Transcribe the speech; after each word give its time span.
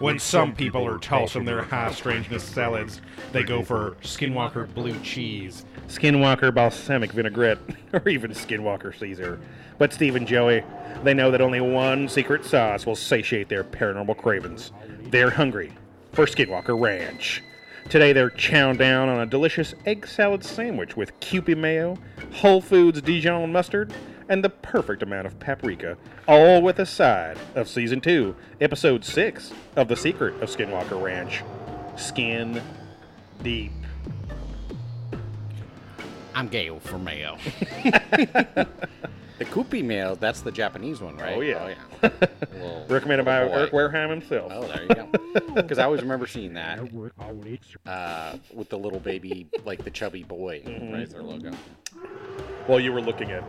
When 0.00 0.18
some 0.18 0.56
people 0.56 0.84
are 0.84 0.98
tossing 0.98 1.44
their 1.44 1.62
high 1.62 1.92
strangeness 1.92 2.42
salads, 2.42 3.00
they 3.30 3.44
go 3.44 3.62
for 3.62 3.92
Skinwalker 4.02 4.72
blue 4.74 4.98
cheese, 5.00 5.64
Skinwalker 5.86 6.52
balsamic 6.52 7.12
vinaigrette, 7.12 7.58
or 7.92 8.08
even 8.08 8.32
Skinwalker 8.32 8.98
Caesar. 8.98 9.40
But 9.78 9.92
Steve 9.92 10.16
and 10.16 10.26
Joey, 10.26 10.64
they 11.04 11.14
know 11.14 11.30
that 11.30 11.40
only 11.40 11.60
one 11.60 12.08
secret 12.08 12.44
sauce 12.44 12.86
will 12.86 12.96
satiate 12.96 13.48
their 13.48 13.62
paranormal 13.62 14.16
cravings. 14.16 14.72
They're 15.10 15.30
hungry 15.30 15.72
for 16.12 16.26
Skinwalker 16.26 16.78
Ranch. 16.78 17.42
Today 17.88 18.12
they're 18.12 18.30
chowing 18.30 18.78
down 18.78 19.08
on 19.08 19.20
a 19.20 19.26
delicious 19.26 19.74
egg 19.86 20.08
salad 20.08 20.44
sandwich 20.44 20.96
with 20.96 21.18
Kewpie 21.20 21.56
mayo, 21.56 21.96
Whole 22.32 22.60
Foods 22.60 23.00
Dijon 23.00 23.52
mustard, 23.52 23.94
and 24.28 24.42
the 24.44 24.50
perfect 24.50 25.02
amount 25.02 25.26
of 25.26 25.38
paprika, 25.38 25.96
all 26.26 26.62
with 26.62 26.78
a 26.78 26.86
side 26.86 27.38
of 27.54 27.68
season 27.68 28.00
2, 28.00 28.34
episode 28.60 29.04
6 29.04 29.52
of 29.76 29.88
The 29.88 29.96
Secret 29.96 30.34
of 30.42 30.48
Skinwalker 30.50 31.00
Ranch. 31.02 31.42
Skin 31.96 32.62
deep. 33.42 33.72
I'm 36.34 36.48
Gail 36.48 36.80
for 36.80 36.98
Mayo. 36.98 37.38
the 37.84 38.66
Kewpie 39.40 39.84
mayo, 39.84 40.16
that's 40.16 40.40
the 40.40 40.50
Japanese 40.50 41.00
one, 41.00 41.16
right? 41.16 41.36
Oh, 41.36 41.40
yeah. 41.40 41.62
Oh, 41.62 41.68
yeah. 41.68 42.10
Little- 42.54 42.86
Recommended 42.88 43.24
by 43.24 43.42
little 43.44 43.50
boy. 43.54 43.58
Eric 43.60 43.72
Wareheim 43.72 44.10
himself. 44.10 44.52
Oh, 44.54 44.66
there 44.66 44.82
you 44.82 44.88
go. 44.88 45.08
Because 45.54 45.78
I 45.78 45.84
always 45.84 46.02
remember 46.02 46.26
seeing 46.26 46.54
that 46.54 46.80
uh, 47.86 48.36
with 48.52 48.68
the 48.70 48.76
little 48.78 48.98
baby, 48.98 49.46
like 49.64 49.84
the 49.84 49.90
chubby 49.90 50.24
boy, 50.24 50.62
Mm-hmm. 50.66 50.92
right? 50.92 51.08
Their 51.08 51.22
logo. 51.22 51.52
Well, 52.66 52.80
you 52.80 52.92
were 52.92 53.00
looking 53.00 53.30
at 53.30 53.44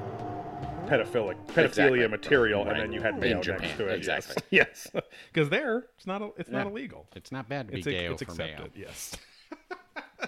pedophilic 0.87 1.35
pedophilia 1.47 1.65
Exactly. 1.65 2.07
material, 2.07 2.63
Right. 2.65 2.73
and 2.73 2.81
then 2.83 2.93
you 2.93 3.01
had 3.01 3.15
In 3.15 3.19
mayo 3.19 3.41
Japan, 3.41 3.61
next 3.61 3.77
to 3.77 3.87
it. 3.87 3.95
exactly. 3.95 4.35
Yes, 4.51 4.87
because 5.33 5.49
there 5.49 5.85
it's 5.97 6.07
not 6.07 6.21
it's 6.37 6.49
not 6.49 6.67
illegal. 6.67 7.07
It's 7.15 7.31
not 7.31 7.49
bad 7.49 7.67
to 7.67 7.73
be 7.73 7.79
It's, 7.79 7.87
Gale 7.87 8.13
it's 8.13 8.23
for 8.23 8.31
accepted. 8.31 8.75
Mayo. 8.75 8.85
Yes. 8.87 9.15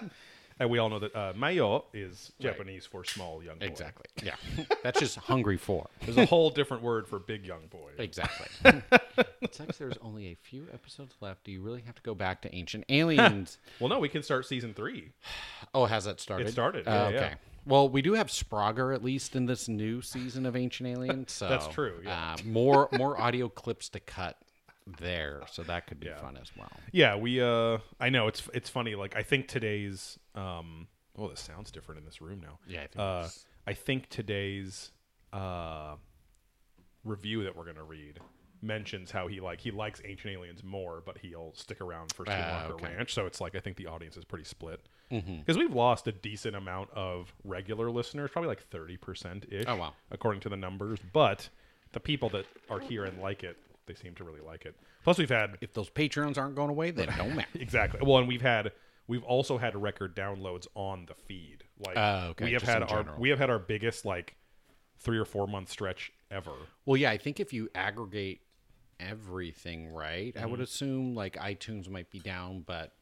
and 0.60 0.70
we 0.70 0.78
all 0.78 0.88
know 0.88 0.98
that 0.98 1.14
uh, 1.14 1.32
mayo 1.36 1.84
is 1.94 2.32
Japanese 2.40 2.84
for 2.84 3.04
small 3.04 3.42
young 3.42 3.58
boy. 3.58 3.66
Exactly. 3.66 4.06
Yeah. 4.24 4.34
That's 4.82 4.98
just 4.98 5.16
hungry 5.16 5.56
for. 5.56 5.86
There's 6.04 6.16
a 6.16 6.26
whole 6.26 6.50
different 6.50 6.82
word 6.82 7.06
for 7.06 7.18
big 7.20 7.46
young 7.46 7.66
boy. 7.68 7.90
Exactly. 7.98 8.82
it 9.40 9.54
sucks 9.54 9.78
there's 9.78 9.96
only 10.02 10.26
a 10.26 10.34
few 10.42 10.66
episodes 10.72 11.14
left. 11.20 11.44
Do 11.44 11.52
you 11.52 11.62
really 11.62 11.82
have 11.82 11.94
to 11.94 12.02
go 12.02 12.14
back 12.14 12.42
to 12.42 12.54
Ancient 12.54 12.84
Aliens? 12.88 13.58
Well, 13.78 13.88
no, 13.88 14.00
we 14.00 14.08
can 14.08 14.22
start 14.24 14.46
season 14.46 14.74
three. 14.74 15.12
oh, 15.74 15.84
has 15.86 16.04
that 16.04 16.20
started? 16.20 16.48
It 16.48 16.52
started, 16.52 16.84
Oh, 16.88 16.92
yeah, 16.92 17.04
okay. 17.06 17.16
yeah. 17.16 17.34
Well, 17.68 17.88
we 17.88 18.02
do 18.02 18.14
have 18.14 18.28
Sprager 18.28 18.94
at 18.94 19.04
least 19.04 19.36
in 19.36 19.46
this 19.46 19.68
new 19.68 20.00
season 20.02 20.46
of 20.46 20.56
Ancient 20.56 20.88
Aliens. 20.88 21.32
So 21.38 21.48
That's 21.48 21.68
true, 21.68 22.00
yeah. 22.04 22.34
Uh, 22.34 22.36
more 22.44 22.88
more 22.92 23.16
audio 23.20 23.48
clips 23.48 23.88
to 23.90 24.00
cut 24.00 24.36
there, 24.98 25.42
so 25.52 25.62
that 25.64 25.86
could 25.86 26.00
be 26.00 26.06
Yeah. 26.06 26.16
fun 26.20 26.38
as 26.40 26.50
well. 26.56 26.72
Yeah, 26.92 27.16
we. 27.16 27.40
uh 27.42 27.78
I 28.00 28.08
know 28.08 28.26
it's 28.28 28.42
it's 28.54 28.70
funny. 28.70 28.94
Like 28.94 29.14
I 29.16 29.22
think 29.22 29.46
today's. 29.48 30.18
um 30.34 30.88
Oh, 31.16 31.28
this 31.28 31.40
sounds 31.40 31.70
different 31.72 31.98
in 31.98 32.04
this 32.06 32.20
room 32.22 32.40
now. 32.40 32.58
Yeah, 32.66 32.82
I 32.82 32.86
think 32.86 32.98
Uh, 33.00 33.28
I 33.66 33.74
think 33.74 34.08
today's 34.08 34.92
uh 35.32 35.96
review 37.04 37.44
that 37.44 37.54
we're 37.56 37.64
gonna 37.66 37.84
read 37.84 38.18
mentions 38.62 39.10
how 39.10 39.26
he 39.28 39.40
like 39.40 39.60
he 39.60 39.70
likes 39.70 40.00
Ancient 40.04 40.32
Aliens 40.34 40.64
more, 40.64 41.02
but 41.04 41.18
he'll 41.18 41.52
stick 41.54 41.80
around 41.80 42.12
for 42.14 42.24
Skinwalker 42.24 42.30
Ah, 42.30 42.72
okay. 42.72 42.86
Ranch. 42.96 43.12
So 43.14 43.26
it's 43.26 43.40
like 43.40 43.54
I 43.54 43.60
think 43.60 43.76
the 43.76 43.86
audience 43.86 44.16
is 44.16 44.24
pretty 44.24 44.44
split 44.44 44.80
Mm-hmm. 45.10 45.38
because 45.38 45.56
we've 45.56 45.74
lost 45.74 46.06
a 46.06 46.12
decent 46.12 46.54
amount 46.54 46.90
of 46.92 47.32
regular 47.44 47.90
listeners, 47.90 48.30
probably 48.30 48.48
like 48.48 48.62
thirty 48.68 48.96
percent 48.96 49.46
ish. 49.50 49.64
Oh, 49.66 49.76
wow. 49.76 49.92
according 50.10 50.40
to 50.42 50.48
the 50.48 50.56
numbers. 50.56 50.98
But 51.12 51.48
the 51.92 52.00
people 52.00 52.28
that 52.30 52.44
are 52.68 52.78
here 52.80 53.04
and 53.04 53.18
like 53.20 53.42
it, 53.42 53.56
they 53.86 53.94
seem 53.94 54.14
to 54.16 54.24
really 54.24 54.40
like 54.42 54.66
it. 54.66 54.76
Plus, 55.04 55.16
we've 55.16 55.30
had 55.30 55.56
If 55.62 55.72
those 55.72 55.88
Patreons 55.88 56.36
aren't 56.36 56.54
going 56.54 56.68
away, 56.70 56.90
then 56.90 57.08
don't 57.16 57.34
matter. 57.36 57.48
exactly. 57.54 58.00
Well, 58.02 58.18
and 58.18 58.28
we've 58.28 58.42
had 58.42 58.72
we've 59.06 59.24
also 59.24 59.56
had 59.56 59.74
record 59.80 60.14
downloads 60.14 60.66
on 60.74 61.06
the 61.06 61.14
feed. 61.14 61.64
Like 61.78 61.96
Oh, 61.96 62.28
okay, 62.30 62.44
we 62.44 62.52
have 62.52 62.60
just 62.62 62.70
had 62.72 62.82
our 62.82 63.06
we 63.18 63.30
have 63.30 63.38
had 63.38 63.48
our 63.48 63.58
biggest 63.58 64.04
like 64.04 64.36
three 64.98 65.16
or 65.16 65.24
four 65.24 65.46
month 65.46 65.70
stretch 65.70 66.12
ever. 66.30 66.52
Well, 66.84 66.98
yeah, 66.98 67.10
I 67.10 67.16
think 67.16 67.40
if 67.40 67.54
you 67.54 67.70
aggregate 67.74 68.42
everything 69.00 69.88
right, 69.88 70.34
I 70.36 70.40
Mm-hmm. 70.40 70.50
would 70.50 70.60
assume 70.60 71.14
like 71.14 71.36
iTunes 71.36 71.88
might 71.88 72.10
be 72.10 72.18
down, 72.18 72.64
but 72.66 72.92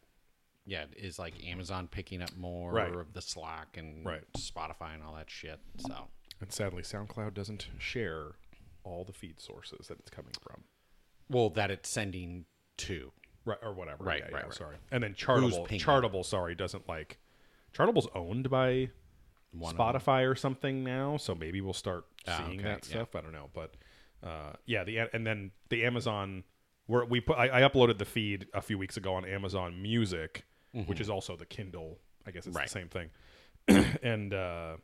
yeah, 0.66 0.84
is 0.96 1.18
like 1.18 1.34
Amazon 1.46 1.88
picking 1.88 2.20
up 2.22 2.36
more 2.36 2.72
Right. 2.72 2.94
of 2.94 3.12
the 3.12 3.22
Slack 3.22 3.76
and 3.76 4.04
Right. 4.04 4.24
Spotify 4.36 4.94
and 4.94 5.02
all 5.02 5.14
that 5.14 5.30
shit. 5.30 5.60
So 5.78 6.08
And 6.40 6.52
sadly, 6.52 6.82
SoundCloud 6.82 7.32
doesn't 7.34 7.68
share 7.78 8.32
all 8.84 9.04
the 9.04 9.12
feed 9.12 9.40
sources 9.40 9.88
that 9.88 9.98
it's 10.00 10.10
coming 10.10 10.32
from. 10.42 10.64
well, 11.28 11.50
that 11.50 11.70
it's 11.70 11.88
sending 11.88 12.44
to. 12.78 13.12
Right 13.44 13.58
or 13.62 13.72
whatever. 13.74 14.04
Right, 14.04 14.18
Yeah, 14.18 14.24
right, 14.26 14.32
yeah, 14.32 14.42
right. 14.46 14.54
Sorry. 14.54 14.76
And 14.90 15.02
then 15.02 15.14
Chartable? 15.14 15.66
Chartable, 15.68 16.24
sorry, 16.24 16.54
doesn't 16.54 16.88
like 16.88 17.18
Chartable's 17.72 18.08
owned 18.14 18.48
by 18.50 18.90
One. 19.52 19.76
Spotify 19.76 20.28
or 20.28 20.34
something 20.34 20.82
now, 20.84 21.16
so 21.16 21.34
maybe 21.34 21.60
we'll 21.60 21.72
start 21.72 22.04
Ah, 22.28 22.38
seeing 22.44 22.58
okay, 22.60 22.68
that 22.68 22.86
yeah. 22.88 22.90
stuff. 22.96 23.14
I 23.16 23.20
don't 23.22 23.32
know, 23.32 23.50
but 23.54 23.74
uh, 24.22 24.52
yeah, 24.66 24.82
the 24.84 24.98
and 24.98 25.24
then 25.26 25.52
the 25.68 25.84
Amazon 25.84 26.42
where 26.86 27.04
we 27.04 27.20
put 27.20 27.36
I, 27.38 27.60
I 27.64 27.68
uploaded 27.68 27.98
the 27.98 28.04
feed 28.04 28.46
a 28.54 28.60
few 28.60 28.78
weeks 28.78 28.96
ago 28.96 29.14
on 29.14 29.24
Amazon 29.24 29.80
Music, 29.80 30.44
which 30.72 31.00
is 31.00 31.08
also 31.10 31.36
the 31.36 31.46
Kindle. 31.46 31.98
I 32.26 32.30
guess 32.32 32.46
it's 32.46 32.56
Mm-hmm. 32.56 32.56
Right. 32.56 32.68
the 32.68 32.72
same 32.72 32.88
thing, 33.68 33.98
and 34.02 34.34
uh, 34.34 34.76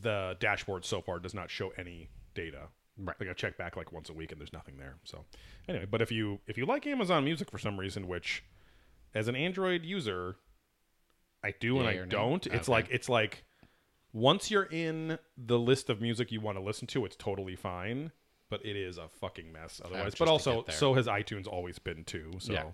the 0.00 0.36
dashboard 0.40 0.84
so 0.84 1.00
far 1.00 1.18
does 1.18 1.34
not 1.34 1.50
show 1.50 1.72
any 1.78 2.08
data. 2.34 2.68
Right. 2.96 3.16
Like 3.18 3.28
I 3.28 3.32
check 3.32 3.56
back 3.56 3.76
like 3.76 3.92
once 3.92 4.08
a 4.08 4.12
week 4.12 4.30
and 4.32 4.40
there's 4.40 4.52
nothing 4.52 4.76
there. 4.76 4.96
So 5.04 5.24
anyway, 5.68 5.86
but 5.90 6.00
if 6.00 6.12
you 6.12 6.40
if 6.46 6.56
you 6.56 6.64
like 6.66 6.86
Amazon 6.86 7.24
Music 7.24 7.50
for 7.50 7.58
some 7.58 7.78
reason, 7.78 8.06
which 8.06 8.44
as 9.14 9.26
an 9.28 9.34
Android 9.36 9.84
user, 9.84 10.36
I 11.42 11.52
do 11.58 11.78
and 11.80 11.88
I 11.88 12.04
don't. 12.06 12.46
It's 12.46 12.68
Okay. 12.68 12.72
like 12.72 12.86
it's 12.90 13.08
like 13.08 13.44
once 14.12 14.50
you're 14.50 14.64
in 14.70 15.18
the 15.36 15.58
list 15.58 15.90
of 15.90 16.00
music 16.00 16.30
you 16.30 16.40
want 16.40 16.56
to 16.56 16.62
listen 16.62 16.86
to, 16.88 17.04
it's 17.04 17.16
totally 17.16 17.56
fine. 17.56 18.12
But 18.50 18.64
it 18.64 18.76
is 18.76 18.98
a 18.98 19.08
fucking 19.08 19.50
mess 19.50 19.80
otherwise. 19.84 20.14
But 20.16 20.28
also, 20.28 20.64
so 20.68 20.94
has 20.94 21.06
iTunes 21.08 21.48
always 21.48 21.78
been 21.80 22.04
too. 22.04 22.32
So, 22.38 22.52
Yeah. 22.52 22.64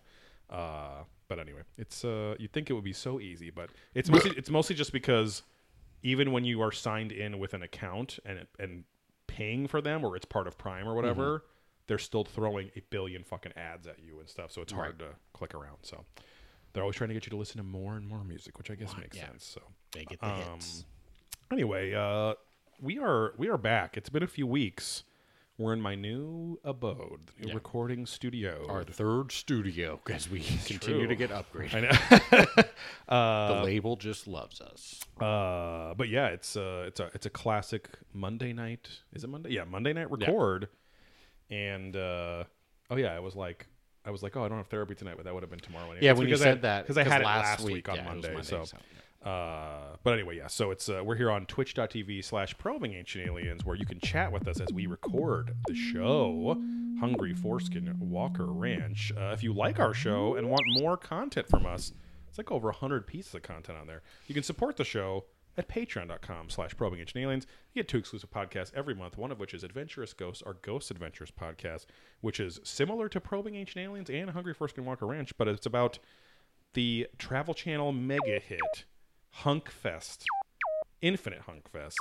Uh, 0.50 1.05
but 1.28 1.38
anyway, 1.38 1.62
it's 1.78 2.05
uh, 2.05 2.34
you'd 2.38 2.53
think 2.53 2.71
it 2.71 2.72
would 2.72 2.84
be 2.84 2.93
so 2.93 3.21
easy, 3.21 3.50
but 3.50 3.71
it's 3.94 4.11
mostly 4.11 4.33
it's 4.37 4.50
mostly 4.50 4.75
just 4.77 4.93
because 4.93 5.43
even 6.03 6.33
when 6.33 6.44
you 6.44 6.61
are 6.62 6.72
signed 6.72 7.12
in 7.12 7.38
with 7.38 7.55
an 7.55 7.62
account 7.62 8.19
and 8.25 8.47
and 8.59 8.84
paying 9.27 9.66
for 9.69 9.81
them 9.81 10.05
or 10.05 10.16
it's 10.16 10.25
part 10.27 10.47
of 10.47 10.59
Prime 10.59 10.89
or 10.89 10.94
whatever, 10.94 11.39
Mm-hmm. 11.39 11.44
they're 11.87 11.99
still 11.99 12.25
throwing 12.25 12.71
a 12.77 12.81
billion 12.91 13.22
fucking 13.22 13.53
ads 13.56 13.87
at 13.87 13.99
you 14.00 14.19
and 14.19 14.28
stuff. 14.28 14.50
So 14.50 14.60
it's 14.62 14.72
hard 14.72 14.99
to 14.99 15.09
click 15.33 15.55
around. 15.55 15.78
So 15.83 16.05
they're 16.72 16.83
always 16.83 16.97
trying 16.97 17.09
to 17.09 17.15
get 17.15 17.27
you 17.27 17.31
to 17.31 17.37
listen 17.37 17.59
to 17.59 17.62
more 17.62 17.97
and 17.97 18.06
more 18.09 18.25
music, 18.25 18.59
which 18.59 18.71
I 18.71 18.75
guess 18.75 18.97
makes 18.97 19.16
yeah. 19.16 19.27
sense. 19.27 19.44
So 19.44 19.60
They 19.93 20.05
get 20.05 20.21
the 20.21 20.27
Um, 20.27 20.41
hits. 20.55 20.84
anyway, 21.53 21.94
uh, 21.94 22.34
we 22.81 22.99
are 22.99 23.34
we 23.39 23.49
are 23.49 23.59
back. 23.59 23.97
It's 23.97 24.09
been 24.09 24.22
a 24.25 24.27
few 24.28 24.47
weeks. 24.49 25.05
We're 25.60 25.75
in 25.75 25.82
my 25.82 25.94
new 25.94 26.59
abode, 26.65 27.26
the 27.37 27.43
new 27.44 27.48
Yeah. 27.48 27.54
recording 27.54 28.06
studio. 28.06 28.65
Our 28.71 28.82
third 28.82 29.31
studio 29.31 30.00
as 30.10 30.26
we 30.26 30.41
continue 30.41 31.00
true. 31.00 31.06
to 31.06 31.15
get 31.15 31.28
upgraded. 31.28 31.75
I 31.75 33.10
know. 33.10 33.54
the 33.59 33.62
label 33.65 33.97
just 33.97 34.26
loves 34.26 34.62
us. 34.62 35.00
Uh, 35.21 35.93
but 35.93 36.09
yeah, 36.09 36.28
it's 36.28 36.56
uh, 36.56 36.84
it's 36.87 36.98
a 36.98 37.10
it's 37.12 37.26
a 37.26 37.31
classic 37.31 37.91
Monday 38.15 38.54
night. 38.54 38.88
Is 39.12 39.22
it 39.22 39.28
Monday? 39.28 39.50
Yeah, 39.50 39.65
Monday 39.65 39.93
night 39.93 40.10
record. 40.10 40.69
And 41.50 41.94
uh, 41.94 42.44
oh 42.88 42.97
yeah, 42.97 43.15
I 43.15 43.21
was 43.21 43.37
like, 43.37 43.66
I 44.06 44.10
was 44.12 44.22
like, 44.22 44.34
oh, 44.38 44.44
I 44.44 44.48
don't 44.48 44.56
have 44.56 44.69
therapy 44.69 44.94
tonight, 44.94 45.16
but 45.19 45.27
that 45.27 45.34
would 45.34 45.42
have 45.42 45.50
been 45.50 45.60
tomorrow. 45.60 45.91
Anyway. 45.91 45.98
Yeah, 46.00 46.12
It's 46.12 46.21
when 46.21 46.28
you 46.31 46.37
said 46.37 46.59
I, 46.59 46.60
that, 46.62 46.84
because 46.87 46.97
I 46.97 47.04
had 47.04 47.21
it 47.21 47.27
last 47.27 47.60
last 47.60 47.71
week, 47.71 47.87
on 47.87 47.97
yeah, 47.97 48.15
was 48.15 48.22
Monday. 48.25 48.42
so, 48.44 48.65
so, 48.65 48.78
uh, 49.25 49.97
but 50.03 50.14
anyway, 50.14 50.38
yeah. 50.38 50.47
So 50.47 50.70
it's 50.70 50.88
uh, 50.88 51.03
we're 51.04 51.16
here 51.16 51.31
on 51.31 51.47
Twitch.tv 51.47 52.25
slash 52.25 52.56
Probing 52.56 52.94
Ancient 52.94 53.26
Aliens, 53.26 53.65
where 53.65 53.77
you 53.77 53.84
can 53.84 54.00
chat 54.00 54.33
with 54.33 54.48
us 54.48 54.60
as 54.60 54.72
we 54.72 54.86
record 54.86 55.54
the 55.66 55.74
show, 55.74 56.56
Hungry 56.98 57.34
for 57.34 57.59
Skinwalker 57.59 58.47
Ranch. 58.48 59.12
Uh, 59.16 59.33
if 59.33 59.42
you 59.42 59.53
like 59.53 59.78
our 59.78 59.92
show 59.92 60.36
and 60.36 60.48
want 60.48 60.62
more 60.80 60.97
content 60.97 61.48
from 61.48 61.66
us, 61.66 61.92
it's 62.28 62.39
like 62.39 62.50
over 62.50 62.72
hundred 62.72 63.06
pieces 63.06 63.34
of 63.34 63.42
content 63.42 63.77
on 63.78 63.86
there. 63.86 64.03
You 64.27 64.34
can 64.34 64.42
support 64.42 64.77
the 64.77 64.84
show 64.84 65.24
at 65.59 65.68
patreon.com 65.68 66.48
slash 66.48 66.77
probing 66.77 67.00
ancient 67.00 67.22
aliens 67.22 67.47
you 67.72 67.83
get 67.83 67.89
two 67.89 67.98
exclusive 67.98 68.30
podcasts 68.30 68.72
every 68.74 68.95
month 68.95 69.18
one 69.18 69.33
of 69.33 69.41
which 69.41 69.53
is 69.53 69.65
adventurous 69.65 70.12
ghosts 70.12 70.42
our 70.47 70.54
ghost 70.54 70.91
adventures 70.91 71.30
podcast 71.30 71.86
which 72.21 72.39
is 72.39 72.60
similar 72.62 73.09
to 73.09 73.21
probing 73.21 73.56
ancient 73.56 73.84
aliens 73.84 74.09
and 74.09 74.30
hungry 74.30 74.54
for 74.54 74.68
skinwalker 74.68 75.09
ranch 75.09 75.36
but 75.36 75.48
it's 75.48 75.66
about 75.66 75.98
the 76.74 77.06
travel 77.18 77.53
channel 77.53 77.92
mega 77.92 78.39
hit 78.39 78.84
hunkfest 79.42 80.24
infinite 81.00 81.42
hunkfest 81.47 81.94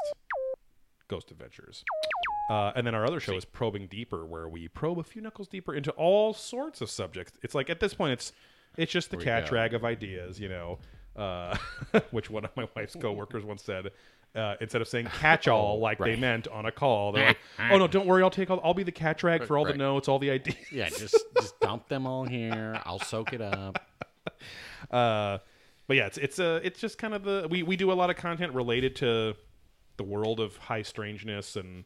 ghost 1.07 1.31
adventures 1.31 1.83
uh, 2.49 2.71
and 2.75 2.85
then 2.85 2.95
our 2.95 3.05
other 3.05 3.19
show 3.19 3.35
is 3.35 3.45
probing 3.45 3.87
deeper 3.87 4.25
where 4.25 4.49
we 4.49 4.67
probe 4.67 4.99
a 4.99 5.03
few 5.03 5.21
knuckles 5.21 5.47
deeper 5.47 5.73
into 5.73 5.91
all 5.91 6.33
sorts 6.33 6.81
of 6.81 6.89
subjects 6.89 7.33
it's 7.43 7.55
like 7.55 7.69
at 7.69 7.79
this 7.79 7.93
point 7.93 8.13
it's 8.13 8.31
it's 8.77 8.91
just 8.91 9.11
the 9.11 9.17
we 9.17 9.23
cat 9.23 9.43
go. 9.43 9.49
drag 9.49 9.73
of 9.73 9.85
ideas 9.85 10.39
you 10.39 10.49
know 10.49 10.79
uh, 11.15 11.55
which 12.11 12.29
one 12.29 12.45
of 12.45 12.55
my 12.55 12.67
wife's 12.75 12.95
coworkers 12.95 13.43
once 13.43 13.63
said 13.63 13.91
uh, 14.35 14.55
instead 14.61 14.81
of 14.81 14.87
saying 14.87 15.05
catch 15.19 15.47
all 15.47 15.79
like 15.79 15.97
they 15.97 16.15
meant 16.15 16.47
on 16.47 16.65
a 16.65 16.71
call. 16.71 17.11
They're 17.11 17.27
like, 17.27 17.37
oh 17.71 17.77
no, 17.77 17.87
don't 17.87 18.05
worry, 18.05 18.23
I'll 18.23 18.29
take 18.29 18.49
all. 18.49 18.61
I'll 18.63 18.73
be 18.73 18.83
the 18.83 18.91
catch 18.91 19.23
rag 19.23 19.43
for 19.43 19.57
all 19.57 19.65
the 19.65 19.73
notes, 19.73 20.07
all 20.07 20.19
the 20.19 20.29
ideas. 20.29 20.57
Yeah, 20.71 20.89
just 20.89 21.17
just 21.35 21.59
dump 21.59 21.87
them 21.87 22.05
all 22.05 22.25
here. 22.25 22.79
I'll 22.85 22.99
soak 22.99 23.33
it 23.33 23.41
up. 23.41 23.83
Uh, 24.91 25.39
but 25.89 25.97
yeah, 25.97 26.05
it's 26.05 26.17
it's 26.19 26.37
a 26.39 26.57
it's 26.63 26.79
just 26.79 26.97
kind 26.99 27.13
of 27.15 27.23
the 27.23 27.47
we 27.49 27.63
we 27.63 27.75
do 27.75 27.91
a 27.91 27.93
lot 27.93 28.09
of 28.11 28.15
content 28.15 28.53
related 28.53 28.95
to 28.97 29.35
the 29.97 30.03
world 30.03 30.39
of 30.39 30.55
high 30.55 30.83
strangeness 30.83 31.55
and 31.57 31.83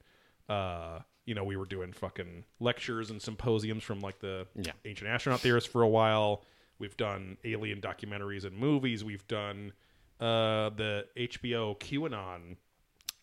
uh 0.50 1.00
you 1.26 1.34
know 1.34 1.46
we 1.46 1.56
were 1.56 1.66
doing 1.66 1.94
fucking 1.94 2.44
lectures 2.60 3.10
and 3.10 3.22
symposiums 3.22 3.82
from 3.82 4.02
like 4.02 4.20
the 4.20 4.46
Yeah. 4.56 4.74
ancient 4.84 5.10
astronaut 5.10 5.40
theorists 5.40 5.70
for 5.72 5.82
a 5.84 5.88
while. 5.88 6.44
We've 6.80 6.98
done 6.98 7.38
alien 7.46 7.80
documentaries 7.80 8.44
and 8.44 8.58
movies. 8.58 9.06
We've 9.06 9.26
done 9.30 9.72
uh 10.20 10.70
the 10.72 11.06
HBO 11.18 11.80
QAnon 11.80 12.58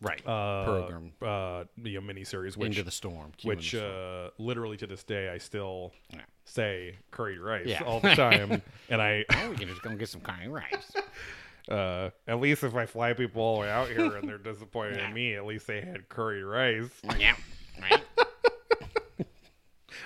Right. 0.02 0.26
uh, 0.26 0.64
Program. 0.64 1.12
uh 1.23 1.64
you 1.82 2.00
know, 2.00 2.12
miniseries, 2.12 2.56
which 2.56 2.69
Into 2.69 2.82
the 2.85 2.91
storm. 2.91 3.32
Q 3.37 3.49
which 3.49 3.73
the 3.73 3.79
storm. 3.79 3.93
uh 3.93 4.31
literally 4.43 4.76
to 4.79 4.87
this 4.87 5.05
day 5.05 5.29
I 5.29 5.38
still 5.38 5.93
Yeah. 6.12 6.20
say 6.44 6.97
curry 7.11 7.38
rice 7.38 7.67
Yeah. 7.67 7.82
all 7.85 8.00
the 8.00 8.14
time, 8.14 8.62
and 8.88 9.02
I 9.02 9.25
Oh, 9.31 9.50
we 9.50 9.56
can 9.56 9.69
just 9.69 9.82
go 9.82 9.94
get 9.94 10.08
some 10.08 10.20
curry 10.23 10.49
rice. 10.49 10.93
uh, 11.70 12.11
at 12.26 12.41
least 12.41 12.64
if 12.64 12.75
I 12.75 12.87
fly 12.87 13.12
people 13.12 13.43
all 13.43 13.56
the 13.56 13.61
way 13.62 13.70
out 13.70 13.88
here 13.88 14.17
and 14.17 14.26
they're 14.29 14.38
disappointed 14.38 14.97
Yeah. 14.97 15.08
in 15.08 15.14
me, 15.14 15.35
at 15.35 15.44
least 15.44 15.67
they 15.67 15.81
had 15.82 16.08
curry 16.08 16.43
rice, 16.43 16.91
yeah. 17.19 17.37
Right. 17.81 18.02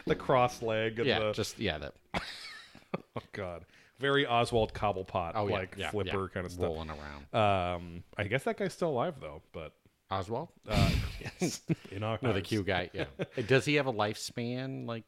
the 0.07 0.15
cross 0.15 0.61
leg, 0.63 0.99
and 0.99 1.09
Yeah. 1.09 1.19
the 1.21 1.33
Just 1.33 1.59
yeah. 1.59 1.79
That. 1.79 1.95
oh 2.15 3.23
god, 3.33 3.65
very 4.01 4.27
Oswald 4.27 4.75
Cobblepot 4.75 5.33
Oh 5.35 5.47
yeah. 5.49 5.55
like 5.55 5.75
yeah, 5.79 5.91
flipper 5.91 6.23
yeah. 6.23 6.29
kind 6.35 6.47
of 6.47 6.53
stuff. 6.53 6.65
Rolling 6.65 6.91
around. 6.91 7.35
Um, 7.77 8.05
I 8.19 8.25
guess 8.25 8.43
that 8.45 8.57
guy's 8.59 8.73
still 8.73 8.91
alive 8.91 9.15
though, 9.21 9.41
but 9.53 9.73
Oswald. 10.11 10.49
uh, 10.69 10.91
yes, 11.41 11.61
in 11.91 12.01
No, 12.01 12.17
the. 12.21 12.41
Q 12.43 12.63
guy. 12.63 12.91
Yeah. 12.93 13.05
Does 13.47 13.65
he 13.65 13.75
have 13.75 13.87
a 13.87 13.93
lifespan 13.93 14.87
like 14.87 15.05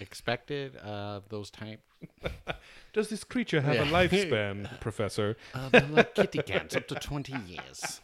expected 0.00 0.76
of 0.76 1.28
those 1.28 1.50
type? 1.50 1.80
Does 2.92 3.08
this 3.08 3.24
creature 3.24 3.60
have 3.60 3.76
a 3.76 3.90
lifespan, 3.90 4.80
Professor? 4.80 5.36
Uh, 5.54 5.70
like 5.90 6.14
kitty 6.14 6.38
cats, 6.42 6.76
up 6.76 6.86
to 6.88 6.94
twenty 6.96 7.34
years. 7.46 8.00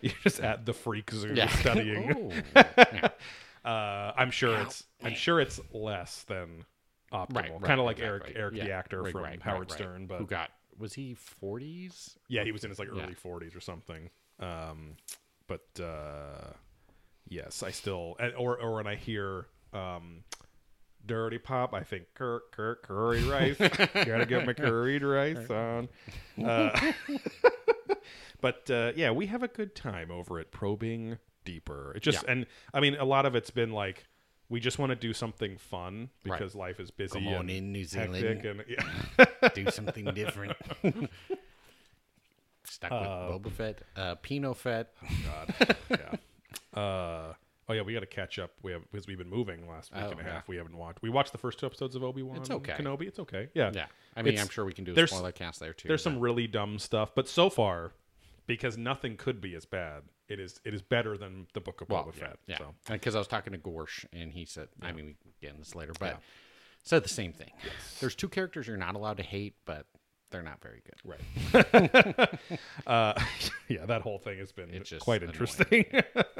You're 0.00 0.12
just 0.22 0.40
at 0.40 0.66
the 0.66 0.72
freak 0.72 1.10
zoo 1.10 1.32
Yeah. 1.34 1.48
studying. 1.48 2.32
Oh, 2.56 2.62
yeah. 2.92 3.08
Uh, 3.64 4.12
I'm 4.16 4.30
sure 4.30 4.58
it's 4.60 4.84
I'm 5.02 5.14
sure 5.14 5.40
it's 5.40 5.60
less 5.72 6.22
than 6.24 6.64
optimal, 7.12 7.34
Right, 7.34 7.50
right, 7.52 7.62
kind 7.62 7.80
of 7.80 7.86
like 7.86 7.98
exactly. 7.98 8.32
Eric 8.36 8.54
Eric 8.54 8.54
the 8.54 8.72
actor 8.72 9.02
right, 9.02 9.12
from 9.12 9.22
right, 9.22 9.30
right, 9.30 9.42
Howard 9.42 9.70
right. 9.70 9.78
Stern, 9.78 10.06
but 10.06 10.18
who 10.18 10.26
got 10.26 10.50
was 10.78 10.94
he 10.94 11.14
forties? 11.14 12.16
Yeah, 12.28 12.44
he 12.44 12.52
was 12.52 12.64
in 12.64 12.70
his 12.70 12.78
like 12.78 12.88
Yeah. 12.94 13.02
early 13.02 13.14
40s 13.14 13.54
or 13.56 13.60
something. 13.60 14.08
Um, 14.38 14.96
but 15.50 15.82
uh, 15.84 16.52
yes, 17.28 17.62
I 17.64 17.72
still 17.72 18.16
or 18.38 18.56
or 18.58 18.74
when 18.76 18.86
I 18.86 18.94
hear 18.94 19.46
um, 19.72 20.22
dirty 21.04 21.38
pop, 21.38 21.74
I 21.74 21.82
think 21.82 22.04
Kirk 22.14 22.52
Kirk 22.52 22.84
curry 22.84 23.22
rice. 23.28 23.56
Gotta 23.58 24.26
get 24.26 24.46
my 24.46 24.52
curried 24.52 25.02
rice 25.02 25.50
on. 25.50 25.88
Uh, 26.42 26.92
but 28.40 28.70
uh, 28.70 28.92
yeah, 28.96 29.10
we 29.10 29.26
have 29.26 29.42
a 29.42 29.48
good 29.48 29.74
time 29.74 30.10
over 30.10 30.38
at 30.38 30.50
probing 30.52 31.18
deeper. 31.44 31.92
It 31.96 32.02
just 32.02 32.22
Yeah. 32.24 32.32
and 32.32 32.46
I 32.72 32.80
mean 32.80 32.94
a 32.96 33.04
lot 33.04 33.26
of 33.26 33.34
it's 33.34 33.50
been 33.50 33.72
like. 33.72 34.04
We 34.48 34.58
just 34.58 34.80
want 34.80 34.90
to 34.90 34.96
do 34.96 35.12
something 35.12 35.58
fun 35.58 36.10
Right. 36.26 36.36
because 36.36 36.56
life 36.56 36.80
is 36.80 36.90
busy 36.90 37.20
Come 37.20 37.28
on 37.28 37.34
and 37.42 37.50
in, 37.50 37.70
New 37.72 37.84
Zealand. 37.84 38.16
and 38.44 38.64
yeah. 38.66 39.48
Do 39.54 39.70
something 39.70 40.06
different. 40.06 40.56
Stuck 42.86 42.90
with 42.92 43.42
Boba 43.42 43.52
Fett, 43.52 43.78
uh, 43.96 44.14
Pinot 44.16 44.56
Fett. 44.56 44.94
God. 45.24 45.76
yeah. 45.90 45.96
Uh, 46.72 47.32
oh 47.68 47.72
yeah, 47.72 47.82
we 47.82 47.92
got 47.92 48.00
to 48.00 48.06
catch 48.06 48.38
up. 48.38 48.52
We 48.62 48.70
have 48.72 48.82
because 48.92 49.06
we've 49.08 49.18
been 49.18 49.28
moving 49.30 49.68
last 49.68 49.92
week 49.92 50.02
Oh, 50.04 50.10
and 50.10 50.20
a 50.20 50.22
yeah. 50.22 50.32
half. 50.34 50.48
We 50.48 50.56
haven't 50.56 50.76
watched. 50.76 51.02
We 51.02 51.10
watched 51.10 51.32
the 51.32 51.38
first 51.38 51.58
two 51.58 51.66
episodes 51.66 51.96
of 51.96 52.04
Obi 52.04 52.22
Wan. 52.22 52.36
It's 52.36 52.50
okay. 52.50 52.74
Kenobi. 52.74 53.08
It's 53.08 53.18
okay. 53.18 53.48
Yeah. 53.54 53.72
Yeah, 53.74 53.86
I 54.16 54.22
mean, 54.22 54.34
It's- 54.34 54.44
I'm 54.46 54.50
sure 54.50 54.64
we 54.64 54.72
can 54.72 54.84
do 54.84 54.94
a 54.94 55.06
spoiler 55.08 55.32
cast 55.32 55.58
there 55.58 55.72
too. 55.72 55.88
There's 55.88 56.04
but- 56.04 56.10
some 56.12 56.20
really 56.20 56.46
dumb 56.46 56.78
stuff, 56.78 57.12
but 57.14 57.28
so 57.28 57.50
far, 57.50 57.90
because 58.46 58.78
nothing 58.78 59.16
could 59.16 59.40
be 59.40 59.54
as 59.56 59.64
bad, 59.64 60.04
it 60.28 60.38
is. 60.38 60.60
It 60.64 60.74
is 60.74 60.82
better 60.82 61.16
than 61.18 61.48
the 61.54 61.60
Book 61.60 61.80
of 61.80 61.88
well, 61.88 62.04
Boba 62.04 62.16
yeah, 62.18 62.26
Fett. 62.26 62.38
yeah. 62.46 62.58
So 62.58 62.74
Because 62.88 63.14
I 63.16 63.18
was 63.18 63.26
talking 63.26 63.52
to 63.52 63.58
Gorsh, 63.58 64.04
and 64.12 64.32
he 64.32 64.44
said, 64.44 64.68
I 64.80 64.92
mean, 64.92 65.06
we 65.06 65.12
can 65.14 65.32
get 65.40 65.50
into 65.50 65.62
this 65.62 65.74
later, 65.74 65.92
but 65.98 66.20
said 66.84 67.02
the 67.02 67.08
same 67.08 67.32
thing. 67.32 67.50
There's 67.98 68.14
two 68.14 68.28
characters 68.28 68.68
you're 68.68 68.76
not 68.76 68.94
allowed 68.94 69.16
to 69.16 69.22
hate, 69.24 69.54
but 69.64 69.86
they're 70.30 70.42
not 70.42 70.60
very 70.62 70.82
good. 70.84 71.00
right. 71.04 72.38
uh, 72.86 73.20
yeah, 73.68 73.86
that 73.86 74.02
whole 74.02 74.18
thing 74.18 74.38
has 74.38 74.52
been 74.52 74.82
quite 75.00 75.22
interesting. 75.22 75.84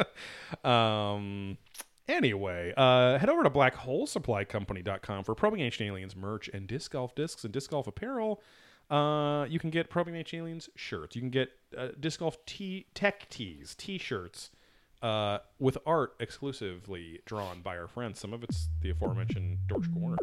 um. 0.65 1.59
Anyway, 2.09 2.75
uh, 2.77 3.19
head 3.19 3.29
over 3.29 3.45
to 3.45 3.51
blackholesupplycompany.com 3.51 5.23
for 5.23 5.37
probing 5.37 5.61
ancient 5.61 5.87
aliens 5.87 6.17
merch 6.17 6.51
and 6.53 6.67
disc 6.67 6.91
golf 6.91 7.15
discs 7.15 7.45
and 7.45 7.53
disc 7.53 7.71
golf 7.71 7.87
apparel. 7.87 8.43
Uh, 8.91 9.47
you 9.49 9.61
can 9.61 9.71
get 9.71 9.89
probing 9.91 10.17
ancient 10.17 10.41
aliens 10.41 10.69
shirts. 10.75 11.15
You 11.15 11.23
can 11.23 11.31
get 11.31 11.51
uh, 11.79 11.89
disc 12.01 12.19
golf 12.19 12.45
tee 12.47 12.87
tech 12.95 13.29
tees, 13.29 13.77
t-shirts, 13.79 14.51
uh, 15.03 15.39
with 15.61 15.79
art 15.87 16.15
exclusively 16.19 17.21
drawn 17.27 17.63
by 17.63 17.79
our 17.79 17.87
friends. 17.87 18.19
Some 18.19 18.33
of 18.33 18.43
it's 18.43 18.69
the 18.81 18.91
aforementioned 18.91 19.59
Dorch 19.69 19.87
Corner 19.95 20.17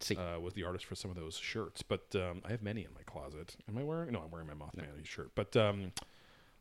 See, 0.00 0.16
uh, 0.16 0.38
was 0.40 0.54
the 0.54 0.64
artist 0.64 0.84
for 0.86 0.94
some 0.94 1.10
of 1.10 1.16
those 1.16 1.36
shirts. 1.36 1.82
But 1.82 2.04
um, 2.14 2.42
I 2.44 2.50
have 2.50 2.62
many 2.62 2.82
in 2.82 2.92
my 2.94 3.02
closet. 3.04 3.56
Am 3.68 3.76
I 3.78 3.82
wearing? 3.82 4.12
No, 4.12 4.20
I'm 4.20 4.30
wearing 4.30 4.46
my 4.48 4.54
Mothman 4.54 5.04
shirt. 5.04 5.30
But 5.34 5.56
um, 5.56 5.92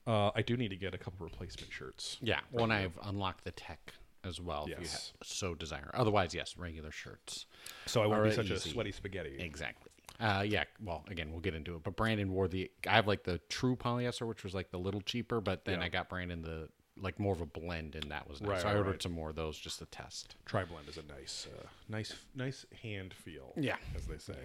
uh, 0.06 0.32
I 0.36 0.42
do 0.42 0.58
need 0.58 0.70
to 0.70 0.76
get 0.76 0.94
a 0.94 0.98
couple 0.98 1.26
replacement 1.26 1.72
shirts. 1.72 2.18
yeah, 2.22 2.40
when 2.52 2.72
I've 2.72 2.98
unlocked 3.04 3.44
the 3.46 3.52
tech 3.52 3.94
as 4.26 4.42
well, 4.42 4.64
if 4.64 4.70
you 4.72 4.76
Yes. 4.82 5.14
so 5.24 5.56
desire. 5.56 5.92
Otherwise, 5.94 6.34
yes, 6.34 6.58
regular 6.58 6.92
shirts. 6.92 7.46
So 7.86 8.02
I 8.04 8.08
won't 8.08 8.24
be 8.26 8.32
such 8.32 8.50
a 8.50 8.60
sweaty 8.60 8.92
spaghetti. 8.92 9.38
Exactly. 9.40 9.92
Uh, 10.20 10.44
yeah. 10.46 10.66
Well, 10.84 11.06
again, 11.10 11.32
we'll 11.32 11.40
get 11.40 11.56
into 11.56 11.76
it. 11.76 11.84
But 11.84 11.96
Brandon 11.96 12.34
wore 12.34 12.50
the. 12.50 12.70
I 12.86 12.96
have 12.96 13.08
like 13.08 13.24
the 13.24 13.38
true 13.48 13.78
polyester, 13.78 14.28
which 14.28 14.44
was 14.44 14.54
like 14.54 14.70
the 14.72 14.78
little 14.80 15.00
cheaper. 15.00 15.40
But 15.40 15.64
then 15.64 15.80
Yeah. 15.80 15.86
I 15.86 15.90
got 15.90 16.10
Brandon 16.10 16.42
the 16.42 16.68
like 17.02 17.20
more 17.20 17.34
of 17.34 17.42
a 17.42 17.46
blend, 17.46 17.96
and 17.96 18.12
that 18.12 18.30
was 18.30 18.42
nice. 18.42 18.50
Right, 18.50 18.62
so 18.62 18.68
I 18.70 18.76
ordered 18.76 18.92
right. 18.92 19.04
some 19.04 19.12
more 19.12 19.30
of 19.30 19.36
those 19.36 19.58
just 19.58 19.80
to 19.80 19.86
test. 19.86 20.36
Tri-blend 20.46 20.88
is 20.88 20.98
a 20.98 21.04
nice, 21.04 21.48
uh, 21.52 21.68
nice, 21.88 22.14
nice 22.36 22.66
hand 22.82 23.14
feel. 23.14 23.54
Yeah. 23.56 23.76
as 23.96 24.06
they 24.06 24.18
say. 24.18 24.38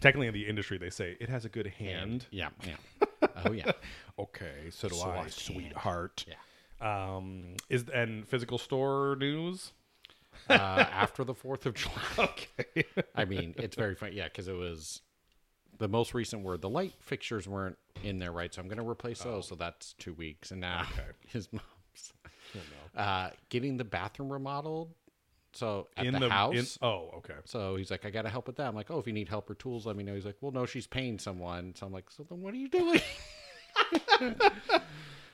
Technically, 0.00 0.28
in 0.28 0.34
the 0.34 0.46
industry, 0.46 0.78
they 0.78 0.90
say 0.90 1.16
it 1.20 1.28
has 1.28 1.44
a 1.44 1.48
good 1.48 1.66
hand. 1.66 2.26
Yeah. 2.30 2.50
Yeah. 2.66 3.28
oh 3.44 3.52
yeah. 3.52 3.72
Okay, 4.18 4.70
so 4.70 4.88
do 4.88 5.00
I, 5.00 5.28
sweetheart. 5.28 6.26
Yeah. 6.28 6.34
Um, 6.80 7.56
is 7.68 7.88
and 7.88 8.26
physical 8.26 8.58
store 8.58 9.16
news? 9.18 9.72
Uh, 10.48 10.52
after 10.54 11.24
the 11.24 11.34
Fourth 11.34 11.66
of 11.66 11.74
July. 11.74 11.94
Okay. 12.18 12.84
I 13.14 13.24
mean, 13.24 13.54
it's 13.58 13.76
very 13.76 13.94
funny. 13.94 14.16
Yeah, 14.16 14.24
because 14.24 14.48
it 14.48 14.56
was 14.56 15.02
the 15.78 15.88
most 15.88 16.14
recent 16.14 16.42
word. 16.42 16.60
The 16.62 16.68
light 16.68 16.94
fixtures 17.00 17.48
weren't 17.48 17.78
in 18.02 18.18
there, 18.18 18.32
right? 18.32 18.52
So 18.52 18.60
I'm 18.60 18.68
going 18.68 18.78
to 18.78 18.88
replace 18.88 19.22
those. 19.22 19.48
So 19.48 19.54
that's 19.54 19.94
two 19.94 20.14
weeks. 20.14 20.50
And 20.50 20.60
now 20.60 20.82
Okay. 20.92 21.08
his 21.26 21.52
mom's 21.52 21.64
uh, 22.96 23.30
getting 23.48 23.76
the 23.76 23.84
bathroom 23.84 24.32
remodeled. 24.32 24.92
So 25.54 25.88
at 25.96 26.06
in 26.06 26.12
the, 26.12 26.20
the 26.20 26.30
house. 26.30 26.54
In, 26.54 26.86
oh, 26.86 27.10
okay. 27.16 27.34
so 27.44 27.76
he's 27.76 27.90
like, 27.90 28.04
I 28.04 28.10
got 28.10 28.22
to 28.22 28.28
help 28.28 28.46
with 28.46 28.56
that. 28.56 28.68
I'm 28.68 28.74
like, 28.76 28.90
oh, 28.90 28.98
if 28.98 29.06
you 29.06 29.12
need 29.12 29.28
help 29.28 29.48
or 29.50 29.54
tools, 29.54 29.86
let 29.86 29.96
me 29.96 30.04
know. 30.04 30.14
He's 30.14 30.26
like, 30.26 30.36
well, 30.40 30.52
no, 30.52 30.66
she's 30.66 30.86
paying 30.86 31.18
someone. 31.18 31.74
So 31.74 31.86
I'm 31.86 31.92
like, 31.92 32.10
so 32.10 32.22
then 32.28 32.40
what 32.42 32.52
are 32.54 32.58
you 32.58 32.68
doing? 32.68 33.00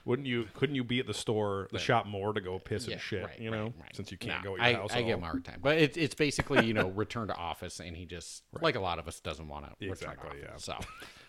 Wouldn't 0.04 0.28
you? 0.28 0.47
Couldn't 0.52 0.75
you 0.75 0.85
be 0.85 1.00
at 1.00 1.06
the 1.06 1.14
store, 1.14 1.66
the 1.73 1.78
shop 1.78 2.04
more 2.06 2.35
to 2.35 2.40
go 2.40 2.59
piss 2.59 2.87
and 2.88 3.00
shit? 3.00 3.25
right, 3.25 3.40
you 3.40 3.50
know, 3.50 3.73
right. 3.80 3.97
since 3.97 4.12
you 4.12 4.18
can't 4.18 4.44
No, 4.44 4.50
go 4.50 4.56
at 4.56 4.59
your 4.59 4.66
I, 4.66 4.73
house. 4.83 4.90
I 4.92 4.99
at 4.99 5.06
give 5.06 5.14
all. 5.14 5.18
him 5.18 5.23
a 5.23 5.26
hard 5.26 5.44
time, 5.47 5.61
but 5.62 5.78
it's 5.78 5.97
it's 5.97 6.14
basically 6.14 6.66
you 6.66 6.75
know 6.75 6.88
return 6.94 7.28
to 7.28 7.35
office, 7.35 7.80
and 7.80 7.97
he 7.97 8.04
just 8.04 8.42
like 8.61 8.75
a 8.76 8.80
lot 8.80 8.99
of 8.99 9.09
us 9.09 9.21
doesn't 9.21 9.49
want 9.49 9.64
to 9.64 9.87
Exactly, 9.87 10.28
return 10.28 10.42
to 10.42 10.50
office. 10.52 10.64
So 10.64 10.75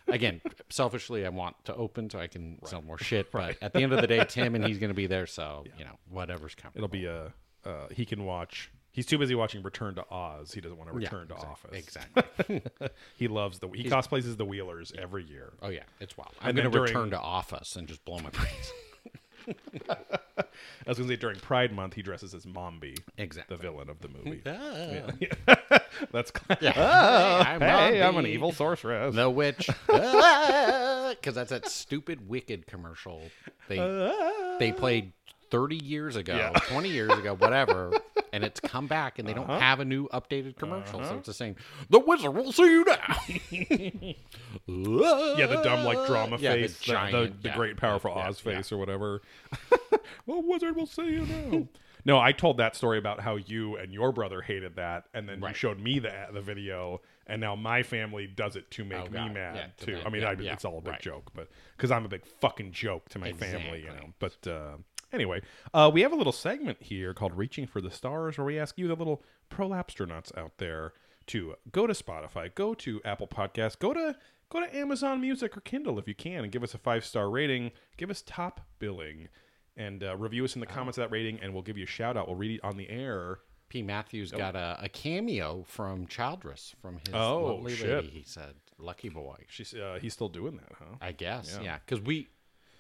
again, 0.08 0.42
selfishly, 0.70 1.26
I 1.26 1.30
want 1.30 1.56
to 1.66 1.76
open 1.76 2.10
so 2.10 2.20
I 2.20 2.28
can 2.28 2.60
sell 2.66 2.82
more 2.82 2.98
shit. 2.98 3.32
But 3.32 3.58
at 3.62 3.74
the 3.74 3.80
end 3.80 3.94
of 3.94 4.02
the 4.02 4.08
day, 4.08 4.24
Tim 4.30 4.56
and 4.56 4.66
he's 4.66 4.78
going 4.80 4.90
to 4.90 4.96
be 4.96 5.08
there. 5.08 5.28
So 5.28 5.64
you 5.78 5.86
know 5.86 5.98
whatever's 6.10 6.56
coming. 6.56 6.74
It'll 6.76 6.88
be 6.88 7.06
a. 7.06 7.34
Uh, 7.66 7.88
he 7.92 8.06
can 8.06 8.26
watch. 8.26 8.72
He's 8.92 9.06
too 9.06 9.18
busy 9.18 9.36
watching 9.36 9.62
Return 9.62 9.96
to 9.96 10.06
Oz. 10.10 10.54
He 10.54 10.62
doesn't 10.62 10.78
want 10.78 10.90
to 10.94 10.98
Yeah, 10.98 11.08
return 11.08 11.28
to 11.28 11.34
exact- 11.34 11.52
Office. 11.52 11.72
Exactly. 11.74 12.62
He 13.18 13.28
loves 13.28 13.60
the. 13.60 13.68
He 13.74 13.86
cosplays 13.90 14.26
as 14.28 14.38
the 14.38 14.46
Wheelers 14.46 14.94
every 14.98 15.24
year. 15.26 15.54
Oh 15.62 15.70
yeah, 15.70 15.84
it's 16.00 16.16
wild. 16.18 16.32
I'm 16.42 16.56
going 16.56 16.72
to 16.72 16.80
return 16.80 17.10
to 17.10 17.20
office 17.20 17.76
and 17.76 17.88
just 17.88 18.06
blow 18.06 18.20
my 18.20 18.30
brains. 18.32 18.72
I 19.48 20.90
was 20.90 20.98
going 20.98 21.08
to 21.10 21.14
say 21.14 21.20
during 21.20 21.40
Pride 21.40 21.72
Month, 21.74 21.94
he 21.96 22.02
dresses 22.02 22.34
as 22.34 22.46
Mombi, 22.46 22.98
exactly. 23.18 23.56
the 23.56 23.62
villain 23.62 23.90
of 23.90 24.00
the 24.00 24.10
movie. 24.10 24.42
Ah. 24.48 25.58
That's 26.12 26.32
Yeah. 26.62 26.74
Oh, 26.76 27.44
Hey, 27.44 27.52
I'm 27.52 27.62
hey, 27.62 28.04
I'm 28.04 28.18
an 28.18 28.26
evil 28.26 28.52
sorceress. 28.52 29.16
The 29.16 29.30
witch, 29.30 29.70
because 29.88 31.36
that's 31.36 31.50
that 31.50 31.68
stupid 31.70 32.28
Wicked 32.28 32.68
commercial 32.68 33.22
they 33.70 33.78
they 34.60 34.72
played 34.72 35.14
thirty 35.56 35.78
years 35.84 36.16
ago, 36.16 36.36
Yeah. 36.36 36.50
twenty 36.68 36.90
years 36.90 37.12
ago, 37.18 37.34
whatever, 37.36 37.92
and 38.34 38.44
it's 38.44 38.60
come 38.60 38.88
back, 38.88 39.20
and 39.20 39.28
they 39.28 39.34
don't 39.34 39.50
Uh-huh. 39.50 39.60
have 39.60 39.80
a 39.80 39.86
new 39.86 40.08
updated 40.10 40.58
commercial, 40.58 41.04
so 41.04 41.16
it's 41.18 41.28
the 41.28 41.34
same. 41.34 41.56
The 41.90 42.00
wizard 42.00 42.34
will 42.36 42.52
see 42.52 42.64
you 42.66 42.84
now. 42.86 43.18
Yeah, 44.68 45.48
the 45.48 45.62
dumb 45.64 45.84
like 45.84 46.06
drama 46.08 46.38
Yeah, 46.40 46.56
the 46.56 46.62
face, 46.64 46.80
the, 46.80 46.86
the, 46.86 46.92
giant, 46.94 47.44
the 47.44 47.50
yeah, 47.50 47.56
great 47.56 47.78
powerful 47.78 48.12
Oz 48.12 48.40
face 48.40 48.72
or 48.72 48.78
whatever. 48.78 49.22
well, 50.26 50.42
wizard 50.44 50.76
will 50.76 50.86
see 50.86 51.06
you 51.14 51.26
now. 51.26 51.68
no, 52.06 52.20
I 52.20 52.32
told 52.32 52.58
that 52.58 52.76
story 52.76 52.98
about 52.98 53.20
how 53.22 53.36
you 53.36 53.76
and 53.78 53.94
your 53.94 54.12
brother 54.12 54.42
hated 54.42 54.76
that, 54.78 55.06
and 55.14 55.28
then 55.30 55.42
you 55.42 55.54
showed 55.54 55.80
me 55.80 56.00
the 56.00 56.12
the 56.34 56.42
video, 56.42 57.02
and 57.28 57.42
now 57.42 57.56
my 57.56 57.84
family 57.84 58.28
does 58.28 58.56
it 58.56 58.70
to 58.72 58.84
make 58.86 59.00
Oh, 59.00 59.10
me 59.10 59.30
mad 59.34 59.56
Yeah, 59.56 59.66
to 59.78 59.86
too. 59.86 59.94
make- 59.96 60.06
I 60.06 60.10
mean, 60.10 60.22
yeah, 60.22 60.30
I, 60.30 60.34
yeah, 60.34 60.54
it's 60.54 60.66
all 60.66 60.78
a 60.78 60.82
big 60.82 60.92
right. 60.94 61.02
joke, 61.02 61.32
but 61.34 61.50
because 61.78 61.92
I'm 61.92 62.06
a 62.06 62.10
big 62.10 62.26
fucking 62.42 62.72
joke 62.72 63.10
to 63.10 63.20
my 63.20 63.32
family, 63.34 63.82
you 63.82 63.88
know. 63.90 64.14
But 64.20 64.48
uh, 64.48 64.78
anyway, 65.16 65.42
uh, 65.74 65.90
we 65.92 66.02
have 66.02 66.12
a 66.12 66.16
little 66.16 66.32
segment 66.34 66.78
here 66.82 67.14
called 67.14 67.36
"Reaching 67.36 67.66
for 67.66 67.82
the 67.82 67.90
Stars," 67.90 68.38
where 68.38 68.46
we 68.46 68.60
ask 68.60 68.78
you, 68.78 68.88
the 68.88 68.96
little 68.96 69.24
prolapstronauts 69.50 70.38
out 70.38 70.58
there, 70.58 70.94
to 71.28 71.56
go 71.72 71.88
to 71.88 71.94
Spotify, 71.94 72.54
go 72.54 72.74
to 72.76 73.02
Apple 73.04 73.28
Podcasts, 73.28 73.80
go 73.80 73.94
to 73.94 74.16
go 74.50 74.60
to 74.60 74.76
Amazon 74.76 75.22
Music 75.22 75.58
or 75.58 75.62
Kindle 75.62 75.98
if 75.98 76.08
you 76.08 76.14
can, 76.16 76.44
and 76.44 76.52
give 76.52 76.64
us 76.64 76.74
a 76.76 76.78
five 76.78 77.04
star 77.04 77.30
rating. 77.30 77.72
Give 77.98 78.12
us 78.12 78.22
top 78.26 78.62
billing, 78.80 79.30
and 79.76 80.04
uh, 80.04 80.16
review 80.18 80.44
us 80.46 80.54
in 80.56 80.60
the 80.60 80.68
comments 80.68 80.98
of 80.98 81.04
that 81.04 81.12
rating, 81.12 81.40
and 81.42 81.54
we'll 81.54 81.64
give 81.64 81.78
you 81.78 81.86
a 81.86 81.88
shout 81.88 82.16
out. 82.18 82.28
We'll 82.28 82.38
read 82.38 82.52
it 82.52 82.64
on 82.64 82.78
the 82.78 82.90
air. 82.90 83.40
P. 83.68 83.82
Matthews 83.82 84.32
got 84.32 84.56
a, 84.56 84.78
a 84.80 84.88
cameo 84.90 85.64
from 85.68 86.06
Childress 86.06 86.76
from 86.82 87.00
his 87.04 87.14
Oh, 87.16 87.46
lovely 87.56 87.74
shit. 87.74 87.90
lady. 87.90 88.08
He 88.10 88.24
said, 88.24 88.54
"Lucky 88.78 89.10
boy." 89.10 89.38
She's 89.48 89.74
uh, 89.74 89.98
he's 90.00 90.14
still 90.14 90.30
doing 90.30 90.58
that, 90.58 90.72
huh? 90.78 90.96
I 91.02 91.12
guess, 91.12 91.56
Yeah. 91.58 91.64
yeah, 91.64 91.78
because 91.84 92.00
we, 92.06 92.28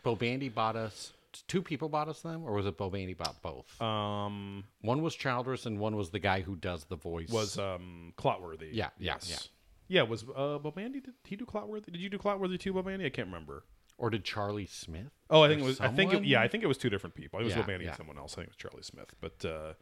Bo 0.03 0.15
Bandy 0.15 0.47
bought 0.49 0.75
us. 0.75 1.13
Two 1.47 1.61
people 1.61 1.89
bought 1.89 2.07
us 2.07 2.21
them, 2.21 2.43
or 2.43 2.53
was 2.53 2.65
it 2.65 2.77
Bo 2.77 2.89
Bandy 2.89 3.13
bought 3.13 3.41
both? 3.41 3.81
Um, 3.81 4.63
one 4.81 5.01
was 5.01 5.15
Childress, 5.15 5.65
and 5.65 5.79
one 5.79 5.95
was 5.95 6.09
the 6.09 6.19
guy 6.19 6.41
who 6.41 6.55
does 6.55 6.85
the 6.85 6.95
voice. 6.95 7.29
was 7.29 7.57
um 7.57 8.13
Clotworthy? 8.17 8.69
Yeah, 8.71 8.89
yeah, 8.99 9.15
yes. 9.27 9.49
yeah. 9.87 10.01
Was 10.03 10.23
uh 10.23 10.59
Bobandy? 10.59 11.03
Did 11.03 11.13
he 11.25 11.35
do 11.35 11.45
Clotworthy? 11.45 11.85
Did 11.91 11.97
you 12.01 12.09
do 12.09 12.17
Clotworthy 12.17 12.59
too, 12.59 12.73
Bob 12.73 12.85
Bobandy? 12.85 13.05
I 13.05 13.09
can't 13.09 13.27
remember. 13.27 13.65
or 13.97 14.09
did 14.09 14.23
Charlie 14.25 14.65
Smith? 14.65 15.11
Oh, 15.29 15.41
I 15.43 15.47
think 15.47 15.61
it 15.61 15.65
was. 15.65 15.79
I 15.79 15.87
think. 15.89 16.13
It, 16.13 16.23
yeah, 16.25 16.41
I 16.41 16.47
think 16.47 16.63
it 16.63 16.67
was 16.67 16.77
two 16.77 16.89
different 16.89 17.15
people. 17.15 17.39
It 17.39 17.43
was 17.43 17.55
Yeah, 17.55 17.61
Bobandy 17.63 17.83
yeah. 17.83 17.87
and 17.89 17.97
someone 17.97 18.17
else. 18.17 18.33
I 18.33 18.35
think 18.37 18.47
it 18.47 18.51
was 18.51 18.57
Charlie 18.57 18.83
Smith. 18.83 19.13
But 19.21 19.45
uh, 19.45 19.73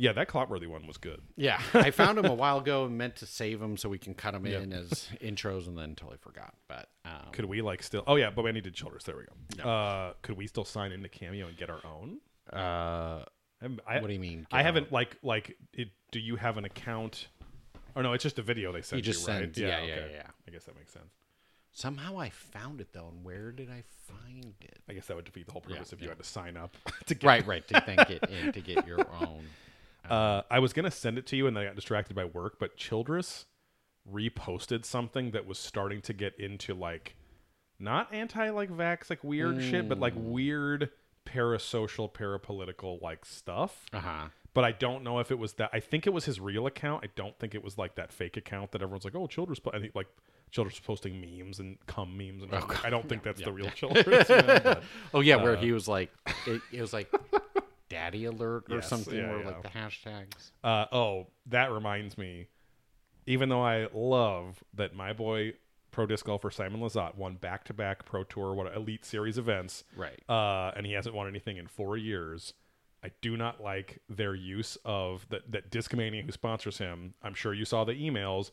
yeah, 0.00 0.12
that 0.14 0.28
Clotworthy 0.28 0.66
one 0.66 0.86
was 0.86 0.96
good. 0.96 1.20
Yeah, 1.36 1.60
I 1.74 1.90
found 1.90 2.18
him 2.18 2.24
a 2.24 2.34
while 2.34 2.58
ago 2.58 2.86
and 2.86 2.96
meant 2.96 3.16
to 3.16 3.26
save 3.26 3.60
him 3.60 3.76
so 3.76 3.88
we 3.90 3.98
can 3.98 4.14
cut 4.14 4.34
him 4.34 4.46
in 4.46 4.72
as 4.72 5.08
intros, 5.22 5.66
and 5.66 5.76
then 5.76 5.94
totally 5.94 6.16
forgot. 6.18 6.54
But 6.68 6.88
um, 7.04 7.32
Could 7.32 7.44
we 7.44 7.60
like 7.60 7.82
still? 7.82 8.02
Oh 8.06 8.16
yeah, 8.16 8.30
but 8.30 8.42
we 8.42 8.52
did 8.60 8.72
Childress. 8.74 9.04
There 9.04 9.16
we 9.16 9.24
go. 9.62 9.68
Uh, 9.68 10.14
could 10.22 10.36
we 10.38 10.46
still 10.46 10.64
sign 10.64 10.90
into 10.92 11.08
Cameo 11.10 11.46
and 11.48 11.56
get 11.56 11.68
our 11.68 11.80
own? 11.84 12.18
uh, 12.52 13.24
I'm- 13.62 13.78
I, 13.86 14.00
What 14.00 14.06
do 14.06 14.14
you 14.14 14.20
mean, 14.20 14.46
I 14.50 14.58
get 14.58 14.66
haven't 14.66 14.90
like 14.92 15.18
like. 15.22 15.56
It, 15.74 15.88
do 16.12 16.18
you 16.18 16.36
have 16.36 16.56
an 16.56 16.64
account? 16.64 17.28
Oh 17.94 18.00
no, 18.00 18.14
it's 18.14 18.22
just 18.22 18.38
a 18.38 18.42
video 18.42 18.72
they 18.72 18.80
sent 18.82 18.98
you, 19.04 19.12
just 19.12 19.28
right? 19.28 19.40
send- 19.40 19.58
yeah, 19.58 19.82
yeah, 19.82 19.92
okay. 19.94 20.10
yeah. 20.14 20.26
I 20.48 20.50
guess 20.50 20.64
that 20.64 20.76
makes 20.76 20.92
sense. 20.94 21.12
somehow 21.72 22.18
I 22.18 22.30
found 22.30 22.80
it 22.80 22.92
though, 22.94 23.08
and 23.08 23.22
where 23.22 23.52
did 23.52 23.68
I 23.70 23.82
find 24.06 24.54
it? 24.62 24.78
I 24.88 24.94
guess 24.94 25.06
that 25.08 25.16
would 25.16 25.26
defeat 25.26 25.44
the 25.46 25.52
whole 25.52 25.60
purpose 25.60 25.90
Yeah, 25.90 25.96
if 25.96 26.02
you 26.02 26.08
had 26.08 26.18
to 26.18 26.24
sign 26.24 26.56
up 26.56 26.74
to 27.06 27.14
get 27.14 27.26
Right, 27.26 27.46
right. 27.46 27.68
To 27.68 27.82
then 27.86 27.96
get 28.08 28.30
in 28.30 28.52
to 28.52 28.60
get 28.62 28.86
your 28.86 29.00
own. 29.20 29.44
Uh, 30.08 30.42
I 30.50 30.58
was 30.60 30.72
gonna 30.72 30.90
send 30.90 31.18
it 31.18 31.26
to 31.28 31.36
you, 31.36 31.46
and 31.46 31.56
then 31.56 31.64
I 31.64 31.66
got 31.66 31.76
distracted 31.76 32.14
by 32.14 32.24
work. 32.24 32.58
But 32.58 32.76
Childress 32.76 33.46
reposted 34.10 34.84
something 34.84 35.30
that 35.32 35.46
was 35.46 35.58
starting 35.58 36.00
to 36.02 36.12
get 36.12 36.38
into 36.38 36.74
like 36.74 37.16
not 37.78 38.12
anti 38.12 38.50
like 38.50 38.70
vax 38.70 39.10
like 39.10 39.22
weird 39.24 39.62
shit, 39.62 39.88
but 39.88 39.98
like 39.98 40.14
weird 40.16 40.90
parasocial, 41.26 42.12
parapolitical 42.12 43.00
like 43.02 43.24
stuff. 43.24 43.86
Uh 43.92 44.00
huh. 44.00 44.24
But 44.52 44.64
I 44.64 44.72
don't 44.72 45.04
know 45.04 45.20
if 45.20 45.30
it 45.30 45.38
was 45.38 45.52
that. 45.54 45.70
I 45.72 45.78
think 45.78 46.06
it 46.08 46.10
was 46.10 46.24
his 46.24 46.40
real 46.40 46.66
account. 46.66 47.04
I 47.04 47.08
don't 47.14 47.38
think 47.38 47.54
it 47.54 47.62
was 47.62 47.78
like 47.78 47.94
that 47.94 48.12
fake 48.12 48.36
account 48.36 48.72
that 48.72 48.82
everyone's 48.82 49.04
like, 49.04 49.14
"Oh, 49.14 49.28
Childress." 49.28 49.60
I 49.72 49.78
think 49.78 49.94
like 49.94 50.08
Childress 50.50 50.80
posting 50.80 51.20
memes 51.20 51.60
and 51.60 51.78
cum 51.86 52.16
memes, 52.16 52.42
and 52.42 52.52
I 52.84 52.90
don't 52.90 53.08
think 53.08 53.22
that's 53.24 53.40
the 53.40 53.52
real 53.52 53.70
Childress. 53.76 54.28
you 54.28 54.36
know, 54.36 54.60
but- 54.64 54.82
Oh 55.14 55.20
yeah, 55.20 55.36
where 55.36 55.56
he 55.56 55.70
was 55.70 55.86
like, 55.86 56.10
it, 56.48 56.60
it 56.72 56.80
was 56.80 56.92
like, 56.92 57.08
"Daddy 57.90 58.24
alert" 58.24 58.64
or 58.70 58.76
Yes, 58.76 58.88
something, 58.88 59.14
yeah, 59.14 59.30
or 59.30 59.40
yeah. 59.40 59.46
like 59.46 59.62
the 59.62 59.68
hashtags. 59.68 60.52
Uh, 60.64 60.86
oh, 60.90 61.26
that 61.46 61.70
reminds 61.70 62.16
me. 62.16 62.46
Even 63.26 63.50
though 63.50 63.62
I 63.62 63.88
love 63.92 64.64
that 64.72 64.94
my 64.94 65.12
boy 65.12 65.52
pro 65.90 66.06
disc 66.06 66.24
golfer 66.24 66.50
Simon 66.50 66.80
Lizotte 66.80 67.16
won 67.16 67.34
back 67.36 67.64
to 67.64 67.74
back 67.74 68.04
pro 68.06 68.24
tour 68.24 68.54
what 68.54 68.74
elite 68.74 69.04
series 69.04 69.36
events, 69.36 69.84
Right. 69.94 70.22
uh, 70.28 70.72
and 70.74 70.86
he 70.86 70.92
hasn't 70.92 71.14
won 71.14 71.28
anything 71.28 71.56
in 71.58 71.66
four 71.66 71.96
years. 71.98 72.54
I 73.02 73.10
do 73.20 73.36
not 73.36 73.60
like 73.62 74.00
their 74.08 74.34
use 74.34 74.76
of 74.84 75.26
that 75.30 75.50
that 75.52 75.70
Discmania 75.70 76.22
who 76.24 76.32
sponsors 76.32 76.78
him. 76.78 77.14
I'm 77.22 77.34
sure 77.34 77.52
you 77.52 77.64
saw 77.64 77.84
the 77.84 77.92
emails 77.94 78.50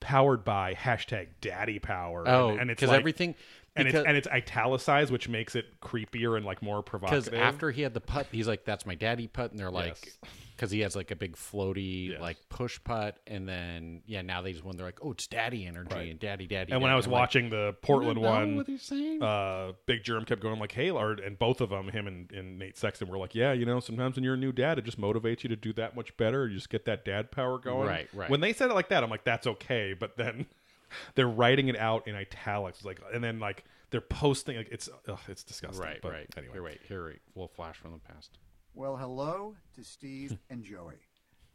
powered 0.00 0.44
by 0.44 0.74
hashtag 0.74 1.28
Daddy 1.40 1.78
Power. 1.78 2.24
Oh, 2.26 2.50
and, 2.50 2.60
and 2.62 2.70
it's 2.70 2.80
because 2.80 2.90
like, 2.90 2.98
everything. 3.00 3.34
and 3.74 3.86
because, 3.86 4.00
it's 4.00 4.08
and 4.08 4.16
it's 4.16 4.28
italicized, 4.28 5.10
which 5.10 5.28
makes 5.28 5.54
it 5.54 5.80
creepier 5.80 6.36
and 6.36 6.44
like 6.44 6.62
more 6.62 6.82
provocative. 6.82 7.24
because 7.24 7.38
after 7.40 7.70
he 7.70 7.82
had 7.82 7.94
the 7.94 8.00
putt, 8.00 8.26
he's 8.32 8.48
like, 8.48 8.64
"That's 8.64 8.86
my 8.86 8.94
daddy 8.94 9.26
putt," 9.26 9.50
and 9.50 9.60
they're 9.60 9.70
like, 9.70 9.98
Yes. 10.04 10.30
Because 10.56 10.70
he 10.70 10.80
has 10.80 10.96
like 10.96 11.10
a 11.10 11.16
big 11.16 11.36
floaty 11.36 12.08
Yes. 12.12 12.20
like 12.20 12.38
push 12.48 12.80
putt, 12.82 13.18
and 13.26 13.46
then 13.46 14.00
yeah, 14.06 14.22
now 14.22 14.40
they 14.40 14.52
just 14.52 14.64
when 14.64 14.76
they're 14.76 14.86
like, 14.86 14.98
"Oh, 15.02 15.12
it's 15.12 15.26
daddy 15.26 15.66
energy 15.66 15.94
Right. 15.94 16.10
and 16.10 16.18
daddy, 16.18 16.46
daddy." 16.46 16.72
and 16.72 16.80
when 16.80 16.90
I 16.90 16.96
was 16.96 17.04
I'm 17.04 17.12
like, 17.12 17.20
watching 17.20 17.50
the 17.50 17.76
Portland 17.82 18.18
one, 18.18 18.56
what 18.56 18.66
he's 18.66 18.80
saying? 18.82 19.22
uh, 19.22 19.72
Big 19.84 20.02
Jerm 20.02 20.26
kept 20.26 20.40
going 20.40 20.58
like, 20.58 20.72
"Hey, 20.72 20.90
Lard," 20.90 21.20
and 21.20 21.38
both 21.38 21.60
of 21.60 21.68
them, 21.68 21.88
him 21.88 22.06
and, 22.06 22.32
and 22.32 22.58
Nate 22.58 22.78
Sexton, 22.78 23.08
were 23.08 23.18
like, 23.18 23.34
"Yeah, 23.34 23.52
you 23.52 23.66
know, 23.66 23.80
sometimes 23.80 24.16
when 24.16 24.24
you're 24.24 24.34
a 24.34 24.38
new 24.38 24.52
dad, 24.52 24.78
it 24.78 24.84
just 24.86 24.98
motivates 24.98 25.42
you 25.42 25.50
to 25.50 25.56
do 25.56 25.72
that 25.74 25.94
much 25.94 26.16
better. 26.16 26.48
You 26.48 26.54
just 26.56 26.70
get 26.70 26.86
that 26.86 27.04
dad 27.04 27.30
power 27.30 27.58
going." 27.58 27.86
Right, 27.86 28.08
right. 28.14 28.30
When 28.30 28.40
they 28.40 28.52
said 28.54 28.70
it 28.70 28.74
like 28.74 28.88
that, 28.88 29.04
I'm 29.04 29.10
like, 29.10 29.24
"That's 29.24 29.46
okay," 29.46 29.92
but 29.92 30.16
then 30.16 30.46
they're 31.16 31.28
writing 31.28 31.68
it 31.68 31.78
out 31.78 32.08
in 32.08 32.14
italics, 32.14 32.82
like, 32.82 33.00
and 33.12 33.22
then 33.22 33.38
like 33.40 33.64
they're 33.90 34.00
posting, 34.00 34.56
like, 34.56 34.68
it's 34.72 34.88
ugh, 35.06 35.18
it's 35.28 35.44
disgusting. 35.44 35.82
right, 35.84 35.98
but 36.00 36.12
right. 36.12 36.26
Anyway, 36.36 36.52
Here, 36.54 36.62
wait, 36.62 36.80
here, 36.88 37.06
wait. 37.08 37.18
We'll 37.34 37.46
flash 37.48 37.76
from 37.76 37.92
the 37.92 37.98
past. 37.98 38.38
Well, 38.76 38.98
hello 38.98 39.54
to 39.74 39.82
Steve 39.82 40.32
hmm. 40.32 40.52
and 40.52 40.62
Joey. 40.62 41.00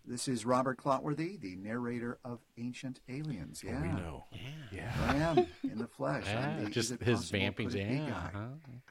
This 0.03 0.27
is 0.27 0.43
Robert 0.43 0.79
Clotworthy, 0.79 1.39
the 1.39 1.55
narrator 1.55 2.17
of 2.25 2.39
Ancient 2.57 2.99
Aliens. 3.07 3.63
Oh, 3.63 3.69
yeah, 3.69 3.81
we 3.83 3.87
know. 3.89 4.23
Yeah. 4.71 4.91
I 5.07 5.15
am 5.17 5.45
in 5.63 5.77
the 5.77 5.85
flesh. 5.85 6.25
I'm 6.27 6.57
Yeah, 6.57 6.63
the, 6.63 6.69
just 6.71 6.89
his 6.89 6.97
possible 6.97 7.39
vamping. 7.39 7.69
could 7.69 7.79
it 7.79 7.89
be 7.89 7.95
Yeah. 7.97 8.09
guy. 8.09 8.29
huh? 8.33 8.47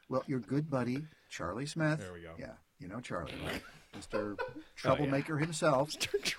Well, 0.08 0.22
your 0.28 0.38
good 0.38 0.70
buddy 0.70 1.04
Charlie 1.28 1.66
Smith. 1.66 1.98
There 1.98 2.12
we 2.12 2.20
go. 2.20 2.34
Yeah, 2.38 2.52
you 2.78 2.86
know 2.86 3.00
Charlie, 3.00 3.34
right? 3.44 3.62
Oh, 3.92 3.98
Mr. 3.98 4.38
Troublemaker 4.76 5.38
himself 5.38 5.90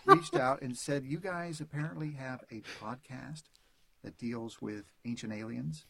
reached 0.05 0.37
out 0.37 0.61
and 0.61 0.77
said, 0.77 1.03
"You 1.03 1.17
guys 1.17 1.59
apparently 1.59 2.11
have 2.11 2.45
a 2.49 2.61
podcast 2.81 3.43
that 4.05 4.17
deals 4.17 4.61
with 4.61 4.85
ancient 5.03 5.33
aliens, 5.33 5.83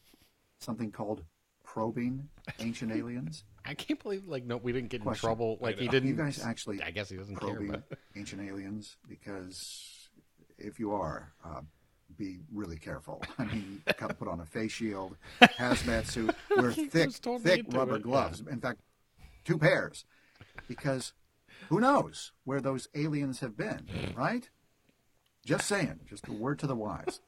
something 0.58 0.90
called 0.92 1.24
Probing 1.64 2.30
Ancient 2.58 2.92
Aliens." 2.92 3.44
I 3.66 3.74
can't 3.74 4.02
believe 4.02 4.28
like 4.28 4.46
no, 4.46 4.58
we 4.58 4.72
didn't 4.72 4.90
get 4.90 5.04
in 5.04 5.14
trouble. 5.14 5.58
Like 5.62 5.78
he 5.78 5.88
didn't. 5.88 6.10
you 6.10 6.16
guys 6.16 6.44
actually 6.44 6.82
I 6.82 6.92
guess 6.92 7.10
he 7.10 7.18
doesn't 7.18 7.36
care. 7.36 7.56
probing 7.56 7.72
But 7.72 8.00
ancient 8.16 8.42
aliens? 8.48 8.98
Because 9.08 10.10
if 10.58 10.80
you 10.80 10.94
are, 10.94 11.34
uh, 11.44 11.62
be 12.18 12.40
really 12.54 12.78
careful. 12.78 13.24
I 13.38 13.46
mean, 13.46 13.82
you 13.88 13.94
gotta 13.98 14.14
put 14.14 14.28
on 14.28 14.40
a 14.40 14.46
face 14.46 14.72
shield, 14.72 15.18
hazmat 15.42 16.06
suit, 16.08 16.36
wear 16.58 16.72
thick, 16.72 17.12
totally 17.22 17.40
thick 17.40 17.66
rubber 17.70 17.98
it, 17.98 18.04
gloves. 18.04 18.44
In 18.50 18.60
fact, 18.60 18.80
two 19.44 19.58
pairs, 19.58 20.06
because 20.68 21.14
who 21.70 21.80
knows 21.80 22.32
where 22.44 22.62
those 22.62 22.88
aliens 22.96 23.40
have 23.40 23.58
been, 23.58 23.88
right? 24.16 24.50
Just 25.46 25.68
saying, 25.68 26.02
just 26.08 26.28
a 26.28 26.32
word 26.32 26.60
to 26.60 26.68
the 26.68 26.76
wise. 26.76 27.20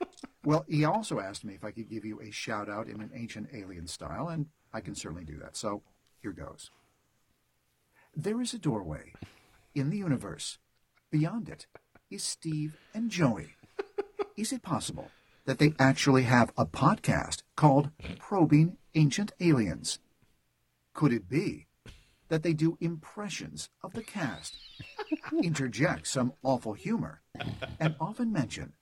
Well, 0.46 0.66
he 0.68 0.86
also 0.86 1.20
asked 1.20 1.44
me 1.44 1.56
if 1.56 1.64
I 1.64 1.72
could 1.72 1.90
give 1.90 2.06
you 2.06 2.22
a 2.22 2.30
shout 2.30 2.70
out 2.70 2.88
in 2.88 3.02
an 3.02 3.10
ancient 3.16 3.50
alien 3.54 3.88
style, 3.88 4.28
and 4.28 4.48
I 4.72 4.82
can 4.82 4.94
certainly 4.94 5.24
do 5.24 5.38
that. 5.40 5.56
So 5.58 5.82
here 6.24 6.32
goes. 6.32 6.72
There 8.16 8.42
is 8.42 8.54
a 8.54 8.58
doorway 8.58 9.14
in 9.76 9.90
the 9.90 9.98
universe. 9.98 10.58
Beyond 11.12 11.50
it 11.50 11.68
is 12.10 12.24
Steve 12.24 12.78
and 12.94 13.12
Joey. 13.12 13.50
Is 14.36 14.52
it 14.52 14.64
possible 14.64 15.12
that 15.46 15.60
they 15.60 15.74
actually 15.78 16.24
have 16.24 16.52
a 16.58 16.66
podcast 16.66 17.44
called 17.56 17.92
Probing 18.18 18.78
Ancient 18.96 19.34
Aliens? 19.40 20.00
Could 20.94 21.12
it 21.12 21.30
be 21.30 21.68
that 22.30 22.42
they 22.42 22.54
do 22.54 22.78
impressions 22.80 23.70
of 23.84 23.94
the 23.94 24.02
cast, 24.02 24.58
interject 25.44 26.08
some 26.08 26.34
awful 26.42 26.74
humor, 26.74 27.22
and 27.80 27.96
often 28.00 28.32
mention 28.32 28.74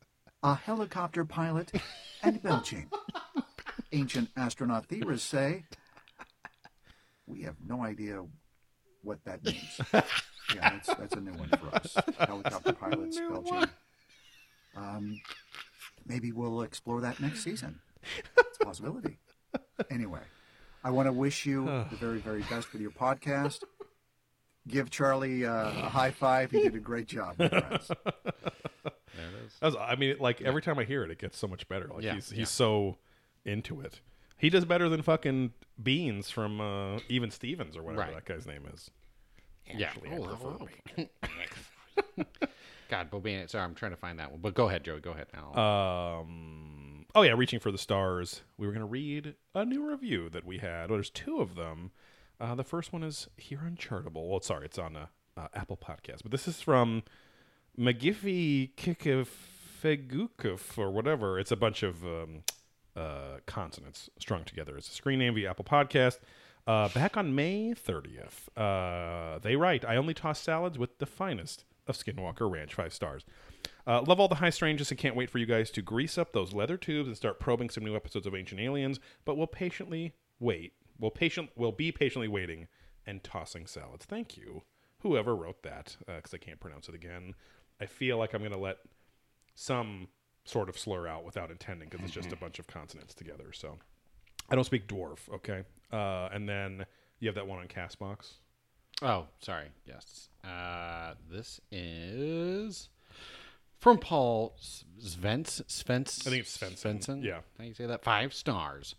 a 0.43 0.55
helicopter 0.55 1.25
pilot 1.25 1.71
and 2.21 2.41
belching? 2.43 2.89
Ancient 3.91 4.29
astronaut 4.37 4.85
theorists 4.85 5.27
say 5.27 5.65
we 7.31 7.43
have 7.43 7.55
no 7.65 7.83
idea 7.83 8.23
what 9.03 9.23
that 9.25 9.43
means. 9.45 9.79
yeah, 9.93 10.01
that's, 10.53 10.87
that's 10.95 11.15
a 11.15 11.21
new 11.21 11.31
one 11.33 11.49
for 11.49 11.75
us. 11.75 11.95
Helicopter 12.19 12.73
pilots, 12.79 13.17
belching. 13.19 13.69
Um, 14.75 15.21
maybe 16.05 16.31
we'll 16.31 16.61
explore 16.61 17.01
that 17.01 17.19
next 17.19 17.43
season. 17.43 17.79
It's 18.37 18.57
a 18.61 18.65
possibility. 18.65 19.17
Anyway, 19.89 20.21
I 20.83 20.91
want 20.91 21.07
to 21.07 21.13
wish 21.13 21.45
you 21.45 21.65
the 21.89 21.95
very, 21.97 22.19
very 22.19 22.41
best 22.43 22.71
with 22.73 22.81
your 22.81 22.91
podcast. 22.91 23.63
give 24.67 24.89
Charlie 24.89 25.45
uh, 25.45 25.69
a 25.69 25.89
high 25.89 26.11
five. 26.11 26.51
He 26.51 26.61
did 26.61 26.75
a 26.75 26.79
great 26.79 27.07
job, 27.07 27.35
my 27.39 27.49
friends. 27.49 27.87
There 27.87 29.25
it 29.27 29.45
is. 29.45 29.53
That 29.59 29.65
was, 29.67 29.75
I 29.75 29.95
mean, 29.95 30.15
like 30.19 30.41
every 30.41 30.61
time 30.61 30.79
I 30.79 30.83
hear 30.83 31.03
it, 31.03 31.11
it 31.11 31.17
gets 31.17 31.37
so 31.37 31.47
much 31.47 31.67
better. 31.67 31.89
Like 31.93 32.03
Yeah, 32.03 32.13
he's 32.15 32.29
he's 32.29 32.39
yeah. 32.39 32.45
so 32.45 32.97
into 33.45 33.81
it. 33.81 33.99
He 34.41 34.49
does 34.49 34.65
better 34.65 34.89
than 34.89 35.03
fucking 35.03 35.53
Beans 35.81 36.29
from 36.31 36.59
uh, 36.59 36.99
Even 37.07 37.29
Stevens 37.31 37.77
or 37.77 37.83
whatever 37.83 38.01
Right. 38.01 38.13
that 38.15 38.25
guy's 38.25 38.45
name 38.47 38.65
is. 38.73 38.89
Yeah. 39.73 39.87
Actually, 39.89 40.09
I 40.09 40.17
Oh, 40.17 40.67
prefer 40.97 41.07
oh. 42.17 42.23
God, 42.89 43.09
Bobina. 43.09 43.49
Sorry, 43.49 43.63
I'm 43.63 43.75
trying 43.75 43.91
to 43.91 43.97
find 43.97 44.19
that 44.19 44.31
one. 44.31 44.41
But 44.41 44.53
go 44.53 44.67
ahead, 44.67 44.83
Joey. 44.83 44.99
Go 44.99 45.11
ahead 45.11 45.27
now. 45.33 45.53
Um. 46.19 47.05
Oh 47.13 47.21
yeah, 47.21 47.33
reaching 47.37 47.59
for 47.59 47.71
the 47.71 47.77
stars. 47.77 48.41
We 48.57 48.67
were 48.67 48.73
gonna 48.73 48.85
read 48.85 49.35
a 49.55 49.63
new 49.63 49.89
review 49.89 50.29
that 50.29 50.45
we 50.45 50.57
had. 50.57 50.89
Well, 50.89 50.97
there's 50.97 51.09
two 51.09 51.39
of 51.39 51.55
them. 51.55 51.91
Uh, 52.39 52.55
the 52.55 52.63
first 52.63 52.91
one 52.91 53.03
is 53.03 53.27
here 53.37 53.61
on 53.65 53.75
Chartable. 53.75 54.27
Well, 54.29 54.41
sorry, 54.41 54.65
it's 54.65 54.79
on 54.79 54.95
uh, 54.95 55.05
uh, 55.37 55.47
Apple 55.53 55.77
Podcast, 55.77 56.23
but 56.23 56.31
this 56.31 56.47
is 56.47 56.59
from 56.61 57.03
McGiffey 57.77 58.71
Kikafegukuf 58.75 60.77
or 60.77 60.91
whatever. 60.91 61.39
It's 61.39 61.51
a 61.51 61.55
bunch 61.57 61.83
of 61.83 62.03
um, 62.03 62.43
uh, 62.95 63.37
consonants 63.45 64.09
strung 64.19 64.43
together. 64.43 64.77
It's 64.77 64.89
a 64.89 64.93
screen 64.93 65.19
name 65.19 65.35
via 65.35 65.49
Apple 65.49 65.65
Podcast. 65.65 66.19
Uh, 66.67 66.89
back 66.89 67.17
on 67.17 67.33
May 67.33 67.73
30th, 67.73 68.47
uh, 68.55 69.39
they 69.39 69.55
write, 69.55 69.83
I 69.83 69.95
only 69.95 70.13
toss 70.13 70.39
salads 70.39 70.77
with 70.77 70.99
the 70.99 71.05
finest 71.05 71.65
of 71.87 71.97
Skinwalker 71.97 72.49
Ranch, 72.49 72.75
five 72.75 72.93
stars. 72.93 73.25
Uh, 73.87 74.01
love 74.03 74.19
all 74.19 74.27
the 74.27 74.35
high 74.35 74.51
strangeness 74.51 74.91
and 74.91 74.99
can't 74.99 75.15
wait 75.15 75.29
for 75.29 75.39
you 75.39 75.47
guys 75.47 75.71
to 75.71 75.81
grease 75.81 76.17
up 76.17 76.33
those 76.33 76.53
leather 76.53 76.77
tubes 76.77 77.07
and 77.07 77.17
start 77.17 77.39
probing 77.39 77.69
some 77.69 77.83
new 77.83 77.95
episodes 77.95 78.27
of 78.27 78.35
Ancient 78.35 78.61
Aliens, 78.61 78.99
but 79.25 79.37
we'll 79.37 79.47
patiently 79.47 80.13
wait. 80.39 80.73
We'll, 80.99 81.11
patient, 81.11 81.49
we'll 81.55 81.71
be 81.71 81.91
patiently 81.91 82.27
waiting 82.27 82.67
and 83.07 83.23
tossing 83.23 83.65
salads. 83.65 84.05
Thank 84.05 84.37
you, 84.37 84.61
whoever 84.99 85.35
wrote 85.35 85.63
that, 85.63 85.97
because 86.05 86.33
I 86.33 86.37
can't 86.37 86.59
pronounce 86.59 86.87
it 86.87 86.93
again. 86.93 87.33
I 87.79 87.87
feel 87.87 88.19
like 88.19 88.35
I'm 88.35 88.41
going 88.41 88.51
to 88.51 88.59
let 88.59 88.77
some 89.55 90.09
sort 90.45 90.69
of 90.69 90.77
slur 90.77 91.07
out 91.07 91.23
without 91.23 91.51
intending 91.51 91.89
because 91.89 92.03
it's 92.05 92.13
just 92.13 92.31
a 92.31 92.35
bunch 92.35 92.59
of 92.59 92.67
consonants 92.67 93.13
together. 93.13 93.51
So 93.53 93.77
I 94.49 94.55
don't 94.55 94.63
speak 94.63 94.87
dwarf, 94.87 95.19
okay? 95.33 95.63
Uh, 95.91 96.29
and 96.31 96.47
then 96.47 96.85
you 97.19 97.27
have 97.27 97.35
that 97.35 97.47
one 97.47 97.59
on 97.59 97.67
Castbox. 97.67 98.33
Oh, 99.01 99.27
sorry. 99.39 99.67
Yes. 99.85 100.29
Uh, 100.43 101.13
this 101.29 101.59
is 101.71 102.89
from 103.79 103.97
Paul 103.97 104.55
Svens. 104.99 105.63
Svens. 105.63 106.27
I 106.27 106.29
think 106.29 106.41
it's 106.41 106.57
Svensson. 106.57 106.99
Svensson. 106.99 107.23
Yeah. 107.23 107.39
How 107.57 107.63
you 107.63 107.73
say 107.73 107.87
that? 107.87 108.03
Five 108.03 108.33
stars. 108.33 108.95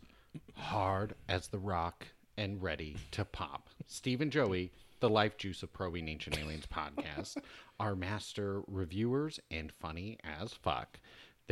Hard 0.57 1.15
as 1.29 1.49
the 1.49 1.59
rock 1.59 2.07
and 2.37 2.63
ready 2.63 2.97
to 3.13 3.25
pop. 3.25 3.69
Steve 3.87 4.21
and 4.21 4.33
Joey, 4.33 4.73
the 5.01 5.11
Life 5.11 5.37
Juice 5.37 5.63
of 5.63 5.73
Probing 5.73 6.09
Ancient 6.09 6.39
Aliens 6.39 6.67
podcast, 6.67 7.37
are 7.81 7.95
master 7.95 8.63
reviewers 8.67 9.39
and 9.51 9.73
funny 9.81 10.19
as 10.25 10.53
fuck. 10.53 10.99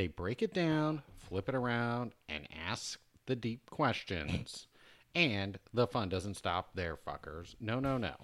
They 0.01 0.07
break 0.07 0.41
it 0.41 0.55
down, 0.55 1.03
flip 1.29 1.47
it 1.47 1.55
around, 1.55 2.13
and 2.27 2.49
ask 2.67 2.99
the 3.27 3.37
deep 3.37 3.69
questions. 3.69 4.67
And 5.15 5.59
the 5.75 5.87
fun 5.87 6.09
doesn't 6.09 6.39
stop 6.39 6.71
there, 6.75 6.97
fuckers. 6.97 7.55
No, 7.61 7.81
no, 7.81 7.99
no. 7.99 8.15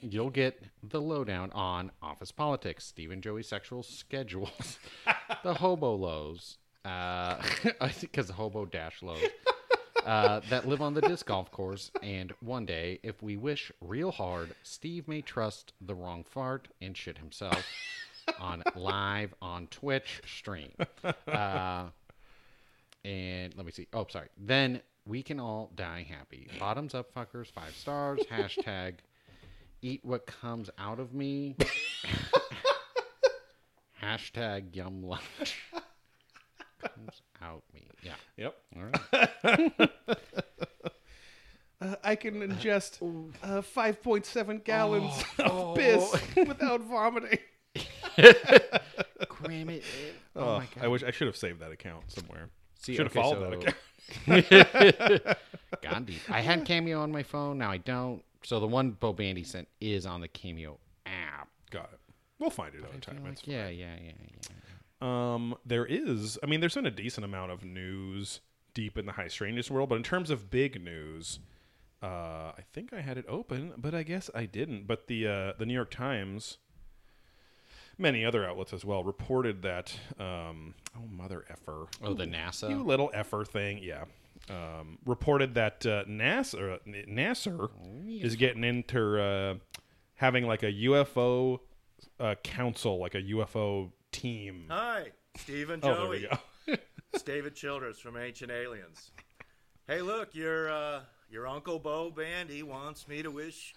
You'll 0.00 0.30
get 0.30 0.64
the 0.82 1.00
lowdown 1.00 1.52
on 1.52 1.92
office 2.02 2.32
politics, 2.32 2.84
Steve 2.86 3.12
and 3.12 3.22
Joey's 3.22 3.46
sexual 3.46 3.84
schedules, 3.84 4.80
the 5.44 5.54
hobo 5.54 5.94
lows, 5.94 6.58
uh, 6.84 7.40
because 8.00 8.26
the 8.26 8.32
hobo 8.32 8.64
dash 8.64 9.00
lows, 9.00 9.22
uh, 10.04 10.40
that 10.50 10.66
live 10.66 10.82
on 10.82 10.94
the 10.94 11.02
disc 11.02 11.26
golf 11.26 11.52
course. 11.52 11.92
And 12.02 12.32
one 12.40 12.66
day, 12.66 12.98
if 13.04 13.22
we 13.22 13.36
wish 13.36 13.70
real 13.80 14.10
hard, 14.10 14.56
Steve 14.64 15.06
may 15.06 15.20
trust 15.20 15.72
the 15.80 15.94
wrong 15.94 16.24
fart 16.24 16.66
and 16.80 16.96
shit 16.96 17.18
himself 17.18 17.64
on 18.40 18.62
live 18.76 19.34
on 19.42 19.66
Twitch 19.68 20.20
stream. 20.26 20.72
Uh, 21.26 21.86
and 23.04 23.52
let 23.56 23.66
me 23.66 23.72
see. 23.72 23.88
Oh, 23.92 24.06
sorry. 24.08 24.28
Then 24.38 24.80
we 25.06 25.22
can 25.24 25.40
all 25.40 25.72
die 25.74 26.06
happy. 26.08 26.48
Bottoms 26.60 26.94
up, 26.94 27.12
fuckers. 27.12 27.50
Five 27.50 27.74
stars. 27.74 28.20
Hashtag 28.30 28.94
eat 29.80 30.04
what 30.04 30.24
comes 30.26 30.70
out 30.78 31.00
of 31.00 31.12
me. 31.12 31.56
Hashtag 34.02 34.74
yum 34.76 35.02
lunch. 35.02 35.58
comes 36.80 37.22
out 37.42 37.62
me. 37.74 37.82
Yeah. 38.02 38.14
Yep. 38.36 38.56
All 38.76 38.82
right. 38.84 39.90
Uh, 41.80 41.96
I 42.04 42.14
can 42.14 42.34
ingest 42.40 43.02
uh, 43.42 43.60
5.7 43.60 44.62
gallons 44.62 45.24
Oh. 45.40 45.70
of 45.72 45.76
piss 45.76 46.14
without 46.46 46.80
vomiting. 46.82 47.38
Cram 49.28 49.70
it. 49.70 49.82
in. 49.82 49.82
Oh, 50.34 50.58
my 50.60 50.66
god. 50.74 50.84
I 50.84 50.88
wish 50.88 51.02
I 51.02 51.10
should 51.10 51.26
have 51.26 51.36
saved 51.36 51.60
that 51.60 51.72
account 51.72 52.10
somewhere. 52.10 52.48
See, 52.80 52.94
should 52.96 53.06
have 53.06 53.14
okay, 53.16 53.20
followed 53.20 53.62
so- 53.62 53.74
that 54.26 54.56
account. 55.26 55.36
Gandhi. 55.82 56.16
I 56.30 56.40
had 56.40 56.64
Cameo 56.64 57.00
on 57.00 57.12
my 57.12 57.22
phone. 57.22 57.58
Now 57.58 57.70
I 57.70 57.76
don't. 57.76 58.22
So 58.42 58.58
the 58.58 58.66
one 58.66 58.92
Bo 58.92 59.12
Bandy 59.12 59.44
sent 59.44 59.68
is 59.80 60.06
on 60.06 60.20
the 60.22 60.28
Cameo 60.28 60.78
app. 61.04 61.48
Got 61.70 61.90
it. 61.92 62.00
We'll 62.38 62.48
find 62.50 62.74
it 62.74 62.78
I 62.78 62.80
another 62.80 62.92
feel 62.94 63.14
time. 63.14 63.24
like- 63.24 63.32
It's 63.34 63.46
yeah, 63.46 63.68
yeah, 63.68 63.94
yeah, 64.02 64.12
yeah. 64.22 65.34
Um, 65.34 65.54
there 65.66 65.84
is. 65.84 66.38
I 66.42 66.46
mean, 66.46 66.60
there's 66.60 66.74
been 66.74 66.86
a 66.86 66.90
decent 66.90 67.24
amount 67.24 67.52
of 67.52 67.62
news 67.64 68.40
deep 68.74 68.96
in 68.96 69.04
the 69.04 69.12
high 69.12 69.28
strangeness 69.28 69.70
world, 69.70 69.90
but 69.90 69.96
in 69.96 70.02
terms 70.02 70.30
of 70.30 70.50
big 70.50 70.82
news, 70.82 71.40
uh, 72.02 72.06
I 72.56 72.62
think 72.72 72.92
I 72.94 73.00
had 73.02 73.18
it 73.18 73.26
open, 73.28 73.74
but 73.76 73.94
I 73.94 74.02
guess 74.02 74.30
I 74.34 74.46
didn't. 74.46 74.86
But 74.86 75.08
the 75.08 75.26
uh, 75.26 75.52
the 75.58 75.66
New 75.66 75.74
York 75.74 75.90
Times, 75.90 76.58
many 77.98 78.24
other 78.24 78.44
outlets 78.44 78.72
as 78.72 78.84
well, 78.84 79.02
reported 79.04 79.62
that. 79.62 79.94
Um, 80.18 80.74
oh 80.96 81.06
mother 81.10 81.44
effer! 81.50 81.86
Oh, 82.02 82.14
the 82.14 82.24
NASA. 82.26 82.70
You 82.70 82.82
little 82.82 83.10
effer 83.14 83.44
thing, 83.44 83.78
yeah. 83.82 84.04
Um, 84.50 84.98
reported 85.06 85.54
that 85.54 85.86
uh, 85.86 86.04
NASA, 86.04 86.78
NASA 87.08 87.68
is 88.08 88.34
getting 88.36 88.64
into 88.64 89.20
uh, 89.20 89.54
having 90.14 90.46
like 90.46 90.62
a 90.64 90.72
UFO 90.72 91.60
uh, 92.18 92.34
council, 92.42 92.98
like 92.98 93.14
a 93.14 93.22
UFO 93.22 93.90
team. 94.10 94.64
Hi, 94.68 95.12
Steve 95.36 95.70
and 95.70 95.84
Oh, 95.84 95.94
there 95.94 96.08
we 96.08 96.18
Joey. 96.20 96.28
go. 96.66 96.74
It's 97.14 97.22
David 97.22 97.54
Childress 97.54 97.98
from 97.98 98.16
Ancient 98.16 98.50
Aliens. 98.50 99.10
Hey, 99.86 100.00
look, 100.00 100.34
your 100.34 100.72
uh, 100.72 101.00
your 101.30 101.46
Uncle 101.46 101.78
Bo 101.78 102.10
Bandy 102.10 102.62
wants 102.62 103.06
me 103.06 103.22
to 103.22 103.30
wish 103.30 103.74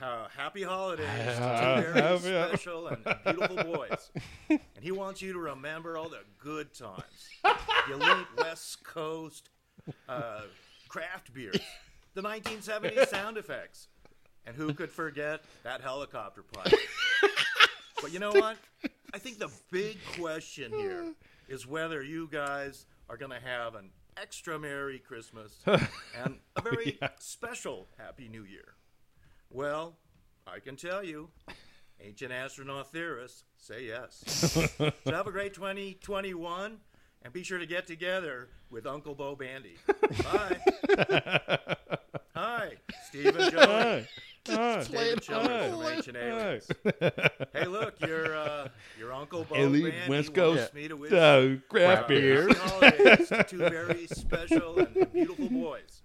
uh, 0.00 0.28
happy 0.36 0.62
holidays 0.62 1.06
to 1.08 1.82
two 1.92 2.18
very 2.18 2.48
special 2.48 2.88
and 2.88 3.04
beautiful 3.24 3.74
boys. 3.74 4.10
And 4.48 4.60
he 4.80 4.92
wants 4.92 5.22
you 5.22 5.32
to 5.32 5.38
remember 5.38 5.96
all 5.96 6.08
the 6.08 6.20
good 6.38 6.74
times. 6.74 7.02
The 7.42 7.94
elite 7.94 8.26
West 8.38 8.84
Coast 8.84 9.50
uh, 10.08 10.42
craft 10.88 11.32
beers, 11.32 11.58
the 12.14 12.22
1970s 12.22 13.08
sound 13.08 13.38
effects, 13.38 13.88
and 14.46 14.54
who 14.56 14.72
could 14.74 14.90
forget 14.90 15.42
that 15.62 15.80
helicopter 15.80 16.42
pilot? 16.42 16.74
But 18.02 18.12
you 18.12 18.18
know 18.18 18.32
what? 18.32 18.56
I 19.14 19.18
think 19.18 19.38
the 19.38 19.50
big 19.70 19.98
question 20.18 20.72
here 20.72 21.14
is 21.48 21.66
whether 21.66 22.02
you 22.02 22.28
guys 22.30 22.84
are 23.08 23.16
going 23.16 23.30
to 23.30 23.40
have 23.40 23.74
an 23.74 23.90
extra 24.20 24.58
Merry 24.58 24.98
Christmas 24.98 25.58
and 25.66 26.38
a 26.56 26.60
very 26.60 26.98
special 27.18 27.86
Happy 27.98 28.28
New 28.28 28.44
Year. 28.44 28.75
Well, 29.50 29.96
I 30.46 30.58
can 30.60 30.76
tell 30.76 31.02
you, 31.04 31.30
ancient 32.00 32.32
astronaut 32.32 32.92
theorists 32.92 33.44
say 33.58 33.86
yes. 33.86 34.22
so 34.76 34.88
have 35.06 35.26
a 35.26 35.32
great 35.32 35.54
2021 35.54 36.78
and 37.22 37.32
be 37.32 37.42
sure 37.42 37.58
to 37.58 37.66
get 37.66 37.86
together 37.86 38.48
with 38.70 38.86
Uncle 38.86 39.14
Bo 39.14 39.34
Bandy. 39.36 39.76
Bye. 40.22 40.58
Hi, 42.34 42.72
Steve 43.08 43.34
and 43.36 43.50
Joey. 43.52 44.06
David 44.46 45.22
Childress 45.22 45.72
from 45.72 45.82
Ancient 45.86 46.16
Aliens. 46.16 46.68
Hey, 47.52 47.64
look, 47.66 48.00
your 48.00 48.36
uh, 48.36 48.68
your 48.96 49.12
Uncle 49.12 49.42
Bo 49.44 49.56
Elite 49.56 49.92
Bandy 49.92 50.10
West 50.10 50.36
wants 50.36 50.72
me 50.74 50.86
to 50.86 50.96
wish 50.96 51.12
Uh, 51.12 51.56
craft 51.68 52.06
beer. 52.08 52.48
holidays 52.54 53.28
to 53.28 53.42
two 53.48 53.58
very 53.58 54.06
special 54.06 54.78
and 54.78 55.12
beautiful 55.12 55.48
boys. 55.48 56.02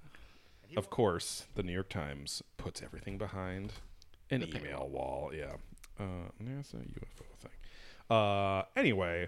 Of 0.77 0.89
course, 0.89 1.45
the 1.55 1.63
New 1.63 1.73
York 1.73 1.89
Times 1.89 2.41
puts 2.57 2.81
everything 2.81 3.17
behind 3.17 3.73
an 4.29 4.43
email 4.43 4.89
wall. 4.89 5.31
Yeah. 5.33 5.55
Uh, 5.99 6.29
NASA 6.43 6.75
UFO 6.75 7.25
thing. 7.39 7.51
Uh, 8.09 8.63
anyway, 8.75 9.27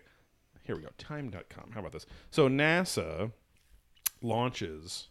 here 0.63 0.75
we 0.75 0.82
go. 0.82 0.89
Time.com. 0.97 1.71
How 1.73 1.79
about 1.79 1.91
this? 1.91 2.06
So 2.32 2.47
NASA 2.47 3.32
launches. 4.21 5.08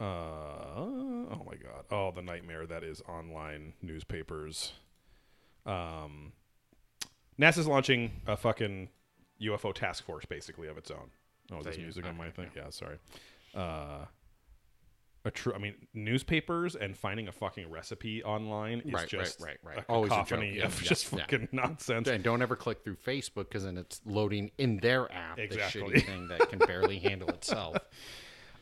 Uh, 0.00 0.04
oh 0.04 1.46
my 1.46 1.54
God. 1.54 1.84
Oh, 1.90 2.10
the 2.10 2.22
nightmare 2.22 2.66
that 2.66 2.82
is 2.82 3.00
online 3.08 3.74
newspapers. 3.80 4.72
Um, 5.64 6.32
NASA's 7.40 7.66
launching 7.66 8.20
a 8.26 8.36
fucking 8.36 8.88
UFO 9.40 9.72
task 9.72 10.04
force, 10.04 10.24
basically, 10.24 10.68
of 10.68 10.76
its 10.76 10.90
own. 10.90 11.10
Oh, 11.52 11.60
is 11.60 11.66
this 11.66 11.78
music 11.78 12.06
on 12.06 12.16
my 12.16 12.30
thing? 12.30 12.50
Yeah, 12.54 12.70
sorry. 12.70 12.98
Uh, 13.54 14.06
a 15.24 15.30
true. 15.30 15.52
I 15.54 15.58
mean, 15.58 15.74
newspapers 15.94 16.74
and 16.74 16.96
finding 16.96 17.28
a 17.28 17.32
fucking 17.32 17.70
recipe 17.70 18.22
online 18.24 18.80
is 18.80 18.86
Right, 18.86 18.94
right, 18.94 19.08
just 19.08 19.40
right, 19.40 19.56
right. 19.62 19.78
a 19.78 19.84
Always 19.88 20.12
a 20.12 20.24
joke. 20.24 20.40
Yeah, 20.42 20.64
of 20.66 20.82
yeah, 20.82 20.88
just 20.88 21.12
yeah. 21.12 21.18
fucking 21.20 21.48
nonsense. 21.52 22.08
And 22.08 22.24
don't 22.24 22.42
ever 22.42 22.56
click 22.56 22.82
through 22.84 22.96
Facebook 22.96 23.48
because 23.48 23.64
then 23.64 23.78
it's 23.78 24.00
loading 24.04 24.50
in 24.58 24.78
their 24.78 25.10
app, 25.12 25.38
Exactly. 25.38 25.82
the 25.82 26.00
shitty 26.00 26.06
thing 26.06 26.28
that 26.28 26.48
can 26.50 26.58
barely 26.58 26.98
handle 26.98 27.28
itself. 27.28 27.76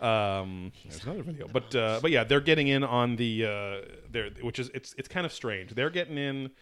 Um, 0.00 0.72
there's 0.88 1.04
another 1.04 1.22
video, 1.22 1.46
but 1.46 1.74
uh, 1.74 1.98
but 2.00 2.10
yeah, 2.10 2.24
they're 2.24 2.40
getting 2.40 2.68
in 2.68 2.82
on 2.82 3.16
the 3.16 3.44
uh, 3.44 3.88
there, 4.10 4.30
which 4.40 4.58
is 4.58 4.70
it's 4.72 4.94
it's 4.96 5.08
kind 5.08 5.26
of 5.26 5.32
strange. 5.32 5.74
They're 5.74 5.90
getting 5.90 6.16
in 6.16 6.52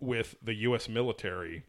with 0.00 0.34
the 0.42 0.54
U.S. 0.54 0.88
military, 0.88 1.64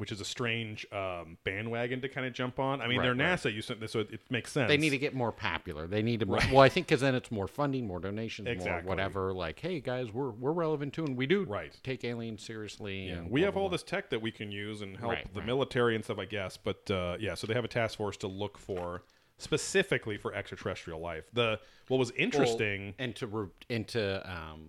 which 0.00 0.10
is 0.10 0.20
a 0.20 0.24
strange 0.24 0.86
um, 0.92 1.36
bandwagon 1.44 2.00
to 2.00 2.08
kind 2.08 2.26
of 2.26 2.32
jump 2.32 2.58
on. 2.58 2.80
I 2.80 2.88
mean, 2.88 2.98
Right, 2.98 3.04
they're 3.04 3.14
right. 3.14 3.38
NASA, 3.38 3.52
you 3.54 3.60
said 3.60 3.78
this, 3.80 3.92
so 3.92 4.00
it, 4.00 4.10
it 4.12 4.20
makes 4.30 4.50
sense. 4.50 4.66
They 4.68 4.78
need 4.78 4.90
to 4.90 4.98
get 4.98 5.14
more 5.14 5.30
popular. 5.30 5.86
They 5.86 6.00
need 6.02 6.20
to. 6.20 6.26
Well, 6.26 6.60
I 6.60 6.70
think 6.70 6.86
because 6.86 7.02
then 7.02 7.14
it's 7.14 7.30
more 7.30 7.46
funding, 7.46 7.86
more 7.86 8.00
donations, 8.00 8.48
Exactly. 8.48 8.82
more 8.84 8.88
whatever. 8.88 9.32
Like, 9.34 9.60
hey 9.60 9.80
guys, 9.80 10.10
we're 10.10 10.30
we're 10.30 10.52
relevant 10.52 10.94
too, 10.94 11.04
and 11.04 11.16
we 11.16 11.26
do 11.26 11.44
Right. 11.44 11.78
take 11.84 12.02
aliens 12.04 12.42
seriously. 12.42 13.08
Yeah, 13.08 13.20
we 13.28 13.40
blah, 13.42 13.46
have 13.48 13.54
blah, 13.54 13.62
all 13.64 13.68
blah. 13.68 13.74
this 13.74 13.82
tech 13.82 14.08
that 14.10 14.22
we 14.22 14.30
can 14.30 14.50
use 14.50 14.80
and 14.80 14.96
help 14.96 15.12
Right, 15.12 15.34
the 15.34 15.40
right. 15.40 15.46
military 15.46 15.94
and 15.94 16.02
stuff, 16.02 16.18
I 16.18 16.24
guess. 16.24 16.56
But 16.56 16.90
uh, 16.90 17.16
yeah, 17.20 17.34
so 17.34 17.46
they 17.46 17.54
have 17.54 17.64
a 17.64 17.68
task 17.68 17.98
force 17.98 18.16
to 18.18 18.26
look 18.26 18.56
for 18.56 19.02
specifically 19.36 20.16
for 20.16 20.34
extraterrestrial 20.34 21.00
life. 21.00 21.24
The 21.32 21.60
what 21.88 21.98
was 21.98 22.10
interesting. 22.12 22.86
Well, 22.86 22.94
and 22.98 23.16
to 23.16 23.26
re- 23.26 23.48
and 23.68 23.88
to 23.88 24.30
um, 24.30 24.68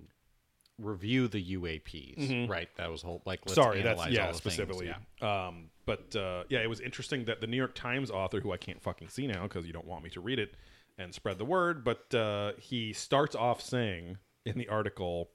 review 0.82 1.28
the 1.28 1.56
UAPs. 1.58 2.50
Right. 2.50 2.70
That 2.78 2.92
was 2.92 3.02
whole 3.02 3.22
like. 3.26 3.42
Let's 3.46 3.58
Mm-hmm. 3.58 3.64
Sorry, 3.64 3.82
that's 3.82 4.08
yeah, 4.08 4.28
all 4.28 4.34
the 4.34 4.40
things, 4.40 4.54
specifically. 4.56 4.92
yeah. 5.22 5.48
Um, 5.48 5.70
but 5.86 6.16
uh, 6.16 6.44
yeah, 6.50 6.60
it 6.60 6.70
was 6.70 6.80
interesting 6.80 7.26
that 7.26 7.42
the 7.42 7.48
New 7.48 7.58
York 7.58 7.76
Times 7.76 8.12
author, 8.12 8.40
who 8.40 8.52
I 8.52 8.58
can't 8.58 8.82
fucking 8.82 9.10
see 9.10 9.28
now 9.28 9.44
because 9.44 9.66
you 9.66 9.74
don't 9.74 9.88
want 9.88 10.04
me 10.04 10.10
to 10.12 10.22
read 10.22 10.40
it 10.40 10.56
and 10.98 11.14
spread 11.14 11.38
the 11.38 11.46
word, 11.46 11.84
but 11.84 12.14
uh, 12.14 12.54
he 12.60 12.94
starts 12.94 13.36
off 13.36 13.62
saying 13.62 14.18
in 14.46 14.58
the 14.58 14.68
article, 14.70 15.30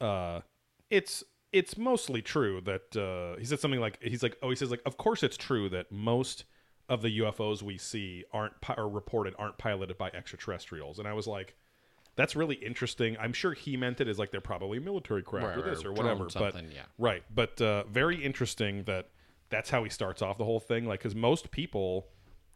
uh, 0.00 0.40
it's 0.90 1.22
it's 1.52 1.76
mostly 1.76 2.22
true 2.22 2.60
that 2.62 2.96
uh, 2.96 3.38
he 3.38 3.44
said 3.44 3.60
something 3.60 3.80
like 3.80 3.98
he's 4.02 4.22
like 4.22 4.36
oh 4.42 4.50
he 4.50 4.56
says 4.56 4.70
like 4.70 4.80
of 4.86 4.96
course 4.96 5.22
it's 5.22 5.36
true 5.36 5.68
that 5.68 5.92
most 5.92 6.44
of 6.88 7.02
the 7.02 7.18
UFOs 7.20 7.62
we 7.62 7.78
see 7.78 8.24
aren't 8.32 8.60
pi- 8.60 8.74
or 8.76 8.88
reported 8.88 9.34
aren't 9.38 9.58
piloted 9.58 9.98
by 9.98 10.08
extraterrestrials, 10.08 10.98
and 10.98 11.06
I 11.06 11.12
was 11.12 11.26
like. 11.26 11.54
That's 12.16 12.36
really 12.36 12.56
interesting. 12.56 13.16
I'm 13.18 13.32
sure 13.32 13.54
he 13.54 13.76
meant 13.76 14.00
it 14.00 14.08
as 14.08 14.18
like 14.18 14.30
they're 14.30 14.40
probably 14.42 14.78
military 14.78 15.22
craft 15.22 15.46
Right, 15.46 15.58
or 15.58 15.62
this 15.62 15.78
right, 15.78 15.86
or 15.86 15.92
whatever. 15.92 16.26
But 16.34 16.54
yeah. 16.72 16.82
Right, 16.98 17.22
but 17.34 17.60
uh, 17.60 17.84
very 17.84 18.22
interesting 18.22 18.84
that 18.84 19.08
that's 19.48 19.70
how 19.70 19.82
he 19.84 19.90
starts 19.90 20.20
off 20.22 20.36
the 20.38 20.44
whole 20.44 20.60
thing. 20.60 20.84
Like, 20.86 21.00
because 21.00 21.14
most 21.14 21.50
people, 21.50 22.06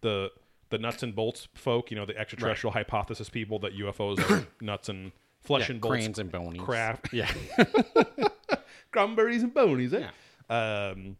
the 0.02 0.30
the 0.68 0.78
nuts 0.78 1.02
and 1.02 1.14
bolts 1.14 1.48
folk, 1.54 1.90
you 1.90 1.96
know, 1.96 2.04
the 2.04 2.16
extraterrestrial 2.18 2.72
hypothesis 2.72 3.28
people 3.30 3.58
that 3.60 3.76
UFOs 3.78 4.18
are 4.30 4.46
nuts 4.60 4.88
and 4.88 5.12
flesh 5.40 5.68
Yeah, 5.68 5.74
and 5.74 5.80
bolts, 5.80 5.96
cranes 5.96 6.18
and 6.18 6.30
bonies. 6.30 6.60
craft, 6.60 7.12
Yeah. 7.12 7.30
cranberries 8.90 9.42
and 9.42 9.54
bonies. 9.54 9.94
Eh? 9.94 10.08
Um, 10.52 11.16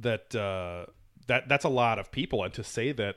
that 0.00 0.34
uh, 0.34 0.86
that 1.26 1.48
that's 1.48 1.64
a 1.64 1.68
lot 1.68 1.98
of 1.98 2.10
people, 2.12 2.44
and 2.44 2.52
to 2.54 2.62
say 2.64 2.92
that, 2.92 3.16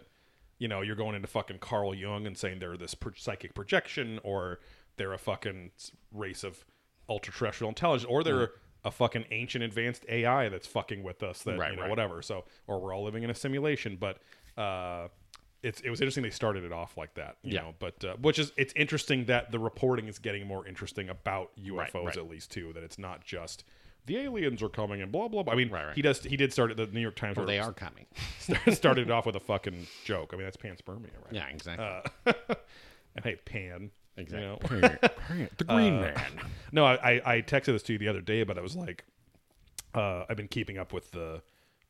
you 0.63 0.69
know, 0.69 0.79
you're 0.79 0.95
going 0.95 1.13
into 1.13 1.27
fucking 1.27 1.59
Carl 1.59 1.93
Jung 1.93 2.25
and 2.25 2.37
saying 2.37 2.59
they're 2.59 2.77
this 2.77 2.95
pro- 2.95 3.11
psychic 3.17 3.53
projection, 3.53 4.17
or 4.23 4.61
they're 4.95 5.11
a 5.11 5.17
fucking 5.17 5.71
race 6.13 6.41
of 6.45 6.63
ultra 7.09 7.33
terrestrial 7.33 7.67
intelligence, 7.67 8.09
or 8.09 8.23
they're 8.23 8.51
a 8.85 8.91
fucking 8.91 9.25
ancient 9.31 9.61
advanced 9.61 10.05
AI 10.07 10.47
that's 10.47 10.65
fucking 10.65 11.03
with 11.03 11.21
us, 11.21 11.43
that 11.43 11.57
Right, 11.59 11.71
you 11.71 11.75
know, 11.75 11.81
right. 11.81 11.89
whatever. 11.89 12.21
So, 12.21 12.45
or 12.65 12.79
we're 12.79 12.93
all 12.95 13.03
living 13.03 13.23
in 13.23 13.29
a 13.29 13.35
simulation, 13.35 13.97
but. 13.99 14.19
Uh, 14.57 15.09
it's, 15.63 15.79
it 15.79 15.89
was 15.89 16.01
interesting 16.01 16.23
they 16.23 16.29
started 16.29 16.65
it 16.65 16.73
off 16.73 16.97
like 16.97 17.13
that, 17.13 17.37
you 17.41 17.53
Yeah. 17.53 17.61
know. 17.61 17.73
But 17.79 18.03
uh, 18.03 18.15
which 18.21 18.37
is 18.37 18.51
it's 18.57 18.73
interesting 18.75 19.23
that 19.27 19.49
the 19.49 19.59
reporting 19.59 20.09
is 20.09 20.19
getting 20.19 20.45
more 20.45 20.67
interesting 20.67 21.07
about 21.07 21.51
UFOs 21.57 22.05
right. 22.05 22.17
at 22.17 22.29
least 22.29 22.51
too. 22.51 22.73
That 22.73 22.83
it's 22.83 22.99
not 22.99 23.23
just 23.23 23.63
the 24.05 24.17
aliens 24.17 24.61
are 24.61 24.69
coming 24.69 25.01
and 25.01 25.11
blah 25.11 25.27
blah 25.27 25.43
blah. 25.43 25.53
I 25.53 25.55
mean, 25.55 25.69
Right, 25.69 25.85
right. 25.87 25.95
he 25.95 26.01
does 26.01 26.23
he 26.23 26.35
did 26.37 26.51
start 26.51 26.71
at 26.71 26.77
the 26.77 26.87
New 26.87 26.99
York 27.01 27.15
Times. 27.15 27.37
Well, 27.37 27.45
they 27.45 27.59
are 27.59 27.73
coming. 27.73 28.05
started, 28.73 29.09
off 29.11 29.25
with 29.25 29.35
a 29.35 29.39
fucking 29.39 29.87
joke. 30.03 30.31
I 30.33 30.37
mean, 30.37 30.45
that's 30.45 30.57
panspermia, 30.57 31.09
right? 31.23 31.31
Yeah, 31.31 31.47
exactly. 31.47 31.85
Uh, 31.85 32.33
and 33.15 33.23
hey, 33.25 33.35
pan. 33.45 33.91
exactly. 34.17 34.75
You 34.75 34.81
know? 34.81 35.47
the 35.57 35.63
Green 35.63 35.95
Uh, 35.95 36.01
Man. 36.01 36.15
no, 36.71 36.85
I, 36.85 36.95
I 36.95 37.21
I 37.35 37.41
texted 37.41 37.65
this 37.73 37.83
to 37.83 37.93
you 37.93 37.99
the 37.99 38.07
other 38.09 38.21
day, 38.21 38.43
but 38.43 38.57
I 38.57 38.61
was 38.61 38.75
like, 38.75 39.03
uh, 39.95 40.25
I've 40.29 40.37
been 40.37 40.47
keeping 40.47 40.77
up 40.77 40.91
with 40.93 41.11
the 41.11 41.41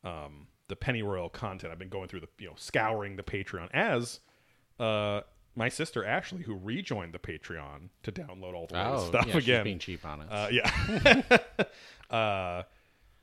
um, 0.03 0.47
the 0.67 0.75
Pennyroyal 0.75 1.31
content. 1.31 1.71
I've 1.71 1.79
been 1.79 1.89
going 1.89 2.07
through 2.09 2.21
the 2.21 2.29
you 2.39 2.47
know 2.47 2.53
scouring 2.57 3.15
the 3.15 3.23
Patreon 3.23 3.69
as 3.73 4.19
uh, 4.79 5.21
my 5.55 5.69
sister 5.69 6.03
Ashley, 6.05 6.43
who 6.43 6.55
rejoined 6.57 7.13
the 7.13 7.19
Patreon 7.19 7.89
to 8.03 8.11
download 8.11 8.53
all 8.53 8.67
the 8.67 8.75
latest 8.75 9.05
Oh, 9.05 9.07
stuff 9.09 9.27
yeah, 9.27 9.37
again. 9.37 9.41
she's 9.59 9.63
being 9.63 9.79
cheap 9.79 10.05
on 10.05 10.21
us. 10.21 10.29
uh, 10.31 10.49
yeah. 10.51 11.29
uh, 12.15 12.63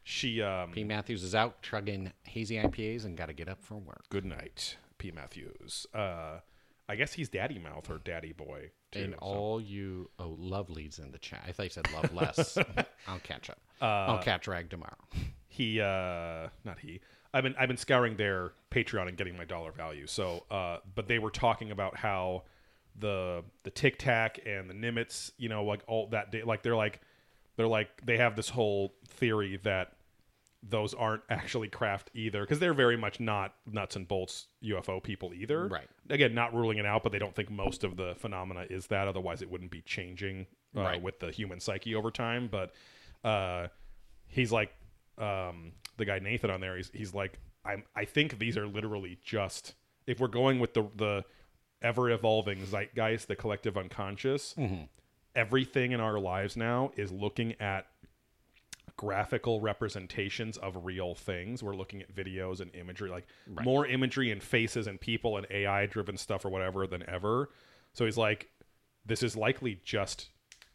she 0.02 0.40
um, 0.42 0.72
P. 0.72 0.84
Matthews 0.84 1.22
is 1.22 1.34
out 1.34 1.62
chugging 1.62 2.12
hazy 2.24 2.56
IPAs 2.56 3.04
and 3.04 3.16
got 3.16 3.26
to 3.26 3.32
get 3.32 3.48
up 3.48 3.62
for 3.62 3.74
work. 3.76 4.04
good 4.08 4.24
night, 4.24 4.76
P 4.98 5.10
Matthews. 5.10 5.86
Uh, 5.94 6.38
I 6.88 6.96
guess 6.96 7.12
he's 7.12 7.28
Daddy 7.28 7.58
Mouth 7.58 7.88
or 7.90 7.98
Daddy 7.98 8.32
Boy 8.32 8.70
too. 8.90 9.00
And 9.00 9.12
so- 9.14 9.18
all 9.20 9.60
you 9.60 10.10
oh 10.18 10.36
lovelies 10.40 10.98
in 10.98 11.12
the 11.12 11.18
chat. 11.18 11.44
I 11.46 11.52
thought 11.52 11.64
you 11.64 11.70
said 11.70 11.92
love 11.92 12.12
less. 12.14 12.58
I'll 13.06 13.20
catch 13.20 13.50
up. 13.50 13.58
Uh, 13.80 13.84
I'll 13.84 14.22
catch 14.22 14.48
rag 14.48 14.70
tomorrow. 14.70 14.96
he 15.46 15.80
uh 15.80 16.48
not 16.64 16.78
he 16.80 17.00
i've 17.34 17.42
been 17.42 17.54
i've 17.58 17.68
been 17.68 17.76
scouring 17.76 18.16
their 18.16 18.52
patreon 18.70 19.08
and 19.08 19.16
getting 19.16 19.36
my 19.36 19.44
dollar 19.44 19.72
value 19.72 20.06
so 20.06 20.44
uh 20.50 20.78
but 20.94 21.06
they 21.08 21.18
were 21.18 21.30
talking 21.30 21.70
about 21.70 21.96
how 21.96 22.42
the 22.98 23.42
the 23.62 23.70
tic 23.70 23.98
tac 23.98 24.38
and 24.46 24.68
the 24.68 24.74
nimitz 24.74 25.30
you 25.38 25.48
know 25.48 25.64
like 25.64 25.82
all 25.86 26.08
that 26.08 26.30
day 26.32 26.42
like 26.42 26.62
they're 26.62 26.76
like 26.76 27.00
they're 27.56 27.68
like 27.68 27.88
they 28.04 28.16
have 28.16 28.36
this 28.36 28.48
whole 28.48 28.94
theory 29.08 29.58
that 29.62 29.92
those 30.62 30.92
aren't 30.92 31.22
actually 31.30 31.68
craft 31.68 32.10
either 32.14 32.42
because 32.42 32.58
they're 32.58 32.74
very 32.74 32.96
much 32.96 33.18
not 33.20 33.54
nuts 33.70 33.96
and 33.96 34.06
bolts 34.06 34.48
ufo 34.62 35.02
people 35.02 35.32
either 35.32 35.66
Right. 35.68 35.88
again 36.10 36.34
not 36.34 36.52
ruling 36.54 36.78
it 36.78 36.84
out 36.84 37.02
but 37.02 37.12
they 37.12 37.18
don't 37.18 37.34
think 37.34 37.50
most 37.50 37.82
of 37.84 37.96
the 37.96 38.14
phenomena 38.18 38.66
is 38.68 38.88
that 38.88 39.08
otherwise 39.08 39.40
it 39.40 39.50
wouldn't 39.50 39.70
be 39.70 39.80
changing 39.82 40.46
uh, 40.76 40.80
Right. 40.82 41.02
with 41.02 41.18
the 41.20 41.30
human 41.30 41.60
psyche 41.60 41.94
over 41.94 42.10
time 42.10 42.48
but 42.50 42.72
uh 43.24 43.68
he's 44.28 44.52
like 44.52 44.74
um 45.20 45.72
the 45.96 46.04
guy 46.04 46.18
Nathan 46.18 46.50
on 46.50 46.60
there 46.60 46.76
he's 46.76 46.90
he's 46.92 47.14
like 47.14 47.38
I'm 47.64 47.84
I 47.94 48.04
think 48.04 48.38
these 48.38 48.56
are 48.56 48.66
literally 48.66 49.18
just 49.22 49.74
if 50.06 50.18
we're 50.20 50.28
going 50.28 50.58
with 50.60 50.74
the 50.74 50.84
the 50.96 51.24
ever 51.82 52.10
evolving 52.10 52.64
zeitgeist 52.66 53.26
the 53.26 53.36
collective 53.36 53.76
unconscious 53.76 54.54
everything 55.34 55.92
in 55.92 56.00
our 56.00 56.18
lives 56.18 56.56
now 56.56 56.90
is 56.96 57.12
looking 57.12 57.54
at 57.60 57.86
graphical 58.96 59.62
representations 59.62 60.58
of 60.58 60.84
real 60.84 61.14
things. 61.14 61.62
We're 61.62 61.74
looking 61.74 62.02
at 62.02 62.14
videos 62.14 62.60
and 62.60 62.74
imagery 62.74 63.08
like 63.08 63.26
more 63.64 63.86
imagery 63.86 64.30
and 64.30 64.42
faces 64.42 64.86
and 64.86 65.00
people 65.00 65.38
and 65.38 65.46
AI 65.50 65.86
driven 65.86 66.18
stuff 66.18 66.44
or 66.44 66.50
whatever 66.50 66.86
than 66.86 67.08
ever. 67.08 67.48
So 67.94 68.04
he's 68.04 68.18
like 68.18 68.50
this 69.06 69.22
is 69.22 69.36
likely 69.36 69.80
just 69.84 70.28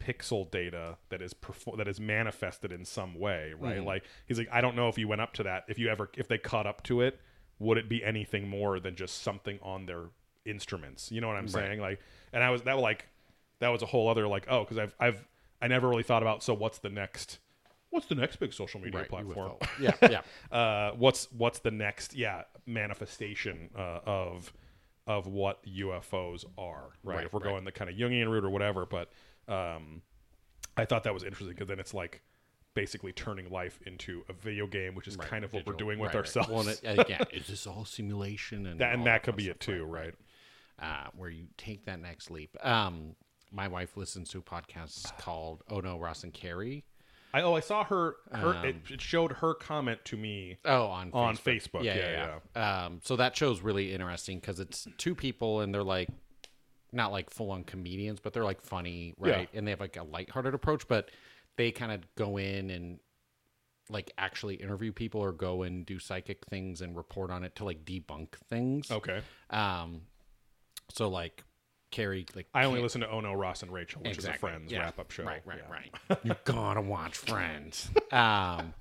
pixel 0.05 0.49
data 0.51 0.97
that 1.09 1.21
is 1.21 1.33
perfor- 1.33 1.77
that 1.77 1.87
is 1.87 1.99
manifested 1.99 2.71
in 2.71 2.85
some 2.85 3.15
way 3.19 3.53
right? 3.59 3.83
Like 3.83 4.03
he's 4.27 4.37
like 4.37 4.49
i 4.51 4.61
don't 4.61 4.75
know 4.75 4.87
if 4.89 4.97
you 4.99 5.07
went 5.07 5.21
up 5.21 5.33
to 5.33 5.43
that 5.43 5.63
if 5.67 5.79
you 5.79 5.87
ever 5.89 6.09
if 6.15 6.27
they 6.27 6.37
caught 6.37 6.67
up 6.67 6.83
to 6.83 7.01
it 7.01 7.19
would 7.57 7.77
it 7.77 7.87
be 7.89 8.03
anything 8.03 8.47
more 8.47 8.79
than 8.79 8.95
just 8.95 9.21
something 9.23 9.57
on 9.61 9.85
their 9.85 10.03
instruments? 10.45 11.11
You 11.11 11.21
know 11.21 11.27
what 11.27 11.37
i'm 11.37 11.47
saying? 11.47 11.79
Like 11.79 11.99
and 12.33 12.43
i 12.43 12.49
was 12.51 12.61
that 12.63 12.75
was 12.75 12.83
like 12.83 13.07
that 13.59 13.69
was 13.69 13.81
a 13.81 13.85
whole 13.87 14.07
other 14.09 14.27
like 14.27 14.45
oh 14.49 14.63
because 14.63 14.77
i've 14.77 14.93
i've 14.99 15.25
i 15.61 15.67
never 15.67 15.87
really 15.89 16.03
thought 16.03 16.21
about 16.21 16.43
so 16.43 16.53
what's 16.53 16.77
the 16.79 16.89
next 16.89 17.39
what's 17.89 18.05
the 18.07 18.15
next 18.15 18.35
big 18.35 18.51
social 18.53 18.79
media 18.81 18.99
Right, 18.99 19.09
platform? 19.09 19.53
Yeah, 19.79 19.93
yeah. 20.01 20.21
uh, 20.57 20.91
what's 20.97 21.31
what's 21.31 21.59
the 21.59 21.71
next 21.71 22.13
yeah 22.13 22.43
manifestation 22.67 23.69
uh, 23.75 23.99
of 24.05 24.53
of 25.07 25.27
what 25.27 25.63
UFOs 25.65 26.45
are 26.57 26.89
right, 27.03 27.15
Right, 27.17 27.25
if 27.25 27.33
we're 27.33 27.39
right. 27.39 27.49
going 27.51 27.63
the 27.63 27.71
kind 27.71 27.89
of 27.89 27.95
Jungian 27.95 28.29
route 28.29 28.43
or 28.43 28.49
whatever 28.49 28.85
but 28.85 29.09
um, 29.47 30.01
I 30.77 30.85
thought 30.85 31.03
that 31.03 31.13
was 31.13 31.23
interesting 31.23 31.53
because 31.55 31.67
then 31.67 31.79
it's 31.79 31.93
like 31.93 32.21
basically 32.73 33.13
turning 33.13 33.49
life 33.49 33.79
into 33.85 34.23
a 34.27 34.33
video 34.33 34.67
game 34.67 34.95
which 34.95 35.07
is 35.07 35.15
Right, 35.17 35.27
kind 35.29 35.45
of 35.45 35.53
what 35.53 35.65
we're 35.65 35.73
doing 35.73 35.97
with 35.97 36.07
Right, 36.13 36.15
right. 36.15 36.19
ourselves 36.37 36.49
Well, 36.49 36.59
and 36.61 36.69
it- 36.69 36.99
again, 36.99 37.25
is 37.31 37.47
this 37.47 37.65
all 37.67 37.85
simulation? 37.85 38.65
And 38.65 38.79
that, 38.81 38.93
and 38.93 39.05
that 39.05 39.23
could 39.23 39.35
be 39.37 39.47
it 39.47 39.59
too 39.61 39.85
right, 39.85 40.13
uh, 40.81 41.07
where 41.15 41.29
you 41.29 41.45
take 41.57 41.85
that 41.85 42.01
next 42.01 42.29
leap. 42.31 42.57
Um, 42.65 43.15
my 43.51 43.67
wife 43.69 43.95
listens 43.95 44.29
to 44.31 44.39
a 44.39 44.41
podcast 44.41 45.17
called 45.17 45.63
Oh 45.69 45.79
No, 45.79 45.97
Ross 45.97 46.23
and 46.25 46.33
Carrie. 46.33 46.83
I 47.33 47.41
oh 47.41 47.53
I 47.53 47.59
saw 47.61 47.83
her 47.85 48.15
her 48.33 48.55
Um, 48.55 48.65
it, 48.65 48.75
it 48.89 49.01
showed 49.01 49.31
her 49.33 49.53
comment 49.53 49.99
to 50.05 50.17
me 50.17 50.57
Oh, 50.65 50.85
on 50.87 51.11
Facebook. 51.11 51.15
On 51.15 51.37
Facebook, 51.37 51.83
yeah, 51.83 52.39
Um, 52.85 52.99
so 53.03 53.15
that 53.17 53.35
show's 53.37 53.61
really 53.61 53.93
interesting 53.93 54.39
because 54.39 54.59
it's 54.59 54.87
two 54.97 55.15
people 55.15 55.61
and 55.61 55.73
they're 55.73 55.83
like 55.83 56.09
not 56.95 57.11
like 57.11 57.29
full 57.29 57.51
on 57.51 57.63
comedians, 57.63 58.19
but 58.19 58.33
they're 58.33 58.43
like 58.43 58.61
funny, 58.61 59.13
right? 59.19 59.49
And 59.53 59.67
they 59.67 59.71
have 59.71 59.79
like 59.79 59.97
a 59.97 60.03
lighthearted 60.03 60.53
approach, 60.53 60.87
but 60.87 61.11
they 61.57 61.71
kind 61.71 61.91
of 61.91 62.01
go 62.15 62.37
in 62.37 62.69
and 62.69 62.99
like 63.89 64.11
actually 64.17 64.55
interview 64.55 64.91
people 64.91 65.21
or 65.21 65.31
go 65.31 65.61
and 65.63 65.85
do 65.85 65.99
psychic 65.99 66.45
things 66.47 66.81
and 66.81 66.95
report 66.97 67.29
on 67.29 67.43
it 67.43 67.55
to 67.57 67.65
like 67.65 67.85
debunk 67.85 68.29
things. 68.49 68.89
okay 68.89 69.21
Um, 69.51 70.01
so 70.91 71.07
like 71.07 71.43
Carrie 71.91 72.25
like 72.35 72.47
I 72.53 72.65
only 72.65 72.81
listen 72.81 73.01
to 73.01 73.09
Ono, 73.09 73.33
Ross, 73.33 73.61
and 73.63 73.71
Rachel, 73.71 74.01
which 74.01 74.17
is 74.17 74.25
a 74.25 74.33
Friends 74.33 74.71
yeah. 74.71 74.79
wrap 74.79 74.99
up 74.99 75.11
show. 75.11 75.23
Right, 75.23 75.41
right, 75.45 75.59
Yeah. 75.67 75.71
right. 76.09 76.19
you 76.23 76.35
gotta 76.45 76.81
watch 76.81 77.17
Friends. 77.17 77.89
Um, 78.11 78.73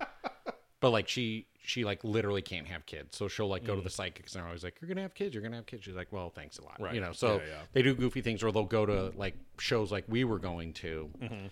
but 0.80 0.90
like 0.90 1.08
she 1.08 1.46
she 1.66 1.84
like 1.84 2.04
literally 2.04 2.42
can't 2.42 2.66
have 2.66 2.84
kids, 2.86 3.16
so 3.16 3.26
she'll 3.26 3.48
like 3.48 3.64
go 3.64 3.74
to 3.74 3.80
the 3.82 3.88
psychics 3.90 4.34
and 4.34 4.40
they're 4.42 4.46
always 4.48 4.62
like, 4.62 4.76
"You're 4.80 4.88
gonna 4.88 5.00
have 5.02 5.14
kids. 5.14 5.34
You're 5.34 5.42
gonna 5.42 5.56
have 5.56 5.66
kids." 5.66 5.84
She's 5.84 5.94
like, 5.94 6.12
"Well, 6.12 6.30
thanks 6.30 6.58
a 6.58 6.62
lot." 6.64 6.80
Right. 6.80 6.94
You 6.94 7.00
know, 7.00 7.12
so 7.12 7.36
Yeah, 7.36 7.46
yeah. 7.48 7.58
they 7.72 7.82
do 7.82 7.94
goofy 7.94 8.20
things, 8.20 8.42
or 8.42 8.52
they'll 8.52 8.64
go 8.64 8.84
to 8.86 9.12
like 9.16 9.34
shows 9.58 9.90
like 9.90 10.04
we 10.08 10.24
were 10.24 10.38
going 10.38 10.72
to, 10.74 11.10
Mm-hmm. 11.22 11.46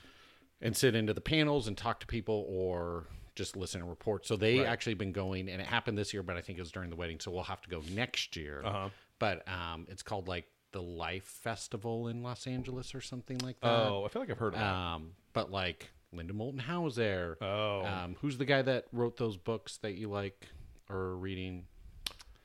and 0.61 0.77
sit 0.77 0.95
into 0.95 1.15
the 1.15 1.21
panels 1.21 1.67
and 1.67 1.77
talk 1.77 2.01
to 2.01 2.07
people, 2.07 2.45
or 2.49 3.07
just 3.35 3.57
listen 3.57 3.81
and 3.81 3.89
report. 3.89 4.27
So 4.27 4.37
they 4.37 4.59
Right. 4.59 4.69
actually 4.69 4.95
been 4.95 5.13
going, 5.13 5.49
and 5.49 5.61
it 5.63 5.67
happened 5.67 5.97
this 5.97 6.13
year, 6.13 6.23
but 6.23 6.37
I 6.37 6.43
think 6.43 6.59
it 6.59 6.63
was 6.63 6.71
during 6.73 6.91
the 6.91 6.97
wedding, 6.97 7.19
so 7.19 7.31
we'll 7.31 7.43
have 7.45 7.63
to 7.63 7.69
go 7.71 7.83
next 7.93 8.37
year. 8.37 8.61
Uh-huh. 8.65 8.91
But 9.19 9.49
um, 9.49 9.87
it's 9.89 10.03
called 10.03 10.29
like 10.29 10.47
the 10.73 10.83
Life 10.83 11.25
Festival 11.25 12.09
in 12.09 12.23
Los 12.23 12.47
Angeles 12.47 12.95
or 12.95 13.01
something 13.01 13.39
like 13.39 13.59
that. 13.61 13.69
Oh, 13.89 14.05
I 14.05 14.09
feel 14.09 14.21
like 14.21 14.31
I've 14.31 14.39
heard 14.39 14.55
of 14.55 14.61
that. 14.61 14.73
Um, 14.75 15.13
but 15.33 15.51
like 15.51 15.91
Linda 16.13 16.33
Moulton 16.33 16.61
Howe 16.61 16.83
was 16.83 16.97
there. 16.97 17.37
Oh. 17.41 17.85
Um, 17.85 18.17
who's 18.21 18.39
the 18.39 18.45
guy 18.45 18.63
that 18.63 18.85
wrote 18.93 19.17
those 19.17 19.37
books 19.37 19.79
that 19.79 19.95
you 19.95 20.09
like 20.11 20.47
or 20.89 20.97
are 20.97 21.17
reading? 21.17 21.65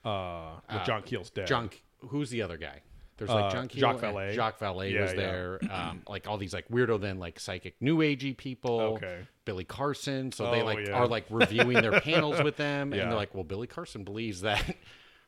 Uh, 0.06 0.52
with 0.74 0.86
John 0.86 1.02
Keel's 1.04 1.30
dead. 1.30 1.48
John. 1.48 1.70
Who's 2.00 2.30
the 2.30 2.42
other 2.44 2.58
guy? 2.58 2.82
There's 3.18 3.30
like 3.32 3.46
Uh, 3.46 3.50
John 3.52 3.68
Keel. 3.68 3.82
Jacques 3.82 4.02
Vallée. 4.02 4.34
Jacques 4.34 4.60
Vallée 4.60 4.94
Yeah, 4.94 5.02
was 5.02 5.12
yeah. 5.12 5.18
there. 5.18 5.60
Um, 5.72 6.02
like 6.08 6.28
all 6.28 6.38
these 6.38 6.54
like 6.54 6.68
weirdo 6.70 7.02
then 7.02 7.18
like 7.20 7.40
psychic 7.40 7.76
new 7.82 7.98
agey 7.98 8.38
people. 8.38 8.80
Okay. 8.80 9.22
Billy 9.44 9.64
Carson. 9.64 10.32
So 10.32 10.52
they 10.52 10.62
Oh, 10.62 10.66
like 10.66 10.86
yeah. 10.88 10.92
are 10.94 11.08
like 11.08 11.26
reviewing 11.30 11.82
their 11.82 12.00
panels 12.00 12.42
with 12.44 12.58
them, 12.58 12.94
Yeah. 12.94 13.02
and 13.02 13.12
they're 13.12 13.18
like, 13.18 13.34
well, 13.34 13.44
Billy 13.44 13.68
Carson 13.68 14.04
believes 14.04 14.42
that. 14.42 14.76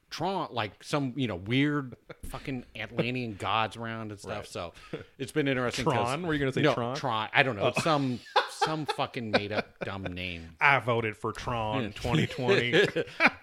Tron, 0.10 0.50
like 0.52 0.84
some 0.84 1.14
you 1.16 1.28
know 1.28 1.36
weird 1.36 1.96
fucking 2.30 2.66
Atlantean 2.76 3.36
gods 3.40 3.78
around 3.78 4.12
and 4.12 4.20
stuff. 4.20 4.38
Right. 4.38 4.48
So 4.48 4.74
it's 5.18 5.32
been 5.32 5.48
interesting. 5.48 5.86
Tron? 5.86 6.26
Were 6.26 6.34
you 6.34 6.40
gonna 6.40 6.54
say 6.54 6.62
no, 6.62 6.74
Tron? 6.74 6.94
Oh. 6.94 6.96
Tron. 7.00 7.30
I 7.34 7.44
don't 7.44 7.56
know. 7.56 7.68
It's 7.68 7.84
some 7.84 8.20
some 8.50 8.86
fucking 8.86 9.32
made 9.32 9.52
up 9.52 9.68
dumb 9.86 10.04
name. 10.04 10.56
I 10.62 10.80
voted 10.80 11.16
for 11.16 11.32
Tron 11.32 11.94
2020. 11.94 12.74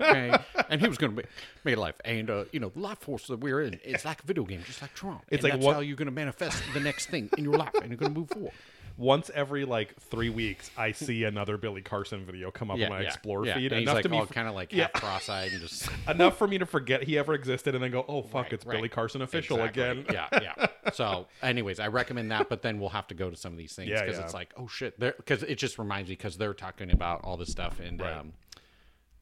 Okay, 0.00 0.36
and 0.68 0.80
he 0.80 0.88
was 0.88 0.98
going 0.98 1.16
to 1.16 1.22
make, 1.64 1.76
life, 1.78 1.94
and 2.04 2.28
uh, 2.28 2.44
you 2.52 2.60
know 2.60 2.68
the 2.68 2.80
life 2.80 2.98
force 2.98 3.26
that 3.28 3.40
we're 3.40 3.62
in, 3.62 3.80
it's 3.82 4.04
like 4.04 4.22
a 4.22 4.26
video 4.26 4.44
game, 4.44 4.62
just 4.66 4.82
like 4.82 4.92
Tron. 4.94 5.20
It's 5.28 5.42
And 5.42 5.44
like 5.44 5.52
that's 5.54 5.64
what- 5.66 5.74
how 5.76 5.80
you're 5.80 5.96
going 5.96 6.06
to 6.06 6.12
manifest 6.12 6.62
the 6.74 6.80
next 6.80 7.06
thing 7.06 7.30
in 7.38 7.44
your 7.44 7.54
life, 7.56 7.72
and 7.80 7.88
you're 7.88 7.96
going 7.96 8.12
to 8.12 8.20
move 8.20 8.28
forward. 8.28 8.52
Once 8.98 9.30
every 9.34 9.64
like 9.66 9.94
three 10.00 10.30
weeks, 10.30 10.70
I 10.76 10.92
see 10.92 11.24
another 11.24 11.58
Billy 11.58 11.82
Carson 11.82 12.24
video 12.24 12.50
come 12.50 12.70
up 12.70 12.78
on 12.80 12.88
my 12.88 13.00
explore 13.02 13.44
yeah. 13.44 13.54
feed. 13.54 13.72
And 13.72 13.80
he's 13.80 13.84
enough 13.86 13.94
like 13.96 14.02
to 14.04 14.08
me, 14.08 14.18
all 14.18 14.26
kind 14.26 14.48
of 14.48 14.54
like 14.54 14.72
Yeah. 14.72 14.84
half 14.84 14.92
cross-eyed 15.02 15.52
and 15.52 15.60
just 15.60 15.88
enough 16.08 16.38
for 16.38 16.48
me 16.48 16.56
to 16.58 16.64
forget 16.66 17.02
he 17.02 17.18
ever 17.18 17.34
existed, 17.34 17.74
and 17.74 17.84
then 17.84 17.90
go, 17.90 18.04
"Oh 18.08 18.22
fuck, 18.22 18.44
Right, 18.44 18.52
it's 18.54 18.64
right. 18.64 18.76
Billy 18.76 18.88
Carson 18.88 19.20
official 19.22 19.58
Exactly. 19.62 19.82
again." 19.82 20.06
yeah, 20.12 20.28
yeah. 20.58 20.66
So, 20.92 21.26
anyways, 21.42 21.78
I 21.78 21.88
recommend 21.88 22.30
that, 22.30 22.48
but 22.48 22.62
then 22.62 22.78
we'll 22.80 22.88
have 22.90 23.06
to 23.08 23.14
go 23.14 23.28
to 23.28 23.36
some 23.36 23.52
of 23.52 23.58
these 23.58 23.74
things 23.74 23.88
Yeah, 23.90 24.00
because 24.02 24.16
yeah. 24.18 24.24
it's 24.24 24.34
like, 24.34 24.54
oh 24.56 24.66
shit, 24.66 24.98
because 24.98 25.42
it 25.42 25.56
just 25.56 25.78
reminds 25.78 26.08
me 26.08 26.14
because 26.16 26.38
they're 26.38 26.54
talking 26.54 26.90
about 26.90 27.20
all 27.22 27.36
this 27.36 27.50
stuff 27.50 27.80
and 27.80 28.00
Right. 28.00 28.12
um, 28.14 28.32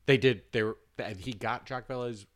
they 0.06 0.18
did 0.18 0.42
they 0.52 0.62
were 0.62 0.76
he 1.18 1.32
got 1.32 1.66
Jacques 1.66 1.88
Vallée's 1.88 2.26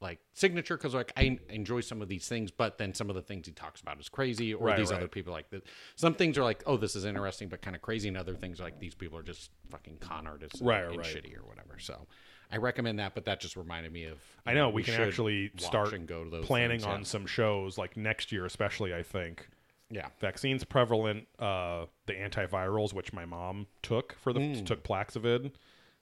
like 0.00 0.18
signature 0.32 0.76
because 0.76 0.94
like 0.94 1.12
I 1.16 1.38
enjoy 1.48 1.80
some 1.80 2.00
of 2.02 2.08
these 2.08 2.26
things, 2.28 2.50
but 2.50 2.78
then 2.78 2.94
some 2.94 3.10
of 3.10 3.16
the 3.16 3.22
things 3.22 3.46
he 3.46 3.52
talks 3.52 3.80
about 3.80 4.00
is 4.00 4.08
crazy, 4.08 4.54
or 4.54 4.66
Right, 4.68 4.76
these 4.76 4.90
right. 4.90 4.96
other 4.98 5.08
people 5.08 5.32
like 5.32 5.50
that. 5.50 5.64
Some 5.96 6.14
things 6.14 6.38
are 6.38 6.42
like, 6.44 6.62
oh, 6.66 6.76
this 6.76 6.96
is 6.96 7.04
interesting, 7.04 7.48
but 7.48 7.60
kind 7.62 7.76
of 7.76 7.82
crazy, 7.82 8.08
and 8.08 8.16
other 8.16 8.34
things 8.34 8.60
are 8.60 8.64
like 8.64 8.78
these 8.80 8.94
people 8.94 9.18
are 9.18 9.22
just 9.22 9.50
fucking 9.70 9.98
con 9.98 10.26
artists, 10.26 10.60
Right, 10.62 10.84
and 10.84 10.96
right. 10.96 11.06
shitty 11.06 11.36
or 11.38 11.46
whatever. 11.46 11.78
So. 11.78 12.06
I 12.52 12.56
recommend 12.56 12.98
that, 12.98 13.14
but 13.14 13.26
that 13.26 13.38
just 13.38 13.54
reminded 13.56 13.92
me 13.92 14.06
of. 14.06 14.18
I 14.44 14.54
know 14.54 14.70
we, 14.70 14.82
can 14.82 15.00
actually 15.00 15.52
start 15.56 15.92
and 15.92 16.04
go 16.08 16.24
to 16.24 16.30
those 16.30 16.46
planning 16.46 16.80
things, 16.80 16.82
yeah. 16.84 16.94
on 16.94 17.04
some 17.04 17.24
shows 17.24 17.78
like 17.78 17.96
next 17.96 18.32
year, 18.32 18.44
especially. 18.44 18.92
I 18.92 19.04
think 19.04 19.46
Yeah, 19.88 20.08
vaccines 20.20 20.64
prevalent. 20.64 21.28
Uh, 21.38 21.86
the 22.06 22.14
antivirals, 22.14 22.92
which 22.92 23.12
my 23.12 23.24
mom 23.24 23.68
took 23.82 24.14
for 24.14 24.32
the 24.32 24.40
Hmm. 24.40 24.64
took 24.64 24.82
Paxlovid. 24.82 25.52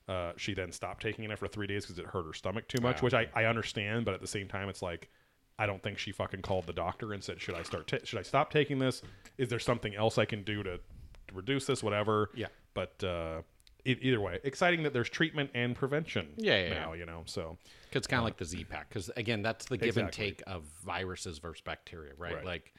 Uh, 0.08 0.32
she 0.36 0.54
then 0.54 0.72
stopped 0.72 1.02
taking 1.02 1.24
it 1.24 1.30
after 1.30 1.46
three 1.46 1.66
days 1.66 1.84
because 1.84 1.98
it 1.98 2.06
hurt 2.06 2.24
her 2.24 2.32
stomach 2.32 2.66
too 2.66 2.80
much, 2.82 2.96
Ah, 3.00 3.04
which 3.04 3.14
I, 3.14 3.28
I 3.34 3.44
understand, 3.44 4.04
but 4.06 4.14
at 4.14 4.20
the 4.22 4.26
same 4.26 4.48
time, 4.48 4.68
it's 4.70 4.80
like 4.80 5.10
I 5.58 5.66
don't 5.66 5.82
think 5.82 5.98
she 5.98 6.12
fucking 6.12 6.42
called 6.42 6.66
the 6.66 6.72
doctor 6.72 7.12
and 7.12 7.22
said, 7.22 7.40
"Should 7.40 7.54
I 7.56 7.62
start? 7.62 7.86
ta 7.88 7.98
should 8.04 8.18
I 8.18 8.22
stop 8.22 8.50
taking 8.50 8.78
this? 8.78 9.02
Is 9.36 9.48
there 9.48 9.58
something 9.58 9.94
else 9.94 10.16
I 10.16 10.24
can 10.24 10.44
do 10.44 10.62
to, 10.62 10.78
to 10.78 11.34
reduce 11.34 11.66
this? 11.66 11.82
Whatever." 11.82 12.30
Yeah. 12.34 12.46
But 12.74 13.02
uh, 13.04 13.42
either 13.84 14.20
way, 14.20 14.38
exciting 14.44 14.82
that 14.84 14.92
there's 14.92 15.10
treatment 15.10 15.50
and 15.54 15.74
prevention. 15.74 16.28
Yeah, 16.36 16.68
yeah, 16.68 16.74
now 16.74 16.92
you 16.94 17.04
know. 17.06 17.22
So 17.26 17.58
'Cause 17.90 17.96
it's 18.00 18.06
kind 18.06 18.20
of 18.20 18.24
like 18.24 18.36
the 18.36 18.44
Z 18.44 18.64
pack. 18.64 18.88
Because 18.88 19.10
again, 19.16 19.42
that's 19.42 19.66
the 19.66 19.76
give 19.76 19.96
and 19.98 20.12
take 20.12 20.42
of 20.46 20.64
viruses 20.84 21.38
versus 21.38 21.60
bacteria, 21.62 22.12
right? 22.16 22.36
Right. 22.36 22.44
Like 22.44 22.72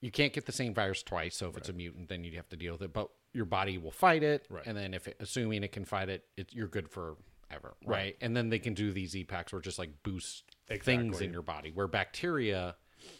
you 0.00 0.10
can't 0.10 0.32
get 0.32 0.46
the 0.46 0.52
same 0.52 0.74
virus 0.74 1.02
twice. 1.02 1.36
So 1.36 1.48
if 1.48 1.56
it's 1.56 1.68
a 1.68 1.72
mutant, 1.72 2.08
then 2.08 2.22
you 2.24 2.36
have 2.36 2.48
to 2.50 2.56
deal 2.56 2.72
with 2.74 2.82
it. 2.82 2.92
But 2.92 3.08
your 3.32 3.44
body 3.46 3.78
will 3.78 3.90
fight 3.90 4.22
it, 4.22 4.46
Right. 4.50 4.66
and 4.66 4.76
then 4.76 4.94
if 4.94 5.08
it, 5.08 5.16
assuming 5.20 5.62
it 5.62 5.72
can 5.72 5.84
fight 5.84 6.08
it, 6.08 6.24
it 6.36 6.48
you're 6.52 6.68
good 6.68 6.88
forever, 6.88 7.74
right? 7.84 8.16
And 8.20 8.36
then 8.36 8.48
they 8.50 8.58
can 8.58 8.74
do 8.74 8.92
these 8.92 9.10
Z 9.10 9.24
packs 9.24 9.52
where 9.52 9.60
just 9.60 9.78
like 9.78 9.90
boost 10.02 10.44
things 10.82 11.20
in 11.20 11.32
your 11.32 11.42
body. 11.42 11.70
Where 11.70 11.86
bacteria, 11.86 12.76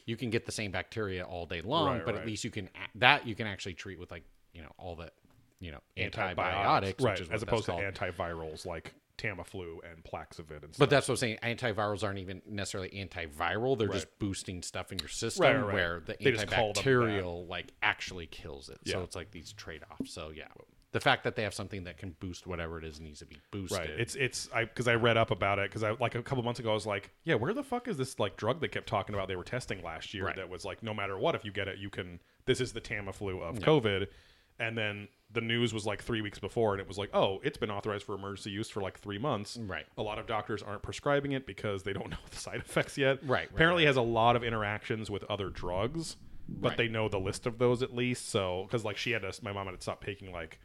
you 0.06 0.16
can 0.16 0.30
get 0.30 0.46
the 0.46 0.52
same 0.52 0.70
bacteria 0.70 1.24
all 1.24 1.46
day 1.46 1.60
long, 1.60 1.96
Right, 1.96 2.04
but 2.04 2.14
right. 2.14 2.20
at 2.22 2.26
least 2.26 2.44
you 2.44 2.50
can 2.50 2.68
that 2.96 3.26
you 3.26 3.34
can 3.34 3.46
actually 3.46 3.74
treat 3.74 3.98
with 3.98 4.10
like 4.10 4.24
you 4.52 4.62
know 4.62 4.72
all 4.78 4.96
the 4.96 5.10
you 5.60 5.70
know 5.72 5.80
antibiotics, 5.96 7.02
right? 7.02 7.12
which 7.12 7.20
is 7.22 7.28
what 7.28 7.34
as 7.36 7.42
opposed 7.42 7.66
to 7.66 7.72
called. 7.72 7.84
antivirals 7.84 8.64
like 8.66 8.94
Tamiflu 9.18 9.78
and 9.90 10.04
Paxlovid 10.04 10.62
and 10.64 10.74
stuff. 10.74 10.78
But 10.78 10.90
that's 10.90 11.08
what 11.08 11.14
I'm 11.14 11.16
saying. 11.18 11.38
Antivirals 11.42 12.02
aren't 12.04 12.18
even 12.18 12.42
necessarily 12.48 12.90
antiviral. 12.90 13.78
They're 13.78 13.88
just 13.88 14.18
boosting 14.18 14.62
stuff 14.62 14.92
in 14.92 14.98
your 14.98 15.08
system 15.08 15.44
Right, 15.44 15.54
right, 15.56 15.64
right. 15.64 15.74
where 15.74 16.00
the 16.04 16.16
They 16.20 16.32
just 16.32 16.46
call 16.48 16.72
them 16.72 16.82
antibacterial 16.84 17.48
like 17.48 17.72
actually 17.82 18.26
kills 18.26 18.68
it. 18.68 18.78
So 18.86 19.02
it's 19.02 19.16
like 19.16 19.30
these 19.30 19.52
trade 19.52 19.82
offs. 19.90 20.12
So 20.12 20.30
yeah. 20.34 20.48
The 20.92 21.00
fact 21.00 21.24
that 21.24 21.36
they 21.36 21.42
have 21.42 21.52
something 21.52 21.84
that 21.84 21.98
can 21.98 22.16
boost 22.20 22.46
whatever 22.46 22.78
it 22.78 22.84
is 22.84 23.00
needs 23.00 23.18
to 23.18 23.26
be 23.26 23.36
boosted. 23.50 23.78
Right. 23.80 23.90
It's 23.90 24.14
it's 24.14 24.48
I 24.54 24.64
because 24.64 24.88
I 24.88 24.94
read 24.94 25.16
up 25.18 25.30
about 25.30 25.58
it 25.58 25.68
because 25.68 25.82
I 25.82 25.90
like 26.00 26.14
a 26.14 26.22
couple 26.22 26.42
months 26.42 26.58
ago 26.60 26.70
I 26.70 26.74
was 26.74 26.86
like, 26.86 27.10
yeah, 27.24 27.34
where 27.34 27.52
the 27.52 27.64
fuck 27.64 27.86
is 27.88 27.96
this 27.98 28.18
like 28.18 28.36
drug 28.36 28.60
they 28.60 28.68
kept 28.68 28.86
talking 28.88 29.14
about 29.14 29.28
they 29.28 29.36
were 29.36 29.44
testing 29.44 29.82
last 29.82 30.14
year 30.14 30.24
Right. 30.26 30.36
that 30.36 30.48
was 30.48 30.64
like 30.64 30.82
no 30.82 30.94
matter 30.94 31.18
what 31.18 31.34
if 31.34 31.44
you 31.44 31.52
get 31.52 31.68
it 31.68 31.78
you 31.78 31.90
can 31.90 32.20
this 32.46 32.60
is 32.60 32.72
the 32.72 32.80
Tamiflu 32.80 33.42
of 33.42 33.58
COVID, 33.58 34.06
and 34.58 34.78
then 34.78 35.08
the 35.32 35.40
news 35.40 35.74
was 35.74 35.84
like 35.84 36.02
three 36.02 36.22
weeks 36.22 36.38
before 36.38 36.72
and 36.72 36.80
it 36.80 36.86
was 36.88 36.96
like 36.96 37.10
oh 37.12 37.40
it's 37.42 37.58
been 37.58 37.70
authorized 37.70 38.04
for 38.04 38.14
emergency 38.14 38.50
use 38.50 38.68
for 38.70 38.80
like 38.80 38.98
three 38.98 39.18
months. 39.18 39.56
Right. 39.56 39.84
A 39.98 40.02
lot 40.02 40.18
of 40.18 40.26
doctors 40.26 40.62
aren't 40.62 40.82
prescribing 40.82 41.32
it 41.32 41.46
because 41.46 41.82
they 41.82 41.92
don't 41.92 42.10
know 42.10 42.16
the 42.30 42.36
side 42.36 42.60
effects 42.60 42.96
yet. 42.96 43.18
Right, 43.22 43.28
right, 43.30 43.50
Apparently 43.52 43.82
it 43.84 43.86
has 43.88 43.96
a 43.96 44.02
lot 44.02 44.36
of 44.36 44.44
interactions 44.44 45.10
with 45.10 45.24
other 45.24 45.48
drugs, 45.50 46.16
but 46.48 46.70
Right. 46.70 46.76
they 46.78 46.88
know 46.88 47.08
the 47.08 47.18
list 47.18 47.44
of 47.46 47.58
those 47.58 47.82
at 47.82 47.94
least. 47.94 48.28
So 48.28 48.62
because 48.66 48.84
like 48.84 48.96
she 48.96 49.10
had 49.10 49.22
to 49.22 49.32
my 49.42 49.52
mom 49.52 49.66
had 49.66 49.74
to 49.76 49.82
stop 49.82 50.04
taking 50.04 50.30
like 50.32 50.60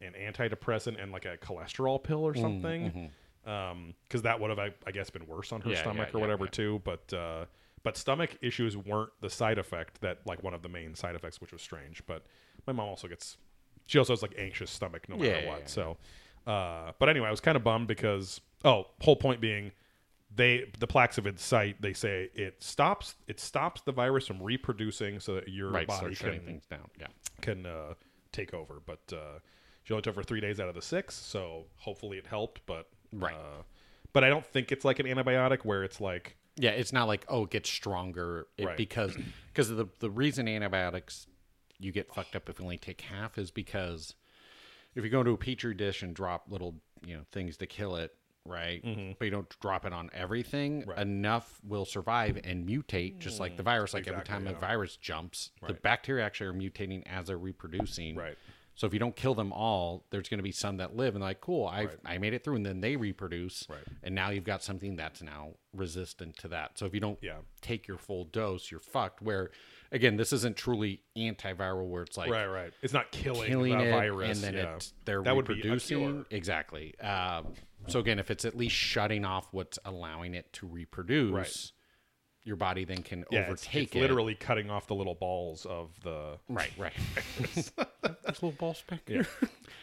an 0.00 0.12
antidepressant 0.12 1.02
and 1.02 1.10
like 1.12 1.24
a 1.24 1.36
cholesterol 1.38 2.02
pill 2.02 2.20
Mm, 2.22 2.24
or 2.24 2.34
something 2.34 3.10
um 3.46 3.94
because 4.04 4.22
that 4.22 4.38
would 4.40 4.50
have 4.50 4.58
I, 4.58 4.72
I 4.86 4.90
guess 4.92 5.10
been 5.10 5.26
worse 5.26 5.52
on 5.52 5.60
her 5.62 5.70
Yeah, 5.70 5.80
stomach 5.80 6.08
yeah, 6.10 6.14
or 6.14 6.18
yeah, 6.18 6.20
whatever 6.22 6.46
too 6.46 6.80
but 6.84 7.12
uh 7.12 7.46
but 7.82 7.96
stomach 7.96 8.36
issues 8.40 8.76
weren't 8.76 9.10
the 9.20 9.30
side 9.30 9.58
effect 9.58 10.00
that 10.02 10.18
like 10.26 10.42
one 10.42 10.54
of 10.54 10.62
the 10.62 10.68
main 10.68 10.94
side 10.94 11.14
effects 11.16 11.40
which 11.40 11.52
was 11.52 11.60
strange 11.62 12.02
but 12.06 12.24
my 12.66 12.72
mom 12.72 12.88
also 12.88 13.08
gets 13.08 13.38
she 13.86 13.98
also 13.98 14.12
has 14.12 14.22
like 14.22 14.34
anxious 14.38 14.70
stomach 14.70 15.08
no 15.08 15.16
matter 15.16 15.28
Yeah, 15.42 15.48
what 15.48 15.60
yeah. 15.60 15.66
so 15.66 15.96
uh 16.46 16.92
but 16.98 17.08
anyway 17.08 17.28
i 17.28 17.30
was 17.30 17.40
kind 17.40 17.56
of 17.56 17.62
bummed 17.64 17.88
because 17.88 18.40
oh 18.64 18.86
whole 19.00 19.16
point 19.16 19.40
being 19.40 19.72
they 20.34 20.64
the 20.78 20.86
Paxlovid 20.86 21.38
site 21.38 21.80
they 21.82 21.92
say 21.92 22.30
it 22.34 22.62
stops 22.62 23.16
it 23.28 23.38
stops 23.38 23.82
the 23.82 23.92
virus 23.92 24.26
from 24.26 24.42
reproducing 24.42 25.20
so 25.20 25.34
that 25.34 25.48
your 25.48 25.70
right. 25.70 25.86
body 25.86 26.14
can 26.14 26.40
things 26.40 26.64
down. 26.66 26.88
Yeah. 26.98 27.08
can 27.42 27.66
uh, 27.66 27.94
take 28.32 28.54
over. 28.54 28.80
But 28.84 29.00
uh, 29.12 29.40
she 29.82 29.92
only 29.92 30.00
took 30.00 30.14
for 30.14 30.22
three 30.22 30.40
days 30.40 30.58
out 30.58 30.70
of 30.70 30.74
the 30.74 30.80
six, 30.80 31.14
so 31.14 31.64
hopefully 31.76 32.16
it 32.16 32.26
helped. 32.26 32.62
But 32.64 32.88
Right. 33.12 33.34
uh, 33.34 33.62
but 34.14 34.24
I 34.24 34.30
don't 34.30 34.46
think 34.46 34.72
it's 34.72 34.86
like 34.86 35.00
an 35.00 35.06
antibiotic 35.06 35.66
where 35.66 35.84
it's 35.84 36.00
like 36.00 36.36
Yeah, 36.56 36.70
it's 36.70 36.94
not 36.94 37.08
like 37.08 37.26
oh, 37.28 37.44
it 37.44 37.50
gets 37.50 37.68
stronger 37.68 38.46
it, 38.56 38.64
Right. 38.64 38.76
because 38.78 39.14
because 39.48 39.68
the 39.68 39.86
the 39.98 40.08
reason 40.10 40.48
antibiotics 40.48 41.26
you 41.82 41.92
get 41.92 42.12
fucked 42.14 42.36
up 42.36 42.48
if 42.48 42.58
you 42.58 42.64
only 42.64 42.78
take 42.78 43.00
half 43.02 43.38
is 43.38 43.50
because 43.50 44.14
if 44.94 45.04
you 45.04 45.10
go 45.10 45.20
into 45.20 45.32
a 45.32 45.36
petri 45.36 45.74
dish 45.74 46.02
and 46.02 46.14
drop 46.14 46.44
little 46.48 46.76
you 47.04 47.14
know 47.16 47.22
things 47.32 47.56
to 47.58 47.66
kill 47.66 47.96
it, 47.96 48.14
right? 48.46 48.80
But 49.18 49.24
you 49.24 49.30
don't 49.30 49.48
drop 49.60 49.84
it 49.84 49.92
on 49.92 50.10
everything. 50.12 50.82
Mm-hmm. 50.82 50.90
Right. 50.90 50.98
Enough 51.00 51.60
will 51.66 51.84
survive 51.84 52.38
and 52.44 52.66
mutate, 52.68 53.18
just 53.18 53.40
like 53.40 53.56
the 53.56 53.62
virus. 53.62 53.94
Like 53.94 54.06
every 54.06 54.20
Exactly, 54.20 54.46
time 54.46 54.56
a 54.56 54.58
virus 54.58 54.96
jumps, 54.96 55.50
the 55.66 55.74
bacteria 55.74 56.24
actually 56.24 56.46
are 56.48 56.52
mutating 56.54 57.02
as 57.06 57.26
they're 57.26 57.38
reproducing. 57.38 58.16
Right. 58.16 58.36
So 58.74 58.86
if 58.86 58.94
you 58.94 58.98
don't 58.98 59.14
kill 59.14 59.34
them 59.34 59.52
all, 59.52 60.06
there's 60.10 60.30
going 60.30 60.38
to 60.38 60.42
be 60.44 60.50
some 60.52 60.78
that 60.78 60.96
live 60.96 61.14
and 61.14 61.22
like, 61.22 61.42
cool, 61.42 61.66
I 61.66 61.84
Right. 61.84 61.98
I 62.06 62.18
made 62.18 62.32
it 62.32 62.42
through, 62.42 62.56
and 62.56 62.64
then 62.64 62.80
they 62.80 62.96
reproduce, 62.96 63.66
Right. 63.68 63.78
and 64.02 64.14
now 64.14 64.30
you've 64.30 64.44
got 64.44 64.62
something 64.62 64.96
that's 64.96 65.20
now 65.22 65.56
resistant 65.74 66.38
to 66.38 66.48
that. 66.48 66.78
So 66.78 66.86
if 66.86 66.94
you 66.94 67.00
don't 67.00 67.18
Yeah. 67.22 67.38
take 67.60 67.86
your 67.86 67.98
full 67.98 68.24
dose, 68.24 68.70
you're 68.70 68.80
fucked. 68.80 69.20
Where 69.20 69.50
again, 69.92 70.16
this 70.16 70.32
isn't 70.32 70.56
truly 70.56 71.02
antiviral, 71.16 71.86
where 71.88 72.02
it's 72.02 72.16
like 72.16 72.30
right, 72.30 72.46
right. 72.46 72.72
It's 72.82 72.92
not 72.92 73.12
killing, 73.12 73.48
killing 73.48 73.78
the 73.78 73.84
it, 73.84 73.90
virus, 73.90 74.42
and 74.42 74.56
then 74.56 74.64
yeah. 74.64 74.74
it's 74.74 74.92
they're 75.04 75.22
That 75.22 75.36
would 75.36 75.46
be 75.46 75.54
a 75.54 75.56
reproducing 75.56 76.24
exactly. 76.30 76.98
Um, 76.98 77.52
so 77.86 78.00
again, 78.00 78.18
if 78.18 78.30
it's 78.30 78.44
at 78.44 78.56
least 78.56 78.74
shutting 78.74 79.24
off 79.24 79.48
what's 79.52 79.78
allowing 79.84 80.34
it 80.34 80.52
to 80.54 80.66
reproduce, 80.66 81.72
your 82.44 82.56
body 82.56 82.84
then 82.84 83.02
can 83.02 83.24
Yeah, 83.30 83.46
overtake 83.46 83.88
it's 83.88 83.96
it. 83.96 84.00
literally 84.00 84.34
cutting 84.34 84.70
off 84.70 84.86
the 84.86 84.94
little 84.94 85.14
balls 85.14 85.66
of 85.66 85.90
the. 86.02 86.38
Right, 86.48 86.72
right. 86.76 86.92
There's 87.38 87.72
little 88.42 88.52
balls 88.52 88.82
back 88.88 89.00
Yeah, 89.06 89.22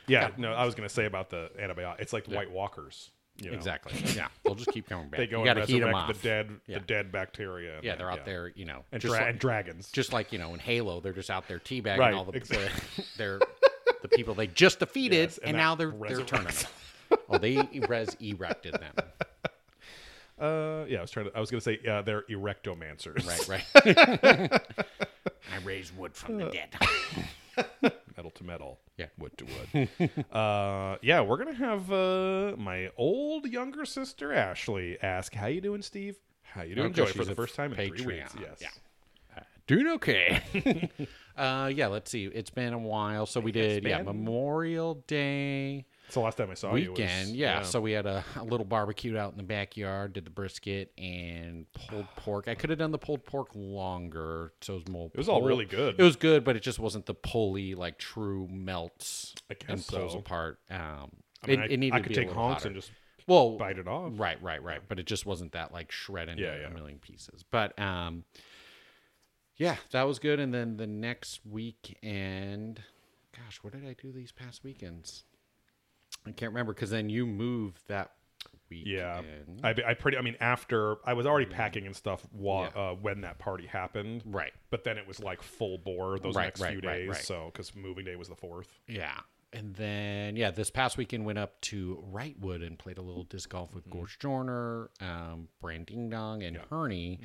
yeah. 0.07 0.31
No, 0.37 0.51
I 0.53 0.65
was 0.65 0.75
gonna 0.75 0.89
say 0.89 1.05
about 1.05 1.29
the 1.29 1.51
antibiotic. 1.59 1.99
It's 1.99 2.13
like 2.13 2.25
the 2.25 2.35
White 2.35 2.51
Walkers. 2.51 3.11
You 3.41 3.51
know? 3.51 3.57
Exactly. 3.57 3.93
Yeah, 4.15 4.27
they'll 4.43 4.55
just 4.55 4.71
keep 4.71 4.87
coming 4.89 5.09
back. 5.09 5.17
They 5.19 5.27
go 5.27 5.43
you 5.43 5.49
and 5.49 5.59
got 5.59 5.67
heat 5.67 5.79
them 5.79 5.89
resurrect 5.89 6.09
off. 6.09 6.21
the 6.21 6.27
dead, 6.27 6.49
Yeah. 6.67 6.79
the 6.79 6.85
dead 6.85 7.11
bacteria. 7.11 7.79
Yeah, 7.81 7.95
they're 7.95 8.11
out 8.11 8.25
there, 8.25 8.51
you 8.55 8.65
know, 8.65 8.83
and, 8.91 9.01
just 9.01 9.13
dra- 9.13 9.21
like, 9.21 9.29
and 9.31 9.39
dragons. 9.39 9.91
just 9.91 10.11
like 10.13 10.31
you 10.33 10.39
know 10.39 10.53
in 10.53 10.59
Halo, 10.59 10.99
they're 10.99 11.13
just 11.13 11.29
out 11.29 11.47
there 11.47 11.59
teabagging 11.59 11.97
Right, 11.99 12.13
all 12.13 12.25
the, 12.25 12.33
exactly. 12.33 12.67
the 12.97 13.03
they're 13.17 13.39
the 14.01 14.07
people 14.09 14.33
they 14.33 14.47
just 14.47 14.79
defeated, 14.79 15.29
Yes, 15.29 15.37
and, 15.39 15.49
and 15.49 15.57
now 15.57 15.75
they're 15.75 15.91
they're 15.91 16.21
turning 16.23 16.47
them. 16.47 17.19
Oh, 17.29 17.37
they 17.37 17.57
res 17.87 18.15
erected 18.19 18.73
them. 18.73 18.93
Uh, 20.39 20.85
yeah, 20.87 20.99
I 20.99 21.01
was 21.01 21.11
trying 21.11 21.25
to. 21.29 21.35
I 21.35 21.39
was 21.39 21.51
gonna 21.51 21.59
say 21.61 21.79
uh, 21.89 22.01
they're 22.01 22.21
erectomancers. 22.23 23.27
Right, 23.27 23.63
right. 23.75 24.61
I 25.53 25.57
raise 25.65 25.91
wood 25.93 26.13
from 26.15 26.37
the 26.37 26.45
dead. 26.49 26.69
metal 28.17 28.31
to 28.31 28.43
metal. 28.43 28.79
Yeah. 28.97 29.07
wood 29.17 29.31
to 29.37 29.45
wood. 29.45 30.09
uh, 30.31 30.97
yeah, 31.01 31.21
we're 31.21 31.37
gonna 31.37 31.53
have 31.53 31.91
uh, 31.91 32.55
my 32.57 32.89
old 32.97 33.45
younger 33.45 33.85
sister 33.85 34.33
Ashley 34.33 34.97
ask, 35.01 35.33
"How 35.33 35.47
you 35.47 35.61
doing, 35.61 35.81
Steve? 35.81 36.17
How 36.43 36.63
you 36.63 36.75
doing, 36.75 36.87
Okay, 36.87 37.03
Joey?" 37.03 37.13
For 37.13 37.25
the 37.25 37.35
first 37.35 37.55
time 37.55 37.73
in 37.73 37.87
three 37.87 38.05
weeks. 38.05 38.35
Yes. 38.39 38.59
yeah. 38.61 38.69
Doing 39.67 39.87
okay. 39.87 40.89
uh, 41.37 41.71
yeah, 41.73 41.87
let's 41.87 42.09
see. 42.09 42.25
It's 42.25 42.49
been 42.49 42.73
a 42.73 42.79
while. 42.79 43.27
So 43.27 43.39
we 43.39 43.51
did, 43.51 43.83
yeah, 43.83 44.01
Memorial 44.01 45.03
Day 45.05 45.85
So 46.09 46.21
last 46.21 46.37
time 46.37 46.49
I 46.49 46.55
saw 46.55 46.75
you 46.75 46.89
weekend. 46.89 47.29
was, 47.29 47.31
yeah. 47.31 47.61
So 47.61 47.79
we 47.79 47.91
had 47.91 48.05
a, 48.05 48.23
a 48.35 48.43
little 48.43 48.65
barbecue 48.65 49.17
out 49.17 49.31
in 49.31 49.37
the 49.37 49.43
backyard, 49.43 50.13
did 50.13 50.25
the 50.25 50.31
brisket 50.31 50.91
and 50.97 51.65
pulled 51.73 52.07
pork. 52.15 52.47
I 52.47 52.55
could 52.55 52.69
have 52.69 52.79
done 52.79 52.91
the 52.91 52.97
pulled 52.97 53.25
pork 53.25 53.49
longer. 53.53 54.53
So 54.61 54.73
it 54.73 54.77
was 54.77 54.87
more. 54.87 55.11
It 55.13 55.17
was 55.17 55.29
all 55.29 55.43
really 55.43 55.65
good. 55.65 55.95
It 55.99 56.03
was 56.03 56.15
good, 56.15 56.43
but 56.43 56.55
it 56.55 56.61
just 56.63 56.79
wasn't 56.79 57.05
the 57.05 57.13
pulley, 57.13 57.75
like 57.75 57.97
true 57.97 58.47
melts 58.51 59.35
and 59.67 59.85
pulls 59.85 60.13
so. 60.13 60.19
apart. 60.19 60.59
Um, 60.69 61.11
I 61.43 61.47
mean, 61.47 61.59
it, 61.59 61.63
I, 61.63 61.65
it 61.65 61.77
needed 61.77 61.95
I 61.95 61.97
to 61.99 62.03
could 62.03 62.09
be 62.09 62.15
a 62.15 62.17
take 62.17 62.27
little 62.29 62.43
honks 62.43 62.63
hotter. 62.63 62.67
and 62.67 62.75
just 62.75 62.91
well, 63.27 63.57
bite 63.57 63.77
it 63.77 63.87
off. 63.87 64.13
Right, 64.15 64.41
right, 64.41 64.61
right. 64.61 64.81
But 64.87 64.99
it 64.99 65.05
just 65.05 65.25
wasn't 65.25 65.51
that 65.51 65.71
like 65.71 65.91
shred 65.91 66.29
into 66.29 66.41
Yeah, 66.43 66.61
yeah. 66.61 66.67
a 66.67 66.73
million 66.73 66.97
pieces. 66.97 67.43
But 67.49 67.77
um 67.79 68.23
yeah, 69.55 69.75
that 69.91 70.03
was 70.03 70.19
good. 70.19 70.39
And 70.39 70.53
then 70.53 70.77
the 70.77 70.87
next 70.87 71.41
weekend 71.45 72.81
gosh, 73.37 73.59
what 73.61 73.73
did 73.73 73.85
I 73.85 73.95
do 74.01 74.11
these 74.11 74.31
past 74.31 74.63
weekends? 74.63 75.23
I 76.25 76.31
can't 76.31 76.51
remember 76.51 76.73
because 76.73 76.89
then 76.89 77.09
you 77.09 77.25
moved 77.25 77.81
that 77.87 78.11
weekend. 78.69 78.87
Yeah, 78.87 79.21
I, 79.63 79.73
I 79.87 79.93
pretty. 79.95 80.17
I 80.17 80.21
mean, 80.21 80.35
after 80.39 80.97
I 81.05 81.13
was 81.13 81.25
already 81.25 81.47
packing 81.47 81.85
and 81.87 81.95
stuff 81.95 82.25
while, 82.31 82.69
Yeah. 82.75 82.81
uh, 82.81 82.93
when 82.95 83.21
that 83.21 83.39
party 83.39 83.65
happened. 83.65 84.21
Right. 84.25 84.51
But 84.69 84.83
then 84.83 84.97
it 84.97 85.07
was 85.07 85.19
like 85.19 85.41
full 85.41 85.77
bore 85.79 86.19
those 86.19 86.35
Right, 86.35 86.45
next 86.45 86.61
right, 86.61 86.79
few 86.79 86.87
right, 86.87 86.97
days. 86.99 87.07
right. 87.09 87.17
So 87.17 87.49
because 87.51 87.75
moving 87.75 88.05
day 88.05 88.15
was 88.15 88.29
the 88.29 88.35
fourth. 88.35 88.67
Yeah. 88.87 89.17
And 89.51 89.73
then 89.75 90.35
yeah, 90.35 90.51
this 90.51 90.69
past 90.69 90.97
weekend 90.97 91.25
went 91.25 91.39
up 91.39 91.59
to 91.61 92.03
Wrightwood 92.13 92.63
and 92.65 92.77
played 92.77 92.99
a 92.99 93.01
little 93.01 93.23
disc 93.23 93.49
golf 93.49 93.73
with 93.73 93.85
Mm-hmm. 93.85 93.97
Gorge 93.97 94.19
Journer, 94.19 94.89
um, 95.01 95.47
Brand 95.59 95.87
Ding 95.87 96.07
Dong, 96.09 96.43
and 96.43 96.57
Herney. 96.69 97.19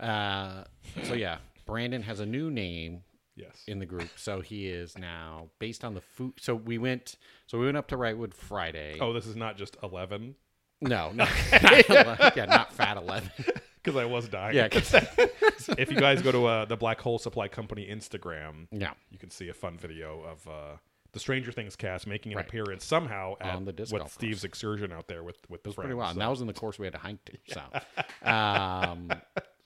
Mm-hmm. 0.00 0.10
Uh, 0.10 0.64
so 1.04 1.14
yeah, 1.14 1.38
Brandon 1.66 2.02
has 2.02 2.18
a 2.18 2.26
new 2.26 2.50
name 2.50 3.02
Yes. 3.40 3.62
in 3.66 3.78
the 3.78 3.86
group. 3.86 4.08
So 4.16 4.40
he 4.40 4.68
is 4.68 4.96
now 4.98 5.48
based 5.58 5.84
on 5.84 5.94
the 5.94 6.00
food. 6.00 6.34
So 6.40 6.54
we 6.54 6.78
went. 6.78 7.16
So 7.46 7.58
we 7.58 7.66
went 7.66 7.76
up 7.76 7.88
to 7.88 7.96
Wrightwood 7.96 8.34
Friday. 8.34 8.98
oh, 9.00 9.12
this 9.12 9.26
is 9.26 9.36
not 9.36 9.56
just 9.56 9.76
eleven 9.82 10.34
no, 10.82 11.10
no, 11.12 11.24
not 11.62 12.36
yeah, 12.36 12.44
not 12.46 12.72
fat 12.72 12.96
eleven. 12.96 13.30
because 13.82 13.96
I 13.96 14.06
was 14.06 14.28
dying. 14.28 14.56
Yeah, 14.56 14.68
if 14.72 15.90
you 15.90 15.96
guys 15.98 16.22
go 16.22 16.32
to 16.32 16.46
uh, 16.46 16.64
the 16.64 16.76
Black 16.76 17.00
Hole 17.00 17.18
Supply 17.18 17.48
Company 17.48 17.86
Instagram, 17.90 18.66
yeah, 18.72 18.92
you 19.10 19.18
can 19.18 19.30
see 19.30 19.48
a 19.50 19.54
fun 19.54 19.76
video 19.76 20.22
of 20.22 20.48
uh, 20.48 20.76
the 21.12 21.20
Stranger 21.20 21.52
Things 21.52 21.76
cast 21.76 22.06
making 22.06 22.32
an 22.32 22.36
Right. 22.36 22.46
appearance 22.48 22.84
somehow 22.86 23.34
at 23.42 23.54
On 23.56 23.64
the 23.66 23.72
disc 23.72 23.92
with 23.92 24.10
Steve's 24.10 24.44
excursion 24.44 24.90
out 24.92 25.06
there 25.08 25.22
with 25.22 25.36
with 25.50 25.60
it 25.60 25.66
was 25.66 25.74
friends. 25.74 25.86
pretty 25.88 25.94
wild. 25.98 26.08
so- 26.08 26.12
And 26.12 26.20
that 26.22 26.30
was 26.30 26.40
in 26.40 26.46
the 26.46 26.54
course 26.54 26.78
we 26.78 26.86
had 26.86 26.94
to 26.94 26.98
hike 26.98 27.22
to. 27.26 27.36
So, 27.48 28.28
um, 28.30 29.10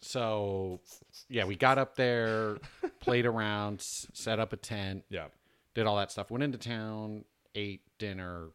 so 0.05 0.81
yeah, 1.29 1.45
we 1.45 1.57
got 1.57 1.79
up 1.79 1.97
there, 1.97 2.59
played 3.01 3.27
around, 3.27 3.81
s- 3.81 4.07
set 4.13 4.39
up 4.39 4.53
a 4.53 4.57
tent, 4.57 5.05
yeah. 5.11 5.27
did 5.75 5.87
all 5.87 5.97
that 5.97 6.11
stuff. 6.13 6.31
Went 6.31 6.45
into 6.45 6.59
town, 6.59 7.25
ate 7.55 7.83
dinner, 7.99 8.49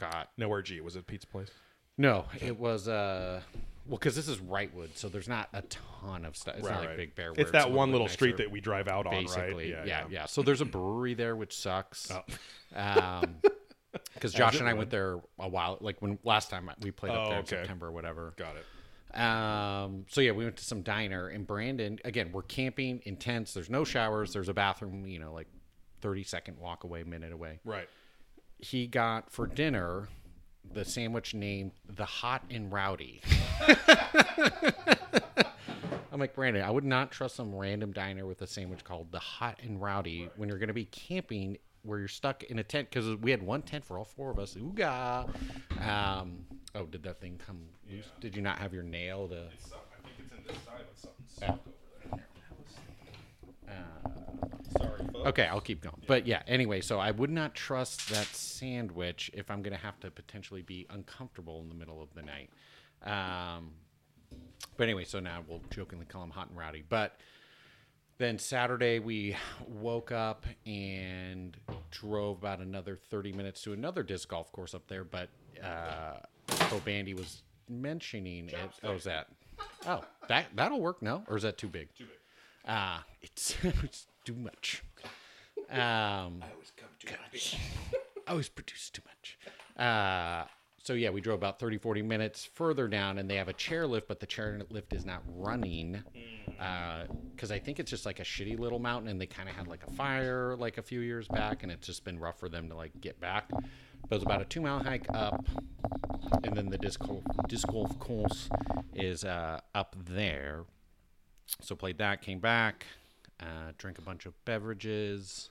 got 0.00 0.30
Nowhere 0.36 0.62
G 0.62 0.80
was 0.80 0.96
it 0.96 1.06
pizza 1.06 1.26
place? 1.26 1.50
No, 1.96 2.24
it 2.40 2.58
was 2.58 2.88
uh 2.88 3.40
well 3.86 3.98
because 3.98 4.16
this 4.16 4.26
is 4.28 4.38
Wrightwood, 4.38 4.96
so 4.96 5.08
there's 5.08 5.28
not 5.28 5.48
a 5.52 5.62
ton 5.62 6.24
of 6.24 6.36
stuff. 6.36 6.56
It's 6.58 6.68
not 6.68 6.80
like 6.84 6.96
Big 6.96 7.14
Bear. 7.14 7.32
where 7.32 7.40
It's 7.40 7.52
that 7.52 7.70
one 7.70 7.88
bit 7.90 7.92
little 7.92 8.08
street 8.08 8.32
nicer, 8.32 8.44
that 8.44 8.50
we 8.50 8.60
drive 8.60 8.88
out 8.88 9.06
on, 9.06 9.12
basically. 9.12 9.72
right? 9.72 9.86
Yeah, 9.86 10.04
yeah, 10.10 10.26
So 10.26 10.42
there's 10.42 10.60
a 10.60 10.64
brewery 10.66 11.14
there, 11.14 11.36
which 11.36 11.56
sucks. 11.56 12.10
Oh. 12.10 12.22
Um, 12.74 13.36
because 14.14 14.32
Josh 14.32 14.58
and 14.58 14.68
I 14.68 14.72
went 14.72 14.90
there 14.90 15.20
a 15.38 15.48
while, 15.48 15.78
like 15.80 16.02
when 16.02 16.18
last 16.24 16.50
time 16.50 16.68
we 16.80 16.90
played 16.90 17.12
up 17.12 17.26
Oh, 17.26 17.28
there 17.28 17.38
in 17.38 17.44
okay. 17.44 17.56
September 17.56 17.86
or 17.86 17.92
whatever. 17.92 18.32
Got 18.36 18.56
it. 18.56 18.64
Um, 19.14 20.06
so 20.08 20.20
yeah, 20.20 20.32
we 20.32 20.44
went 20.44 20.56
to 20.56 20.64
some 20.64 20.82
diner 20.82 21.28
and 21.28 21.46
Brandon. 21.46 21.98
Again, 22.04 22.30
we're 22.32 22.42
camping 22.42 23.00
in 23.04 23.16
tents. 23.16 23.54
There's 23.54 23.70
no 23.70 23.84
showers. 23.84 24.32
There's 24.32 24.48
a 24.48 24.54
bathroom. 24.54 25.06
You 25.06 25.18
know, 25.20 25.32
like 25.32 25.46
30 26.00 26.24
second 26.24 26.58
walk 26.58 26.84
away, 26.84 27.02
minute 27.04 27.32
away 27.32 27.60
Right. 27.64 27.88
he 28.58 28.86
got 28.86 29.30
for 29.30 29.46
dinner 29.46 30.08
the 30.72 30.84
sandwich 30.84 31.34
named 31.34 31.72
the 31.88 32.04
Hot 32.06 32.42
and 32.50 32.72
Rowdy. 32.72 33.20
I'm 36.12 36.20
like 36.20 36.34
Brandon, 36.34 36.62
I 36.62 36.70
would 36.70 36.84
not 36.84 37.10
trust 37.10 37.34
some 37.36 37.54
random 37.54 37.92
diner 37.92 38.24
with 38.24 38.40
a 38.42 38.46
sandwich 38.46 38.84
called 38.84 39.10
the 39.10 39.18
Hot 39.18 39.58
and 39.62 39.80
Rowdy 39.82 40.28
when 40.36 40.48
you're 40.48 40.58
going 40.58 40.68
to 40.68 40.74
be 40.74 40.84
camping 40.86 41.58
where 41.82 41.98
you're 41.98 42.08
stuck 42.08 42.44
in 42.44 42.58
a 42.60 42.62
tent 42.64 42.88
because 42.88 43.16
we 43.16 43.30
had 43.30 43.42
one 43.42 43.62
tent 43.62 43.84
for 43.84 43.98
all 43.98 44.04
four 44.04 44.30
of 44.30 44.38
us. 44.38 44.54
Ooga. 44.54 45.28
Um, 45.86 46.46
oh, 46.74 46.84
did 46.84 47.02
that 47.04 47.20
thing 47.20 47.40
come 47.44 47.60
loose? 47.90 48.10
Did 48.20 48.36
you 48.36 48.42
not 48.42 48.58
have 48.58 48.72
your 48.72 48.82
nail 48.82 49.28
to? 49.28 49.36
I 49.36 49.38
think 49.38 49.50
it's 50.18 50.32
in 50.36 50.44
this 50.46 50.64
side, 50.64 50.84
but 50.88 50.98
something's 50.98 51.60
Sorry, 54.76 54.98
folks. 55.12 55.26
Okay, 55.28 55.46
I'll 55.46 55.60
keep 55.60 55.82
going. 55.82 56.02
But 56.06 56.26
yeah, 56.26 56.42
anyway, 56.46 56.80
so 56.80 56.98
I 56.98 57.10
would 57.10 57.30
not 57.30 57.54
trust 57.54 58.08
that 58.10 58.26
sandwich 58.26 59.30
if 59.34 59.50
I'm 59.50 59.62
going 59.62 59.76
to 59.76 59.82
have 59.82 59.98
to 60.00 60.10
potentially 60.10 60.62
be 60.62 60.86
uncomfortable 60.90 61.60
in 61.60 61.68
the 61.68 61.74
middle 61.74 62.02
of 62.02 62.08
the 62.14 62.22
night. 62.22 62.50
Um, 63.02 63.72
but 64.76 64.84
anyway, 64.84 65.04
so 65.04 65.20
now 65.20 65.42
we'll 65.46 65.62
jokingly 65.70 66.06
call 66.06 66.24
him 66.24 66.30
hot 66.30 66.48
and 66.48 66.58
rowdy. 66.58 66.82
But 66.88 67.18
then 68.18 68.38
Saturday 68.38 68.98
we 68.98 69.36
woke 69.66 70.12
up 70.12 70.46
and 70.66 71.56
drove 71.90 72.38
about 72.38 72.60
another 72.60 72.96
30 73.10 73.32
minutes 73.32 73.62
to 73.62 73.72
another 73.72 74.02
disc 74.02 74.28
golf 74.28 74.50
course 74.52 74.74
up 74.74 74.88
there. 74.88 75.04
But 75.04 75.28
uh, 75.62 76.18
Bandy 76.80 77.14
was 77.14 77.42
mentioning 77.68 78.48
it. 78.48 78.70
Oh, 78.82 78.92
is 78.92 79.04
that? 79.04 79.28
Oh, 79.86 80.04
that 80.28 80.46
that'll 80.54 80.80
work. 80.80 81.02
No, 81.02 81.22
or 81.28 81.36
is 81.36 81.42
that 81.42 81.58
too 81.58 81.68
big? 81.68 81.94
Too 81.96 82.04
big. 82.04 82.16
Ah, 82.66 83.04
it's, 83.20 83.56
it's 83.62 84.06
too 84.24 84.34
much. 84.34 84.82
Um, 85.70 86.42
I 86.42 86.50
always 86.52 86.72
come 86.76 86.88
too 86.98 87.08
much. 87.32 87.58
I 88.26 88.30
always 88.30 88.48
produce 88.48 88.90
too 88.90 89.02
much. 89.06 89.38
Uh, 89.76 90.44
so 90.82 90.92
yeah, 90.92 91.10
we 91.10 91.20
drove 91.20 91.38
about 91.38 91.58
30, 91.58 91.78
40 91.78 92.02
minutes 92.02 92.44
further 92.44 92.88
down, 92.88 93.18
and 93.18 93.28
they 93.28 93.36
have 93.36 93.48
a 93.48 93.54
chairlift, 93.54 94.02
but 94.06 94.20
the 94.20 94.26
chairlift 94.26 94.92
is 94.92 95.06
not 95.06 95.22
running 95.26 96.02
because 97.34 97.50
I 97.50 97.58
think 97.58 97.80
it's 97.80 97.90
just 97.90 98.04
like 98.06 98.20
a 98.20 98.22
shitty 98.22 98.58
little 98.58 98.78
mountain, 98.78 99.08
and 99.10 99.20
they 99.20 99.26
kind 99.26 99.48
of 99.48 99.54
had 99.54 99.66
like 99.66 99.82
a 99.86 99.90
fire 99.92 100.56
like 100.56 100.76
a 100.78 100.82
few 100.82 101.00
years 101.00 101.26
back, 101.28 101.62
and 101.62 101.72
it's 101.72 101.86
just 101.86 102.04
been 102.04 102.18
rough 102.18 102.38
for 102.38 102.48
them 102.48 102.68
to 102.68 102.76
like 102.76 102.92
get 103.00 103.18
back. 103.20 103.50
But 104.08 104.16
it's 104.16 104.24
about 104.24 104.42
a 104.42 104.44
two 104.44 104.60
mile 104.60 104.82
hike 104.82 105.06
up, 105.12 105.46
and 106.42 106.56
then 106.56 106.68
the 106.68 106.78
disc 106.78 107.00
golf, 107.00 107.22
disc 107.48 107.66
golf 107.66 107.98
course 107.98 108.48
is 108.94 109.24
uh, 109.24 109.60
up 109.74 109.96
there. 110.08 110.64
So 111.60 111.74
played 111.74 111.98
that, 111.98 112.22
came 112.22 112.40
back, 112.40 112.86
uh, 113.40 113.72
drank 113.78 113.98
a 113.98 114.02
bunch 114.02 114.26
of 114.26 114.32
beverages, 114.44 115.50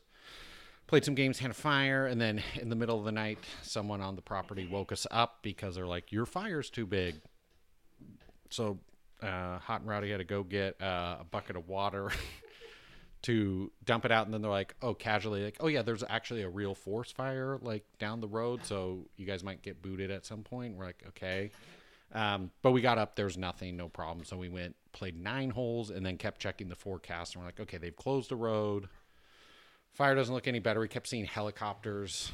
played 0.88 1.06
some 1.06 1.16
games, 1.16 1.40
had 1.40 1.52
a 1.52 1.56
fire, 1.56 2.08
and 2.08 2.20
then 2.20 2.42
in 2.56 2.70
the 2.70 2.76
middle 2.76 2.98
of 2.98 3.06
the 3.06 3.12
night, 3.12 3.40
someone 3.62 4.02
on 4.02 4.16
the 4.16 4.22
property 4.22 4.68
woke 4.68 4.92
us 4.92 5.08
up 5.12 5.40
because 5.42 5.76
they're 5.76 5.88
like, 5.88 6.12
"Your 6.12 6.26
fire's 6.26 6.70
too 6.70 6.86
big." 6.86 7.16
So 8.50 8.80
uh, 9.22 9.58
Hot 9.60 9.82
and 9.82 9.90
Rowdy 9.90 10.12
had 10.12 10.18
to 10.18 10.24
go 10.24 10.44
get 10.44 10.82
uh, 10.82 11.18
a 11.22 11.26
bucket 11.30 11.56
of 11.56 11.68
water 11.68 12.12
to 13.24 13.72
dump 13.86 14.06
it 14.06 14.12
out, 14.12 14.26
and 14.26 14.34
then 14.34 14.42
they're 14.42 14.52
like, 14.52 14.76
"Oh, 14.82 14.94
casually, 14.94 15.44
like, 15.44 15.58
oh 15.60 15.68
yeah, 15.68 15.82
there's 15.82 16.04
actually 16.08 16.44
a 16.44 16.50
real 16.50 16.76
forest 16.76 17.16
fire 17.16 17.58
like 17.62 17.86
down 18.00 18.22
the 18.22 18.28
road, 18.28 18.66
so 18.66 19.08
you 19.18 19.26
guys 19.26 19.44
might 19.44 19.62
get 19.62 19.82
booted 19.82 20.12
at 20.12 20.26
some 20.26 20.44
point." 20.44 20.76
We're 20.76 20.86
like, 20.86 21.04
"Okay." 21.10 21.52
Um, 22.14 22.52
but 22.62 22.72
we 22.72 22.82
got 22.82 23.00
up, 23.00 23.16
there's 23.16 23.38
nothing, 23.38 23.76
no 23.76 23.90
problem. 23.90 24.24
So 24.24 24.38
we 24.38 24.48
went, 24.48 24.76
played 24.92 25.20
nine 25.20 25.50
holes, 25.50 25.90
and 25.90 26.06
then 26.06 26.18
kept 26.18 26.40
checking 26.40 26.70
the 26.70 26.76
forecast. 26.76 27.34
And 27.34 27.42
we're 27.42 27.48
like, 27.48 27.60
okay, 27.62 27.78
they've 27.78 27.96
closed 27.96 28.30
the 28.30 28.36
road. 28.36 28.88
Fire 29.94 30.16
doesn't 30.16 30.34
look 30.34 30.48
any 30.48 30.60
better. 30.60 30.80
We 30.80 30.88
kept 30.88 31.08
seeing 31.08 31.26
helicopters 31.26 32.32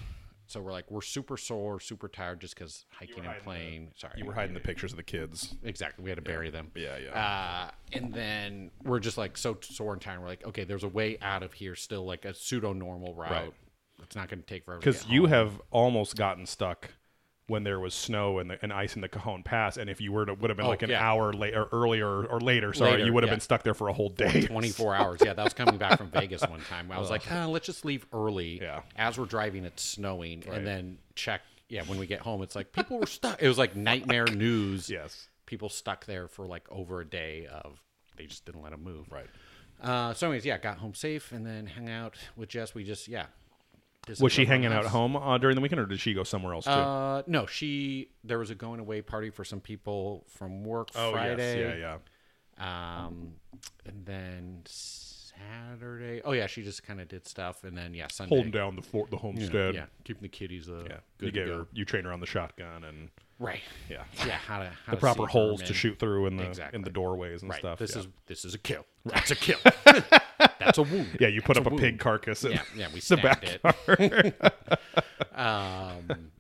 So 0.50 0.60
we're 0.62 0.72
like 0.72 0.90
we're 0.90 1.02
super 1.02 1.38
sore, 1.38 1.80
super 1.80 2.08
tired 2.08 2.42
just 2.42 2.56
because 2.56 2.86
hiking 2.90 3.18
and 3.20 3.26
hiding 3.28 3.40
the- 3.40 3.44
playing. 3.44 3.92
Sorry, 3.96 4.14
You 4.18 4.26
were 4.26 4.34
hiding 4.34 4.56
the 4.56 4.60
pictures 4.60 4.92
of 4.92 4.98
the 4.98 5.04
kids. 5.04 5.56
exactly. 5.64 6.04
We 6.04 6.10
had 6.10 6.16
to 6.18 6.24
bury 6.24 6.50
them. 6.50 6.72
Yeah, 6.76 6.98
yeah. 6.98 7.12
Uh, 7.12 7.72
and 7.94 8.12
then 8.12 8.72
we're 8.84 9.00
just 9.00 9.16
like 9.18 9.38
so 9.38 9.58
sore 9.62 9.94
and 9.94 10.02
tired. 10.02 10.20
We're 10.22 10.26
like, 10.28 10.44
okay, 10.48 10.64
there's 10.64 10.84
a 10.84 10.88
way 10.90 11.20
out 11.22 11.44
of 11.44 11.54
here. 11.54 11.76
Still 11.76 12.04
like 12.04 12.26
a 12.26 12.34
pseudo 12.34 12.74
normal 12.74 13.14
route. 13.14 13.30
Right. 13.32 13.54
It's 14.02 14.16
not 14.16 14.28
going 14.28 14.40
to 14.40 14.46
take 14.46 14.66
forever. 14.66 14.82
to 14.82 14.90
Because 14.92 15.08
you 15.08 15.22
home. 15.22 15.30
have 15.30 15.62
almost 15.70 16.16
gotten 16.16 16.48
stuck 16.48 16.90
when 17.50 17.64
there 17.64 17.80
was 17.80 17.94
snow 17.94 18.40
and, 18.40 18.50
the, 18.52 18.60
and 18.62 18.72
ice 18.72 18.96
in 18.96 19.02
the 19.02 19.10
Cajon 19.10 19.44
Pass, 19.44 19.76
and 19.78 19.90
if 19.90 20.00
you 20.00 20.12
were 20.12 20.26
to 20.26 20.34
would 20.34 20.50
have 20.50 20.58
been 20.58 20.66
Oh, 20.66 20.70
like 20.70 20.84
an 20.84 20.90
yeah. 20.92 21.04
hour 21.04 21.34
later, 21.34 21.68
earlier 21.72 22.26
or 22.26 22.40
later, 22.40 22.74
sorry, 22.74 22.92
Later, 22.92 23.06
you 23.06 23.14
would 23.14 23.24
have 23.24 23.30
yeah. 23.30 23.34
been 23.36 23.42
stuck 23.42 23.64
there 23.64 23.74
for 23.74 23.88
a 23.90 23.94
whole 23.94 24.10
day. 24.10 24.44
24 24.46 24.96
hours. 24.96 25.20
Yeah, 25.24 25.34
that 25.34 25.44
was 25.44 25.54
coming 25.54 25.78
back 25.78 25.98
from 25.98 26.10
Vegas 26.12 26.42
one 26.44 26.62
time. 26.70 26.92
I 26.92 27.00
was 27.00 27.10
like, 27.10 27.24
ah, 27.32 27.46
let's 27.48 27.66
just 27.66 27.84
leave 27.84 28.06
early. 28.14 28.62
Yeah. 28.62 28.82
As 28.96 29.18
we're 29.18 29.26
driving, 29.26 29.66
it's 29.66 29.84
snowing, 29.84 30.44
Right. 30.48 30.58
and 30.58 30.68
then 30.68 30.98
check. 31.16 31.42
Yeah, 31.68 31.84
when 31.84 32.00
we 32.00 32.08
get 32.08 32.22
home, 32.22 32.42
it's 32.42 32.56
like 32.56 32.72
people 32.72 33.00
were 33.00 33.06
stuck. 33.06 33.42
It 33.42 33.48
was 33.48 33.58
like 33.58 33.76
nightmare 33.76 34.26
news. 34.34 34.90
yes, 34.90 35.28
People 35.46 35.70
stuck 35.70 36.06
there 36.06 36.28
for 36.28 36.46
like 36.48 36.64
over 36.72 37.02
a 37.02 37.06
day 37.06 37.48
of 37.48 37.82
they 38.18 38.26
just 38.26 38.46
didn't 38.46 38.62
let 38.62 38.72
them 38.72 38.84
move. 38.84 39.06
right. 39.12 39.28
Uh, 39.82 40.14
so, 40.14 40.28
anyways, 40.28 40.46
yeah, 40.46 40.58
got 40.58 40.78
home 40.80 40.94
safe 40.94 41.32
and 41.32 41.46
then 41.46 41.66
hung 41.66 41.88
out 41.90 42.16
with 42.36 42.50
Jess. 42.50 42.76
We 42.76 42.84
just 42.84 43.08
yeah. 43.08 43.28
Was 44.20 44.32
she 44.34 44.46
hanging 44.46 44.72
out 44.74 44.86
at 44.86 44.92
home 44.92 45.16
uh, 45.16 45.38
during 45.38 45.56
the 45.56 45.62
weekend, 45.62 45.82
or 45.82 45.86
did 45.86 46.00
she 46.00 46.14
go 46.14 46.24
somewhere 46.24 46.54
else 46.54 46.66
too? 46.66 46.72
Uh, 46.72 47.22
no, 47.28 47.46
she 47.46 48.10
there 48.24 48.40
was 48.40 48.50
a 48.50 48.56
going 48.56 48.80
away 48.80 49.02
party 49.02 49.30
for 49.30 49.44
some 49.44 49.60
people 49.60 50.26
from 50.30 50.64
work 50.64 50.90
oh 50.96 51.12
Friday. 51.12 51.60
yes, 51.62 51.78
yeah, 51.78 51.98
yeah. 52.60 53.06
Um, 53.06 53.34
and 53.86 54.06
then 54.06 54.62
Saturday. 54.66 56.22
Oh 56.26 56.32
yeah, 56.32 56.48
she 56.48 56.64
just 56.64 56.84
kind 56.84 57.00
of 57.00 57.08
did 57.08 57.28
stuff, 57.28 57.64
and 57.64 57.78
then 57.78 57.94
yeah, 57.94 58.08
Sunday. 58.12 58.36
Holding 58.36 58.52
down 58.52 58.76
the 58.76 58.82
fort, 58.82 59.10
the 59.10 59.18
you 59.18 59.22
know, 59.22 59.40
homestead. 59.40 59.76
yeah, 59.76 59.86
keeping 60.04 60.24
the 60.24 60.30
kitties 60.30 60.70
uh, 60.70 60.84
Yeah. 60.90 60.98
good 61.18 61.26
you 61.28 61.32
gave 61.32 61.48
her, 61.54 61.68
you 61.74 61.86
train 61.86 62.06
her 62.06 62.12
on 62.12 62.20
the 62.20 62.26
shotgun 62.26 62.84
and 62.84 63.10
Right. 63.40 63.62
yeah, 63.90 64.04
Yeah, 64.28 64.36
how 64.36 64.60
to 64.60 64.66
how 64.86 64.92
the 64.92 64.98
to 64.98 65.00
proper 65.00 65.26
holes 65.26 65.62
to 65.64 65.74
shoot 65.74 65.98
through 65.98 66.26
in 66.28 66.36
the 66.36 66.70
in 66.74 66.82
the 66.82 66.90
doorways 66.90 67.42
and 67.42 67.50
Right. 67.50 67.60
stuff. 67.60 67.80
This 67.80 67.96
yeah. 67.96 68.02
is 68.02 68.08
this 68.28 68.44
is 68.46 68.54
a 68.54 68.58
kill. 68.60 68.86
That's 69.06 69.32
a 69.32 69.36
kill. 69.36 69.58
That's 70.60 70.78
a 70.78 70.84
wound. 70.84 71.18
yeah. 71.22 71.30
You 71.30 71.42
put 71.42 71.56
That's 71.56 71.66
up 71.66 71.72
a, 71.72 71.76
wound. 71.76 71.82
pig 71.82 72.00
carcass. 72.00 72.44
Yeah, 72.44 72.62
yeah, 72.76 72.88
we 72.94 73.00
the 73.00 73.02
stabbed 73.02 73.46
it. 73.46 74.36
Um, 75.34 76.32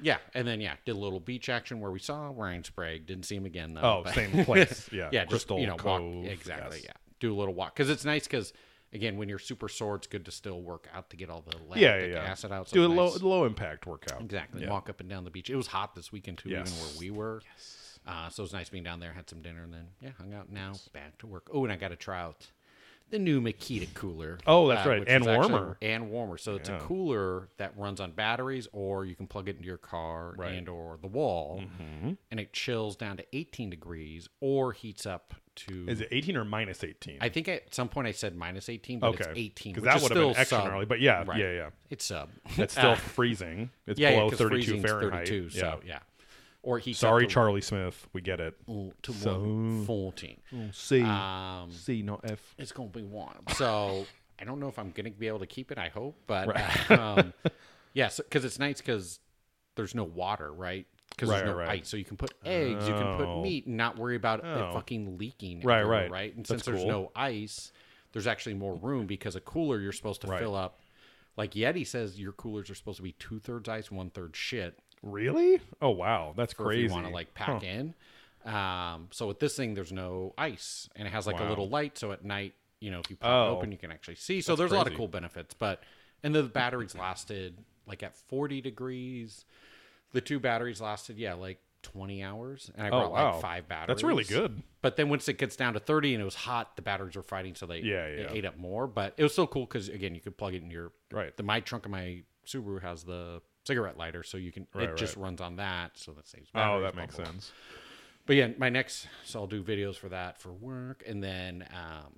yeah, 0.00 0.18
and 0.34 0.46
then 0.46 0.60
yeah, 0.60 0.74
did 0.84 0.94
a 0.94 0.98
little 0.98 1.20
beach 1.20 1.48
action 1.48 1.80
where 1.80 1.90
we 1.90 1.98
saw 1.98 2.30
Ryan 2.34 2.62
Sprague. 2.64 3.06
Didn't 3.06 3.24
see 3.24 3.36
him 3.36 3.46
again 3.46 3.74
though. 3.74 4.02
oh, 4.06 4.10
same 4.12 4.44
place. 4.44 4.88
Yeah, 4.92 5.08
yeah, 5.12 5.24
Crystal 5.24 5.56
just 5.56 5.62
you 5.62 5.66
know, 5.66 5.76
Cove. 5.76 6.02
walk 6.22 6.30
exactly. 6.30 6.76
yes. 6.78 6.86
Yeah, 6.86 6.92
do 7.18 7.34
a 7.34 7.36
little 7.36 7.54
walk 7.54 7.74
because 7.74 7.90
it's 7.90 8.04
nice 8.04 8.24
because 8.26 8.52
again, 8.92 9.16
when 9.16 9.28
you're 9.28 9.38
super 9.38 9.68
sore, 9.68 9.96
it's 9.96 10.06
good 10.06 10.24
to 10.24 10.30
still 10.30 10.62
work 10.62 10.88
out 10.94 11.10
to 11.10 11.16
get 11.16 11.30
all 11.30 11.42
the 11.46 11.56
lactic 11.58 11.82
Yeah, 11.82 11.98
yeah, 11.98 12.06
yeah. 12.06 12.22
acid 12.24 12.52
out. 12.52 12.68
So 12.68 12.74
Do 12.74 12.82
a 13.00 13.04
it's 13.06 13.22
low 13.22 13.28
low 13.30 13.44
impact 13.44 13.86
workout. 13.86 14.20
Exactly. 14.20 14.62
Yeah. 14.62 14.70
Walk 14.70 14.88
up 14.88 15.00
and 15.00 15.08
down 15.08 15.24
the 15.24 15.30
beach. 15.30 15.50
It 15.50 15.56
was 15.56 15.66
hot 15.66 15.94
this 15.94 16.12
weekend 16.12 16.38
too, 16.38 16.50
Yes. 16.50 16.68
even 16.70 16.80
where 16.86 16.98
we 16.98 17.10
were. 17.10 17.42
Yes. 17.54 17.98
Uh, 18.06 18.28
so 18.28 18.42
it 18.42 18.44
was 18.44 18.52
nice 18.52 18.68
being 18.68 18.84
down 18.84 19.00
there. 19.00 19.12
Had 19.12 19.28
some 19.28 19.42
dinner 19.42 19.64
and 19.64 19.72
then 19.72 19.88
yeah, 20.00 20.10
hung 20.18 20.32
out. 20.32 20.50
Now 20.50 20.74
back 20.92 21.18
to 21.18 21.26
work. 21.26 21.48
Oh, 21.52 21.64
and 21.64 21.72
I 21.72 21.76
got 21.76 21.88
to 21.88 21.96
try 21.96 22.20
out 22.20 22.46
the 23.10 23.18
new 23.20 23.40
Makita 23.40 23.92
cooler. 23.94 24.38
Oh, 24.48 24.66
that's 24.68 24.84
right. 24.86 25.02
And 25.06 25.24
warmer. 25.24 25.76
and 25.80 26.10
warmer. 26.10 26.36
So 26.38 26.56
it's 26.56 26.68
Yeah. 26.68 26.78
a 26.78 26.80
cooler 26.80 27.48
that 27.56 27.76
runs 27.78 28.00
on 28.00 28.10
batteries, 28.12 28.66
or 28.72 29.04
you 29.04 29.14
can 29.14 29.28
plug 29.28 29.48
it 29.48 29.56
into 29.56 29.66
your 29.66 29.76
car 29.78 30.34
Right. 30.36 30.54
and 30.54 30.68
or 30.68 30.96
the 31.00 31.06
wall, 31.06 31.60
Mm-hmm. 31.62 32.14
and 32.32 32.40
it 32.40 32.52
chills 32.52 32.96
down 32.96 33.16
to 33.18 33.24
18 33.36 33.70
degrees 33.70 34.28
or 34.40 34.72
heats 34.72 35.06
up 35.06 35.34
to. 35.56 35.86
Is 35.88 36.00
it 36.00 36.08
18 36.10 36.36
or 36.36 36.44
minus 36.44 36.82
18? 36.84 37.18
I 37.20 37.28
think 37.28 37.48
at 37.48 37.74
some 37.74 37.88
point 37.88 38.06
I 38.06 38.12
said 38.12 38.36
minus 38.36 38.68
18, 38.68 38.98
but 39.00 39.08
okay, 39.14 39.24
it's 39.30 39.38
18. 39.38 39.72
because 39.74 39.84
that 39.84 40.02
would 40.02 40.12
have 40.12 40.20
been 40.28 40.36
extra 40.36 40.58
sub. 40.58 40.64
gnarly. 40.68 40.84
But 40.86 41.00
yeah, 41.00 41.24
Right. 41.26 41.38
yeah, 41.38 41.52
yeah. 41.52 41.70
It's 41.90 42.04
sub. 42.04 42.30
It's 42.56 42.72
still 42.78 42.94
freezing. 42.96 43.70
It's 43.86 43.98
yeah, 44.00 44.10
below 44.12 44.30
yeah, 44.30 44.36
32 44.36 44.80
Fahrenheit. 44.82 45.28
32, 45.28 45.48
yeah. 45.56 45.60
so 45.60 45.80
yeah. 45.84 45.98
Or 46.62 46.78
he 46.80 46.92
Sorry, 46.94 47.26
Charlie 47.28 47.60
Smith. 47.60 48.08
We 48.12 48.20
get 48.20 48.40
it. 48.40 48.54
to 48.66 49.12
So- 49.12 49.82
14. 49.86 50.40
C, 50.72 51.02
Um, 51.02 51.70
C, 51.70 52.02
not 52.02 52.20
F. 52.28 52.54
it's 52.58 52.72
going 52.72 52.90
to 52.90 52.98
be 52.98 53.04
one. 53.04 53.36
So 53.54 54.04
I 54.38 54.44
don't 54.44 54.58
know 54.58 54.68
if 54.68 54.78
I'm 54.78 54.90
going 54.90 55.04
to 55.04 55.10
be 55.18 55.28
able 55.28 55.38
to 55.38 55.46
keep 55.46 55.70
it. 55.70 55.78
I 55.78 55.88
hope, 55.90 56.16
but 56.26 56.48
Right. 56.48 56.90
um, 56.90 57.32
yeah, 57.94 58.10
because 58.16 58.44
it's 58.44 58.58
nice 58.58 58.78
because 58.80 59.20
there's 59.76 59.94
no 59.94 60.02
water, 60.04 60.52
right? 60.52 60.86
Because 61.16 61.30
Right, 61.30 61.38
there's 61.38 61.50
no 61.50 61.56
right, 61.56 61.80
ice, 61.80 61.88
so 61.88 61.96
you 61.96 62.04
can 62.04 62.18
put 62.18 62.34
eggs, 62.44 62.86
you 62.86 62.92
can 62.94 63.16
put 63.16 63.26
Oh. 63.26 63.42
meat, 63.42 63.64
and 63.66 63.76
not 63.78 63.96
worry 63.96 64.16
about 64.16 64.44
Oh. 64.44 64.68
it 64.70 64.72
fucking 64.74 65.16
leaking. 65.16 65.62
Right, 65.62 65.78
everywhere, 65.80 66.02
right. 66.02 66.10
right. 66.10 66.30
And 66.36 66.40
That's 66.44 66.48
since 66.50 66.64
there's 66.66 66.80
cool. 66.80 66.88
no 66.88 67.12
ice, 67.16 67.72
there's 68.12 68.26
actually 68.26 68.54
more 68.54 68.74
room 68.74 69.06
because 69.06 69.34
a 69.34 69.40
cooler 69.40 69.80
you're 69.80 69.92
supposed 69.92 70.20
to 70.22 70.26
Right. 70.26 70.38
fill 70.40 70.54
up. 70.54 70.78
Like 71.38 71.52
Yeti 71.52 71.86
says, 71.86 72.20
your 72.20 72.32
coolers 72.32 72.68
are 72.68 72.74
supposed 72.74 72.98
to 72.98 73.02
be 73.02 73.12
two 73.12 73.38
thirds 73.40 73.66
ice, 73.68 73.90
one 73.90 74.10
third 74.10 74.36
shit. 74.36 74.78
Really? 75.02 75.60
Oh 75.80 75.90
wow, 75.90 76.34
that's 76.36 76.52
crazy. 76.52 76.84
if 76.84 76.90
you 76.90 76.94
want 76.94 77.06
to 77.06 77.12
like 77.12 77.32
pack 77.34 77.62
Huh. 77.62 77.66
in. 77.66 77.94
Um, 78.44 79.08
so 79.10 79.26
with 79.26 79.40
this 79.40 79.56
thing, 79.56 79.72
there's 79.74 79.92
no 79.92 80.34
ice, 80.38 80.88
and 80.96 81.08
it 81.08 81.10
has 81.12 81.26
like 81.26 81.40
a 81.40 81.44
little 81.44 81.68
light. 81.68 81.96
So 81.98 82.12
at 82.12 82.24
night, 82.24 82.54
you 82.80 82.90
know, 82.90 83.00
if 83.00 83.08
you 83.10 83.16
pop 83.16 83.30
Oh. 83.30 83.52
it 83.52 83.56
open, 83.56 83.72
you 83.72 83.78
can 83.78 83.90
actually 83.90 84.14
see. 84.16 84.40
So 84.42 84.52
That's 84.52 84.58
there's 84.58 84.72
a 84.72 84.76
lot 84.76 84.86
of 84.86 84.94
cool 84.94 85.08
benefits. 85.08 85.54
But 85.54 85.82
and 86.22 86.34
the 86.34 86.42
batteries 86.44 86.94
lasted 86.94 87.56
like 87.86 88.02
at 88.02 88.14
40 88.14 88.60
degrees. 88.60 89.44
The 90.16 90.22
two 90.22 90.40
batteries 90.40 90.80
lasted 90.80 91.18
yeah 91.18 91.34
like 91.34 91.58
20 91.82 92.22
hours, 92.22 92.70
and 92.74 92.86
I 92.86 92.90
Oh 92.90 93.00
brought 93.00 93.12
wow, 93.12 93.32
like 93.32 93.42
five 93.42 93.68
batteries. 93.68 93.96
That's 93.96 94.02
really 94.02 94.24
good. 94.24 94.62
But 94.80 94.96
then 94.96 95.10
once 95.10 95.28
it 95.28 95.36
gets 95.36 95.56
down 95.56 95.74
to 95.74 95.78
30 95.78 96.14
and 96.14 96.22
it 96.22 96.24
was 96.24 96.34
hot, 96.34 96.74
the 96.74 96.80
batteries 96.80 97.16
were 97.16 97.22
fighting, 97.22 97.54
so 97.54 97.66
they 97.66 97.80
Yeah, 97.80 98.08
yeah. 98.08 98.30
ate 98.32 98.46
up 98.46 98.56
more. 98.56 98.86
But 98.86 99.12
it 99.18 99.22
was 99.22 99.32
still 99.32 99.46
cool 99.46 99.66
because 99.66 99.90
again, 99.90 100.14
you 100.14 100.22
could 100.22 100.38
plug 100.38 100.54
it 100.54 100.62
in 100.62 100.70
your 100.70 100.92
Right. 101.12 101.36
The 101.36 101.42
my 101.42 101.60
trunk 101.60 101.84
of 101.84 101.90
my 101.90 102.22
Subaru 102.46 102.80
has 102.80 103.04
the 103.04 103.42
cigarette 103.66 103.98
lighter, 103.98 104.22
so 104.22 104.38
you 104.38 104.52
can 104.52 104.66
Right, 104.72 104.88
it 104.88 104.96
just 104.96 105.16
runs 105.18 105.42
on 105.42 105.56
that, 105.56 105.98
so 105.98 106.12
that 106.12 106.26
saves. 106.26 106.48
Oh, 106.54 106.80
that 106.80 106.96
makes 106.96 107.14
blah, 107.14 107.24
blah. 107.24 107.32
sense. 107.32 107.52
But 108.24 108.36
yeah, 108.36 108.48
my 108.56 108.70
next, 108.70 109.06
so 109.24 109.40
I'll 109.40 109.46
do 109.46 109.62
videos 109.62 109.96
for 109.96 110.08
that 110.08 110.40
for 110.40 110.50
work, 110.50 111.04
and 111.06 111.22
then 111.22 111.66
um, 111.72 112.14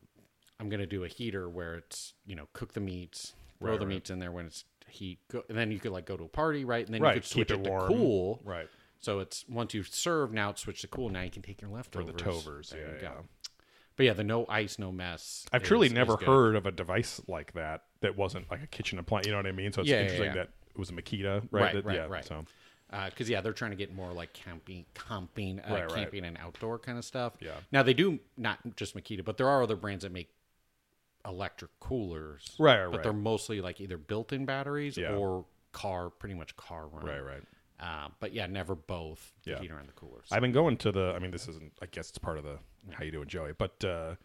I'm 0.61 0.69
gonna 0.69 0.87
do 0.87 1.03
a 1.03 1.09
heater 1.09 1.49
where 1.49 1.75
it's 1.75 2.15
you 2.27 2.37
know 2.37 2.47
cook 2.53 2.75
the 2.75 2.81
meats, 2.81 3.35
throw 3.59 3.73
Right, 3.73 3.81
the 3.81 3.87
right. 3.87 3.95
meats 3.95 4.09
in 4.11 4.21
there 4.21 4.31
when 4.31 4.47
it's 4.47 4.65
heat, 4.91 5.19
go, 5.31 5.43
and 5.49 5.57
then 5.57 5.71
you 5.73 5.79
could 5.79 5.93
like 5.93 6.07
go 6.07 6.17
to 6.17 6.25
a 6.25 6.29
party, 6.29 6.65
right? 6.65 6.85
And 6.85 6.95
then 6.95 7.03
Right, 7.03 7.15
you 7.17 7.21
could 7.21 7.29
switch 7.29 7.49
keep 7.49 7.59
it, 7.59 7.67
it 7.67 7.71
to 7.71 7.87
cool, 7.89 8.41
Right. 8.45 8.69
So 9.01 9.21
it's 9.21 9.45
once 9.49 9.75
you've 9.75 9.87
served, 9.89 10.35
now 10.35 10.51
it's 10.51 10.63
switched 10.63 10.81
to 10.81 10.89
cool. 10.89 11.09
Now 11.09 11.23
you 11.23 11.31
can 11.31 11.43
take 11.43 11.61
your 11.63 11.71
leftovers. 11.71 12.07
the 12.07 12.13
tovers. 12.15 12.71
There 12.71 12.81
Yeah, 12.81 12.87
you 12.95 13.01
go. 13.01 13.07
yeah. 13.17 13.23
But 13.97 14.07
yeah, 14.07 14.13
the 14.13 14.25
no 14.25 14.45
ice, 14.49 14.79
no 14.79 14.91
mess. 14.93 15.47
I've 15.53 15.63
is- 15.63 15.69
truly 15.69 15.89
never 15.89 16.17
heard 16.17 16.57
of 16.57 16.67
a 16.67 16.71
device 16.73 17.21
like 17.29 17.53
that 17.55 17.85
that 18.01 18.17
wasn't 18.17 18.51
like 18.51 18.63
a 18.63 18.67
kitchen 18.67 18.99
appliance. 18.99 19.27
You 19.27 19.33
know 19.33 19.39
what 19.39 19.47
I 19.47 19.53
mean? 19.53 19.73
So 19.73 19.83
it's 19.83 19.91
Yeah, 19.91 20.01
interesting 20.03 20.33
that 20.35 20.49
it 20.71 20.79
was 20.79 20.91
a 20.91 20.93
Makita, 20.95 21.43
right? 21.51 21.63
Right, 21.63 21.75
That- 21.75 21.85
right, 21.85 21.97
yeah, 21.97 22.07
right. 22.07 22.25
So 22.25 22.45
because 23.07 23.29
yeah, 23.29 23.41
they're 23.41 23.53
trying 23.53 23.71
to 23.73 23.77
get 23.77 23.93
more 23.95 24.13
like 24.13 24.33
camping, 24.33 24.87
camping, 24.95 25.61
uh, 25.61 25.65
Right, 25.69 25.83
right. 25.83 25.91
camping 25.95 26.25
and 26.25 26.37
outdoor 26.39 26.79
kind 26.79 26.97
of 26.99 27.05
stuff. 27.05 27.35
Yeah. 27.41 27.53
Now 27.71 27.83
they 27.83 27.95
do 27.95 28.19
not 28.37 28.59
just 28.77 28.97
Makita, 28.97 29.25
but 29.25 29.37
there 29.37 29.49
are 29.49 29.63
other 29.63 29.77
brands 29.77 30.03
that 30.05 30.13
make 30.13 30.31
electric 31.27 31.71
coolers. 31.81 32.55
Right, 32.59 32.83
right, 32.85 32.93
But 32.93 33.03
they're 33.03 33.13
mostly 33.13 33.61
like 33.61 33.81
either 33.81 33.97
built-in 33.99 34.45
batteries 34.47 34.97
Yeah. 34.97 35.15
or 35.15 35.45
car, 35.73 36.11
pretty 36.11 36.35
much 36.35 36.57
car 36.57 36.87
run. 36.89 37.05
right, 37.05 37.21
right. 37.21 37.43
Uh, 37.81 38.09
but 38.19 38.33
yeah, 38.33 38.47
never 38.47 38.75
both 38.75 39.33
the 39.45 39.53
Yeah. 39.53 39.59
heater 39.61 39.79
and 39.79 39.89
the 39.89 39.93
coolers. 39.93 40.27
I've 40.33 40.41
been 40.43 40.53
going 40.53 40.77
to 40.79 40.91
the. 40.93 41.13
I 41.15 41.19
mean, 41.21 41.31
this 41.31 41.47
isn't. 41.49 41.73
I 41.81 41.87
guess 41.87 42.09
it's 42.09 42.19
part 42.19 42.37
of 42.39 42.45
the 42.45 42.59
how 42.91 43.05
you 43.05 43.11
doing, 43.13 43.29
Joey. 43.29 43.53
But 43.53 43.85
uh, 43.85 44.17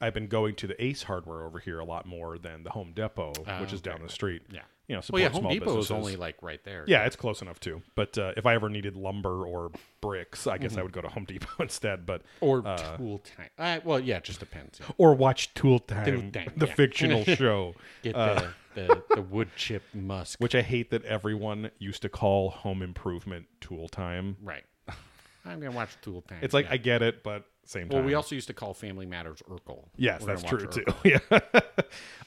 I've 0.00 0.14
been 0.14 0.28
going 0.28 0.54
to 0.56 0.66
the 0.68 0.80
Ace 0.82 1.02
Hardware 1.02 1.44
over 1.44 1.58
here 1.58 1.80
a 1.80 1.84
lot 1.84 2.06
more 2.06 2.38
than 2.38 2.62
the 2.62 2.70
Home 2.70 2.92
Depot, 2.94 3.32
which 3.60 3.72
is 3.72 3.80
okay. 3.80 3.90
down 3.90 4.02
the 4.02 4.08
street. 4.12 4.42
yeah. 4.50 4.60
You 4.90 4.94
know, 4.94 4.98
Well, 4.98 5.02
support 5.02 5.22
yeah, 5.22 5.28
Home 5.28 5.40
small 5.42 5.52
Depot 5.52 5.78
is 5.78 5.90
only 5.92 6.16
like 6.16 6.42
right 6.42 6.58
there. 6.64 6.82
Yeah, 6.88 7.04
it's 7.04 7.14
close 7.14 7.42
enough 7.42 7.60
too. 7.60 7.80
But 7.94 8.18
uh, 8.18 8.32
if 8.36 8.44
I 8.44 8.54
ever 8.54 8.68
needed 8.68 8.96
lumber 8.96 9.46
or 9.46 9.70
bricks, 10.00 10.48
I 10.48 10.54
Mm-hmm. 10.54 10.62
guess 10.64 10.76
I 10.76 10.82
would 10.82 10.90
go 10.92 11.00
to 11.00 11.06
Home 11.08 11.24
Depot 11.26 11.48
instead. 11.62 12.04
But 12.06 12.22
Or 12.40 12.66
uh, 12.66 12.96
tool 12.96 13.20
time. 13.36 13.50
Uh, 13.56 13.78
well, 13.84 14.00
yeah, 14.00 14.16
it 14.16 14.24
just 14.24 14.40
depends. 14.40 14.80
yeah. 14.80 14.86
or 14.98 15.14
watch 15.14 15.54
Tool 15.54 15.78
Time, 15.78 16.04
Tool 16.04 16.30
Time, 16.32 16.52
the 16.56 16.66
yeah. 16.66 16.74
fictional 16.74 17.22
show, 17.36 17.76
Get 18.02 18.16
uh, 18.16 18.48
the, 18.74 18.82
the 18.86 19.02
the 19.14 19.22
wood 19.22 19.50
chip 19.54 19.84
musk. 19.94 20.40
which 20.40 20.56
I 20.56 20.62
hate 20.62 20.90
that 20.90 21.04
everyone 21.04 21.70
used 21.78 22.02
to 22.02 22.08
call 22.08 22.50
Home 22.50 22.82
Improvement 22.82 23.46
Tool 23.60 23.88
Time. 23.88 24.38
right. 24.42 24.64
I'm 25.46 25.60
gonna 25.60 25.70
watch 25.70 25.90
Tool 26.02 26.22
Time. 26.22 26.38
It's 26.42 26.52
like 26.52 26.66
yeah. 26.66 26.72
I 26.72 26.76
get 26.78 27.00
it, 27.00 27.22
but 27.22 27.44
same 27.64 27.88
time. 27.88 27.98
Well, 27.98 28.04
we 28.06 28.14
also 28.14 28.34
used 28.34 28.48
to 28.48 28.54
call 28.54 28.74
Family 28.74 29.06
Matters 29.06 29.40
Urkel. 29.48 29.84
Yes, 29.96 30.20
We're 30.22 30.26
that's 30.26 30.42
true 30.42 30.66
too. 30.66 30.84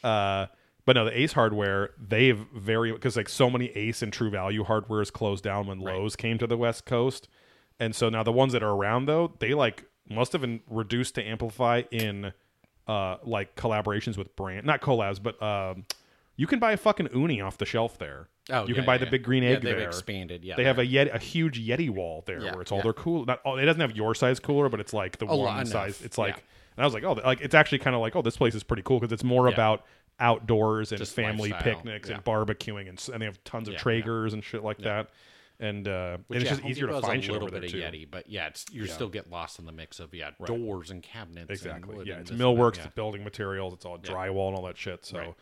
Yeah. 0.03 0.47
But 0.85 0.97
no, 0.97 1.05
the 1.05 1.17
Ace 1.17 1.33
hardware, 1.33 1.91
they've 1.97 2.37
very 2.55 2.91
because 2.91 3.15
like 3.15 3.29
so 3.29 3.49
many 3.49 3.67
Ace 3.67 4.01
and 4.01 4.11
True 4.11 4.29
Value 4.29 4.65
hardwares 4.65 5.11
closed 5.11 5.43
down 5.43 5.67
when 5.67 5.81
Right. 5.81 5.95
Lowe's 5.95 6.15
came 6.15 6.37
to 6.39 6.47
the 6.47 6.57
West 6.57 6.85
Coast, 6.85 7.29
and 7.79 7.95
so 7.95 8.09
now 8.09 8.23
the 8.23 8.31
ones 8.33 8.51
that 8.53 8.61
are 8.63 8.71
around 8.71 9.05
though, 9.05 9.33
they 9.39 9.53
like 9.53 9.85
must 10.09 10.33
have 10.33 10.41
been 10.41 10.59
reduced 10.69 11.15
to 11.15 11.23
amplify 11.23 11.83
in 11.91 12.33
uh 12.87 13.15
like 13.23 13.55
collaborations 13.55 14.17
with 14.17 14.35
brand, 14.35 14.65
not 14.65 14.81
collabs, 14.81 15.23
but 15.23 15.41
um, 15.41 15.85
you 16.35 16.47
can 16.47 16.59
buy 16.59 16.73
a 16.73 16.77
fucking 16.77 17.07
Ooni 17.09 17.41
off 17.45 17.57
the 17.57 17.65
shelf 17.65 17.97
there. 17.97 18.27
Oh, 18.49 18.63
you 18.63 18.69
yeah, 18.69 18.75
can 18.75 18.85
buy 18.85 18.95
yeah, 18.95 18.97
the 18.97 19.05
yeah. 19.05 19.11
big 19.11 19.23
green 19.23 19.43
Yeah, 19.43 19.49
egg 19.51 19.61
they've 19.61 19.77
there. 19.77 19.87
expanded. 19.87 20.43
Yeah, 20.43 20.57
They 20.57 20.65
have 20.65 20.79
a 20.79 20.85
Yeti, 20.85 21.15
a 21.15 21.17
huge 21.17 21.65
Yeti 21.65 21.89
wall 21.89 22.23
there 22.25 22.41
Yeah, 22.41 22.51
where 22.51 22.61
it's 22.61 22.73
all 22.73 22.79
yeah. 22.79 22.83
their 22.83 22.93
cool. 22.93 23.23
Not 23.25 23.39
all, 23.45 23.57
it 23.57 23.63
doesn't 23.63 23.79
have 23.79 23.95
your 23.95 24.13
size 24.13 24.41
cooler, 24.41 24.67
but 24.67 24.81
it's 24.81 24.91
like 24.91 25.17
the 25.19 25.25
A 25.27 25.33
one 25.37 25.55
enough, 25.55 25.67
size. 25.69 26.01
It's 26.01 26.17
like, 26.17 26.35
yeah. 26.35 26.41
and 26.75 26.83
I 26.83 26.85
was 26.85 26.93
like, 26.93 27.05
oh, 27.05 27.13
like 27.13 27.39
it's 27.39 27.55
actually 27.55 27.79
kind 27.79 27.95
of 27.95 28.01
like, 28.01 28.17
oh, 28.17 28.21
this 28.21 28.35
place 28.35 28.53
is 28.53 28.63
pretty 28.63 28.83
cool 28.83 28.99
because 28.99 29.13
it's 29.13 29.23
more 29.23 29.47
Yeah. 29.47 29.53
about 29.53 29.85
outdoors 30.19 30.91
and 30.91 30.99
Just 30.99 31.13
family 31.15 31.49
lifestyle, 31.51 31.75
picnics 31.75 32.09
yeah. 32.09 32.15
and 32.15 32.23
barbecuing 32.23 32.87
and, 32.89 33.09
and 33.13 33.21
they 33.21 33.25
have 33.25 33.43
tons 33.43 33.67
of 33.67 33.73
Yeah, 33.73 33.79
yeah. 33.79 34.01
Traegers 34.01 34.33
and 34.33 34.43
shit 34.43 34.63
like 34.63 34.77
that. 34.79 35.09
And 35.59 35.87
uh, 35.87 36.17
Which, 36.27 36.37
and 36.37 36.41
it's 36.41 36.43
yeah, 36.45 36.49
just 36.51 36.61
Home 36.61 36.71
easier 36.71 36.87
to 36.87 37.01
find 37.01 37.19
a 37.19 37.21
shit 37.21 37.31
little 37.31 37.47
over 37.47 37.51
there 37.51 37.61
bit 37.61 37.71
too. 37.71 37.83
of 37.83 37.93
Yeti, 37.93 38.07
but 38.09 38.27
yeah, 38.29 38.47
it's 38.47 38.65
you 38.71 38.83
Yeah. 38.85 38.93
still 38.93 39.09
get 39.09 39.29
lost 39.29 39.59
in 39.59 39.65
the 39.65 39.71
mix 39.71 39.99
of 39.99 40.13
yeah 40.13 40.31
doors 40.45 40.89
and 40.91 41.01
cabinets. 41.03 41.49
Exactly. 41.49 41.97
And 41.97 42.07
Yeah, 42.07 42.13
it's 42.15 42.29
this 42.29 42.31
and 42.31 42.39
that, 42.39 42.43
millwork, 42.43 42.75
yeah. 42.77 42.83
it's 42.85 42.95
building 42.95 43.23
materials, 43.23 43.73
it's 43.73 43.85
all 43.85 43.99
Yeah. 44.03 44.11
drywall 44.11 44.47
and 44.49 44.57
all 44.57 44.63
that 44.65 44.77
shit. 44.77 45.05
So, 45.05 45.17
Right. 45.19 45.35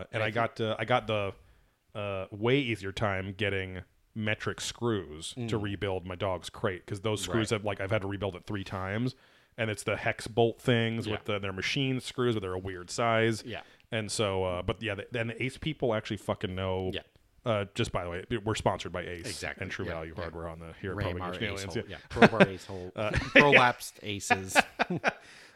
uh, 0.00 0.04
and 0.12 0.22
I 0.22 0.26
think- 0.26 0.34
got 0.34 0.60
uh, 0.60 0.76
I 0.78 0.84
got 0.84 1.06
the 1.06 1.32
uh, 1.94 2.26
way 2.30 2.58
easier 2.58 2.92
time 2.92 3.34
getting 3.36 3.80
metric 4.14 4.60
screws 4.60 5.34
to 5.46 5.56
rebuild 5.58 6.04
my 6.06 6.14
dog's 6.16 6.50
crate 6.50 6.84
because 6.84 7.00
those 7.02 7.20
screws 7.20 7.48
Mm. 7.48 7.52
Right. 7.52 7.56
have 7.58 7.64
like 7.64 7.80
I've 7.80 7.90
had 7.90 8.02
to 8.02 8.08
rebuild 8.08 8.34
it 8.34 8.44
three 8.46 8.64
times, 8.64 9.14
and 9.56 9.70
it's 9.70 9.82
the 9.84 9.96
hex 9.96 10.26
bolt 10.26 10.60
things 10.60 11.06
Yeah. 11.06 11.12
with 11.12 11.24
the 11.24 11.38
their 11.38 11.52
machine 11.52 12.00
screws, 12.00 12.34
but 12.34 12.40
they're 12.40 12.52
a 12.54 12.58
weird 12.58 12.90
size. 12.90 13.44
Yeah. 13.46 13.60
And 13.90 14.10
so, 14.10 14.44
uh, 14.44 14.62
but 14.62 14.82
yeah, 14.82 14.94
the, 14.94 15.06
then 15.10 15.28
the 15.28 15.42
Ace 15.42 15.58
people 15.58 15.94
actually 15.94 16.18
fucking 16.18 16.54
know. 16.54 16.90
Yeah. 16.92 17.00
Uh, 17.46 17.64
just 17.74 17.92
by 17.92 18.04
the 18.04 18.10
way, 18.10 18.24
we're 18.44 18.54
sponsored 18.54 18.92
by 18.92 19.02
Ace 19.02 19.24
Exactly, 19.24 19.62
and 19.62 19.70
True 19.70 19.86
yeah, 19.86 19.92
Value 19.92 20.12
yeah. 20.14 20.22
Hardware 20.22 20.48
on 20.48 20.58
the 20.58 20.74
here 20.82 20.92
at 20.92 20.98
Public 20.98 21.22
ace 21.22 21.42
Aliens, 21.42 21.74
hole. 21.74 21.84
yeah. 21.88 22.46
Ace 22.48 22.66
hole. 22.66 22.92
Prolapsed 22.96 23.92
aces. 24.02 24.56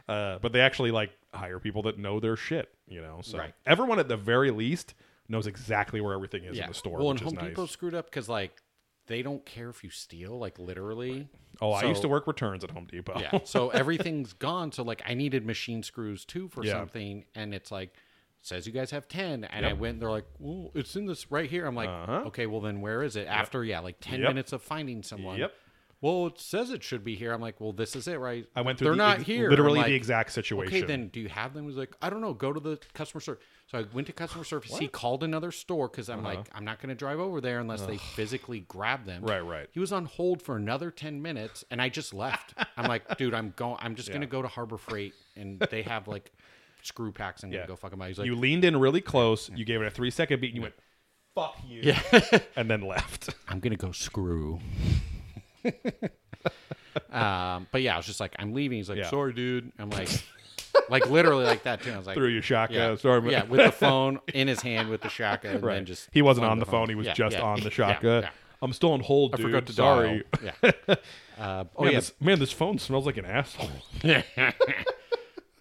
Uh, 0.09 0.39
but 0.41 0.53
they 0.53 0.61
actually 0.61 0.91
like 0.91 1.11
hire 1.33 1.59
people 1.61 1.83
that 1.83 1.97
know 1.97 2.19
their 2.19 2.37
shit, 2.37 2.69
you 2.89 3.01
know. 3.01 3.21
So 3.23 3.39
Right. 3.39 3.55
everyone 3.65 4.01
at 4.01 4.09
the 4.09 4.17
very 4.17 4.51
least 4.51 4.95
knows 5.29 5.47
exactly 5.47 6.01
where 6.01 6.13
everything 6.13 6.45
is 6.45 6.57
yeah. 6.57 6.65
in 6.65 6.71
the 6.71 6.75
store, 6.75 6.99
well, 6.99 7.11
and 7.11 7.21
Home 7.21 7.35
nice. 7.35 7.51
Depot 7.51 7.67
screwed 7.67 7.95
up 7.95 8.07
because 8.07 8.29
like 8.29 8.61
they 9.07 9.23
don't 9.23 9.45
care 9.47 9.69
if 9.69 9.85
you 9.85 9.91
steal, 9.91 10.39
like 10.39 10.59
literally. 10.59 11.29
oh, 11.61 11.71
I 11.71 11.85
used 11.85 12.03
to 12.03 12.09
work 12.09 12.27
returns 12.27 12.65
at 12.65 12.73
Home 12.73 12.87
Depot. 12.91 13.21
Yeah. 13.21 13.39
So 13.45 13.69
everything's 13.71 14.33
gone. 14.33 14.73
So 14.73 14.83
like 14.83 15.03
I 15.07 15.15
needed 15.15 15.47
machine 15.47 15.83
screws 15.83 16.25
too 16.25 16.49
for 16.49 16.65
something, 16.65 17.25
and 17.35 17.55
it's 17.55 17.71
like 17.71 17.95
says 18.43 18.67
you 18.67 18.73
guys 18.73 18.91
have 18.91 19.09
ten, 19.09 19.45
and 19.45 19.65
I 19.65 19.71
Yep. 19.71 19.79
went. 19.79 20.01
They're 20.01 20.11
like, 20.11 20.27
well, 20.39 20.71
it's 20.75 20.95
in 20.97 21.07
this 21.07 21.31
right 21.31 21.49
here. 21.49 21.65
I'm 21.67 21.75
like, 21.75 21.89
Uh-huh. 21.89 22.25
okay, 22.27 22.47
well 22.47 22.61
then 22.61 22.81
where 22.81 23.03
is 23.03 23.17
it? 23.17 23.27
After 23.27 23.65
yeah, 23.65 23.81
like 23.81 23.97
ten 24.01 24.21
Yep. 24.21 24.29
minutes 24.29 24.53
of 24.53 24.63
finding 24.63 25.03
someone. 25.03 25.39
Yep. 25.39 25.53
Well, 26.01 26.27
it 26.27 26.41
says 26.41 26.71
it 26.71 26.83
should 26.83 27.05
be 27.05 27.15
here. 27.15 27.33
I'm 27.33 27.41
like, 27.41 27.61
well, 27.61 27.73
this 27.73 27.95
is 27.95 28.09
it, 28.09 28.19
right? 28.19 28.45
I 28.57 28.63
went 28.63 28.77
through 28.77 28.87
They're 28.87 28.93
the 28.95 28.97
not 28.97 29.19
ex- 29.19 29.27
here. 29.27 29.49
literally 29.49 29.79
I'm 29.79 29.89
the 29.89 29.95
exact 29.95 30.33
situation. 30.33 30.77
Okay, 30.77 30.85
then 30.85 31.07
do 31.11 31.21
you 31.21 31.29
have 31.29 31.55
them? 31.55 31.69
He's 31.69 31.77
like, 31.77 31.95
I 32.03 32.11
don't 32.11 32.21
know. 32.21 32.35
Go 32.35 32.53
to 32.53 32.59
the 32.59 32.81
customer 32.93 33.21
service. 33.21 33.45
So 33.69 33.79
I 33.79 33.85
went 33.95 34.09
to 34.09 34.13
customer 34.13 34.43
service. 34.43 34.77
He 34.77 34.89
called 34.89 35.23
another 35.23 35.53
store 35.53 35.87
because 35.89 36.11
I'm 36.11 36.25
like, 36.25 36.49
I'm 36.57 36.65
not 36.65 36.81
going 36.81 36.89
to 36.89 36.97
drive 36.97 37.21
over 37.21 37.41
there 37.41 37.61
unless 37.61 37.83
they 37.83 37.99
physically 37.99 38.65
grab 38.67 39.07
them. 39.07 39.23
Uh-huh. 39.23 39.33
Right, 39.35 39.41
right. 39.61 39.69
He 39.71 39.79
was 39.79 39.93
on 39.93 40.07
hold 40.07 40.43
for 40.43 40.57
another 40.57 40.91
ten 40.91 41.23
minutes, 41.23 41.65
and 41.71 41.81
I 41.81 41.89
just 41.89 42.13
left. 42.13 42.55
I'm 42.77 42.89
like, 42.89 43.17
dude, 43.17 43.33
I'm 43.33 43.53
going. 43.55 43.77
I'm 43.79 43.95
just 43.95 44.09
Yeah. 44.09 44.15
gonna 44.15 44.27
go 44.27 44.43
to 44.43 44.49
Harbor 44.49 44.79
Freight, 44.79 45.15
and 45.37 45.61
they 45.71 45.83
have 45.83 46.09
like 46.09 46.33
screw 46.83 47.13
packs. 47.13 47.43
and 47.43 47.53
Yeah. 47.53 47.61
gonna 47.61 47.69
go 47.69 47.77
fuck 47.77 47.91
them 47.93 48.03
out. 48.03 48.09
He's 48.09 48.19
like, 48.19 48.27
you 48.27 48.35
leaned 48.37 48.65
in 48.65 48.79
really 48.79 49.01
close. 49.01 49.51
You 49.55 49.65
gave 49.65 49.81
it 49.81 49.87
a 49.87 49.91
three 49.91 50.11
second 50.11 50.41
beat, 50.41 50.49
and 50.49 50.57
you 50.57 50.63
went, 50.63 50.75
"Fuck 51.35 51.57
you," 51.69 51.81
yeah. 51.83 52.39
and 52.57 52.71
then 52.71 52.83
left. 52.83 53.31
I'm 53.49 53.61
gonna 53.61 53.77
go 53.77 53.93
screw. 53.93 54.61
um, 57.11 57.67
but 57.71 57.83
yeah, 57.83 57.95
I 57.95 57.97
was 57.97 58.07
just 58.07 58.21
like, 58.21 58.35
I'm 58.39 58.53
leaving. 58.55 58.79
He's 58.79 58.89
like, 58.89 58.99
Yeah. 58.99 59.11
sorry, 59.11 59.33
dude. 59.33 59.73
I'm 59.79 59.91
like, 59.91 60.09
like 60.89 61.09
literally 61.09 61.45
like 61.45 61.63
that 61.65 61.83
too. 61.83 61.93
I 61.93 61.97
was 61.99 62.07
like, 62.07 62.17
Threw 62.17 62.29
your 62.29 62.43
shotgun. 62.43 62.77
yeah, 62.91 62.97
Sorry, 62.97 63.21
man. 63.23 63.31
yeah, 63.31 63.45
with 63.45 63.65
the 63.65 63.73
phone 63.73 64.19
in 64.35 64.49
his 64.49 64.61
hand 64.63 64.89
with 64.89 65.03
the 65.03 65.09
shotgun, 65.09 65.55
and 65.57 65.65
right. 65.65 65.75
then 65.75 65.87
just 65.87 66.09
he 66.13 66.23
wasn't 66.23 66.47
on 66.47 66.59
the 66.59 66.67
phone. 66.67 66.89
He 66.89 66.95
was 66.95 67.07
Yeah, 67.07 67.15
just 67.15 67.37
yeah, 67.37 67.43
on 67.43 67.61
the 67.61 67.71
shotgun. 67.71 68.29
I'm 68.61 68.73
still 68.73 68.93
on 68.93 69.01
hold, 69.01 69.35
I 69.35 69.39
dude. 69.39 69.47
forgot 69.47 69.67
to 69.67 69.73
Sorry. 69.73 70.25
dial. 70.33 70.53
Yeah. 70.63 70.95
Uh, 71.39 71.65
oh 71.77 71.83
man, 71.85 71.93
yeah, 71.95 71.99
this, 71.99 72.13
man, 72.21 72.39
this 72.39 72.53
phone 72.53 72.79
smells 72.79 73.07
like 73.07 73.17
an 73.17 73.25
asshole. 73.25 73.71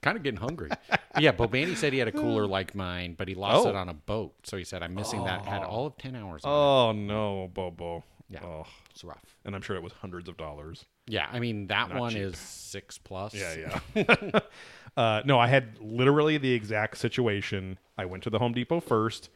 Kind 0.02 0.18
of 0.18 0.24
getting 0.24 0.40
hungry. 0.40 0.70
yeah, 1.20 1.32
Bobandy 1.32 1.76
said 1.76 1.94
he 1.94 2.00
had 2.00 2.08
a 2.08 2.12
cooler 2.12 2.48
like 2.48 2.76
mine, 2.76 3.16
but 3.18 3.28
he 3.28 3.36
lost 3.36 3.66
Oh. 3.66 3.70
it 3.70 3.76
on 3.76 3.90
a 3.90 3.94
boat. 3.94 4.34
So 4.44 4.58
he 4.58 4.64
said, 4.64 4.84
I'm 4.84 4.94
missing 4.96 5.24
that. 5.26 5.46
Had 5.46 5.64
all 5.64 5.86
of 5.88 5.98
10 5.98 6.16
hours 6.16 6.44
on 6.44 6.52
Oh 6.52 6.92
no, 6.92 7.50
Bobo. 7.54 8.04
Yeah. 8.30 8.44
Oh. 8.44 8.66
It's 8.92 9.04
rough. 9.04 9.38
And 9.46 9.56
I'm 9.56 9.62
sure 9.62 9.76
it 9.76 9.84
was 9.84 9.94
hundreds 9.94 10.30
of 10.30 10.38
dollars. 10.38 10.86
Yeah, 11.08 11.28
I 11.32 11.40
mean, 11.40 11.68
that 11.68 11.90
Not 11.90 12.00
one 12.00 12.12
cheap. 12.14 12.22
is 12.22 12.38
six 12.38 12.98
plus. 12.98 13.34
Yeah, 13.34 13.80
yeah. 13.96 14.40
uh, 14.98 15.22
no, 15.26 15.38
I 15.40 15.48
had 15.48 15.78
literally 15.82 16.38
the 16.38 16.54
exact 16.54 16.98
situation. 16.98 17.78
I 17.98 18.06
went 18.06 18.24
to 18.24 18.30
the 18.30 18.40
Home 18.40 18.54
Depot 18.54 18.80
first. 18.80 19.30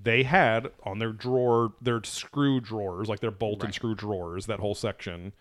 They 0.00 0.22
had 0.22 0.70
on 0.84 0.98
their 0.98 1.12
drawer 1.12 1.72
their 1.80 2.02
screw 2.04 2.60
drawers, 2.60 3.08
like 3.08 3.20
their 3.20 3.30
bolt 3.32 3.62
and 3.64 3.74
screw 3.74 3.94
drawers, 3.94 4.46
that 4.46 4.60
whole 4.60 4.74
section. 4.74 5.32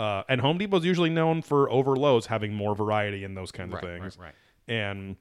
Uh, 0.00 0.22
and 0.28 0.40
Home 0.40 0.56
Depot's 0.58 0.84
usually 0.84 1.10
known 1.10 1.42
for 1.42 1.70
over 1.70 1.94
Lowe's 1.94 2.26
having 2.26 2.54
more 2.54 2.74
variety 2.74 3.22
in 3.22 3.34
those 3.34 3.52
kinds 3.52 3.74
Right, 3.74 3.84
of 3.84 3.90
right, 3.90 4.00
things. 4.00 4.18
right. 4.18 4.34
And 4.66 5.16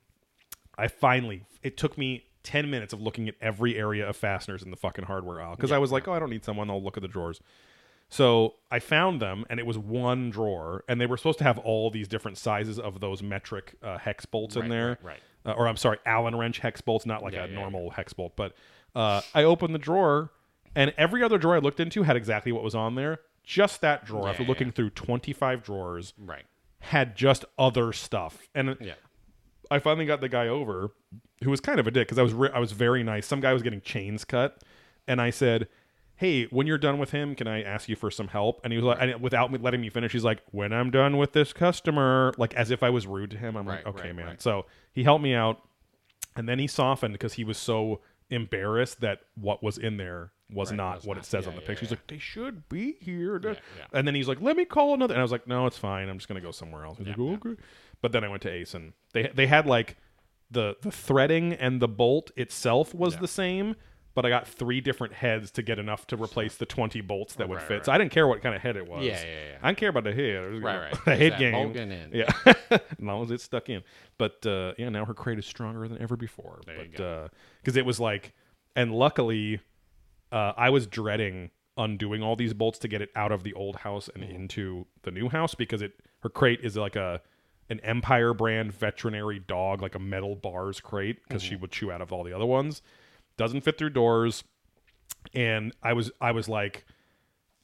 I 0.78 0.88
finally, 0.88 1.44
it 1.64 1.76
took 1.76 1.98
me 1.98 2.24
10 2.44 2.70
minutes 2.72 2.94
of 2.94 3.02
looking 3.02 3.28
at 3.28 3.36
every 3.42 3.78
area 3.78 4.08
of 4.08 4.16
fasteners 4.16 4.64
in 4.64 4.72
the 4.72 4.78
fucking 4.78 5.04
hardware 5.06 5.42
aisle 5.42 5.56
because 5.58 5.74
I 5.74 5.78
was 5.80 5.92
like, 5.92 6.08
oh, 6.08 6.14
I 6.14 6.20
don't 6.20 6.30
need 6.30 6.46
someone. 6.46 6.70
I'll 6.70 6.82
look 6.82 6.96
at 6.96 7.02
the 7.02 7.10
drawers. 7.10 7.42
So 8.08 8.56
I 8.72 8.80
found 8.80 9.22
them, 9.22 9.46
and 9.50 9.60
it 9.60 9.66
was 9.66 9.78
one 9.78 10.30
drawer, 10.30 10.84
and 10.88 11.00
they 11.02 11.06
were 11.06 11.18
supposed 11.18 11.38
to 11.40 11.44
have 11.44 11.60
all 11.60 11.92
these 11.92 12.08
different 12.08 12.38
sizes 12.38 12.80
of 12.80 13.02
those 13.02 13.22
metric 13.22 13.76
uh, 13.84 13.98
hex 13.98 14.26
bolts 14.26 14.56
in 14.56 14.70
there. 14.70 14.98
right, 15.04 15.04
right. 15.04 15.20
Uh, 15.46 15.52
or 15.58 15.68
I'm 15.68 15.78
sorry, 15.78 16.00
Allen 16.06 16.36
wrench 16.38 16.60
hex 16.60 16.80
bolts, 16.82 17.06
not 17.06 17.22
like 17.22 17.34
Yeah, 17.34 17.44
a 17.44 17.48
yeah, 17.50 17.56
normal 17.56 17.90
hex 17.92 18.14
bolt. 18.14 18.38
But 18.38 18.56
uh, 18.96 19.22
I 19.36 19.44
opened 19.44 19.76
the 19.76 19.80
drawer, 19.80 20.32
and 20.76 20.94
every 20.98 21.22
other 21.22 21.38
drawer 21.38 21.56
I 21.56 21.60
looked 21.60 21.80
into 21.82 22.04
had 22.04 22.16
exactly 22.16 22.52
what 22.52 22.64
was 22.64 22.76
on 22.76 22.96
there. 22.96 23.20
Just 23.50 23.82
that 23.82 24.06
drawer, 24.06 24.26
Yeah, 24.26 24.30
after 24.30 24.44
yeah, 24.44 24.50
looking 24.50 24.68
yeah. 24.68 24.74
through 24.74 24.92
25 24.92 25.64
drawers, 25.64 26.14
Right. 26.20 26.46
had 26.82 27.16
just 27.16 27.46
other 27.58 27.92
stuff. 27.92 28.48
And 28.54 28.78
Yeah. 28.80 28.94
I 29.72 29.80
finally 29.80 30.06
got 30.06 30.22
the 30.22 30.30
guy 30.30 30.48
over, 30.48 30.92
who 31.44 31.50
was 31.50 31.60
kind 31.60 31.80
of 31.80 31.88
a 31.88 31.92
dick 31.92 32.08
because 32.08 32.20
I 32.20 32.22
was 32.22 32.34
re- 32.34 32.52
I 32.54 32.60
was 32.60 32.74
very 32.74 33.02
nice. 33.02 33.26
Some 33.26 33.40
guy 33.40 33.52
was 33.52 33.64
getting 33.64 33.82
chains 33.82 34.24
cut, 34.24 34.64
and 35.08 35.20
I 35.20 35.32
said, 35.32 35.68
"Hey, 36.16 36.46
when 36.46 36.68
you're 36.68 36.78
done 36.78 37.00
with 37.00 37.10
him, 37.10 37.34
can 37.34 37.48
I 37.48 37.64
ask 37.64 37.90
you 37.90 37.96
for 37.96 38.12
some 38.12 38.28
help?" 38.28 38.62
And 38.64 38.72
he 38.72 38.78
was 38.78 38.86
like, 38.86 38.98
and 39.02 39.20
without 39.20 39.52
me 39.52 39.58
letting 39.58 39.82
me 39.82 39.90
finish, 39.90 40.12
he's 40.12 40.24
like, 40.24 40.44
"When 40.52 40.72
I'm 40.72 40.92
done 40.92 41.18
with 41.18 41.34
this 41.34 41.52
customer," 41.52 42.34
like 42.38 42.54
as 42.54 42.70
if 42.70 42.84
I 42.84 42.92
was 42.92 43.08
rude 43.08 43.32
to 43.32 43.38
him. 43.38 43.58
I'm 43.58 43.66
like, 43.66 43.84
"Okay, 43.88 44.08
right, 44.10 44.16
man." 44.16 44.26
right. 44.28 44.42
So 44.42 44.68
he 44.92 45.04
helped 45.04 45.24
me 45.24 45.34
out, 45.34 45.60
and 46.36 46.48
then 46.48 46.60
he 46.60 46.68
softened 46.68 47.14
because 47.16 47.34
he 47.34 47.44
was 47.44 47.58
so 47.58 48.02
embarrassed 48.30 49.02
that 49.02 49.22
what 49.36 49.64
was 49.64 49.78
in 49.80 49.98
there 49.98 50.34
was 50.52 50.72
Right, 50.72 50.78
not 50.78 50.96
was 50.98 51.06
what 51.06 51.18
not- 51.18 51.24
it 51.26 51.28
says 51.28 51.44
yeah, 51.46 51.50
on 51.50 51.56
the 51.56 51.62
yeah, 51.62 51.68
picture. 51.68 51.82
He's 51.82 51.92
like, 51.92 52.08
"They 52.08 52.18
should 52.18 52.68
be 52.70 52.94
here." 53.02 53.40
yeah. 53.44 53.54
And 53.94 54.08
then 54.08 54.16
he's 54.16 54.28
like, 54.28 54.42
"Let 54.42 54.56
me 54.58 54.66
call 54.66 54.94
another." 54.94 55.14
And 55.14 55.20
I 55.20 55.24
was 55.24 55.32
like, 55.32 55.48
"No, 55.48 55.66
it's 55.68 55.78
fine. 55.78 56.10
I'm 56.10 56.18
just 56.18 56.28
gonna 56.28 56.42
go 56.42 56.52
somewhere 56.52 56.86
else." 56.86 56.98
He's 56.98 57.08
Yeah, 57.08 57.14
like, 57.14 57.20
"Oh, 57.20 57.30
yeah. 57.48 57.52
okay." 57.54 57.62
But 58.02 58.12
then 58.14 58.24
I 58.24 58.30
went 58.30 58.42
to 58.44 58.50
Ace, 58.50 58.74
and 58.74 58.94
they 59.14 59.28
they 59.34 59.48
had 59.48 59.66
like 59.66 59.98
the 60.52 60.76
the 60.82 60.92
threading 60.92 61.54
and 61.54 61.82
the 61.82 61.88
bolt 61.88 62.32
itself 62.36 62.96
was 62.96 63.14
Yeah. 63.16 63.20
the 63.22 63.28
same, 63.28 63.76
but 64.16 64.26
I 64.26 64.30
got 64.30 64.48
three 64.48 64.82
different 64.82 65.14
heads 65.14 65.52
to 65.52 65.62
get 65.62 65.78
enough 65.78 66.08
to 66.08 66.18
replace 66.18 66.56
the 66.58 66.66
twenty 66.66 67.02
bolts 67.02 67.36
that 67.36 67.48
would 67.48 67.58
Right, 67.60 67.68
fit. 67.68 67.74
right. 67.76 67.86
So 67.86 67.92
I 67.92 67.98
didn't 68.00 68.12
care 68.12 68.28
what 68.28 68.42
kind 68.42 68.56
of 68.56 68.62
head 68.62 68.76
it 68.76 68.88
was. 68.88 69.06
Yeah, 69.06 69.22
yeah, 69.22 69.28
yeah. 69.52 69.58
I 69.62 69.68
didn't 69.68 69.78
care 69.78 69.90
about 69.90 70.06
the 70.06 70.14
head. 70.14 70.64
Right, 70.64 70.80
right. 70.80 70.96
The 71.06 71.16
head 71.16 71.38
game. 71.38 71.76
In. 71.76 72.10
Yeah, 72.14 72.32
as 72.72 72.80
long 73.00 73.24
as 73.24 73.30
it's 73.32 73.44
stuck 73.44 73.70
in. 73.70 73.84
But 74.18 74.44
uh, 74.48 74.74
yeah, 74.80 74.90
now 74.90 75.06
her 75.06 75.14
crate 75.14 75.38
is 75.38 75.46
stronger 75.46 75.88
than 75.88 76.02
ever 76.02 76.16
before. 76.16 76.62
There 76.66 76.78
but 76.98 77.32
because 77.62 77.78
it 77.78 77.86
was 77.86 78.00
like, 78.00 78.34
and 78.76 78.92
luckily, 78.96 79.60
uh, 80.32 80.54
I 80.58 80.70
was 80.70 80.88
dreading 80.88 81.52
undoing 81.78 82.22
all 82.22 82.36
these 82.36 82.54
bolts 82.54 82.78
to 82.80 82.88
get 82.88 83.02
it 83.02 83.10
out 83.16 83.32
of 83.32 83.44
the 83.44 83.54
old 83.54 83.78
house 83.78 84.10
and 84.14 84.24
into 84.24 84.86
the 85.04 85.12
new 85.12 85.30
house 85.30 85.56
because 85.56 85.82
it 85.82 85.94
her 86.20 86.30
crate 86.30 86.60
is 86.62 86.76
like 86.76 86.96
a 86.96 87.22
an 87.70 87.80
Empire 87.82 88.34
brand 88.34 88.74
veterinary 88.74 89.40
dog, 89.40 89.82
like 89.82 89.94
a 89.94 90.00
metal 90.00 90.36
bars 90.36 90.82
crate 90.82 91.20
because 91.28 91.44
she 91.44 91.56
would 91.56 91.72
chew 91.72 91.92
out 91.92 92.02
of 92.02 92.12
all 92.12 92.24
the 92.24 92.34
other 92.34 92.46
ones. 92.46 92.82
Doesn't 93.38 93.62
fit 93.62 93.78
through 93.78 93.92
doors, 93.92 94.44
and 95.34 95.74
I 95.82 95.94
was 95.94 96.12
I 96.20 96.32
was 96.32 96.50
like 96.50 96.86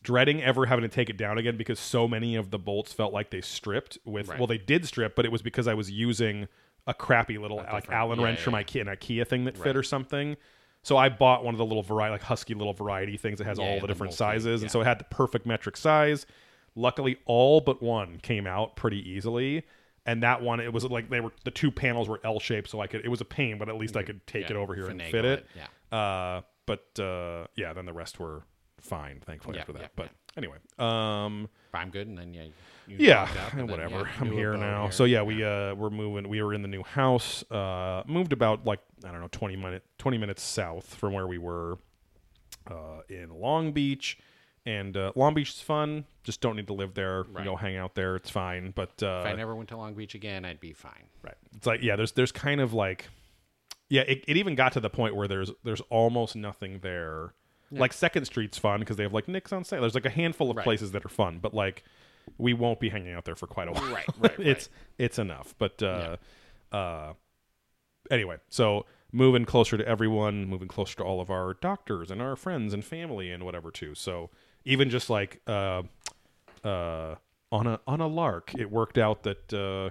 dreading 0.03 0.41
ever 0.43 0.68
having 0.68 0.84
to 0.84 0.88
take 0.88 1.09
it 1.09 1.18
down 1.18 1.39
again 1.39 1.57
because 1.57 1.80
so 1.80 2.07
many 2.07 2.36
of 2.36 2.51
the 2.51 2.59
bolts 2.59 2.93
felt 2.93 3.11
like 3.11 3.32
they 3.32 3.41
stripped 3.41 3.97
with 4.05 4.28
Right. 4.28 4.38
well 4.38 4.45
they 4.45 4.59
did 4.59 4.86
strip 4.86 5.16
but 5.16 5.26
it 5.26 5.32
was 5.32 5.41
because 5.41 5.68
I 5.68 5.74
was 5.74 5.89
using 5.89 6.47
a 6.86 6.93
crappy 6.93 7.39
little 7.39 7.57
like 7.57 7.89
Allen 7.89 8.20
yeah, 8.20 8.26
wrench 8.26 8.39
yeah, 8.39 8.43
from. 8.43 8.53
IKEA 8.53 8.82
an 8.82 8.88
IKEA 8.88 9.28
thing 9.28 9.45
that 9.45 9.57
fit 9.57 9.76
or 9.76 9.84
something. 9.84 10.38
So 10.86 10.97
I 10.97 11.09
bought 11.09 11.43
one 11.43 11.55
of 11.55 11.57
the 11.57 11.65
little 11.65 11.81
variety 11.81 12.11
like 12.11 12.21
husky 12.21 12.53
little 12.53 12.73
variety 12.73 13.17
things 13.17 13.39
that 13.39 13.45
has 13.45 13.57
Yeah, 13.57 13.63
all 13.65 13.69
yeah, 13.71 13.75
the 13.77 13.81
the 13.81 13.88
different 13.88 14.13
sizes 14.13 14.61
yeah. 14.61 14.65
and 14.65 14.71
so 14.71 14.81
it 14.81 14.86
had 14.86 14.99
the 14.99 15.03
perfect 15.05 15.47
metric 15.47 15.77
size. 15.77 16.27
Luckily 16.75 17.17
all 17.25 17.59
but 17.59 17.81
one 17.81 18.19
came 18.19 18.45
out 18.45 18.75
pretty 18.75 19.09
easily. 19.09 19.63
And 20.05 20.21
that 20.21 20.43
one, 20.43 20.59
it 20.59 20.71
was 20.71 20.83
like 20.83 21.09
they 21.09 21.19
were 21.21 21.31
the 21.43 21.49
two 21.49 21.71
panels 21.71 22.07
were 22.07 22.21
L 22.23 22.39
shaped, 22.39 22.69
so 22.69 22.79
I 22.79 22.86
could. 22.86 23.03
It 23.03 23.09
was 23.09 23.21
a 23.21 23.25
pain, 23.25 23.57
but 23.57 23.69
at 23.69 23.75
least 23.77 23.97
I 23.97 24.03
could 24.03 24.25
take 24.27 24.51
it 24.51 24.55
over 24.55 24.75
here 24.75 24.86
and 24.86 25.01
fit 25.01 25.25
it. 25.25 25.39
it, 25.39 25.47
yeah. 25.91 25.97
Uh, 25.97 26.41
but 26.67 26.99
uh, 26.99 27.47
yeah, 27.55 27.73
then 27.73 27.88
the 27.88 27.93
rest 27.93 28.19
were 28.19 28.43
fine, 28.79 29.19
thankfully 29.25 29.57
after 29.57 29.73
that. 29.73 29.93
but 29.95 30.11
anyway, 30.38 30.57
um, 30.77 31.49
I'm 31.73 31.89
good, 31.89 32.07
and 32.07 32.15
then 32.15 32.36
yeah, 32.36 32.43
yeah, 32.88 33.27
and 33.51 33.59
then, 33.61 33.67
whatever. 33.67 33.99
yeah, 34.01 34.11
I'm 34.19 34.31
here 34.31 34.55
now. 34.57 34.83
here. 34.83 34.91
So 34.91 35.03
yeah, 35.05 35.21
we 35.21 35.43
uh 35.43 35.73
we're 35.75 35.89
moving. 35.89 36.27
We 36.29 36.41
were 36.41 36.53
in 36.53 36.61
the 36.61 36.67
new 36.67 36.83
house. 36.83 37.43
Uh, 37.51 38.03
moved 38.07 38.33
about 38.33 38.65
like 38.65 38.79
I 39.03 39.11
don't 39.11 39.21
know, 39.21 39.29
20 39.31 39.55
minute 39.55 39.83
20 39.97 40.17
minutes 40.17 40.41
south 40.43 40.93
from 40.95 41.13
where 41.13 41.27
we 41.27 41.38
were. 41.38 41.77
Uh, 42.67 43.01
in 43.09 43.29
Long 43.29 43.71
Beach, 43.73 44.17
and 44.65 44.97
uh, 44.97 45.11
Long 45.15 45.36
Beach 45.36 45.49
is 45.51 45.61
fun. 45.61 46.05
Just 46.23 46.41
don't 46.41 46.55
need 46.55 46.65
to 46.67 46.73
live 46.73 46.95
there. 46.95 47.19
You 47.27 47.33
Right. 47.33 47.45
Go 47.45 47.55
hang 47.55 47.77
out 47.77 47.93
there. 47.93 48.15
It's 48.15 48.31
fine. 48.31 48.71
But 48.75 49.03
uh, 49.03 49.21
if 49.23 49.27
I 49.27 49.33
never 49.36 49.55
went 49.55 49.69
to 49.69 49.77
Long 49.77 49.93
Beach 49.93 50.15
again, 50.15 50.45
I'd 50.45 50.59
be 50.59 50.73
fine. 50.73 51.03
Right. 51.21 51.36
It's 51.55 51.67
like 51.67 51.83
yeah, 51.83 51.95
there's 51.95 52.13
there's 52.13 52.31
kind 52.31 52.59
of 52.61 52.73
like 52.73 53.09
yeah, 53.88 54.01
it, 54.01 54.23
it 54.27 54.38
even 54.38 54.55
got 54.55 54.71
to 54.73 54.79
the 54.79 54.89
point 54.89 55.15
where 55.15 55.27
there's 55.27 55.51
there's 55.63 55.81
almost 55.91 56.36
nothing 56.36 56.79
there. 56.81 57.33
Like 57.71 57.93
Second 57.93 58.25
Street's 58.25 58.57
fun 58.57 58.79
because 58.79 58.95
they 58.95 59.03
have 59.03 59.13
like 59.13 59.27
Nick's 59.27 59.51
on 59.51 59.63
sale. 59.63 59.81
There's 59.81 59.95
like 59.95 60.05
a 60.05 60.09
handful 60.09 60.49
of 60.49 60.57
Right. 60.57 60.63
places 60.63 60.91
that 60.93 61.03
are 61.05 61.09
fun, 61.09 61.39
but 61.41 61.53
like 61.53 61.83
we 62.38 62.53
won't 62.53 62.80
be 62.80 62.89
hanging 62.89 63.13
out 63.13 63.26
there 63.26 63.36
for 63.36 63.47
quite 63.47 63.67
a 63.67 63.71
while. 63.71 63.84
Right, 63.93 64.05
right, 64.19 64.38
right. 64.38 64.47
it's 64.47 64.69
it's 64.97 65.19
enough. 65.19 65.55
But 65.57 65.82
uh, 65.82 66.17
uh, 66.71 67.13
anyway, 68.11 68.38
so 68.49 68.86
moving 69.11 69.45
closer 69.45 69.78
to 69.78 69.88
everyone, 69.88 70.45
moving 70.45 70.67
closer 70.67 70.97
to 70.97 71.03
all 71.03 71.21
of 71.21 71.30
our 71.30 71.53
doctors 71.55 72.11
and 72.11 72.21
our 72.21 72.36
friends 72.36 72.73
and 72.73 72.84
family 72.84 73.32
and 73.32 73.43
whatever 73.43 73.71
too. 73.71 73.95
So 73.95 74.30
even 74.65 74.89
just 74.89 75.09
like 75.09 75.41
uh, 75.47 75.84
uh, 76.63 77.15
on 77.51 77.67
a 77.67 77.80
on 77.88 78.01
a 78.01 78.07
lark, 78.07 78.53
it 78.57 78.69
worked 78.69 78.97
out 78.97 79.23
that 79.23 79.53
uh, 79.53 79.89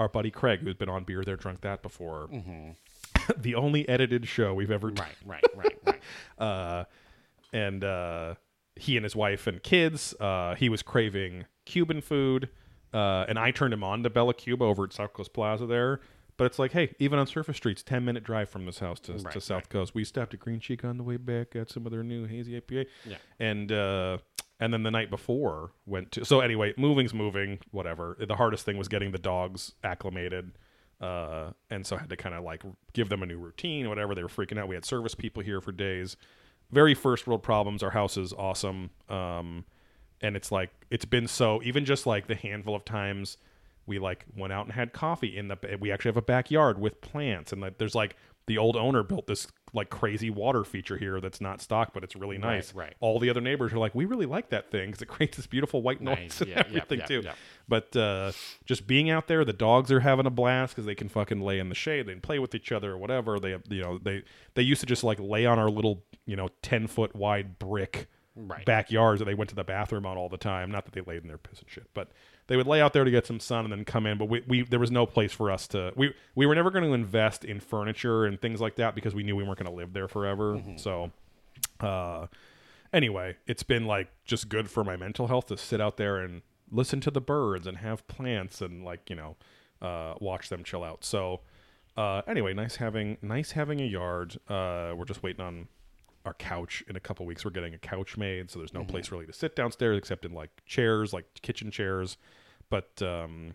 our 0.00 0.08
buddy 0.08 0.30
Craig, 0.30 0.60
who's 0.60 0.74
been 0.74 0.88
on 0.88 1.04
Beer 1.04 1.24
There 1.24 1.36
Drunk 1.36 1.60
That 1.60 1.82
before, 1.82 2.28
the 3.36 3.54
only 3.54 3.88
edited 3.88 4.26
show 4.26 4.54
we've 4.54 4.70
ever 4.70 4.90
done, 4.90 5.06
Right, 5.24 5.42
right, 5.54 5.56
right, 5.56 5.78
right. 5.86 6.02
uh, 6.44 6.84
and 7.52 7.84
uh, 7.84 8.34
he 8.76 8.96
and 8.96 9.04
his 9.04 9.14
wife 9.14 9.46
and 9.46 9.62
kids, 9.62 10.14
uh, 10.18 10.56
he 10.56 10.68
was 10.68 10.82
craving 10.82 11.44
Cuban 11.64 12.00
food, 12.00 12.48
uh, 12.92 13.24
and 13.28 13.38
I 13.38 13.50
turned 13.50 13.72
him 13.74 13.82
on 13.84 14.02
to 14.02 14.10
Bella 14.10 14.34
Cuba 14.34 14.64
over 14.64 14.84
at 14.84 14.92
South 14.92 15.12
Coast 15.12 15.32
Plaza 15.32 15.66
there. 15.66 16.00
But 16.36 16.46
it's 16.46 16.58
like, 16.58 16.72
hey, 16.72 16.92
even 16.98 17.20
on 17.20 17.28
surface 17.28 17.56
streets, 17.56 17.82
ten 17.82 18.04
minute 18.04 18.24
drive 18.24 18.48
from 18.48 18.66
this 18.66 18.80
house 18.80 18.98
to, 19.00 19.12
to 19.16 19.22
Right, 19.24 19.42
South 19.42 19.68
Coast. 19.68 19.94
We 19.94 20.02
stopped 20.02 20.34
at 20.34 20.40
Green 20.40 20.58
Cheek 20.58 20.84
on 20.84 20.96
the 20.96 21.04
way 21.04 21.16
back, 21.16 21.50
got 21.52 21.70
some 21.70 21.86
of 21.86 21.92
their 21.92 22.02
new 22.02 22.26
hazy 22.26 22.60
IPA, 22.60 22.86
Yeah. 23.06 23.16
and 23.38 23.70
uh, 23.70 24.18
and 24.58 24.72
then 24.74 24.82
the 24.82 24.90
night 24.90 25.10
before 25.10 25.70
went 25.86 26.10
to. 26.12 26.24
So 26.24 26.40
anyway, 26.40 26.74
moving's 26.76 27.14
moving, 27.14 27.60
whatever. 27.70 28.16
The 28.18 28.34
hardest 28.34 28.64
thing 28.64 28.76
was 28.78 28.88
getting 28.88 29.12
the 29.12 29.18
dogs 29.18 29.74
acclimated, 29.84 30.58
uh, 31.00 31.50
and 31.70 31.86
so 31.86 31.94
I 31.94 32.00
had 32.00 32.10
to 32.10 32.16
kind 32.16 32.34
of 32.34 32.42
like 32.42 32.62
give 32.94 33.10
them 33.10 33.22
a 33.22 33.26
new 33.26 33.38
routine, 33.38 33.88
whatever. 33.88 34.14
They 34.16 34.22
were 34.24 34.28
freaking 34.28 34.58
out. 34.58 34.66
We 34.66 34.74
had 34.74 34.84
service 34.84 35.14
people 35.14 35.42
here 35.44 35.60
for 35.60 35.70
days. 35.70 36.16
Very 36.72 36.94
first 36.94 37.28
world 37.28 37.44
problems. 37.44 37.84
Our 37.84 37.90
house 37.90 38.16
is 38.16 38.32
awesome, 38.32 38.90
um, 39.08 39.64
and 40.24 40.36
it's 40.36 40.50
like 40.50 40.70
it's 40.90 41.04
been 41.04 41.28
so. 41.28 41.60
Even 41.62 41.84
just 41.84 42.06
like 42.06 42.26
the 42.26 42.34
handful 42.34 42.74
of 42.74 42.84
times 42.84 43.36
we 43.86 43.98
like 43.98 44.24
went 44.36 44.52
out 44.52 44.64
and 44.64 44.74
had 44.74 44.92
coffee 44.92 45.36
in 45.36 45.48
the 45.48 45.58
we 45.80 45.92
actually 45.92 46.08
have 46.08 46.16
a 46.16 46.22
backyard 46.22 46.80
with 46.80 47.00
plants 47.00 47.52
and 47.52 47.60
like 47.60 47.78
there's 47.78 47.94
like 47.94 48.16
the 48.46 48.58
old 48.58 48.76
owner 48.76 49.02
built 49.02 49.26
this 49.26 49.46
like 49.72 49.90
crazy 49.90 50.30
water 50.30 50.64
feature 50.64 50.96
here 50.96 51.20
that's 51.20 51.40
not 51.40 51.60
stocked 51.60 51.92
but 51.92 52.02
it's 52.04 52.14
really 52.16 52.38
nice 52.38 52.72
right. 52.74 52.84
right. 52.86 52.94
all 53.00 53.18
the 53.18 53.28
other 53.28 53.40
neighbors 53.40 53.72
are 53.72 53.78
like 53.78 53.94
we 53.94 54.04
really 54.04 54.26
like 54.26 54.48
that 54.50 54.70
thing 54.70 54.86
because 54.86 55.02
it 55.02 55.06
creates 55.08 55.36
this 55.36 55.46
beautiful 55.46 55.82
white 55.82 56.00
noise 56.00 56.16
Nice. 56.18 56.40
and 56.40 56.50
Yeah, 56.50 56.62
everything 56.66 56.98
yeah, 57.00 57.06
too 57.06 57.20
yeah. 57.24 57.34
but 57.68 57.94
uh 57.96 58.32
just 58.64 58.86
being 58.86 59.10
out 59.10 59.26
there 59.28 59.44
the 59.44 59.52
dogs 59.52 59.90
are 59.90 60.00
having 60.00 60.26
a 60.26 60.30
blast 60.30 60.74
because 60.74 60.86
they 60.86 60.94
can 60.94 61.08
fucking 61.08 61.40
lay 61.40 61.58
in 61.58 61.68
the 61.68 61.74
shade 61.74 62.06
they 62.06 62.12
can 62.12 62.20
play 62.20 62.38
with 62.38 62.54
each 62.54 62.72
other 62.72 62.92
or 62.92 62.98
whatever 62.98 63.38
they 63.38 63.56
you 63.68 63.82
know 63.82 63.98
they 63.98 64.22
they 64.54 64.62
used 64.62 64.80
to 64.80 64.86
just 64.86 65.04
like 65.04 65.18
lay 65.20 65.44
on 65.44 65.58
our 65.58 65.68
little 65.70 66.04
you 66.24 66.36
know 66.36 66.48
10 66.62 66.86
foot 66.86 67.14
wide 67.14 67.58
brick 67.58 68.08
Right. 68.36 68.64
backyards 68.64 69.20
that 69.20 69.26
they 69.26 69.34
went 69.34 69.50
to 69.50 69.54
the 69.54 69.62
bathroom 69.62 70.04
on 70.06 70.16
all 70.16 70.28
the 70.28 70.36
time. 70.36 70.70
Not 70.70 70.84
that 70.86 70.92
they 70.92 71.02
laid 71.02 71.22
in 71.22 71.28
their 71.28 71.38
piss 71.38 71.60
and 71.60 71.70
shit, 71.70 71.88
but 71.94 72.10
they 72.48 72.56
would 72.56 72.66
lay 72.66 72.80
out 72.80 72.92
there 72.92 73.04
to 73.04 73.10
get 73.10 73.26
some 73.26 73.38
sun 73.38 73.64
and 73.64 73.70
then 73.70 73.84
come 73.84 74.06
in. 74.06 74.18
But 74.18 74.28
we, 74.28 74.42
we 74.48 74.62
there 74.62 74.80
was 74.80 74.90
no 74.90 75.06
place 75.06 75.32
for 75.32 75.52
us 75.52 75.68
to. 75.68 75.92
We 75.94 76.14
we 76.34 76.44
were 76.44 76.54
never 76.56 76.72
going 76.72 76.84
to 76.84 76.92
invest 76.94 77.44
in 77.44 77.60
furniture 77.60 78.24
and 78.24 78.40
things 78.40 78.60
like 78.60 78.74
that 78.76 78.96
because 78.96 79.14
we 79.14 79.22
knew 79.22 79.36
we 79.36 79.44
weren't 79.44 79.58
going 79.60 79.70
to 79.70 79.76
live 79.76 79.92
there 79.92 80.08
forever. 80.08 80.60
So, 80.76 81.12
uh, 81.78 82.26
anyway, 82.92 83.36
it's 83.46 83.62
been 83.62 83.86
like 83.86 84.08
just 84.24 84.48
good 84.48 84.68
for 84.68 84.82
my 84.82 84.96
mental 84.96 85.28
health 85.28 85.46
to 85.46 85.56
sit 85.56 85.80
out 85.80 85.96
there 85.96 86.16
and 86.16 86.42
listen 86.72 87.00
to 87.02 87.12
the 87.12 87.20
birds 87.20 87.68
and 87.68 87.78
have 87.78 88.04
plants 88.08 88.60
and 88.60 88.84
like 88.84 89.08
you 89.08 89.14
know 89.16 89.36
uh, 89.80 90.14
watch 90.20 90.48
them 90.48 90.64
chill 90.64 90.82
out. 90.84 91.04
So. 91.04 91.40
Uh, 91.96 92.22
anyway, 92.26 92.52
nice 92.52 92.74
having 92.74 93.16
nice 93.22 93.52
having 93.52 93.80
a 93.80 93.84
yard. 93.84 94.36
Uh, 94.48 94.92
we're 94.96 95.04
just 95.04 95.22
waiting 95.22 95.44
on 95.44 95.68
our 96.24 96.34
couch 96.34 96.82
in 96.88 96.96
a 96.96 97.00
couple 97.00 97.26
weeks. 97.26 97.44
We're 97.44 97.50
getting 97.50 97.74
a 97.74 97.78
couch 97.78 98.16
made, 98.16 98.50
so 98.50 98.58
there's 98.58 98.72
no 98.74 98.84
place 98.84 99.10
really 99.10 99.26
to 99.26 99.32
sit 99.32 99.54
downstairs 99.56 99.98
except 99.98 100.24
in 100.24 100.32
like 100.32 100.50
chairs, 100.66 101.12
like 101.12 101.26
kitchen 101.42 101.70
chairs. 101.70 102.16
But 102.70 103.00
um, 103.02 103.54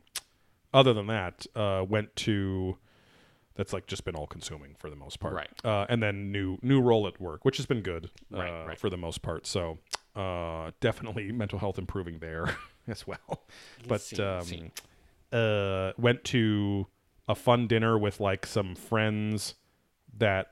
other 0.73 0.93
than 0.93 1.07
that, 1.07 1.45
uh, 1.55 1.83
went 1.87 2.15
to 2.17 2.77
that's 3.55 3.73
like 3.73 3.87
just 3.87 4.05
been 4.05 4.15
all 4.15 4.27
consuming 4.27 4.75
for 4.79 4.89
the 4.89 4.95
most 4.95 5.19
part. 5.19 5.33
Right. 5.33 5.49
Uh, 5.65 5.85
and 5.89 6.01
then 6.01 6.31
new 6.31 6.57
new 6.61 6.79
role 6.81 7.07
at 7.07 7.19
work, 7.19 7.43
which 7.43 7.57
has 7.57 7.65
been 7.65 7.81
good 7.81 8.09
uh, 8.33 8.37
Right, 8.37 8.65
right. 8.67 8.79
for 8.79 8.89
the 8.89 8.97
most 8.97 9.21
part. 9.21 9.45
So 9.47 9.79
uh, 10.15 10.71
definitely 10.79 11.31
mental 11.33 11.59
health 11.59 11.77
improving 11.77 12.19
there 12.19 12.55
as 12.87 13.05
well. 13.07 13.43
But 13.87 14.01
See, 14.01 14.21
um, 14.23 14.43
see. 14.43 14.71
uh, 15.33 15.91
went 15.97 16.23
to 16.25 16.87
a 17.27 17.35
fun 17.35 17.67
dinner 17.67 17.97
with 17.97 18.19
like 18.19 18.45
some 18.45 18.75
friends 18.75 19.55
that 20.17 20.51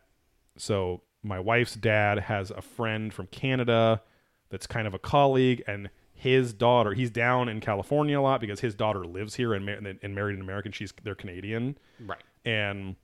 so 0.57 1.01
my 1.27 1.39
wife's 1.39 1.75
dad 1.75 2.19
has 2.19 2.51
a 2.51 2.61
friend 2.61 3.13
from 3.13 3.27
Canada 3.27 4.01
that's 4.49 4.65
kind 4.67 4.87
of 4.87 4.93
a 4.93 4.99
colleague 4.99 5.63
and 5.67 5.89
his 6.13 6.53
daughter 6.53 6.93
he's 6.93 7.11
down 7.11 7.47
in 7.49 7.59
California 7.59 8.19
a 8.19 8.21
lot 8.21 8.41
because 8.41 8.59
his 8.61 8.73
daughter 8.73 9.05
lives 9.05 9.35
here 9.35 9.53
and, 9.53 9.65
mar- 9.65 9.77
and 10.01 10.15
married 10.15 10.35
an 10.35 10.41
American. 10.41 10.71
She's 10.71 10.91
they're 11.03 11.13
Canadian. 11.15 11.77
Right. 12.05 12.23
and 12.45 12.95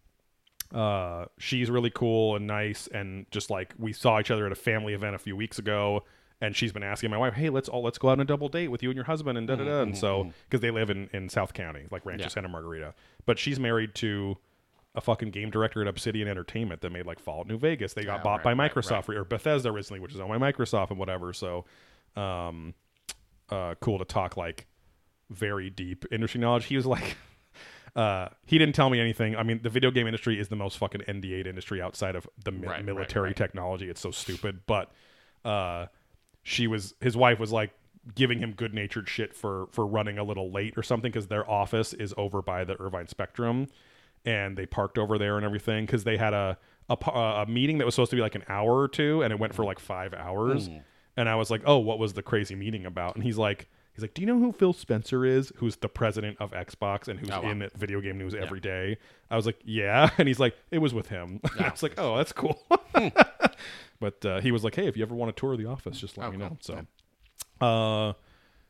uh, 0.73 1.25
she's 1.37 1.69
really 1.69 1.91
cool 1.91 2.35
and 2.35 2.47
nice 2.47 2.87
and 2.87 3.27
just 3.29 3.49
like 3.51 3.73
we 3.77 3.93
saw 3.93 4.19
each 4.19 4.31
other 4.31 4.45
at 4.47 4.51
a 4.51 4.55
family 4.55 4.93
event 4.93 5.13
a 5.15 5.19
few 5.19 5.35
weeks 5.35 5.59
ago 5.59 6.03
and 6.41 6.55
she's 6.55 6.71
been 6.73 6.81
asking 6.83 7.11
my 7.11 7.17
wife 7.17 7.35
hey 7.35 7.49
let's 7.49 7.69
all 7.69 7.83
let's 7.83 7.99
go 7.99 8.09
out 8.09 8.13
on 8.13 8.21
a 8.21 8.25
double 8.25 8.49
date 8.49 8.69
with 8.69 8.81
you 8.81 8.89
and 8.89 8.95
your 8.95 9.05
husband 9.05 9.37
and 9.37 9.47
da 9.47 9.55
da 9.55 9.63
da. 9.65 9.81
And 9.81 9.95
so 9.95 10.31
because 10.49 10.61
they 10.61 10.71
live 10.71 10.89
in 10.89 11.09
in 11.13 11.29
south 11.29 11.53
county 11.53 11.85
like 11.91 12.05
rancho 12.05 12.23
Yeah. 12.23 12.29
santa 12.29 12.47
margarita. 12.49 12.95
But 13.27 13.37
she's 13.37 13.59
married 13.59 13.93
to 13.95 14.37
a 14.95 15.01
fucking 15.01 15.31
game 15.31 15.49
director 15.49 15.81
at 15.81 15.87
obsidian 15.87 16.27
entertainment 16.27 16.81
that 16.81 16.91
made 16.91 17.05
like 17.05 17.19
fallout 17.19 17.47
new 17.47 17.57
vegas 17.57 17.93
they 17.93 18.03
got 18.03 18.23
bought 18.23 18.37
right, 18.37 18.43
by 18.43 18.53
right, 18.53 18.73
microsoft 18.73 19.09
or 19.09 19.23
bethesda 19.23 19.71
recently 19.71 19.99
which 19.99 20.13
is 20.13 20.19
owned 20.19 20.39
by 20.39 20.51
microsoft 20.51 20.89
and 20.89 20.99
whatever 20.99 21.33
so 21.33 21.65
um 22.15 22.73
uh 23.49 23.73
cool 23.81 23.97
to 23.97 24.05
talk 24.05 24.37
like 24.37 24.67
very 25.29 25.69
deep 25.69 26.05
industry 26.11 26.39
knowledge 26.39 26.65
he 26.65 26.75
was 26.75 26.85
like 26.85 27.17
uh, 27.95 28.27
he 28.45 28.57
didn't 28.57 28.73
tell 28.73 28.89
me 28.89 28.99
anything. 28.99 29.35
I 29.35 29.43
mean, 29.43 29.59
the 29.61 29.69
video 29.69 29.91
game 29.91 30.07
industry 30.07 30.39
is 30.39 30.47
the 30.47 30.55
most 30.55 30.77
fucking 30.77 31.01
NDA 31.01 31.45
industry 31.45 31.81
outside 31.81 32.15
of 32.15 32.27
the 32.43 32.51
mi- 32.51 32.67
Right, 32.67 32.77
right, 32.77 32.85
military 32.85 33.29
right. 33.29 33.35
technology. 33.35 33.89
It's 33.89 34.01
so 34.01 34.11
stupid. 34.11 34.61
But 34.65 34.91
uh, 35.45 35.87
she 36.41 36.65
was, 36.65 36.95
his 37.01 37.15
wife 37.15 37.39
was 37.39 37.51
like 37.51 37.71
giving 38.15 38.39
him 38.39 38.53
good 38.53 38.73
natured 38.73 39.07
shit 39.07 39.33
for 39.33 39.67
for 39.71 39.85
running 39.85 40.17
a 40.17 40.23
little 40.23 40.51
late 40.51 40.77
or 40.77 40.83
something 40.83 41.11
because 41.11 41.27
their 41.27 41.49
office 41.49 41.93
is 41.93 42.13
over 42.17 42.41
by 42.41 42.63
the 42.63 42.79
Irvine 42.81 43.07
Spectrum, 43.07 43.67
and 44.25 44.57
they 44.57 44.65
parked 44.65 44.97
over 44.97 45.17
there 45.17 45.37
and 45.37 45.45
everything 45.45 45.85
because 45.85 46.03
they 46.03 46.17
had 46.17 46.33
a 46.33 46.57
a, 46.89 46.95
a 47.17 47.45
meeting 47.47 47.77
that 47.79 47.85
was 47.85 47.95
supposed 47.95 48.11
to 48.11 48.15
be 48.17 48.21
like 48.21 48.35
an 48.35 48.43
hour 48.49 48.77
or 48.79 48.87
two, 48.87 49.21
and 49.23 49.31
it 49.31 49.39
went 49.39 49.53
for 49.55 49.63
like 49.65 49.79
five 49.79 50.13
hours. 50.13 50.69
And 51.15 51.29
I 51.29 51.35
was 51.35 51.49
like, 51.51 51.61
"Oh, 51.65 51.77
what 51.79 51.99
was 51.99 52.13
the 52.13 52.23
crazy 52.23 52.55
meeting 52.55 52.85
about?" 52.85 53.15
And 53.15 53.23
he's 53.23 53.37
like, 53.37 53.69
"He's 53.93 54.01
like, 54.01 54.13
do 54.15 54.21
you 54.21 54.25
know 54.25 54.37
who 54.39 54.51
Phil 54.51 54.73
Spencer 54.73 55.23
is? 55.25 55.51
Who's 55.57 55.75
the 55.77 55.87
president 55.87 56.37
of 56.39 56.51
Xbox 56.51 57.07
and 57.07 57.19
who's 57.19 57.29
Oh, 57.31 57.41
wow. 57.41 57.51
in 57.51 57.69
video 57.75 58.01
game 58.01 58.17
news 58.17 58.33
every 58.35 58.59
day?" 58.59 58.97
I 59.31 59.35
was 59.35 59.45
like, 59.45 59.59
"Yeah," 59.63 60.09
and 60.17 60.27
he's 60.27 60.39
like, 60.39 60.55
"It 60.71 60.79
was 60.79 60.93
with 60.93 61.07
him." 61.09 61.39
And 61.55 61.61
I 61.65 61.69
was 61.69 61.83
like, 61.83 61.93
"Oh, 61.97 62.17
that's 62.17 62.33
cool." 62.33 62.61
but 63.99 64.25
uh, 64.25 64.41
he 64.41 64.51
was 64.51 64.63
like, 64.63 64.75
"Hey, 64.75 64.87
if 64.87 64.97
you 64.97 65.03
ever 65.03 65.15
want 65.15 65.35
to 65.35 65.39
tour 65.39 65.55
the 65.55 65.65
office, 65.67 65.99
just 65.99 66.17
let 66.17 66.27
Oh, 66.27 66.31
me 66.31 66.37
cool. 66.37 66.49
know." 66.49 66.57
So, 66.61 67.65
uh, 67.65 68.13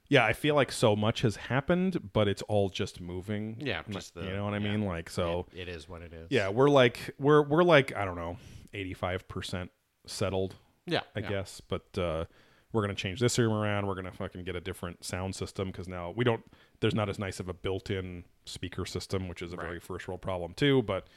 yeah, 0.09 0.25
I 0.25 0.33
feel 0.33 0.55
like 0.55 0.71
so 0.71 0.95
much 0.95 1.21
has 1.21 1.35
happened, 1.35 2.11
but 2.13 2.27
it's 2.27 2.41
all 2.43 2.69
just 2.69 2.99
moving. 3.01 3.57
Yeah, 3.59 3.81
just 3.89 4.13
the- 4.15 4.23
you 4.25 4.31
know 4.33 4.45
what 4.45 4.53
I 4.53 4.57
yeah. 4.57 4.71
mean? 4.71 4.85
Like, 4.85 5.09
so 5.09 5.45
It- 5.53 5.61
it 5.61 5.69
is 5.69 5.87
what 5.89 6.01
it 6.01 6.13
is. 6.13 6.27
yeah, 6.29 6.49
we're 6.49 6.69
like 6.69 7.13
we're 7.19 7.41
we're 7.41 7.63
like 7.63 7.95
I 7.95 8.05
don't 8.05 8.15
know, 8.15 8.37
eighty 8.73 8.93
five 8.93 9.27
percent 9.27 9.71
settled 10.05 10.55
Yeah. 10.85 11.01
I 11.15 11.19
yeah. 11.21 11.29
guess. 11.29 11.61
But 11.61 11.97
uh, 11.97 12.25
we're 12.71 12.81
gonna 12.81 12.95
change 12.95 13.19
this 13.19 13.37
room 13.39 13.53
around. 13.53 13.87
We're 13.87 13.95
gonna 13.95 14.11
fucking 14.11 14.43
get 14.43 14.55
a 14.55 14.61
different 14.61 15.03
sound 15.05 15.35
system 15.35 15.69
because 15.71 15.87
now 15.87 16.11
we 16.11 16.23
don't. 16.23 16.43
There's 16.79 16.95
not 16.95 17.07
as 17.09 17.17
nice 17.19 17.39
of 17.39 17.47
a 17.47 17.53
built-in 17.53 18.25
speaker 18.45 18.85
system, 18.85 19.27
which 19.29 19.41
is 19.41 19.53
a 19.53 19.55
very 19.55 19.79
first 19.79 20.07
world 20.07 20.21
problem 20.21 20.53
too. 20.53 20.81
But 20.83 21.07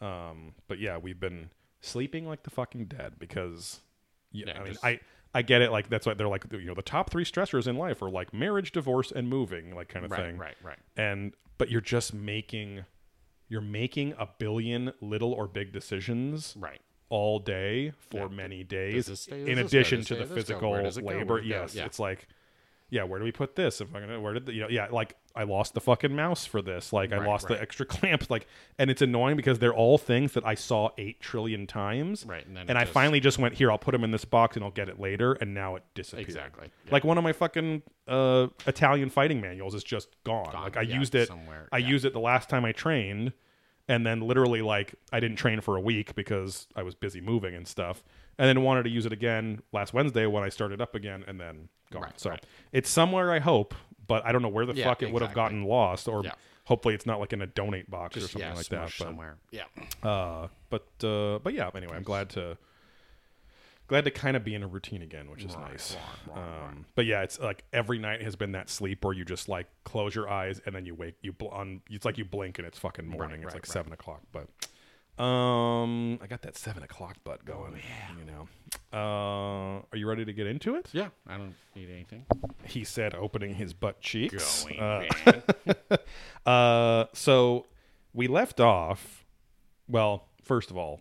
um, 0.00 0.54
but 0.68 0.78
yeah, 0.78 0.98
we've 0.98 1.18
been 1.18 1.50
sleeping 1.80 2.26
like 2.26 2.42
the 2.42 2.50
fucking 2.50 2.84
dead 2.86 3.14
because 3.18 3.80
yeah, 4.30 4.46
Yeah, 4.48 4.60
I 4.60 4.64
mean 4.64 4.72
just- 4.74 4.84
I. 4.84 5.00
I 5.36 5.42
get 5.42 5.60
it. 5.62 5.70
Like 5.70 5.88
that's 5.88 6.06
why 6.06 6.14
they're 6.14 6.28
like 6.28 6.44
you 6.50 6.64
know 6.64 6.74
the 6.74 6.82
top 6.82 7.10
three 7.10 7.24
stressors 7.24 7.66
in 7.66 7.76
life 7.76 8.00
are 8.02 8.10
like 8.10 8.32
marriage, 8.32 8.72
divorce, 8.72 9.12
and 9.12 9.28
moving, 9.28 9.74
like 9.74 9.88
kind 9.88 10.04
of 10.04 10.10
Right, 10.10 10.20
thing. 10.22 10.38
right, 10.38 10.56
right. 10.62 10.78
And 10.96 11.34
but 11.58 11.70
you're 11.70 11.80
just 11.80 12.14
making, 12.14 12.84
you're 13.48 13.60
making 13.60 14.14
a 14.18 14.26
billion 14.38 14.92
little 15.00 15.32
or 15.32 15.46
big 15.46 15.72
decisions 15.72 16.54
Right. 16.58 16.80
all 17.08 17.38
day 17.38 17.92
for 17.98 18.22
Yeah. 18.22 18.28
many 18.28 18.64
days 18.64 19.06
stay? 19.20 19.40
in 19.40 19.46
Does 19.46 19.56
this 19.56 19.58
go? 19.58 19.66
addition 19.78 19.98
to 20.00 20.02
the 20.02 20.04
stay? 20.04 20.16
Does 20.16 20.28
this 20.28 20.28
go? 20.28 20.34
physical 20.54 20.70
Where 20.70 20.82
does 20.82 20.96
it 20.98 21.02
go? 21.02 21.06
labor 21.08 21.40
yes 21.42 21.74
Yeah. 21.74 21.84
it's 21.86 21.98
like 21.98 22.28
yeah 22.90 23.02
where 23.04 23.18
do 23.18 23.24
we 23.24 23.32
put 23.32 23.56
this 23.56 23.80
if 23.80 23.92
i'm 23.94 24.00
gonna 24.02 24.20
where 24.20 24.32
did 24.34 24.46
the, 24.46 24.52
you 24.54 24.60
know 24.62 24.68
yeah 24.68 24.86
like 24.90 25.16
i 25.36 25.42
lost 25.44 25.74
the 25.74 25.80
fucking 25.80 26.14
mouse 26.14 26.46
for 26.46 26.62
this 26.62 26.92
like 26.92 27.12
i 27.12 27.18
Right, 27.18 27.28
lost 27.28 27.48
the 27.48 27.60
extra 27.60 27.84
clamps 27.94 28.30
like 28.30 28.46
and 28.78 28.90
it's 28.90 29.02
annoying 29.02 29.36
because 29.36 29.58
they're 29.58 29.74
all 29.74 29.98
things 29.98 30.32
that 30.32 30.44
i 30.46 30.54
saw 30.54 30.90
eight 30.98 31.20
trillion 31.20 31.66
times 31.66 32.24
Right, 32.26 32.46
and 32.46 32.56
then 32.56 32.66
and 32.68 32.78
i 32.78 32.82
just- 32.82 32.92
finally 32.92 33.20
just 33.20 33.38
went 33.38 33.54
here 33.54 33.70
i'll 33.70 33.78
put 33.78 33.92
them 33.92 34.02
in 34.04 34.10
this 34.10 34.24
box 34.24 34.56
and 34.56 34.64
i'll 34.64 34.70
get 34.70 34.88
it 34.88 34.98
later 34.98 35.34
and 35.34 35.54
now 35.54 35.76
it 35.76 35.82
disappeared 35.94 36.26
Exactly, 36.28 36.70
yeah. 36.86 36.92
like 36.92 37.04
one 37.04 37.18
of 37.18 37.24
my 37.24 37.32
fucking 37.32 37.82
uh 38.08 38.48
italian 38.66 39.10
fighting 39.10 39.40
manuals 39.40 39.74
is 39.74 39.84
just 39.84 40.08
gone, 40.24 40.52
Gone, 40.52 40.62
like 40.62 40.76
i 40.76 40.82
yeah, 40.82 40.98
used 40.98 41.14
it 41.14 41.28
somewhere, 41.28 41.68
i 41.72 41.78
yeah. 41.78 41.88
used 41.88 42.04
it 42.04 42.12
the 42.12 42.20
last 42.20 42.48
time 42.48 42.64
i 42.64 42.72
trained 42.72 43.32
and 43.88 44.04
then 44.04 44.20
literally 44.20 44.62
like 44.62 44.96
I 45.12 45.20
didn't 45.20 45.36
train 45.36 45.60
for 45.60 45.76
a 45.76 45.80
week 45.80 46.16
because 46.16 46.66
I 46.74 46.82
was 46.82 46.96
busy 46.96 47.20
moving 47.20 47.54
and 47.54 47.68
stuff, 47.68 48.02
and 48.36 48.48
then 48.48 48.62
wanted 48.64 48.82
to 48.82 48.90
use 48.90 49.06
it 49.06 49.12
again 49.12 49.60
last 49.72 49.94
Wednesday 49.94 50.26
when 50.26 50.42
I 50.42 50.48
started 50.48 50.80
up 50.80 50.96
again, 50.96 51.22
and 51.28 51.40
then 51.40 51.68
gone. 51.92 52.02
Right, 52.02 52.18
so 52.20 52.30
right. 52.30 52.44
it's 52.72 52.90
somewhere 52.90 53.30
I 53.30 53.38
hope, 53.38 53.76
but 54.06 54.24
I 54.24 54.32
don't 54.32 54.42
know 54.42 54.48
where 54.48 54.66
the 54.66 54.74
Yeah, 54.74 54.84
fuck 54.84 55.02
it 55.02 55.10
would 55.12 55.22
have 55.22 55.34
gotten 55.34 55.64
lost, 55.64 56.08
or 56.08 56.22
Yeah. 56.24 56.32
hopefully 56.64 56.94
it's 56.94 57.06
not 57.06 57.20
like 57.20 57.32
in 57.32 57.42
a 57.42 57.46
donate 57.46 57.90
box 57.90 58.16
or 58.16 58.20
something 58.20 58.40
yeah, 58.40 58.54
like 58.54 58.66
that. 58.68 58.84
But 58.84 58.92
somewhere. 58.92 59.36
Yeah. 59.50 59.64
uh, 60.02 60.48
but 60.70 60.86
uh, 61.04 61.38
but 61.40 61.54
yeah. 61.54 61.70
Anyway, 61.74 61.94
I'm 61.96 62.02
glad 62.02 62.30
to 62.30 62.56
glad 63.88 64.04
to 64.04 64.10
kind 64.10 64.36
of 64.36 64.42
be 64.44 64.54
in 64.54 64.62
a 64.62 64.66
routine 64.66 65.00
again, 65.02 65.30
which 65.30 65.44
is 65.44 65.54
Right, 65.54 65.70
nice. 65.72 65.96
right, 66.28 66.36
right, 66.36 66.68
um, 66.68 66.86
But 66.96 67.06
yeah, 67.06 67.22
it's 67.22 67.38
like 67.38 67.62
every 67.72 67.98
night 68.00 68.20
has 68.22 68.34
been 68.34 68.52
that 68.52 68.68
sleep 68.68 69.04
where 69.04 69.14
you 69.14 69.24
just 69.24 69.48
like 69.48 69.68
close 69.84 70.12
your 70.14 70.28
eyes 70.28 70.60
and 70.66 70.74
then 70.74 70.84
you 70.86 70.94
wake 70.94 71.14
you 71.22 71.32
bl- 71.32 71.48
on. 71.48 71.82
It's 71.88 72.04
like 72.04 72.18
you 72.18 72.24
blink 72.24 72.58
and 72.58 72.66
it's 72.66 72.78
fucking 72.78 73.06
morning. 73.06 73.42
it's 73.44 73.54
like 73.54 73.66
seven 73.66 73.92
o'clock. 73.92 74.22
But 74.32 74.48
um, 75.18 76.18
I 76.22 76.26
got 76.28 76.42
that 76.42 76.56
seven 76.56 76.82
o'clock 76.82 77.16
butt 77.24 77.40
Oh, 77.48 77.52
going. 77.52 77.80
You 78.18 78.24
know. 78.24 78.48
Uh, 78.92 79.82
are 79.92 79.96
you 79.96 80.08
ready 80.08 80.24
to 80.24 80.32
get 80.32 80.46
into 80.46 80.74
it? 80.74 80.88
Yeah. 80.92 81.08
I 81.26 81.36
don't 81.36 81.54
need 81.74 81.90
anything. 81.90 82.24
He 82.64 82.84
said, 82.84 83.14
opening 83.14 83.54
his 83.54 83.72
butt 83.72 84.00
cheeks. 84.00 84.64
Going, 84.64 84.80
Uh, 84.80 86.46
uh, 86.48 87.04
so 87.12 87.66
we 88.12 88.26
left 88.28 88.60
off. 88.60 89.24
Well, 89.88 90.28
first 90.42 90.70
of 90.70 90.76
all, 90.76 91.00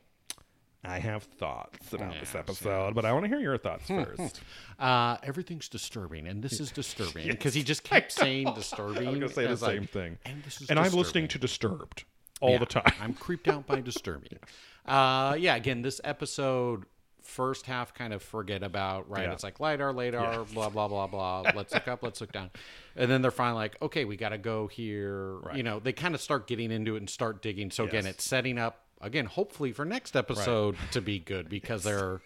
I 0.83 0.99
have 0.99 1.23
thoughts 1.23 1.93
about 1.93 2.11
this 2.19 2.33
Yes, 2.33 2.35
episode, 2.35 2.93
but 2.93 3.05
I 3.05 3.11
want 3.13 3.23
to 3.25 3.29
hear 3.29 3.39
your 3.39 3.57
thoughts 3.57 3.87
first. 3.87 4.41
Uh, 4.77 5.15
everything's 5.23 5.69
disturbing, 5.69 6.27
and 6.27 6.43
this 6.43 6.59
is 6.59 6.69
disturbing 6.81 7.25
because 7.29 7.53
he 7.53 7.63
just 7.63 7.85
kept 7.85 8.11
saying 8.11 8.53
disturbing. 8.55 9.07
I 9.07 9.11
was 9.11 9.19
gonna 9.21 9.31
say 9.31 9.47
the 9.47 9.55
same 9.55 9.85
thing. 9.87 10.17
And, 10.25 10.43
this 10.43 10.59
is 10.59 10.69
And 10.69 10.77
I'm 10.77 10.83
disturbing. 10.83 10.99
listening 11.05 11.27
to 11.29 11.39
Disturbed 11.39 12.03
all 12.41 12.51
Yeah, 12.51 12.57
the 12.59 12.65
time. 12.65 12.93
I'm 13.01 13.13
creeped 13.13 13.47
out 13.47 13.65
by 13.67 13.81
disturbing. 13.81 14.37
Uh, 14.87 15.35
yeah, 15.39 15.55
again, 15.55 15.81
this 15.81 15.99
episode 16.03 16.85
first 17.23 17.65
half 17.65 17.95
kind 17.95 18.13
of 18.13 18.21
forget 18.21 18.61
about 18.61 19.09
right. 19.09 19.23
Yeah. 19.23 19.33
It's 19.33 19.43
like 19.43 19.59
lidar, 19.59 19.91
lidar, 19.91 20.43
blah 20.53 20.69
blah 20.69 20.87
blah 20.87 21.07
blah. 21.07 21.51
Let's 21.55 21.73
look 21.73 21.87
up, 21.87 22.03
let's 22.03 22.21
look 22.21 22.31
down, 22.31 22.51
and 22.95 23.09
then 23.09 23.23
they're 23.23 23.31
finally 23.31 23.57
like, 23.57 23.81
okay, 23.81 24.05
we 24.05 24.15
got 24.15 24.29
to 24.29 24.37
go 24.37 24.67
here. 24.67 25.39
You 25.55 25.63
know, 25.63 25.79
they 25.79 25.91
kind 25.91 26.13
of 26.13 26.21
start 26.21 26.45
getting 26.45 26.69
into 26.69 26.93
it 26.93 26.99
and 26.99 27.09
start 27.09 27.41
digging. 27.41 27.71
So 27.71 27.85
again, 27.85 28.05
it's 28.05 28.23
setting 28.23 28.59
up 28.59 28.83
again, 29.01 29.25
hopefully 29.25 29.71
for 29.71 29.85
next 29.85 30.15
episode 30.15 30.75
to 30.91 31.01
be 31.01 31.17
good 31.17 31.49
because 31.49 31.83
they're. 31.89 32.21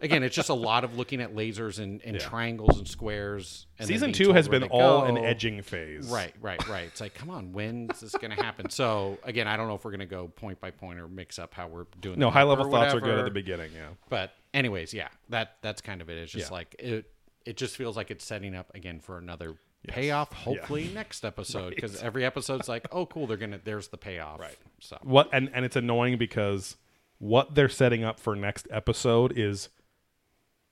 Again, 0.00 0.22
it's 0.22 0.34
just 0.36 0.48
a 0.50 0.54
lot 0.54 0.84
of 0.84 0.96
looking 0.96 1.20
at 1.20 1.34
lasers 1.34 1.78
and, 1.78 2.00
and 2.02 2.20
triangles 2.20 2.78
and 2.78 2.86
squares. 2.86 3.66
And 3.78 3.88
Season 3.88 4.12
two 4.12 4.32
has 4.32 4.48
been 4.48 4.64
all 4.64 5.04
an 5.04 5.16
edging 5.16 5.62
phase. 5.62 6.08
Right, 6.08 6.32
right, 6.40 6.66
right. 6.68 6.84
It's 6.86 7.00
like, 7.00 7.14
come 7.14 7.30
on, 7.30 7.52
when's 7.52 8.00
this 8.00 8.12
going 8.12 8.30
to 8.36 8.42
happen? 8.42 8.70
So 8.70 9.18
again, 9.24 9.48
I 9.48 9.56
don't 9.56 9.68
know 9.68 9.74
if 9.74 9.84
we're 9.84 9.92
going 9.92 10.00
to 10.00 10.06
go 10.06 10.28
point 10.28 10.60
by 10.60 10.70
point 10.70 10.98
or 10.98 11.08
mix 11.08 11.38
up 11.38 11.54
how 11.54 11.68
we're 11.68 11.86
doing. 12.00 12.18
No, 12.18 12.30
high 12.30 12.42
level 12.42 12.70
thoughts 12.70 12.94
are 12.94 13.00
good 13.00 13.18
at 13.18 13.24
the 13.24 13.30
beginning. 13.30 13.70
Yeah. 13.74 13.88
But 14.08 14.32
anyways, 14.52 14.92
yeah, 14.94 15.08
that 15.30 15.56
that's 15.62 15.80
kind 15.80 16.00
of 16.00 16.08
it. 16.10 16.18
It's 16.18 16.32
just 16.32 16.50
Yeah. 16.50 16.54
like 16.56 16.76
it. 16.78 17.10
It 17.46 17.56
just 17.56 17.76
feels 17.76 17.96
like 17.96 18.10
it's 18.10 18.24
setting 18.24 18.54
up 18.54 18.74
again 18.74 19.00
for 19.00 19.18
another 19.18 19.54
payoff. 19.86 20.32
Hopefully 20.32 20.90
next 20.94 21.24
episode 21.24 21.74
because 21.74 22.02
every 22.02 22.24
episode's 22.24 22.68
like, 22.68 22.86
oh, 22.90 23.04
cool, 23.06 23.26
they're 23.26 23.36
gonna. 23.36 23.60
There's 23.62 23.88
the 23.88 23.98
payoff. 23.98 24.40
Right. 24.40 24.56
So 24.80 24.98
What 25.02 25.28
and 25.32 25.50
and 25.52 25.64
it's 25.64 25.76
annoying 25.76 26.16
because 26.18 26.76
what 27.24 27.54
they're 27.54 27.70
setting 27.70 28.04
up 28.04 28.20
for 28.20 28.36
next 28.36 28.68
episode 28.70 29.32
is 29.34 29.70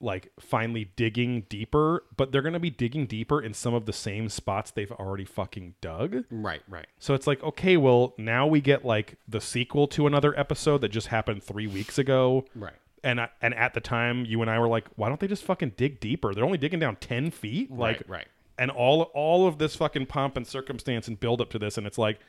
like 0.00 0.30
finally 0.38 0.90
digging 0.96 1.46
deeper, 1.48 2.04
but 2.14 2.30
they're 2.30 2.42
going 2.42 2.52
to 2.52 2.60
be 2.60 2.68
digging 2.68 3.06
deeper 3.06 3.40
in 3.40 3.54
some 3.54 3.72
of 3.72 3.86
the 3.86 3.92
same 3.92 4.28
spots 4.28 4.70
they've 4.70 4.92
already 4.92 5.24
fucking 5.24 5.74
dug. 5.80 6.24
right, 6.30 6.60
right. 6.68 6.88
So 6.98 7.14
it's 7.14 7.26
like, 7.26 7.42
okay, 7.42 7.78
well, 7.78 8.12
now 8.18 8.46
we 8.46 8.60
get 8.60 8.84
like 8.84 9.14
the 9.26 9.40
sequel 9.40 9.86
to 9.88 10.06
another 10.06 10.38
episode 10.38 10.82
that 10.82 10.90
just 10.90 11.06
happened 11.06 11.42
3 11.42 11.68
weeks 11.68 11.96
ago. 11.98 12.44
Right. 12.54 12.74
And 13.02 13.20
I, 13.20 13.30
and 13.40 13.54
at 13.54 13.72
the 13.72 13.80
time, 13.80 14.26
you 14.26 14.42
and 14.42 14.50
I 14.50 14.58
were 14.58 14.68
like, 14.68 14.86
why 14.96 15.08
don't 15.08 15.20
they 15.20 15.28
just 15.28 15.44
fucking 15.44 15.72
dig 15.76 16.00
deeper? 16.00 16.34
They're 16.34 16.44
only 16.44 16.58
digging 16.58 16.80
down 16.80 16.96
10 16.96 17.30
feet. 17.30 17.70
Like 17.70 18.02
right, 18.08 18.08
right. 18.08 18.28
and 18.58 18.70
all 18.70 19.02
all 19.14 19.46
of 19.46 19.56
this 19.56 19.74
fucking 19.76 20.06
pomp 20.06 20.36
and 20.36 20.46
circumstance 20.46 21.08
and 21.08 21.18
build 21.18 21.40
up 21.40 21.48
to 21.50 21.58
this 21.58 21.78
and 21.78 21.86
it's 21.86 21.98
like 21.98 22.20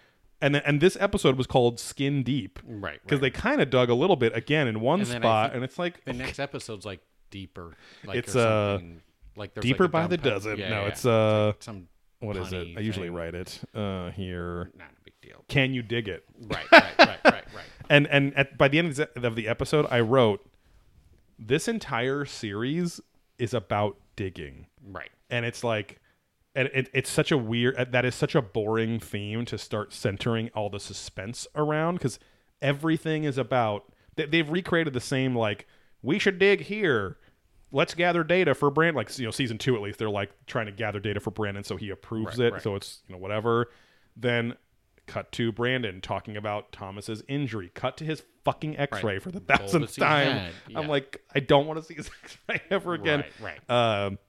and 0.43 0.53
then, 0.55 0.61
and 0.65 0.81
this 0.81 0.95
episode 0.99 1.37
was 1.37 1.47
called 1.47 1.79
Skin 1.79 2.21
Deep. 2.21 2.59
Right, 2.63 2.99
Because 3.03 3.21
right. 3.21 3.33
they 3.33 3.39
kind 3.39 3.61
of 3.61 3.69
dug 3.69 3.89
a 3.89 3.93
little 3.95 4.15
bit 4.15 4.35
again 4.35 4.67
in 4.67 4.79
one 4.81 4.99
And 4.99 5.09
spot 5.09 5.53
and 5.55 5.63
it's 5.63 5.79
like 5.79 6.03
The 6.05 6.13
next 6.13 6.37
episode's 6.39 6.85
like 6.85 6.99
deeper. 7.31 7.75
Like 8.05 8.17
It's, 8.17 8.35
uh, 8.35 8.79
like 9.35 9.59
deeper 9.59 9.85
like 9.85 9.91
by 9.91 10.07
the 10.07 10.17
dozen. 10.17 10.57
Yeah, 10.59 10.69
no, 10.69 10.81
yeah, 10.81 10.87
it's 10.87 11.05
uh 11.05 11.45
like 11.47 11.63
some 11.63 11.87
what 12.19 12.35
is 12.37 12.53
it? 12.53 12.67
punny 12.67 12.77
I 12.77 12.81
usually 12.81 13.09
write 13.09 13.33
it 13.35 13.59
uh 13.73 14.11
here. 14.11 14.71
Not 14.77 14.89
a 14.91 15.03
big 15.03 15.13
deal. 15.21 15.43
Can 15.47 15.73
you 15.73 15.81
dig 15.81 16.07
it? 16.07 16.23
Right, 16.39 16.65
right, 16.71 16.83
right, 16.99 17.19
right, 17.25 17.25
right. 17.25 17.45
and 17.89 18.07
and 18.07 18.35
at, 18.37 18.57
by 18.57 18.67
the 18.67 18.77
end 18.79 18.99
of 19.15 19.35
the 19.35 19.47
episode 19.47 19.85
i 19.89 19.99
wrote 19.99 20.45
this 21.39 21.67
entire 21.67 22.25
series 22.25 23.01
is 23.39 23.53
about 23.53 23.97
digging 24.15 24.67
Right. 24.85 25.09
and 25.29 25.45
it's 25.45 25.63
like 25.63 25.99
and 26.55 26.69
it, 26.73 26.89
it's 26.93 27.09
such 27.09 27.31
a 27.31 27.37
weird 27.37 27.75
uh, 27.75 27.85
that 27.89 28.05
is 28.05 28.15
such 28.15 28.35
a 28.35 28.41
boring 28.41 28.99
theme 28.99 29.45
to 29.45 29.57
start 29.57 29.93
centering 29.93 30.49
all 30.55 30.69
the 30.69 30.79
suspense 30.79 31.47
around 31.55 31.95
because 31.95 32.19
everything 32.61 33.23
is 33.23 33.37
about 33.37 33.91
they, 34.15 34.25
they've 34.25 34.49
recreated 34.49 34.93
the 34.93 34.99
same 35.01 35.35
like 35.35 35.67
we 36.01 36.19
should 36.19 36.37
dig 36.39 36.61
here. 36.61 37.17
Let's 37.71 37.95
gather 37.95 38.23
data 38.23 38.53
for 38.53 38.69
brand 38.69 38.95
like 38.95 39.17
you 39.17 39.25
know 39.25 39.31
season 39.31 39.57
two 39.57 39.75
at 39.75 39.81
least 39.81 39.97
they're 39.99 40.09
like 40.09 40.31
trying 40.45 40.67
to 40.67 40.71
gather 40.71 40.99
data 40.99 41.19
for 41.19 41.31
brandon 41.31 41.63
so 41.63 41.75
he 41.75 41.89
approves 41.89 42.37
Right, 42.37 42.47
it 42.47 42.53
right. 42.53 42.61
so 42.61 42.75
it's 42.75 43.01
you 43.07 43.13
know 43.15 43.19
whatever. 43.19 43.69
Then 44.15 44.55
cut 45.07 45.31
to 45.33 45.51
brandon 45.51 45.99
talking 46.01 46.37
about 46.37 46.71
thomas's 46.71 47.23
injury. 47.27 47.71
Cut 47.73 47.97
to 47.97 48.05
his 48.05 48.21
fucking 48.45 48.77
x-ray 48.77 49.19
for 49.19 49.31
the 49.31 49.39
thousandth 49.39 49.95
time. 49.95 50.27
Head, 50.37 50.53
i'm 50.75 50.87
like 50.87 51.21
i 51.33 51.39
don't 51.39 51.65
want 51.65 51.79
to 51.79 51.85
see 51.85 51.93
his 51.95 52.09
x-ray 52.23 52.61
ever 52.69 52.93
again. 52.93 53.23
Right, 53.41 53.59
right. 53.69 54.05
um, 54.05 54.19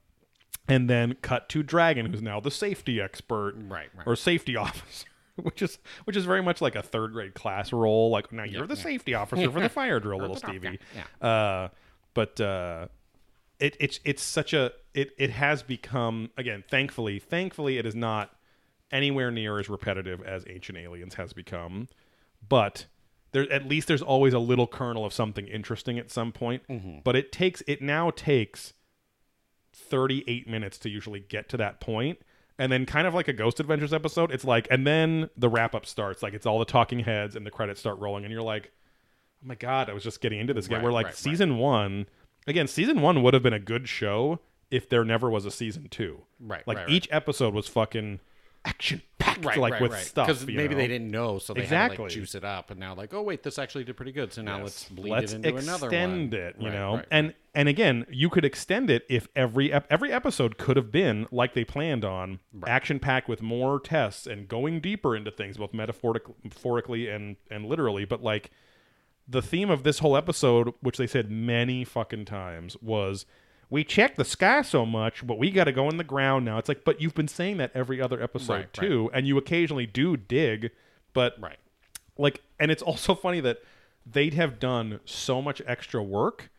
and 0.67 0.89
then 0.89 1.15
cut 1.21 1.49
to 1.49 1.63
Dragon, 1.63 2.07
who's 2.07 2.21
now 2.21 2.39
the 2.39 2.51
safety 2.51 2.99
expert, 3.01 3.53
Right, 3.57 3.89
right. 3.95 4.07
or 4.07 4.15
safety 4.15 4.55
officer, 4.57 5.07
which 5.41 5.61
is 5.61 5.77
which 6.05 6.15
is 6.15 6.25
very 6.25 6.41
much 6.41 6.61
like 6.61 6.75
a 6.75 6.81
third 6.81 7.13
grade 7.13 7.33
class 7.33 7.71
role. 7.73 8.09
Like 8.09 8.31
now 8.31 8.43
you're 8.43 8.67
the 8.67 8.75
safety 8.75 9.13
officer 9.15 9.51
for 9.51 9.59
the 9.59 9.69
fire 9.81 9.99
drill, 9.99 10.19
little 10.19 10.35
Stevie. 10.35 10.79
Yeah. 11.21 11.27
Uh, 11.27 11.67
but 12.13 12.39
uh, 12.41 12.87
it 13.59 13.75
it's 13.79 13.99
it's 14.05 14.23
such 14.23 14.53
a 14.53 14.71
it 14.93 15.11
it 15.17 15.29
has 15.31 15.61
become 15.63 16.29
again. 16.37 16.63
Thankfully, 16.69 17.19
thankfully, 17.19 17.77
it 17.77 17.85
is 17.85 17.95
not 17.95 18.31
anywhere 18.91 19.31
near 19.31 19.59
as 19.59 19.67
repetitive 19.69 20.21
as 20.23 20.45
Ancient 20.49 20.77
Aliens 20.77 21.15
has 21.15 21.33
become, 21.33 21.87
but. 22.47 22.85
There, 23.31 23.51
at 23.51 23.67
least 23.67 23.89
there's 23.89 24.01
always 24.03 24.33
a 24.33 24.39
little 24.39 24.65
kernel 24.65 25.03
of 25.03 25.11
something 25.11 25.45
interesting 25.47 25.99
at 25.99 26.09
some 26.09 26.31
point, 26.31 26.63
but 27.03 27.17
it 27.17 27.33
takes 27.33 27.61
it 27.67 27.81
now 27.81 28.09
takes 28.09 28.71
38 29.75 30.47
minutes 30.49 30.77
to 30.79 30.89
usually 30.89 31.19
get 31.19 31.49
to 31.49 31.57
that 31.57 31.79
point 31.79 32.19
and 32.57 32.71
then 32.71 32.85
kind 32.85 33.05
of 33.05 33.13
like 33.13 33.27
a 33.27 33.33
ghost 33.33 33.59
adventures 33.59 33.93
episode 33.93 34.31
it's 34.31 34.45
like 34.45 34.67
and 34.71 34.87
then 34.87 35.29
the 35.35 35.49
wrap 35.49 35.75
up 35.75 35.85
starts 35.85 36.23
like 36.23 36.33
it's 36.33 36.45
all 36.45 36.59
the 36.59 36.65
talking 36.65 36.99
heads 36.99 37.35
and 37.35 37.45
the 37.45 37.51
credits 37.51 37.79
start 37.81 37.99
rolling 37.99 38.23
and 38.23 38.31
you're 38.31 38.41
like 38.41 38.71
oh 39.43 39.47
my 39.47 39.55
god 39.55 39.89
i 39.89 39.93
was 39.93 40.03
just 40.03 40.21
getting 40.21 40.39
into 40.39 40.53
this 40.53 40.69
Right, 40.69 40.81
where 40.81 40.91
like 40.91 41.05
right, 41.07 41.11
right. 41.11 41.17
season 41.17 41.57
one 41.57 42.05
again 42.47 42.67
season 42.67 43.01
one 43.01 43.21
would 43.21 43.33
have 43.33 43.43
been 43.43 43.53
a 43.53 43.59
good 43.59 43.89
show 43.89 44.39
if 44.71 44.87
there 44.89 45.03
never 45.03 45.29
was 45.29 45.45
a 45.45 45.51
season 45.51 45.87
two 45.89 46.21
Right, 46.39 46.65
like 46.65 46.77
right, 46.77 46.83
right. 46.87 46.93
each 46.93 47.07
episode 47.11 47.53
was 47.53 47.67
fucking 47.67 48.19
action 48.65 49.01
packed 49.19 49.45
Right, 49.45 49.57
like 49.57 49.73
right, 49.73 49.81
with 49.81 49.91
right. 49.91 50.03
stuff 50.03 50.27
because 50.27 50.45
maybe 50.45 50.69
know? 50.69 50.75
they 50.75 50.87
didn't 50.87 51.11
know, 51.11 51.39
so 51.39 51.53
they 51.53 51.65
had 51.65 51.91
to 51.93 52.03
like 52.03 52.11
juice 52.11 52.35
it 52.35 52.43
up, 52.43 52.71
and 52.71 52.79
now 52.79 52.95
like, 52.95 53.13
oh 53.13 53.21
wait, 53.21 53.43
this 53.43 53.59
actually 53.59 53.83
did 53.83 53.95
pretty 53.97 54.11
good. 54.11 54.31
So 54.33 54.41
now 54.41 54.61
let's 54.61 54.87
bleed 54.89 55.11
let's 55.11 55.33
it 55.33 55.45
into 55.45 55.57
another 55.57 55.87
one. 55.87 55.93
extend 55.93 56.33
it 56.33 56.55
you 56.59 56.69
know 56.69 57.01
and 57.11 57.33
and 57.53 57.67
again 57.69 58.05
you 58.09 58.29
could 58.29 58.45
extend 58.45 58.89
it 58.89 59.05
if 59.09 59.27
every 59.35 59.71
ep- 59.71 59.87
every 59.89 60.11
episode 60.11 60.57
could 60.57 60.77
have 60.77 60.91
been 60.91 61.27
like 61.31 61.53
they 61.53 61.63
planned 61.63 62.03
on 62.05 62.39
action 62.65 62.99
packed 62.99 63.27
with 63.27 63.41
more 63.41 63.79
tests 63.79 64.25
and 64.25 64.47
going 64.47 64.79
deeper 64.79 65.15
into 65.15 65.31
things 65.31 65.57
both 65.57 65.73
metaphorically 65.73 67.07
and 67.09 67.35
and 67.51 67.65
literally 67.65 68.05
but 68.05 68.21
like 68.23 68.51
the 69.27 69.41
theme 69.41 69.69
of 69.69 69.83
this 69.83 69.99
whole 69.99 70.15
episode 70.15 70.73
which 70.81 70.97
they 70.97 71.07
said 71.07 71.29
many 71.31 71.83
fucking 71.83 72.25
times 72.25 72.75
was 72.81 73.25
we 73.69 73.83
check 73.83 74.15
the 74.15 74.25
sky 74.25 74.61
so 74.61 74.85
much 74.85 75.25
but 75.25 75.37
we 75.37 75.51
got 75.51 75.65
to 75.65 75.71
go 75.71 75.89
in 75.89 75.97
the 75.97 76.03
ground 76.03 76.45
now 76.45 76.57
it's 76.57 76.69
like 76.69 76.83
but 76.83 77.01
you've 77.01 77.15
been 77.15 77.27
saying 77.27 77.57
that 77.57 77.71
every 77.73 78.01
other 78.01 78.21
episode 78.21 78.53
Right, 78.53 78.59
right. 78.77 78.89
too 78.89 79.09
and 79.13 79.27
you 79.27 79.37
occasionally 79.37 79.85
do 79.85 80.17
dig 80.17 80.71
but 81.13 81.35
right. 81.39 81.57
like 82.17 82.41
and 82.59 82.71
it's 82.71 82.83
also 82.83 83.15
funny 83.15 83.39
that 83.41 83.59
they'd 84.05 84.33
have 84.33 84.59
done 84.59 84.99
so 85.05 85.41
much 85.41 85.61
extra 85.65 86.01
work 86.01 86.49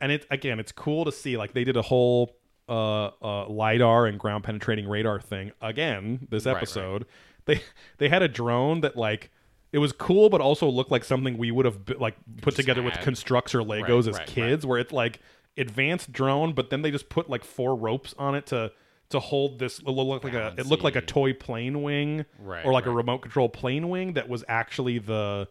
and 0.00 0.12
it 0.12 0.26
again 0.30 0.60
it's 0.60 0.72
cool 0.72 1.04
to 1.04 1.12
see 1.12 1.36
like 1.36 1.52
they 1.52 1.64
did 1.64 1.76
a 1.76 1.82
whole 1.82 2.36
uh, 2.68 3.10
uh 3.20 3.48
lidar 3.48 4.06
and 4.06 4.20
ground 4.20 4.44
penetrating 4.44 4.88
radar 4.88 5.20
thing 5.20 5.50
again 5.60 6.28
this 6.30 6.46
right. 6.46 6.56
episode 6.56 7.04
they 7.46 7.62
they 7.98 8.08
had 8.08 8.22
a 8.22 8.28
drone 8.28 8.80
that 8.80 8.96
like 8.96 9.30
it 9.72 9.78
was 9.78 9.92
cool 9.92 10.28
but 10.28 10.40
also 10.40 10.68
looked 10.68 10.90
like 10.90 11.04
something 11.04 11.36
we 11.38 11.50
would 11.50 11.64
have 11.64 11.78
like 11.98 12.16
put 12.42 12.54
together 12.54 12.82
with 12.82 12.94
had. 12.94 13.04
constructs 13.04 13.54
or 13.54 13.60
legos 13.60 14.08
as 14.08 14.16
right, 14.16 14.26
kids 14.26 14.64
where 14.66 14.78
it's 14.78 14.92
like 14.92 15.20
advanced 15.60 16.10
drone 16.12 16.52
but 16.54 16.70
then 16.70 16.82
they 16.82 16.90
just 16.90 17.08
put 17.08 17.28
like 17.30 17.44
four 17.44 17.76
ropes 17.76 18.14
on 18.18 18.34
it 18.34 18.46
to 18.46 18.72
to 19.10 19.18
hold 19.18 19.58
this. 19.58 19.80
It 19.80 19.86
looked 19.88 20.22
like 20.24 20.34
a. 20.34 20.54
It 20.56 20.66
looked 20.66 20.84
like 20.84 20.94
a 20.94 21.00
toy 21.00 21.32
plane 21.32 21.82
wing, 21.82 22.24
Right, 22.38 22.64
or 22.64 22.72
like 22.72 22.86
a 22.86 22.92
remote 22.92 23.18
control 23.22 23.48
plane 23.48 23.88
wing 23.88 24.12
that 24.12 24.28
was 24.28 24.44
actually 24.48 24.98
the. 24.98 25.48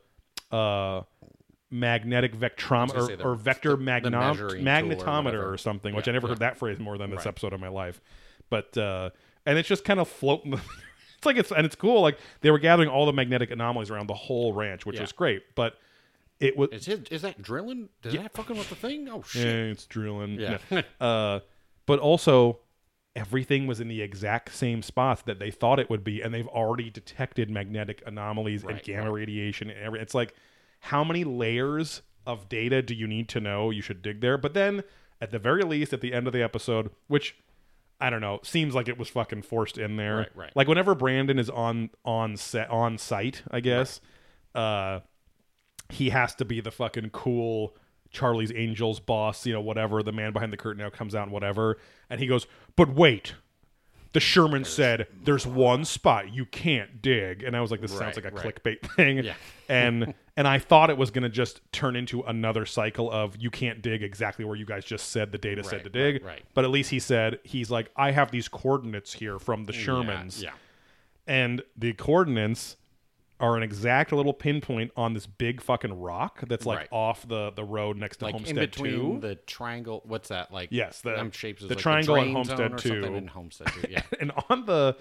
uh 0.52 1.02
magnetic 1.72 2.36
vectrom 2.36 2.90
or, 2.96 3.16
the- 3.16 3.24
or 3.24 3.36
vector 3.36 3.72
the- 3.72 3.78
the 3.78 3.84
magnom- 3.84 4.12
measuring 4.12 4.50
tool 4.50 4.60
or 4.60 4.64
magnetometer 4.64 5.54
or 5.54 5.58
something, 5.58 5.94
which 5.94 6.08
Yeah, 6.08 6.12
I 6.12 6.14
never 6.14 6.28
yeah. 6.28 6.32
heard 6.32 6.40
that 6.40 6.58
phrase 6.58 6.80
more 6.80 6.98
than 6.98 7.10
this 7.12 7.18
Right. 7.20 7.28
episode 7.28 7.54
of 7.54 7.60
my 7.60 7.68
life. 7.68 8.02
But 8.50 8.76
uh 8.78 9.12
and 9.46 9.58
it's 9.58 9.68
just 9.70 9.84
kind 9.86 10.00
of 10.00 10.08
floating. 10.08 10.54
it's 11.18 11.26
like 11.26 11.38
it's 11.38 11.52
and 11.52 11.66
it's 11.66 11.76
cool. 11.76 12.02
Like 12.02 12.18
they 12.42 12.50
were 12.50 12.58
gathering 12.60 12.90
all 12.90 13.06
the 13.06 13.14
magnetic 13.14 13.52
anomalies 13.52 13.92
around 13.92 14.08
the 14.08 14.16
whole 14.16 14.54
ranch, 14.54 14.86
which 14.86 14.96
Yeah. 14.96 15.02
was 15.04 15.12
great. 15.12 15.44
But 15.56 15.76
it 16.40 16.56
was 16.58 16.70
Is 16.72 16.86
his, 16.86 17.00
is 17.12 17.22
that 17.24 17.42
drilling? 17.42 17.90
Is 18.04 18.14
that 18.14 18.34
fucking 18.34 18.58
with 18.58 18.70
the 18.70 18.76
thing? 18.76 19.10
Oh 19.10 19.24
shit! 19.24 19.46
yeah, 19.46 19.72
it's 19.72 19.86
drilling. 19.86 20.40
Yeah. 20.40 20.58
No. 20.72 20.84
uh, 21.06 21.40
but 21.86 22.00
also 22.00 22.60
everything 23.16 23.68
was 23.68 23.82
in 23.82 23.88
the 23.88 24.02
exact 24.02 24.54
same 24.54 24.82
spots 24.82 25.24
that 25.24 25.40
they 25.40 25.52
thought 25.52 25.80
it 25.80 25.90
would 25.90 26.04
be, 26.04 26.22
and 26.22 26.34
they've 26.34 26.48
already 26.48 26.90
detected 26.90 27.50
magnetic 27.50 28.02
anomalies 28.06 28.64
and 28.64 28.82
gamma 28.84 29.06
right. 29.06 29.20
radiation 29.20 29.70
and. 29.70 29.96
It's 29.96 30.14
like 30.14 30.34
how 30.80 31.04
many 31.04 31.24
layers 31.24 32.02
of 32.26 32.48
data 32.48 32.82
do 32.82 32.94
you 32.94 33.08
need 33.08 33.28
to 33.30 33.42
know 33.42 33.70
you 33.70 33.82
should 33.82 34.02
dig 34.02 34.22
there? 34.22 34.38
But 34.38 34.54
then 34.54 34.84
at 35.20 35.32
the 35.32 35.40
very 35.40 35.64
least, 35.64 35.92
at 35.92 36.02
the 36.02 36.14
end 36.14 36.28
of 36.28 36.34
the 36.34 36.42
episode, 36.42 36.90
which 37.08 37.36
I 38.00 38.10
don't 38.10 38.22
know, 38.22 38.40
seems 38.44 38.74
like 38.74 38.88
it 38.88 38.98
was 38.98 39.10
fucking 39.10 39.42
forced 39.42 39.78
in 39.78 39.98
there. 39.98 40.18
Right, 40.18 40.36
right. 40.36 40.56
Like 40.56 40.70
whenever 40.70 40.96
Brandon 40.96 41.38
is 41.38 41.50
on 41.50 41.90
on 42.06 42.38
set 42.38 42.70
on 42.70 42.98
site, 42.98 43.44
I 43.52 43.60
guess. 43.60 44.00
Uh 44.56 45.02
he 45.90 46.10
has 46.12 46.36
to 46.36 46.46
be 46.46 46.62
the 46.62 46.72
fucking 46.72 47.10
cool 47.12 47.76
Charlie's 48.12 48.52
Angels 48.56 49.00
boss, 49.00 49.46
you 49.46 49.54
know, 49.54 49.62
whatever. 49.62 50.02
The 50.04 50.12
man 50.12 50.34
behind 50.34 50.52
the 50.54 50.58
curtain 50.58 50.82
now 50.84 50.90
comes 50.90 51.14
out 51.16 51.24
and 51.24 51.32
whatever. 51.32 51.78
And 52.10 52.20
he 52.20 52.28
goes, 52.28 52.48
But 52.76 52.90
wait, 52.90 53.36
the 54.14 54.20
Sherman 54.20 54.66
said 54.66 55.06
there's 55.24 55.46
one 55.46 55.86
spot 55.86 56.34
you 56.34 56.46
can't 56.46 57.02
dig. 57.02 57.44
And 57.44 57.56
I 57.56 57.62
was 57.62 57.70
like, 57.72 57.82
This 57.82 57.96
sounds 57.96 58.16
like 58.16 58.26
a 58.26 58.32
right. 58.32 58.56
clickbait 58.56 58.82
thing. 58.96 59.24
Yeah. 59.24 59.34
and 59.68 60.14
and 60.38 60.48
I 60.48 60.58
thought 60.58 60.90
it 60.90 60.98
was 60.98 61.12
gonna 61.12 61.30
just 61.30 61.62
turn 61.72 61.96
into 61.96 62.22
another 62.24 62.66
cycle 62.66 63.12
of 63.12 63.36
you 63.38 63.52
can't 63.52 63.82
dig 63.84 64.02
exactly 64.02 64.44
where 64.46 64.56
you 64.56 64.66
guys 64.66 64.86
just 64.86 65.10
said 65.12 65.32
the 65.32 65.38
data 65.38 65.64
said 65.64 65.84
to 65.84 65.90
dig. 65.90 66.24
right, 66.24 66.34
right. 66.34 66.44
But 66.56 66.66
at 66.66 66.72
least 66.72 66.90
he 66.90 67.00
said 67.00 67.40
he's 67.44 67.70
like, 67.70 67.92
I 67.96 68.12
have 68.12 68.32
these 68.32 68.48
coordinates 68.48 69.14
here 69.14 69.38
from 69.38 69.66
the 69.66 69.74
Shermans 69.74 70.42
Yeah. 70.42 70.52
and 71.28 71.62
the 71.78 71.94
coordinates 71.94 72.76
are 73.40 73.56
an 73.56 73.64
exact 73.64 74.12
little 74.12 74.34
pinpoint 74.34 74.92
on 74.98 75.14
this 75.14 75.26
big 75.26 75.62
fucking 75.62 75.94
rock 76.00 76.42
that's 76.48 76.66
like 76.66 76.78
Right. 76.80 76.88
off 76.92 77.28
the 77.28 77.52
the 77.52 77.64
road 77.64 77.98
next 77.98 78.18
to 78.18 78.26
Like 78.26 78.34
Homestead 78.36 78.58
in 78.58 78.64
between 78.66 78.92
2. 79.16 79.20
the 79.22 79.36
triangle. 79.36 80.02
What's 80.06 80.30
that 80.30 80.52
like? 80.52 80.70
Yes, 80.72 81.02
the- 81.02 81.12
them 81.16 81.32
shapes 81.32 81.62
is 81.62 81.70
the 81.70 81.76
like 81.76 81.82
triangle 81.82 82.16
the 82.16 82.20
on 82.22 82.26
drain 82.26 82.36
Homestead 82.36 82.58
zone 82.58 82.74
or 82.74 82.78
something 82.80 83.12
2. 83.12 83.16
in 83.18 83.28
Homestead 83.28 83.68
2. 83.68 83.82
Yeah. 83.90 84.02
and 84.20 84.32
on 84.50 84.66
the 84.66 84.98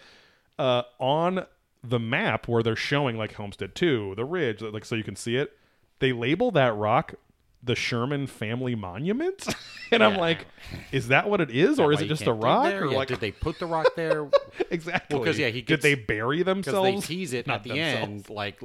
uh 0.58 0.82
on 0.98 1.46
the 1.84 1.98
map 1.98 2.48
where 2.48 2.62
they're 2.62 2.74
showing 2.76 3.16
like 3.16 3.32
Homestead 3.34 3.74
2, 3.74 4.14
the 4.16 4.24
ridge 4.24 4.60
like 4.62 4.84
so 4.84 4.94
you 4.94 5.04
can 5.04 5.16
see 5.16 5.36
it, 5.36 5.56
they 6.00 6.12
label 6.12 6.50
that 6.52 6.74
rock 6.76 7.14
the 7.62 7.74
Sherman 7.74 8.26
Family 8.26 8.74
Monument. 8.74 9.46
and 9.90 10.02
I'm 10.02 10.16
like, 10.16 10.46
is 10.92 11.08
that 11.08 11.28
what 11.28 11.40
it 11.40 11.50
is 11.50 11.78
or 11.80 11.92
is 11.92 12.00
it 12.00 12.06
just 12.06 12.26
a 12.26 12.32
rock 12.32 12.72
or 12.72 12.86
Yeah, 12.86 12.96
like 12.96 13.08
did 13.08 13.20
they 13.20 13.32
put 13.32 13.58
the 13.58 13.66
rock 13.66 13.86
there? 13.96 14.28
exactly? 14.70 15.18
'cause, 15.24 15.38
yeah, 15.38 15.48
he 15.48 15.62
did 15.62 15.82
they 15.82 15.94
bury 15.94 16.38
Because 16.44 16.64
themselves? 16.64 17.06
they 17.08 17.14
tease 17.14 17.32
it 17.32 17.46
Not 17.46 17.56
at 17.56 17.62
the 17.64 17.70
themselves. 17.70 18.02
end, 18.10 18.30
like 18.30 18.58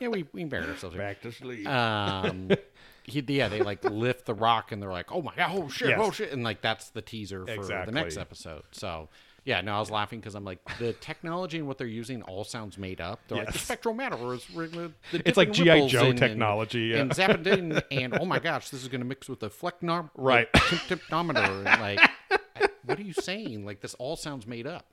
yeah, 0.00 0.08
we 0.08 0.26
we 0.32 0.44
buried 0.44 0.68
ourselves. 0.68 0.96
Back 0.96 1.22
to 1.22 1.32
sleep. 1.32 1.66
Um, 1.68 2.50
he, 3.04 3.20
yeah, 3.28 3.48
they 3.48 3.62
like 3.62 3.84
lift 3.84 4.26
the 4.26 4.34
rock 4.34 4.72
and 4.72 4.82
they're 4.82 4.90
like, 4.92 5.10
oh 5.12 5.22
my 5.22 5.32
god, 5.36 5.52
oh 5.54 5.68
shit, 5.68 5.90
Yes. 5.90 5.98
oh 6.02 6.10
shit, 6.10 6.32
and 6.32 6.42
like 6.44 6.60
that's 6.60 6.90
the 6.90 7.02
teaser 7.02 7.46
for 7.46 7.64
the 7.64 7.92
next 7.92 8.16
episode. 8.16 8.62
So. 8.72 9.08
Yeah, 9.46 9.60
no, 9.62 9.76
I 9.76 9.78
was 9.80 9.90
laughing 9.90 10.18
because 10.20 10.34
I'm 10.34 10.44
like 10.44 10.58
the 10.78 10.92
technology 10.94 11.56
and 11.58 11.66
what 11.66 11.78
they're 11.78 11.86
using 11.86 12.20
all 12.22 12.44
sounds 12.44 12.76
made 12.76 13.00
up. 13.00 13.20
They're 13.28 13.38
like 13.38 13.46
the 13.46 13.54
Yes. 13.54 13.62
spectral 13.62 13.94
matter 13.94 14.34
is 14.34 14.50
re- 14.50 14.66
re- 14.66 14.90
the 15.12 15.22
It's 15.24 15.36
like 15.38 15.52
different 15.52 15.54
G.I. 15.54 15.74
ripples 15.74 15.92
Joe 15.92 16.06
and- 16.10 16.18
technology, 16.18 16.80
yeah. 16.92 16.98
and 16.98 17.10
Zappadin 17.12 17.82
and 17.90 18.18
oh 18.20 18.24
my 18.24 18.40
gosh, 18.40 18.68
this 18.70 18.82
is 18.82 18.88
going 18.88 19.00
to 19.00 19.06
mix 19.06 19.28
with 19.28 19.40
the 19.40 19.48
flecnom 19.48 20.10
Right. 20.16 20.48
like, 20.52 20.64
tympanometer. 20.88 21.64
and, 21.64 21.80
like, 21.80 22.10
what 22.84 22.98
are 22.98 23.02
you 23.02 23.12
saying? 23.12 23.64
Like 23.64 23.80
this 23.80 23.94
all 23.94 24.16
sounds 24.16 24.46
made 24.46 24.66
up. 24.66 24.92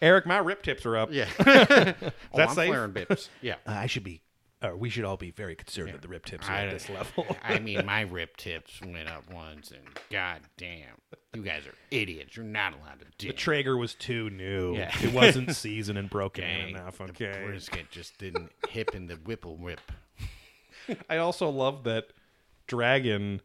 Eric, 0.00 0.26
my 0.26 0.38
rip 0.38 0.62
tips 0.62 0.86
are 0.86 0.96
up. 0.96 1.10
Yeah, 1.12 1.28
oh, 1.40 1.44
That's 1.44 2.12
I'm 2.34 2.48
safe? 2.54 2.68
flaring 2.68 2.92
bits. 2.92 3.28
Yeah, 3.42 3.56
Uh, 3.66 3.72
I 3.72 3.86
should 3.86 4.04
be, 4.04 4.22
or 4.62 4.76
we 4.76 4.88
should 4.88 5.04
all 5.04 5.16
be 5.16 5.30
very 5.30 5.54
concerned 5.54 5.92
that 5.92 6.02
the 6.02 6.08
rip 6.08 6.24
tips 6.24 6.48
are 6.48 6.52
I- 6.52 6.64
at 6.66 6.70
this 6.72 6.88
level. 6.88 7.26
I 7.42 7.58
mean, 7.60 7.84
my 7.84 8.02
rip 8.02 8.36
tips 8.36 8.80
went 8.80 9.08
up 9.08 9.30
once, 9.32 9.70
and 9.70 9.82
god 10.10 10.40
damn, 10.56 10.96
you 11.34 11.42
guys 11.42 11.66
are 11.66 11.74
idiots. 11.90 12.36
You're 12.36 12.46
not 12.46 12.72
allowed 12.72 13.00
to 13.00 13.06
do. 13.18 13.28
the 13.28 13.32
Traeger 13.34 13.76
was 13.76 13.94
too 13.94 14.30
new. 14.30 14.74
Yeah. 14.76 14.90
It 15.02 15.12
wasn't 15.12 15.54
seasoned 15.56 15.98
and 15.98 16.08
broken 16.08 16.44
Dang, 16.44 16.70
enough. 16.70 16.98
The 16.98 17.04
Okay. 17.04 17.42
brisket 17.44 17.90
just 17.90 18.16
didn't 18.18 18.50
hip 18.68 18.94
in 18.94 19.06
the 19.06 19.16
whipple 19.16 19.56
whip. 19.56 19.80
I 21.10 21.18
also 21.18 21.48
love 21.50 21.84
that 21.84 22.06
Dragon, 22.66 23.40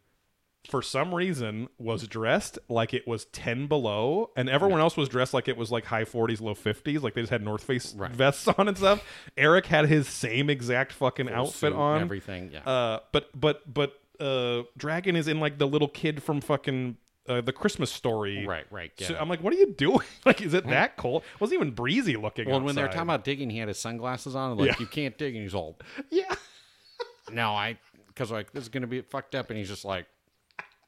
for 0.70 0.80
some 0.82 1.14
reason, 1.14 1.68
was 1.78 2.06
dressed 2.06 2.58
like 2.68 2.94
it 2.94 3.06
was 3.06 3.24
10 3.26 3.66
below, 3.66 4.30
and 4.36 4.48
everyone 4.48 4.80
else 4.80 4.96
was 4.96 5.08
dressed 5.08 5.34
like 5.34 5.48
it 5.48 5.56
was 5.56 5.70
like 5.72 5.84
high 5.86 6.04
40s, 6.04 6.40
low 6.40 6.54
50s. 6.54 7.02
Like 7.02 7.14
they 7.14 7.22
just 7.22 7.30
had 7.32 7.42
North 7.42 7.64
Face 7.64 7.94
Right. 7.94 8.10
vests 8.12 8.46
on 8.48 8.68
and 8.68 8.78
stuff. 8.78 9.02
Eric 9.36 9.66
had 9.66 9.86
his 9.86 10.06
same 10.08 10.48
exact 10.48 10.92
fucking 10.92 11.28
outfit 11.28 11.54
Suit, 11.54 11.72
on. 11.74 12.00
everything. 12.00 12.50
Yeah, 12.52 12.60
Uh, 12.60 13.00
but 13.10 13.28
but 13.38 13.72
but 13.72 13.98
uh, 14.20 14.62
Dragon 14.76 15.16
is 15.16 15.26
in 15.26 15.40
like 15.40 15.58
the 15.58 15.66
little 15.66 15.88
kid 15.88 16.22
from 16.22 16.40
fucking 16.40 16.96
uh, 17.28 17.40
the 17.40 17.52
Christmas 17.52 17.90
story. 17.90 18.46
right, 18.46 18.66
right. 18.70 18.92
So 18.98 19.16
I'm 19.18 19.28
like, 19.28 19.42
what 19.42 19.52
are 19.52 19.56
you 19.56 19.72
doing? 19.74 20.00
Like, 20.24 20.40
is 20.42 20.54
it 20.54 20.66
that 20.68 20.96
cold? 20.96 21.22
It 21.34 21.40
wasn't 21.40 21.60
even 21.60 21.74
breezy 21.74 22.16
looking. 22.16 22.48
well, 22.48 22.60
when 22.60 22.74
they 22.76 22.82
were 22.82 22.88
talking 22.88 23.02
about 23.02 23.24
digging, 23.24 23.50
he 23.50 23.58
had 23.58 23.66
his 23.68 23.78
sunglasses 23.80 24.36
on. 24.36 24.52
and 24.52 24.60
Like 24.60 24.70
Yeah. 24.70 24.76
you 24.78 24.86
can't 24.86 25.18
dig, 25.18 25.34
and 25.34 25.42
he's 25.42 25.54
all, 25.54 25.76
yeah, 26.10 26.32
no, 27.32 27.50
I, 27.52 27.78
because 28.08 28.30
like 28.30 28.52
this 28.52 28.62
is 28.62 28.68
gonna 28.68 28.86
be 28.86 29.00
fucked 29.02 29.34
up, 29.34 29.50
and 29.50 29.58
he's 29.58 29.68
just 29.68 29.84
like 29.84 30.06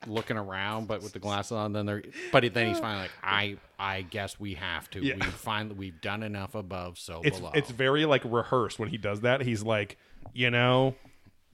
looking 0.06 0.36
around, 0.36 0.88
but 0.88 1.02
with 1.02 1.12
the 1.12 1.18
glasses 1.18 1.52
on. 1.52 1.72
Then 1.72 1.86
they're, 1.86 2.02
but 2.32 2.42
then 2.54 2.68
he's 2.68 2.78
finally 2.78 3.02
like, 3.02 3.10
I, 3.22 3.56
I 3.78 4.02
guess 4.02 4.38
we 4.38 4.54
have 4.54 4.88
to. 4.90 5.04
Yeah. 5.04 5.14
We 5.16 5.22
find 5.22 5.76
we've 5.76 6.00
done 6.00 6.22
enough 6.22 6.54
above, 6.54 6.98
so 6.98 7.20
it's 7.24 7.38
below. 7.38 7.52
it's 7.54 7.70
very 7.70 8.04
like 8.04 8.22
rehearsed 8.24 8.78
when 8.78 8.88
he 8.88 8.98
does 8.98 9.20
that. 9.22 9.42
He's 9.42 9.62
like, 9.62 9.98
you 10.32 10.50
know, 10.50 10.94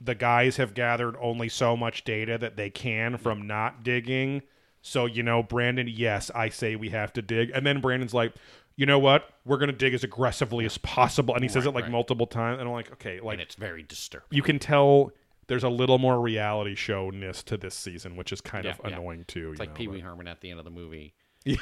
the 0.00 0.14
guys 0.14 0.56
have 0.56 0.74
gathered 0.74 1.16
only 1.20 1.48
so 1.48 1.76
much 1.76 2.04
data 2.04 2.38
that 2.38 2.56
they 2.56 2.70
can 2.70 3.16
from 3.16 3.46
not 3.46 3.82
digging. 3.82 4.42
So 4.82 5.06
you 5.06 5.22
know, 5.22 5.42
Brandon, 5.42 5.88
yes, 5.88 6.30
I 6.34 6.48
say 6.48 6.76
we 6.76 6.88
have 6.90 7.12
to 7.14 7.22
dig, 7.22 7.50
and 7.54 7.66
then 7.66 7.80
Brandon's 7.80 8.14
like. 8.14 8.32
You 8.76 8.86
know 8.86 8.98
what? 8.98 9.28
We're 9.44 9.58
gonna 9.58 9.72
dig 9.72 9.92
as 9.92 10.04
aggressively 10.04 10.64
as 10.64 10.78
possible, 10.78 11.34
and 11.34 11.42
he 11.42 11.48
says 11.50 11.66
Right, 11.66 11.70
it 11.70 11.74
like 11.74 11.82
right. 11.84 11.92
multiple 11.92 12.26
times. 12.26 12.60
And 12.60 12.68
I'm 12.68 12.72
like, 12.72 12.90
okay, 12.92 13.20
like 13.20 13.34
and 13.34 13.42
it's 13.42 13.54
very 13.54 13.82
disturbing. 13.82 14.28
you 14.30 14.40
can 14.42 14.58
tell 14.58 15.12
there's 15.50 15.64
a 15.64 15.68
little 15.68 15.98
more 15.98 16.20
reality 16.20 16.76
showness 16.76 17.42
to 17.42 17.56
this 17.56 17.74
season, 17.74 18.14
which 18.14 18.32
is 18.32 18.40
kind 18.40 18.64
Yeah, 18.64 18.70
of 18.70 18.80
yeah. 18.84 18.96
annoying 18.96 19.24
too. 19.26 19.50
It's 19.50 19.58
like 19.60 19.74
Pee 19.74 19.88
Wee 19.88 19.98
Herman 20.00 20.28
at 20.28 20.40
the 20.40 20.48
end 20.50 20.60
of 20.60 20.64
the 20.64 20.70
movie. 20.70 21.12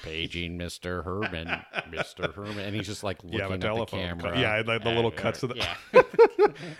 Paging 0.02 0.58
Mr. 0.58 1.02
Herman, 1.04 1.46
Mr. 1.90 2.34
Herman, 2.34 2.58
and 2.58 2.74
he's 2.76 2.86
just 2.86 3.02
like 3.02 3.22
looking 3.24 3.38
yeah, 3.38 3.48
the 3.48 3.54
at 3.54 3.60
the 3.78 3.84
camera. 3.86 4.38
yeah, 4.38 4.62
like 4.66 4.82
the 4.84 4.90
little 4.90 5.10
cuts 5.10 5.42
of 5.42 5.48
the, 5.50 5.54
Yeah, 5.94 6.02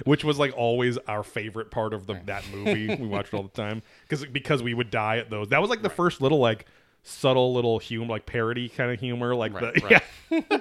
which 0.04 0.22
was 0.24 0.38
like 0.38 0.52
always 0.56 0.98
our 0.98 1.22
favorite 1.22 1.70
part 1.70 1.94
of 1.94 2.06
the 2.06 2.20
that 2.26 2.44
movie. 2.52 2.94
we 2.96 3.06
watched 3.06 3.32
all 3.32 3.44
the 3.44 3.48
time 3.50 3.82
because 4.02 4.26
because 4.26 4.62
we 4.62 4.74
would 4.74 4.90
die 4.90 5.16
at 5.18 5.30
those. 5.30 5.48
That 5.48 5.60
was 5.62 5.70
like 5.70 5.80
the 5.82 5.88
first 5.88 6.20
little 6.20 6.40
like 6.40 6.66
subtle 7.04 7.54
little 7.54 7.78
humor, 7.78 8.10
like 8.10 8.26
parody 8.26 8.68
kind 8.68 8.90
of 8.92 9.00
humor, 9.00 9.34
like 9.34 9.54
Right, 9.54 9.74
the 9.74 9.80
right. 9.80 10.02
yeah. 10.30 10.58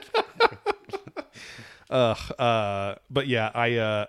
Ugh, 1.90 2.18
uh, 2.38 2.96
but 3.10 3.28
yeah, 3.28 3.50
I, 3.54 3.76
uh, 3.78 4.06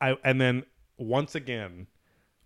I, 0.00 0.16
and 0.24 0.40
then 0.40 0.64
once 0.98 1.34
again, 1.34 1.86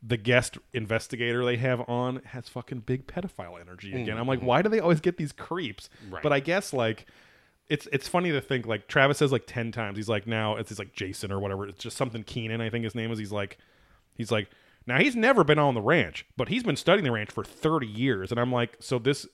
the 0.02 0.16
guest 0.16 0.58
investigator 0.72 1.44
they 1.44 1.56
have 1.56 1.80
on 1.88 2.22
has 2.26 2.48
fucking 2.48 2.80
big 2.80 3.06
pedophile 3.06 3.60
energy 3.60 4.00
again. 4.00 4.16
I'm 4.16 4.28
like, 4.28 4.40
why 4.40 4.62
do 4.62 4.68
they 4.68 4.80
always 4.80 5.00
get 5.00 5.16
these 5.16 5.32
creeps? 5.32 5.88
Mm-hmm. 6.04 6.14
Right. 6.14 6.22
But 6.22 6.32
I 6.32 6.40
guess 6.40 6.72
like 6.72 7.06
it's 7.68 7.88
it's 7.92 8.08
funny 8.08 8.30
to 8.30 8.40
think 8.40 8.66
like 8.66 8.86
Travis 8.86 9.18
says 9.18 9.32
like 9.32 9.44
ten 9.46 9.72
times. 9.72 9.96
He's 9.96 10.08
like 10.08 10.26
now 10.26 10.56
it's 10.56 10.68
he's 10.70 10.78
like 10.78 10.94
Jason 10.94 11.32
or 11.32 11.40
whatever. 11.40 11.66
It's 11.66 11.82
just 11.82 11.96
something 11.96 12.22
Keenan, 12.22 12.60
I 12.60 12.70
think 12.70 12.84
his 12.84 12.94
name 12.94 13.10
is. 13.10 13.18
He's 13.18 13.32
like 13.32 13.58
he's 14.14 14.30
like 14.30 14.48
now 14.86 14.98
he's 14.98 15.16
never 15.16 15.44
been 15.44 15.58
on 15.58 15.74
the 15.74 15.82
ranch, 15.82 16.24
but 16.36 16.48
he's 16.48 16.62
been 16.62 16.76
studying 16.76 17.04
the 17.04 17.12
ranch 17.12 17.30
for 17.30 17.44
thirty 17.44 17.86
years. 17.86 18.30
And 18.30 18.40
I'm 18.40 18.52
like, 18.52 18.76
so 18.80 18.98
this 18.98 19.26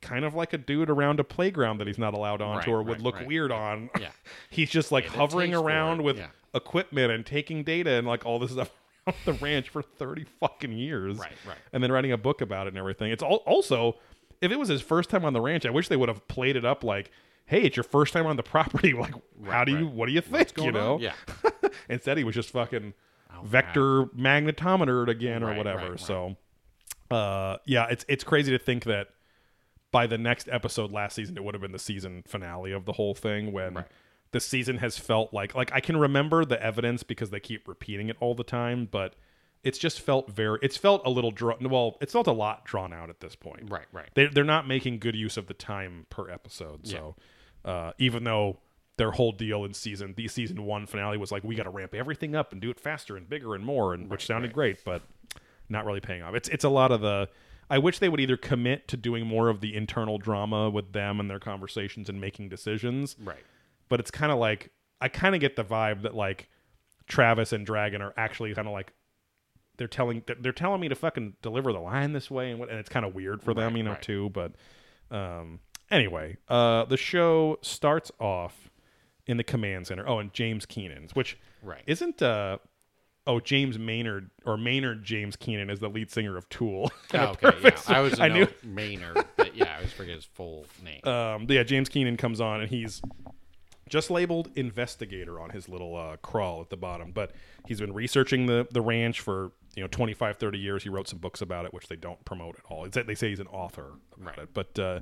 kind 0.00 0.24
of 0.24 0.34
like 0.34 0.52
a 0.52 0.58
dude 0.58 0.90
around 0.90 1.20
a 1.20 1.24
playground 1.24 1.78
that 1.78 1.86
he's 1.86 1.98
not 1.98 2.14
allowed 2.14 2.40
onto 2.40 2.70
Right, 2.70 2.76
or 2.76 2.82
would 2.82 2.92
right, 2.94 3.00
look 3.00 3.14
right. 3.16 3.26
weird 3.26 3.52
on. 3.52 3.90
Yeah. 3.98 4.10
he's 4.50 4.70
just 4.70 4.92
like 4.92 5.06
hovering 5.06 5.54
around 5.54 6.02
with 6.02 6.18
yeah. 6.18 6.28
equipment 6.54 7.10
and 7.12 7.24
taking 7.24 7.64
data 7.64 7.90
and 7.90 8.06
like 8.06 8.24
all 8.24 8.38
this 8.38 8.50
stuff 8.52 8.70
around 9.06 9.16
the 9.24 9.32
ranch 9.34 9.68
for 9.68 9.82
30 9.82 10.24
fucking 10.40 10.72
years. 10.72 11.18
Right, 11.18 11.32
right. 11.46 11.58
And 11.72 11.82
then 11.82 11.92
writing 11.92 12.12
a 12.12 12.18
book 12.18 12.40
about 12.40 12.66
it 12.66 12.70
and 12.70 12.78
everything. 12.78 13.10
It's 13.10 13.22
all 13.22 13.42
also 13.46 13.96
if 14.40 14.52
it 14.52 14.58
was 14.58 14.68
his 14.68 14.80
first 14.80 15.10
time 15.10 15.24
on 15.24 15.32
the 15.32 15.40
ranch, 15.40 15.66
I 15.66 15.70
wish 15.70 15.88
they 15.88 15.96
would 15.96 16.08
have 16.08 16.26
played 16.28 16.54
it 16.54 16.64
up 16.64 16.84
like, 16.84 17.10
"Hey, 17.46 17.62
it's 17.62 17.76
your 17.76 17.84
first 17.84 18.12
time 18.12 18.26
on 18.26 18.36
the 18.36 18.42
property. 18.44 18.92
Like, 18.92 19.14
how 19.46 19.64
do 19.64 19.76
you 19.76 19.86
what 19.88 20.06
do 20.06 20.12
you 20.12 20.20
think, 20.20 20.56
you 20.56 20.70
know?" 20.70 20.94
on? 20.94 21.00
Yeah. 21.00 21.12
Instead, 21.88 22.18
he 22.18 22.24
was 22.24 22.34
just 22.34 22.50
fucking 22.50 22.94
Oh, 23.38 23.44
vector 23.44 24.04
magnetometered 24.06 25.08
again 25.08 25.42
or 25.42 25.54
whatever. 25.54 25.98
So, 25.98 26.36
uh, 27.10 27.58
yeah, 27.66 27.86
it's 27.90 28.04
it's 28.08 28.24
crazy 28.24 28.52
to 28.52 28.58
think 28.58 28.84
that 28.84 29.08
by 29.90 30.06
the 30.06 30.18
next 30.18 30.48
episode 30.50 30.92
last 30.92 31.14
season, 31.14 31.36
it 31.36 31.44
would 31.44 31.54
have 31.54 31.62
been 31.62 31.72
the 31.72 31.78
season 31.78 32.22
finale 32.26 32.72
of 32.72 32.84
the 32.84 32.92
whole 32.92 33.14
thing 33.14 33.52
when 33.52 33.74
Right. 33.74 33.86
the 34.32 34.40
season 34.40 34.78
has 34.78 34.98
felt 34.98 35.32
like 35.32 35.54
like 35.54 35.70
I 35.72 35.80
can 35.80 35.96
remember 35.96 36.44
the 36.44 36.62
evidence 36.62 37.02
because 37.02 37.30
they 37.30 37.40
keep 37.40 37.66
repeating 37.66 38.08
it 38.08 38.16
all 38.20 38.34
the 38.34 38.44
time, 38.44 38.86
but 38.90 39.14
it's 39.64 39.78
just 39.78 40.00
felt 40.00 40.30
very 40.30 40.58
it's 40.62 40.76
felt 40.76 41.02
a 41.04 41.10
little 41.10 41.32
drawn 41.32 41.56
well 41.68 41.96
it's 42.00 42.12
felt 42.12 42.28
a 42.28 42.32
lot 42.32 42.64
drawn 42.64 42.92
out 42.92 43.10
at 43.10 43.18
this 43.18 43.34
point 43.34 43.68
Right, 43.68 43.86
right. 43.92 44.08
they, 44.14 44.26
they're 44.26 44.44
not 44.44 44.68
making 44.68 45.00
good 45.00 45.16
use 45.16 45.36
of 45.36 45.48
the 45.48 45.52
time 45.54 46.06
per 46.10 46.30
episode 46.30 46.86
so 46.86 47.16
uh, 47.64 47.90
even 47.98 48.22
though 48.22 48.60
their 48.98 49.10
whole 49.10 49.32
deal 49.32 49.64
in 49.64 49.74
season 49.74 50.14
the 50.16 50.28
season 50.28 50.64
one 50.64 50.86
finale 50.86 51.18
was 51.18 51.32
like 51.32 51.42
we 51.42 51.56
got 51.56 51.64
to 51.64 51.70
ramp 51.70 51.92
everything 51.92 52.36
up 52.36 52.52
and 52.52 52.60
do 52.60 52.70
it 52.70 52.78
faster 52.78 53.16
and 53.16 53.28
bigger 53.28 53.56
and 53.56 53.64
more 53.66 53.94
and 53.94 54.08
which 54.08 54.26
sounded 54.26 54.52
great 54.52 54.78
but 54.84 55.02
not 55.68 55.84
really 55.84 56.00
paying 56.00 56.22
off 56.22 56.36
it's 56.36 56.48
it's 56.50 56.64
a 56.64 56.68
lot 56.68 56.92
of 56.92 57.00
the 57.00 57.28
i 57.70 57.78
wish 57.78 57.98
they 57.98 58.08
would 58.08 58.20
either 58.20 58.36
commit 58.36 58.88
to 58.88 58.96
doing 58.96 59.26
more 59.26 59.48
of 59.48 59.60
the 59.60 59.74
internal 59.76 60.18
drama 60.18 60.68
with 60.70 60.92
them 60.92 61.20
and 61.20 61.28
their 61.30 61.38
conversations 61.40 62.08
and 62.08 62.20
making 62.20 62.48
decisions 62.48 63.16
Right. 63.22 63.44
but 63.88 64.00
it's 64.00 64.10
kind 64.10 64.32
of 64.32 64.38
like 64.38 64.70
I 65.00 65.08
kind 65.08 65.34
of 65.36 65.40
get 65.40 65.54
the 65.54 65.64
vibe 65.64 66.02
that 66.02 66.14
like 66.14 66.48
Travis 67.06 67.52
and 67.52 67.64
Dragon 67.64 68.02
are 68.02 68.12
actually 68.16 68.52
kind 68.54 68.66
of 68.66 68.72
like 68.72 68.92
they're 69.76 69.86
telling 69.86 70.24
they're- 70.40 70.50
telling 70.52 70.80
me 70.80 70.88
to 70.88 70.96
fucking 70.96 71.34
deliver 71.40 71.72
the 71.72 71.78
line 71.78 72.12
this 72.12 72.28
way 72.30 72.50
and 72.50 72.58
what 72.58 72.68
and 72.68 72.78
it's 72.80 72.88
kind 72.88 73.06
of 73.06 73.14
weird 73.14 73.40
for 73.42 73.54
them, 73.54 73.74
Right, 73.74 73.76
you 73.76 73.82
know, 73.84 73.92
right. 73.92 74.02
too. 74.02 74.28
But 74.30 74.52
um, 75.12 75.60
anyway, 75.90 76.36
uh, 76.48 76.84
the 76.86 76.96
show 76.96 77.58
starts 77.62 78.10
off 78.18 78.70
in 79.26 79.36
the 79.36 79.44
command 79.44 79.86
center. 79.86 80.06
Oh, 80.08 80.18
and 80.18 80.32
James 80.34 80.66
Keenan's, 80.66 81.14
which 81.14 81.38
Right. 81.62 81.82
isn't 81.86 82.20
uh 82.20 82.58
oh 83.28 83.38
James 83.38 83.78
Maynard 83.78 84.30
or 84.44 84.56
Maynard 84.56 85.04
James 85.04 85.36
Keenan 85.36 85.70
is 85.70 85.78
the 85.78 85.88
lead 85.88 86.10
singer 86.10 86.36
of 86.36 86.48
Tool. 86.48 86.90
Oh, 87.14 87.34
okay, 87.42 87.56
yeah. 87.62 87.70
I 87.86 88.00
was 88.00 88.18
I 88.20 88.28
knew- 88.28 88.48
Maynard, 88.64 89.24
but 89.36 89.54
yeah, 89.56 89.72
I 89.72 89.76
always 89.76 89.92
forget 89.92 90.16
his 90.16 90.24
full 90.24 90.66
name. 90.84 91.00
um, 91.06 91.46
yeah, 91.48 91.62
James 91.62 91.88
Keenan 91.88 92.16
comes 92.16 92.40
on 92.40 92.60
and 92.60 92.68
he's 92.68 93.00
just 93.88 94.10
labeled 94.10 94.50
investigator 94.56 95.40
on 95.40 95.48
his 95.50 95.68
little 95.68 95.96
uh, 95.96 96.16
crawl 96.18 96.60
at 96.60 96.68
the 96.68 96.76
bottom, 96.76 97.10
but 97.12 97.32
he's 97.66 97.80
been 97.80 97.94
researching 97.94 98.44
the, 98.46 98.66
the 98.72 98.82
ranch 98.82 99.20
for 99.20 99.52
you 99.76 99.82
know 99.82 99.86
25, 99.88 100.36
30 100.36 100.58
years. 100.58 100.82
He 100.82 100.88
wrote 100.90 101.08
some 101.08 101.18
books 101.18 101.40
about 101.40 101.64
it, 101.64 101.72
which 101.72 101.88
they 101.88 101.96
don't 101.96 102.22
promote 102.26 102.56
at 102.58 102.64
all. 102.70 102.86
They 102.88 103.14
say 103.14 103.30
he's 103.30 103.40
an 103.40 103.46
author 103.46 103.92
about 104.20 104.36
Right. 104.36 104.38
it, 104.40 104.48
but 104.52 104.78
uh, 104.78 105.00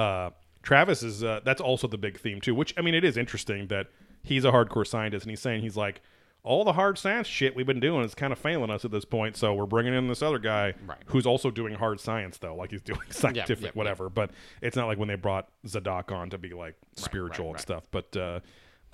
uh, 0.00 0.30
Travis 0.62 1.02
is 1.02 1.22
uh, 1.22 1.40
that's 1.44 1.60
also 1.60 1.86
the 1.88 1.98
big 1.98 2.18
theme 2.18 2.40
too. 2.40 2.54
Which 2.54 2.72
I 2.78 2.80
mean, 2.80 2.94
it 2.94 3.04
is 3.04 3.16
interesting 3.18 3.66
that 3.66 3.88
he's 4.22 4.44
a 4.46 4.50
hardcore 4.52 4.86
scientist 4.86 5.24
and 5.26 5.30
he's 5.30 5.40
saying 5.40 5.60
he's 5.62 5.76
like. 5.76 6.00
All 6.44 6.64
the 6.64 6.72
hard 6.72 6.98
science 6.98 7.28
shit 7.28 7.54
we've 7.54 7.66
been 7.66 7.78
doing 7.78 8.04
is 8.04 8.14
kind 8.16 8.32
of 8.32 8.38
failing 8.38 8.68
us 8.70 8.84
at 8.84 8.90
this 8.90 9.04
point, 9.04 9.36
so 9.36 9.54
we're 9.54 9.66
bringing 9.66 9.94
in 9.94 10.08
this 10.08 10.22
other 10.22 10.40
guy 10.40 10.74
Right. 10.86 10.98
who's 11.06 11.24
also 11.26 11.50
doing 11.52 11.74
hard 11.74 12.00
science, 12.00 12.38
though. 12.38 12.56
Like 12.56 12.72
he's 12.72 12.80
doing 12.82 13.00
scientific, 13.10 13.64
yep, 13.66 13.74
whatever. 13.76 14.08
But 14.08 14.30
it's 14.60 14.76
not 14.76 14.86
like 14.86 14.98
when 14.98 15.08
they 15.08 15.14
brought 15.14 15.48
Zadok 15.66 16.10
on 16.10 16.30
to 16.30 16.38
be 16.38 16.50
like 16.50 16.74
spiritual 16.96 17.46
and 17.46 17.54
right. 17.54 17.62
stuff. 17.62 17.84
But 17.92 18.16
uh, 18.16 18.40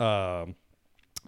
um, 0.03 0.57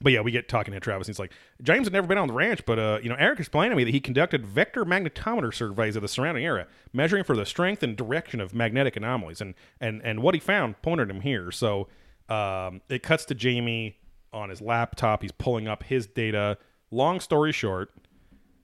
but 0.03 0.13
yeah, 0.13 0.21
we 0.21 0.31
get 0.31 0.49
talking 0.49 0.73
to 0.73 0.81
Travis. 0.81 1.09
And 1.09 1.15
he's 1.15 1.19
like, 1.19 1.33
James 1.63 1.87
had 1.87 1.93
never 1.93 2.07
been 2.07 2.19
on 2.19 2.29
the 2.29 2.35
ranch, 2.35 2.65
but 2.67 2.79
uh, 2.79 2.99
you 3.03 3.09
know, 3.09 3.17
Eric 3.19 3.39
explained 3.41 3.73
to 3.73 3.77
me 3.77 3.85
that 3.85 3.91
he 3.91 4.01
conducted 4.01 4.47
vector 4.47 4.85
magnetometer 4.85 5.53
surveys 5.55 5.97
of 5.97 6.03
the 6.03 6.09
surrounding 6.09 6.45
area, 6.45 6.67
measuring 6.93 7.25
for 7.25 7.37
the 7.37 7.45
strength 7.47 7.83
and 7.83 7.97
direction 7.97 8.41
of 8.41 8.55
magnetic 8.55 8.97
anomalies, 8.97 9.41
and 9.41 9.55
and 9.81 10.01
and 10.05 10.23
what 10.23 10.35
he 10.35 10.41
found 10.41 10.81
pointed 10.83 11.11
him 11.11 11.23
here. 11.23 11.51
So 11.51 11.89
um, 12.29 12.81
it 12.89 13.03
cuts 13.03 13.25
to 13.27 13.35
Jamie 13.35 13.97
on 14.33 14.51
his 14.51 14.61
laptop. 14.61 15.23
He's 15.23 15.33
pulling 15.33 15.69
up 15.69 15.83
his 15.83 16.07
data. 16.07 16.59
Long 16.91 17.21
story 17.21 17.53
short, 17.53 17.93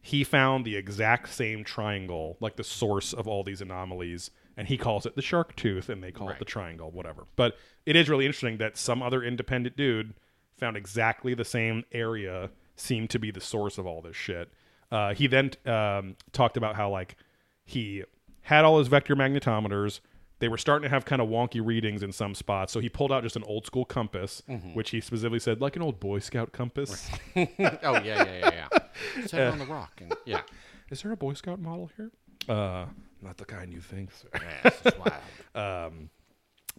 he 0.00 0.24
found 0.24 0.64
the 0.64 0.76
exact 0.76 1.28
same 1.30 1.64
triangle, 1.64 2.36
like 2.40 2.56
the 2.56 2.64
source 2.64 3.12
of 3.12 3.26
all 3.26 3.42
these 3.42 3.60
anomalies, 3.60 4.30
and 4.56 4.68
he 4.68 4.78
calls 4.78 5.04
it 5.06 5.16
the 5.16 5.22
shark 5.22 5.56
tooth, 5.56 5.88
and 5.88 6.02
they 6.02 6.12
call 6.12 6.28
it 6.28 6.38
the 6.38 6.44
triangle, 6.44 6.90
whatever. 6.90 7.26
But 7.36 7.56
it 7.84 7.96
is 7.96 8.08
really 8.08 8.26
interesting 8.26 8.58
that 8.58 8.76
some 8.76 9.02
other 9.02 9.22
independent 9.22 9.76
dude 9.76 10.14
found 10.56 10.76
exactly 10.76 11.34
the 11.34 11.44
same 11.44 11.84
area 11.92 12.50
seemed 12.76 13.10
to 13.10 13.18
be 13.18 13.30
the 13.30 13.40
source 13.40 13.78
of 13.78 13.86
all 13.86 14.00
this 14.00 14.16
shit. 14.16 14.50
Uh, 14.90 15.14
he 15.14 15.26
then 15.26 15.50
um, 15.66 16.16
talked 16.32 16.56
about 16.56 16.76
how 16.76 16.88
like 16.90 17.16
he 17.64 18.04
had 18.42 18.64
all 18.64 18.78
his 18.78 18.88
vector 18.88 19.16
magnetometers. 19.16 20.00
They 20.38 20.48
were 20.48 20.58
starting 20.58 20.88
to 20.88 20.94
have 20.94 21.06
kind 21.06 21.22
of 21.22 21.28
wonky 21.28 21.64
readings 21.64 22.02
in 22.02 22.12
some 22.12 22.34
spots, 22.34 22.72
so 22.72 22.80
he 22.80 22.90
pulled 22.90 23.10
out 23.10 23.22
just 23.22 23.36
an 23.36 23.44
old 23.44 23.64
school 23.64 23.86
compass, 23.86 24.42
mm-hmm. 24.48 24.74
which 24.74 24.90
he 24.90 25.00
specifically 25.00 25.38
said 25.38 25.62
like 25.62 25.76
an 25.76 25.82
old 25.82 25.98
Boy 25.98 26.18
Scout 26.18 26.52
compass. 26.52 27.10
oh 27.36 27.42
yeah, 27.42 28.00
yeah, 28.02 28.24
yeah, 28.24 28.50
yeah. 28.70 29.24
Set 29.26 29.40
it 29.40 29.52
on 29.52 29.58
the 29.58 29.64
uh, 29.64 29.68
rock, 29.68 29.98
and 30.02 30.14
yeah, 30.26 30.42
Is 30.90 31.02
there 31.02 31.12
a 31.12 31.16
Boy 31.16 31.34
Scout 31.34 31.60
model 31.60 31.90
here? 31.96 32.10
Uh, 32.48 32.86
not 33.22 33.36
the 33.36 33.44
kind 33.44 33.72
you 33.72 33.80
think. 33.80 34.10
yeah 34.34 34.70
it's 34.84 34.98
wild. 34.98 35.86
Um, 35.86 36.10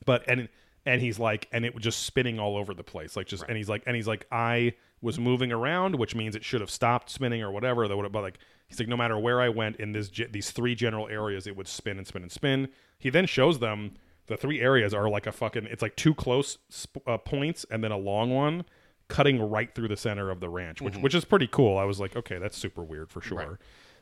but 0.06 0.24
and 0.28 0.48
and 0.86 1.02
he's 1.02 1.20
like 1.20 1.48
and 1.52 1.66
it 1.66 1.74
was 1.74 1.84
just 1.84 2.04
spinning 2.04 2.40
all 2.40 2.56
over 2.56 2.74
the 2.74 2.84
place 2.84 3.18
like 3.18 3.28
just 3.28 3.44
and 3.50 3.58
he's 3.58 3.68
like 3.68 3.84
and 3.86 3.96
he's 3.96 4.08
like 4.08 4.26
i 4.32 4.72
was 5.02 5.20
moving 5.20 5.52
around 5.52 5.96
which 5.96 6.16
means 6.16 6.34
it 6.34 6.46
should 6.46 6.62
have 6.62 6.70
stopped 6.70 7.10
spinning 7.10 7.42
or 7.42 7.52
whatever 7.52 7.88
that 7.88 7.98
would 7.98 8.04
have 8.06 8.12
but 8.14 8.22
like 8.22 8.38
he's 8.68 8.80
like 8.80 8.88
no 8.88 8.98
matter 8.98 9.18
where 9.18 9.42
i 9.42 9.50
went 9.50 9.76
in 9.78 9.92
this 9.94 10.10
ge- 10.10 10.32
these 10.32 10.52
three 10.52 10.76
general 10.76 11.08
areas 11.08 11.48
it 11.48 11.56
would 11.56 11.68
spin 11.68 11.98
and 11.98 12.08
spin 12.08 12.22
and 12.22 12.32
spin. 12.32 12.70
He 13.00 13.10
then 13.10 13.26
shows 13.28 13.60
them 13.60 13.94
the 14.26 14.36
three 14.38 14.60
areas 14.60 14.94
are 14.94 15.08
like 15.10 15.26
a 15.28 15.32
fucking 15.32 15.66
it's 15.66 15.82
like 15.82 15.96
two 15.96 16.14
close 16.14 16.58
sp- 16.70 17.06
uh, 17.08 17.18
points 17.18 17.66
and 17.72 17.84
then 17.84 17.92
a 17.92 17.98
long 17.98 18.30
one 18.32 18.66
cutting 19.08 19.40
right 19.42 19.74
through 19.74 19.88
the 19.88 19.96
center 19.96 20.30
of 20.30 20.40
the 20.42 20.50
ranch 20.50 20.82
which 20.82 20.98
which 20.98 21.16
is 21.16 21.24
pretty 21.24 21.48
cool. 21.48 21.78
I 21.78 21.86
was 21.86 22.00
like 22.00 22.16
okay 22.16 22.38
that's 22.40 22.58
super 22.58 22.84
weird 22.84 23.10
for 23.10 23.22
sure. 23.22 23.60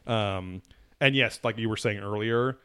Um 0.07 0.61
and 0.99 1.16
yes 1.16 1.39
like 1.43 1.57
you 1.57 1.70
were 1.70 1.78
saying 1.78 1.99
earlier 1.99 2.57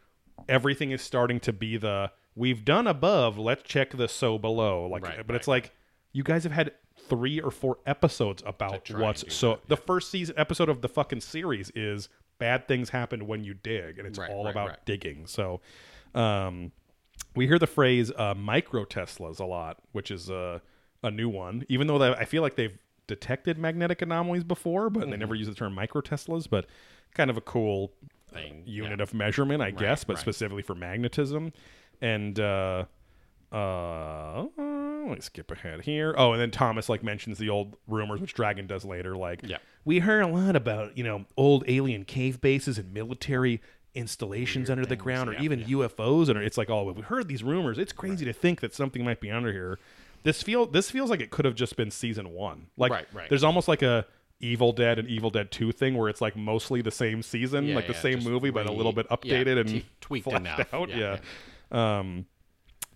everything 0.48 0.90
is 0.90 1.02
starting 1.02 1.38
to 1.40 1.52
be 1.52 1.76
the 1.76 2.10
we've 2.34 2.64
done 2.64 2.86
above 2.86 3.36
let's 3.36 3.62
check 3.64 3.90
the 3.90 4.08
so 4.08 4.38
below. 4.38 4.86
Like 4.86 5.04
Right, 5.04 5.26
but 5.26 5.36
it's 5.36 5.48
like 5.48 5.72
you 6.12 6.22
guys 6.22 6.44
have 6.44 6.52
had 6.52 6.72
three 7.10 7.40
or 7.40 7.50
four 7.50 7.76
episodes 7.84 8.42
about 8.46 8.88
what's 9.02 9.34
so 9.34 9.58
the 9.68 9.76
first 9.76 10.10
season 10.10 10.34
episode 10.38 10.68
of 10.70 10.80
the 10.80 10.88
fucking 10.88 11.20
series 11.20 11.70
is 11.74 12.08
bad 12.38 12.66
things 12.66 12.88
happen 12.88 13.26
when 13.26 13.44
you 13.44 13.52
dig 13.52 13.98
and 13.98 14.06
it's 14.06 14.18
Right, 14.18 14.30
all 14.30 14.44
right, 14.44 14.50
about 14.50 14.68
right. 14.70 14.84
digging 14.86 15.26
so 15.26 15.60
um 16.14 16.72
we 17.36 17.46
hear 17.46 17.58
the 17.58 17.66
phrase 17.66 18.10
uh, 18.16 18.32
micro 18.34 18.84
teslas 18.86 19.38
a 19.40 19.44
lot 19.44 19.76
which 19.92 20.10
is 20.10 20.30
uh, 20.30 20.58
a 21.02 21.10
new 21.10 21.28
one 21.28 21.64
even 21.68 21.86
though 21.86 21.98
that, 21.98 22.18
i 22.18 22.24
feel 22.24 22.40
like 22.42 22.54
they've 22.56 22.78
detected 23.06 23.58
magnetic 23.58 24.00
anomalies 24.00 24.44
before 24.44 24.88
but 24.88 25.00
Mm-hmm. 25.02 25.10
they 25.10 25.16
never 25.18 25.34
use 25.34 25.48
the 25.48 25.54
term 25.54 25.74
micro 25.74 26.00
teslas 26.00 26.48
but 26.48 26.66
kind 27.14 27.28
of 27.30 27.36
a 27.36 27.40
cool 27.42 27.92
Thing, 28.32 28.62
unit 28.64 29.00
yeah. 29.00 29.02
of 29.02 29.12
measurement, 29.12 29.60
I 29.60 29.72
guess, 29.72 30.04
but 30.04 30.16
specifically 30.20 30.62
for 30.62 30.76
magnetism. 30.76 31.52
And 32.00 32.38
uh, 32.38 32.84
uh, 33.50 34.44
let 35.08 35.16
me 35.16 35.20
skip 35.20 35.50
ahead 35.50 35.82
here. 35.82 36.14
Oh, 36.16 36.32
and 36.32 36.40
then 36.40 36.50
Thomas 36.50 36.88
like 36.88 37.02
mentions 37.02 37.38
the 37.38 37.48
old 37.48 37.76
rumors, 37.86 38.20
which 38.20 38.34
Dragon 38.34 38.66
does 38.66 38.84
later. 38.84 39.16
Like, 39.16 39.40
Yeah. 39.44 39.58
we 39.84 39.98
heard 40.00 40.22
a 40.22 40.26
lot 40.28 40.56
about 40.56 40.96
you 40.96 41.04
know 41.04 41.24
old 41.36 41.64
alien 41.68 42.04
cave 42.04 42.40
bases 42.40 42.78
and 42.78 42.92
military 42.92 43.60
installations 43.94 44.70
under 44.70 44.86
the 44.86 44.96
ground, 44.96 45.28
or 45.28 45.32
yeah, 45.34 45.42
even 45.42 45.60
UFOs. 45.64 46.28
And 46.28 46.38
it's 46.38 46.56
like, 46.56 46.70
oh, 46.70 46.90
we 46.92 47.02
heard 47.02 47.28
these 47.28 47.42
rumors. 47.42 47.78
It's 47.78 47.92
crazy 47.92 48.24
to 48.24 48.32
think 48.32 48.60
that 48.60 48.74
something 48.74 49.04
might 49.04 49.20
be 49.20 49.30
under 49.30 49.52
here. 49.52 49.78
This 50.22 50.42
feel 50.42 50.66
this 50.66 50.90
feels 50.90 51.10
like 51.10 51.20
it 51.20 51.30
could 51.30 51.44
have 51.44 51.54
just 51.54 51.76
been 51.76 51.90
season 51.90 52.30
one. 52.30 52.66
Like, 52.76 52.92
Right, 52.92 53.06
right. 53.12 53.28
there's 53.28 53.42
almost 53.44 53.68
like 53.68 53.82
a 53.82 54.06
Evil 54.42 54.72
Dead 54.72 54.98
and 54.98 55.08
Evil 55.08 55.30
Dead 55.30 55.50
Two 55.50 55.72
thing 55.72 55.96
where 55.96 56.08
it's 56.08 56.20
like 56.20 56.36
mostly 56.36 56.82
the 56.82 56.90
same 56.90 57.22
season, 57.22 57.66
Yeah, 57.66 57.74
like 57.74 57.86
the 57.86 57.92
yeah, 57.94 58.00
same 58.00 58.24
movie, 58.24 58.50
but 58.50 58.66
a 58.66 58.72
little 58.72 58.92
bit 58.92 59.06
yeah, 59.10 59.16
updated 59.16 59.60
and 59.60 59.68
t- 59.68 59.84
tweaked 60.00 60.24
fleshed 60.28 60.72
out. 60.72 60.88
Yeah, 60.88 61.18
Yeah. 61.72 61.98
Um, 61.98 62.26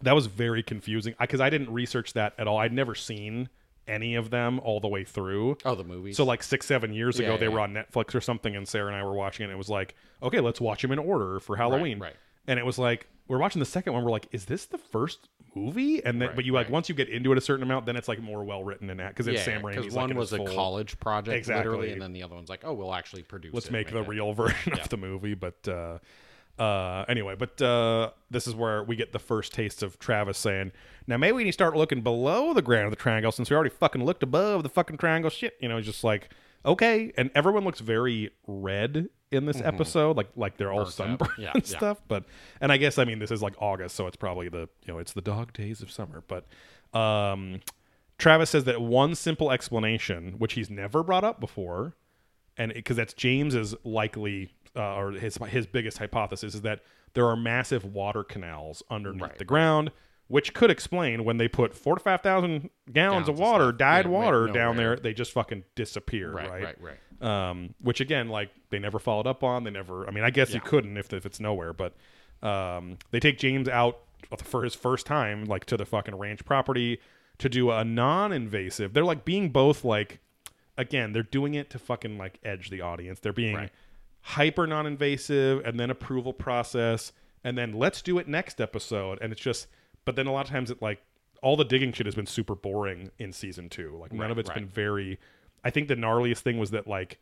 that 0.03 0.15
was 0.15 0.27
very 0.27 0.63
confusing 0.63 1.15
because 1.21 1.41
I 1.41 1.51
didn't 1.51 1.71
research 1.73 2.13
that 2.15 2.35
at 2.39 2.47
all. 2.47 2.59
I'd 2.59 2.73
never 2.73 2.95
seen 2.95 3.49
any 3.87 4.15
of 4.15 4.31
them 4.31 4.61
all 4.61 4.81
the 4.81 4.89
way 4.89 5.05
through. 5.05 5.59
Oh, 5.65 5.75
the 5.75 5.85
movies. 5.85 6.17
So 6.17 6.25
like 6.25 6.43
six, 6.43 6.67
seven 6.67 6.93
years 6.93 7.19
ago, 7.19 7.33
Yeah, 7.33 7.37
they 7.37 7.47
yeah, 7.47 7.53
were 7.53 7.61
on 7.61 7.73
Netflix 7.75 8.15
or 8.15 8.21
something, 8.21 8.57
and 8.57 8.67
Sarah 8.67 8.87
and 8.89 8.97
I 8.97 9.03
were 9.05 9.13
watching 9.15 9.45
it. 9.45 9.49
and 9.49 9.55
It 9.55 9.59
was 9.59 9.69
like, 9.69 9.95
okay, 10.23 10.41
let's 10.41 10.61
watch 10.61 10.83
them 10.83 10.93
in 10.93 10.99
order 10.99 11.39
for 11.41 11.57
Halloween. 11.57 11.99
right. 11.99 12.15
And 12.47 12.59
it 12.59 12.67
was 12.67 12.79
like 12.79 13.09
we're 13.29 13.39
watching 13.39 13.61
the 13.61 13.65
second 13.67 13.95
one. 13.95 14.05
We're 14.05 14.11
like, 14.11 14.29
is 14.33 14.45
this 14.45 14.67
the 14.67 14.77
first 14.77 15.31
movie? 15.55 16.05
And 16.05 16.21
then, 16.21 16.29
Right, 16.29 16.37
but 16.37 16.45
you 16.45 16.53
like 16.53 16.67
right. 16.67 16.73
once 16.73 16.89
you 16.91 16.95
get 16.95 17.09
into 17.09 17.33
it 17.33 17.39
a 17.39 17.41
certain 17.41 17.63
amount, 17.63 17.87
then 17.87 17.97
it's 17.97 18.09
like 18.09 18.21
more 18.21 18.45
well 18.45 18.63
written 18.65 18.91
and 18.91 19.01
that 19.01 19.09
because 19.11 19.27
it's 19.29 19.43
Sam 19.43 19.63
Raimi's. 19.63 19.77
because 19.77 19.95
one 19.95 20.11
in 20.11 20.17
was 20.19 20.33
a 20.35 20.37
full- 20.39 20.47
college 20.49 20.99
project, 21.01 21.37
Exactly. 21.39 21.65
literally, 21.71 21.93
and 21.93 22.03
then 22.03 22.13
the 22.13 22.23
other 22.23 22.35
one's 22.35 22.51
like, 22.51 22.61
oh, 22.65 22.75
we'll 22.75 22.93
actually 22.95 23.23
produce. 23.23 23.55
let's 23.55 23.71
make 23.71 23.91
the 23.91 24.01
it. 24.03 24.09
real 24.09 24.33
version 24.35 24.79
of 24.79 24.89
the 24.91 24.97
movie 24.99 25.33
but 25.35 25.67
uh 25.69 25.99
uh 26.59 27.05
anyway 27.09 27.35
but 27.37 27.61
uh 27.61 28.11
this 28.31 28.47
is 28.47 28.55
where 28.55 28.85
we 28.85 28.95
get 28.95 29.13
the 29.13 29.19
first 29.19 29.53
taste 29.53 29.83
of 29.83 29.99
travis 29.99 30.39
saying 30.39 30.71
now 31.09 31.17
maybe 31.17 31.33
we 31.33 31.43
need 31.43 31.51
to 31.51 31.53
start 31.53 31.77
looking 31.77 32.01
below 32.01 32.55
the 32.55 32.63
ground 32.63 32.85
of 32.87 32.91
the 32.91 32.97
triangle 32.97 33.33
since 33.33 33.51
we 33.51 33.57
already 33.57 33.71
fucking 33.71 34.05
looked 34.05 34.23
above 34.23 34.63
the 34.63 34.69
fucking 34.69 34.97
triangle 34.97 35.31
shit 35.31 35.57
you 35.61 35.69
know 35.69 35.77
it's 35.79 35.87
just 35.87 36.05
like 36.05 36.29
okay 36.65 37.13
and 37.17 37.29
everyone 37.35 37.65
looks 37.65 37.81
very 37.81 38.31
red 38.47 39.09
in 39.33 39.47
this 39.47 39.61
episode 39.61 40.17
like 40.17 40.29
like 40.37 40.57
they're 40.57 40.71
all 40.73 40.85
Mm-hmm. 40.87 41.03
Burnt 41.03 41.19
sunburned. 41.21 41.31
Yeah, 41.39 41.51
and 41.55 41.69
yeah. 41.69 41.77
stuff 41.77 42.01
but 42.07 42.25
and 42.61 42.71
i 42.71 42.77
guess 42.77 42.99
i 42.99 43.05
mean 43.05 43.19
this 43.19 43.33
is 43.33 43.43
like 43.43 43.55
august 43.59 43.97
so 43.97 44.07
it's 44.07 44.17
probably 44.17 44.49
the 44.49 44.69
you 44.85 44.93
know 44.93 44.99
it's 44.99 45.13
the 45.13 45.21
dog 45.23 45.53
days 45.53 45.83
of 45.83 45.91
summer 45.91 46.23
but 46.29 46.47
um 46.97 47.61
travis 48.17 48.51
says 48.51 48.63
that 48.65 48.81
one 48.81 49.17
simple 49.17 49.51
explanation 49.51 50.35
which 50.39 50.53
he's 50.53 50.71
never 50.71 51.03
brought 51.03 51.25
up 51.25 51.41
before 51.41 51.97
and 52.57 52.73
because 52.73 52.97
that's 52.97 53.13
James's 53.15 53.75
likely 53.83 54.53
uh, 54.77 54.95
or 54.97 55.13
his 55.13 55.37
his 55.49 55.67
biggest 55.67 55.99
hypothesis 55.99 56.55
is 56.55 56.63
that 56.63 56.81
there 57.15 57.27
are 57.27 57.37
massive 57.37 57.85
water 57.85 58.25
canals 58.25 58.83
underneath 58.91 59.23
Right. 59.23 59.39
the 59.39 59.45
ground, 59.45 59.93
which 60.29 60.53
could 60.55 60.71
explain 60.71 61.25
when 61.25 61.37
they 61.37 61.47
put 61.49 61.75
four 61.75 61.95
to 61.97 62.01
five 62.03 62.21
thousand 62.23 62.71
gallons 62.93 63.27
Gallons 63.27 63.29
of 63.29 63.35
of 63.37 63.41
water, 63.41 63.69
stuff. 63.69 63.79
dyed 63.79 64.05
Yeah, 64.07 64.11
water 64.11 64.47
down 64.49 64.77
there. 64.77 64.97
They 64.97 65.13
just 65.15 65.33
fucking 65.33 65.65
disappear, 65.75 66.33
Right, 66.33 66.51
right? 66.51 66.65
right, 66.65 66.77
right. 66.81 67.49
Um, 67.51 67.75
which 67.81 68.01
again, 68.01 68.29
like 68.29 68.51
they 68.71 68.79
never 68.81 68.99
followed 68.99 69.27
up 69.27 69.45
on. 69.45 69.63
They 69.65 69.71
never. 69.71 70.07
I 70.07 70.11
mean, 70.11 70.25
I 70.25 70.31
guess 70.31 70.53
you 70.53 70.61
couldn't 70.61 70.97
if 70.97 71.13
if 71.13 71.25
it's 71.25 71.39
nowhere, 71.41 71.73
but 71.73 71.95
um, 72.43 72.99
they 73.13 73.21
take 73.21 73.39
James 73.39 73.69
out 73.69 74.01
for 74.43 74.65
his 74.65 74.75
first 74.75 75.07
time, 75.07 75.45
like 75.45 75.65
to 75.67 75.77
the 75.77 75.85
fucking 75.87 76.17
ranch 76.17 76.45
property 76.45 76.99
to 77.39 77.49
do 77.49 77.71
a 77.71 77.85
non-invasive. 77.85 78.93
They're 78.93 79.05
like 79.05 79.25
being 79.25 79.51
both 79.51 79.85
like, 79.85 80.19
again, 80.77 81.13
they're 81.13 81.23
doing 81.23 81.55
it 81.55 81.71
to 81.71 81.79
fucking 81.79 82.19
like 82.19 82.39
edge 82.45 82.71
the 82.71 82.81
audience. 82.81 83.21
They're 83.21 83.33
being 83.33 83.55
Right. 83.57 83.71
Hyper 84.29 84.67
non-invasive 84.67 85.65
and 85.65 85.79
then 85.79 85.91
approval 85.91 86.33
process 86.33 87.13
and 87.45 87.59
then 87.59 87.73
let's 87.73 88.01
do 88.01 88.19
it 88.19 88.27
next 88.27 88.61
episode. 88.61 89.19
And 89.21 89.33
it's 89.33 89.41
just 89.41 89.69
but 90.05 90.17
then 90.17 90.27
a 90.27 90.33
lot 90.33 90.47
of 90.47 90.51
times 90.51 90.71
it 90.71 90.83
like 90.83 91.03
all 91.43 91.57
the 91.57 91.65
digging 91.65 91.93
shit 91.93 92.07
has 92.07 92.15
been 92.15 92.27
super 92.27 92.55
boring 92.55 93.11
in 93.19 93.33
season 93.33 93.69
two. 93.69 93.97
Like 94.01 94.13
none 94.13 94.23
Right, 94.23 94.31
of 94.31 94.39
it's 94.39 94.49
right. 94.49 94.57
been 94.57 94.69
very 94.69 95.19
i 95.63 95.71
think 95.71 95.89
the 95.89 95.97
gnarliest 95.97 96.41
thing 96.41 96.59
was 96.59 96.71
that 96.73 96.87
like 96.87 97.19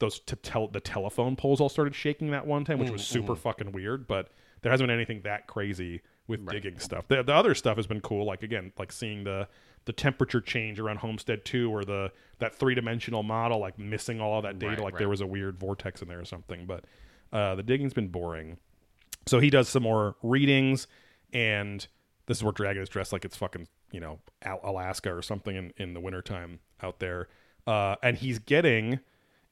those 0.00 0.18
to 0.20 0.36
tell 0.36 0.66
the 0.68 0.80
telephone 0.80 1.36
poles 1.36 1.60
all 1.60 1.68
started 1.68 1.94
shaking 1.94 2.30
that 2.30 2.46
one 2.46 2.64
time 2.64 2.78
which 2.78 2.88
mm, 2.88 2.92
was 2.92 3.02
mm, 3.02 3.06
super 3.06 3.34
mm. 3.34 3.38
fucking 3.38 3.72
weird 3.72 4.06
but 4.06 4.28
there 4.62 4.70
hasn't 4.70 4.86
been 4.86 4.94
anything 4.94 5.22
that 5.22 5.46
crazy 5.46 6.02
with 6.30 6.48
digging 6.48 6.78
stuff. 6.78 7.08
The, 7.08 7.22
the 7.22 7.34
other 7.34 7.54
stuff 7.54 7.76
has 7.76 7.86
been 7.86 8.00
cool 8.00 8.24
like 8.24 8.42
again 8.42 8.72
like 8.78 8.92
seeing 8.92 9.24
the 9.24 9.48
the 9.86 9.92
temperature 9.92 10.40
change 10.40 10.78
around 10.78 10.98
homestead 10.98 11.44
2 11.44 11.70
or 11.72 11.84
the 11.84 12.12
that 12.38 12.54
three-dimensional 12.54 13.22
model 13.22 13.58
like 13.58 13.78
missing 13.78 14.20
all 14.20 14.40
that 14.42 14.58
data 14.58 14.72
Right, 14.72 14.80
like 14.84 14.94
right. 14.94 14.98
there 14.98 15.08
was 15.08 15.20
a 15.20 15.26
weird 15.26 15.58
vortex 15.58 16.00
in 16.02 16.08
there 16.08 16.20
or 16.20 16.24
something 16.24 16.66
but 16.66 16.84
uh, 17.32 17.54
the 17.54 17.62
digging's 17.62 17.94
been 17.94 18.08
boring 18.08 18.56
so 19.26 19.38
he 19.38 19.50
does 19.50 19.68
some 19.68 19.82
more 19.82 20.16
readings, 20.22 20.86
and 21.32 21.86
this 22.26 22.38
is 22.38 22.42
where 22.42 22.52
Dragon 22.52 22.82
is 22.82 22.88
dressed 22.88 23.12
like 23.12 23.24
it's 23.24 23.36
fucking, 23.36 23.68
you 23.92 24.00
know, 24.00 24.18
Al- 24.42 24.60
Alaska 24.64 25.14
or 25.14 25.20
something 25.22 25.54
in, 25.54 25.72
in 25.76 25.92
the 25.94 26.00
wintertime 26.00 26.60
out 26.82 27.00
there. 27.00 27.28
Uh, 27.66 27.96
and 28.02 28.16
he's 28.16 28.38
getting 28.38 28.98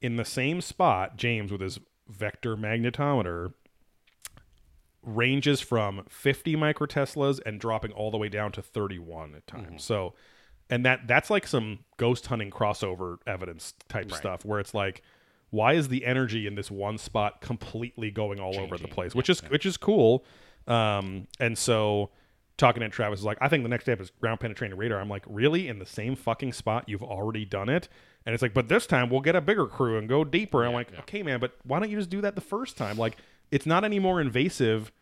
in 0.01 0.16
the 0.16 0.24
same 0.24 0.61
spot, 0.62 1.16
James, 1.16 1.53
with 1.53 1.61
his 1.61 1.79
vector 2.09 2.57
magnetometer, 2.57 3.53
ranges 5.15 5.61
from 5.61 6.05
50 6.09 6.57
microteslas 6.57 7.41
and 7.45 7.61
dropping 7.61 7.93
all 7.93 8.11
the 8.11 8.19
way 8.19 8.29
down 8.29 8.53
to 8.53 8.63
31 8.63 9.35
at 9.35 9.47
times. 9.47 9.85
So, 9.85 10.15
and 10.71 10.85
that 10.85 11.07
that's 11.07 11.31
like 11.31 11.47
some 11.47 11.81
ghost 11.97 12.27
hunting 12.27 12.51
crossover 12.51 13.17
evidence 13.27 13.75
type 13.89 14.13
stuff 14.13 14.45
where 14.45 14.61
it's 14.61 14.75
like, 14.75 15.03
why 15.51 15.73
is 15.73 15.89
the 15.89 16.05
energy 16.05 16.47
in 16.47 16.55
this 16.55 16.71
one 16.71 16.99
spot 16.99 17.41
completely 17.41 18.11
going 18.11 18.39
all 18.39 18.59
over 18.59 18.77
the 18.77 18.89
place? 18.89 19.15
Which 19.15 19.31
is 19.31 19.41
which 19.51 19.65
is 19.65 19.77
cool. 19.77 20.25
Um, 20.67 21.27
and 21.41 21.57
so 21.57 22.11
talking 22.59 22.83
to 22.83 22.89
Travis 22.91 23.21
is 23.21 23.25
like, 23.25 23.39
I 23.41 23.49
think 23.49 23.63
the 23.63 23.69
next 23.71 23.85
step 23.85 24.01
is 24.01 24.11
ground 24.21 24.41
penetrating 24.41 24.77
radar. 24.77 25.01
I'm 25.01 25.09
like, 25.09 25.25
really? 25.27 25.69
In 25.69 25.79
the 25.79 25.87
same 25.87 26.17
fucking 26.17 26.53
spot? 26.53 26.85
You've 26.87 27.03
already 27.05 27.47
done 27.47 27.71
it? 27.71 27.89
And 28.27 28.35
it's 28.35 28.43
like, 28.43 28.53
but 28.53 28.69
this 28.69 28.87
time 28.87 29.09
we'll 29.09 29.23
get 29.23 29.37
a 29.37 29.41
bigger 29.41 29.67
crew 29.67 29.97
and 29.97 30.07
go 30.09 30.25
deeper. 30.25 30.65
I'm 30.67 30.75
like, 30.75 30.93
okay, 31.01 31.23
man, 31.23 31.41
but 31.41 31.57
why 31.63 31.79
don't 31.79 31.89
you 31.89 31.97
just 31.97 32.11
do 32.11 32.21
that 32.21 32.35
the 32.35 32.43
first 32.43 32.77
time? 32.77 32.99
Like, 32.99 33.17
it's 33.51 33.65
not 33.65 33.85
any 33.85 33.99
more 33.99 34.21
invasive 34.21 34.93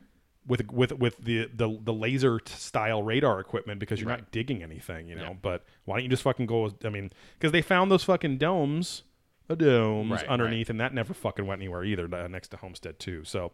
with 0.46 0.70
with 0.70 0.92
with 0.92 1.16
the 1.18 1.48
the, 1.52 1.78
the 1.82 1.92
laser 1.92 2.40
style 2.46 3.02
radar 3.02 3.40
equipment 3.40 3.80
because 3.80 4.00
you're 4.00 4.08
not 4.08 4.30
digging 4.30 4.62
anything, 4.62 5.08
you 5.08 5.14
know. 5.16 5.22
Yeah. 5.30 5.34
But 5.40 5.64
why 5.84 5.96
don't 5.96 6.04
you 6.04 6.10
just 6.10 6.22
fucking 6.22 6.46
go? 6.46 6.70
I 6.84 6.88
mean, 6.88 7.10
because 7.38 7.52
they 7.52 7.62
found 7.62 7.90
those 7.90 8.04
fucking 8.04 8.38
domes, 8.38 9.02
the 9.48 9.56
domes 9.56 10.10
Right, 10.12 10.26
underneath, 10.28 10.70
and 10.70 10.80
that 10.80 10.94
never 10.94 11.14
fucking 11.14 11.46
went 11.46 11.60
anywhere 11.60 11.84
either. 11.84 12.08
uh, 12.14 12.28
Next 12.28 12.48
to 12.48 12.56
Homestead 12.56 12.98
Two. 12.98 13.24
So, 13.24 13.52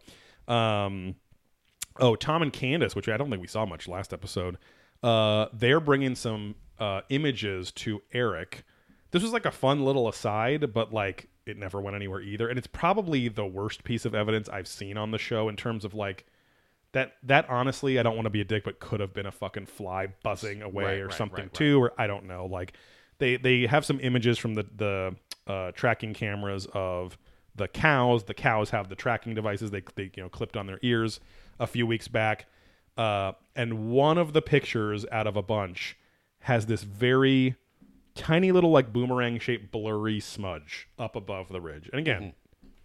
um, 0.49 1.15
oh, 1.99 2.17
Tom 2.17 2.43
and 2.43 2.53
Candace, 2.53 2.95
which 2.95 3.09
I 3.09 3.17
don't 3.17 3.31
think 3.31 3.41
we 3.41 3.49
saw 3.49 3.65
much 3.67 3.89
last 3.89 4.13
episode. 4.13 4.59
Uh, 5.03 5.47
they're 5.53 5.81
bringing 5.81 6.15
some 6.15 6.55
uh, 6.79 7.01
images 7.09 7.73
to 7.73 8.03
Eric. 8.13 8.65
This 9.11 9.23
was 9.23 9.33
like 9.33 9.47
a 9.47 9.51
fun 9.51 9.85
little 9.85 10.09
aside, 10.09 10.73
but 10.73 10.93
like 10.93 11.29
it 11.45 11.57
never 11.57 11.81
went 11.81 11.97
anywhere 11.97 12.21
either. 12.21 12.49
And 12.49 12.57
it's 12.59 12.69
probably 12.69 13.29
the 13.29 13.45
worst 13.45 13.83
piece 13.85 14.05
of 14.05 14.15
evidence 14.15 14.49
I've 14.49 14.69
seen 14.69 14.97
on 14.97 15.11
the 15.11 15.19
show 15.19 15.49
in 15.49 15.57
terms 15.57 15.85
of 15.85 15.93
like 15.93 16.25
that. 16.93 17.15
That 17.23 17.49
honestly, 17.49 17.99
I 17.99 18.03
don't 18.03 18.15
want 18.17 18.27
to 18.27 18.31
be 18.31 18.41
a 18.41 18.45
dick, 18.45 18.65
but 18.65 18.81
could 18.81 19.01
have 19.01 19.13
been 19.13 19.27
a 19.27 19.33
fucking 19.33 19.67
fly 19.67 20.09
buzzing 20.23 20.63
away 20.63 20.85
Right, 20.85 21.01
or 21.01 21.07
right, 21.07 21.15
something 21.17 21.45
right, 21.45 21.55
too, 21.55 21.83
or 21.83 21.93
I 21.99 22.07
don't 22.07 22.27
know. 22.27 22.47
Like 22.47 22.75
they 23.19 23.37
they 23.37 23.67
have 23.67 23.85
some 23.85 24.01
images 24.01 24.39
from 24.39 24.55
the 24.55 24.67
the 24.77 25.17
uh, 25.47 25.73
tracking 25.73 26.15
cameras 26.15 26.67
of 26.73 27.19
the 27.55 27.69
cows. 27.69 28.25
The 28.25 28.35
cows 28.35 28.71
have 28.71 28.89
the 28.89 28.95
tracking 28.95 29.35
devices 29.35 29.71
they 29.71 29.83
they 29.95 30.11
you 30.17 30.23
know 30.23 30.29
clipped 30.29 30.57
on 30.57 30.67
their 30.67 30.79
ears 30.83 31.21
a 31.61 31.67
few 31.67 31.87
weeks 31.87 32.09
back, 32.09 32.47
uh, 32.97 33.33
and 33.55 33.91
one 33.91 34.19
of 34.19 34.33
the 34.33 34.43
pictures 34.43 35.05
out 35.13 35.27
of 35.27 35.37
a 35.37 35.43
bunch 35.43 35.97
has 36.41 36.67
this 36.67 36.83
very 36.83 37.55
tiny 38.15 38.53
little 38.53 38.71
like 38.71 38.93
boomerang 38.93 39.39
shaped 39.39 39.71
blurry 39.71 40.21
smudge 40.21 40.89
up 40.99 41.15
above 41.17 41.49
the 41.49 41.61
ridge. 41.61 41.89
And 41.93 42.01
again, 42.01 42.35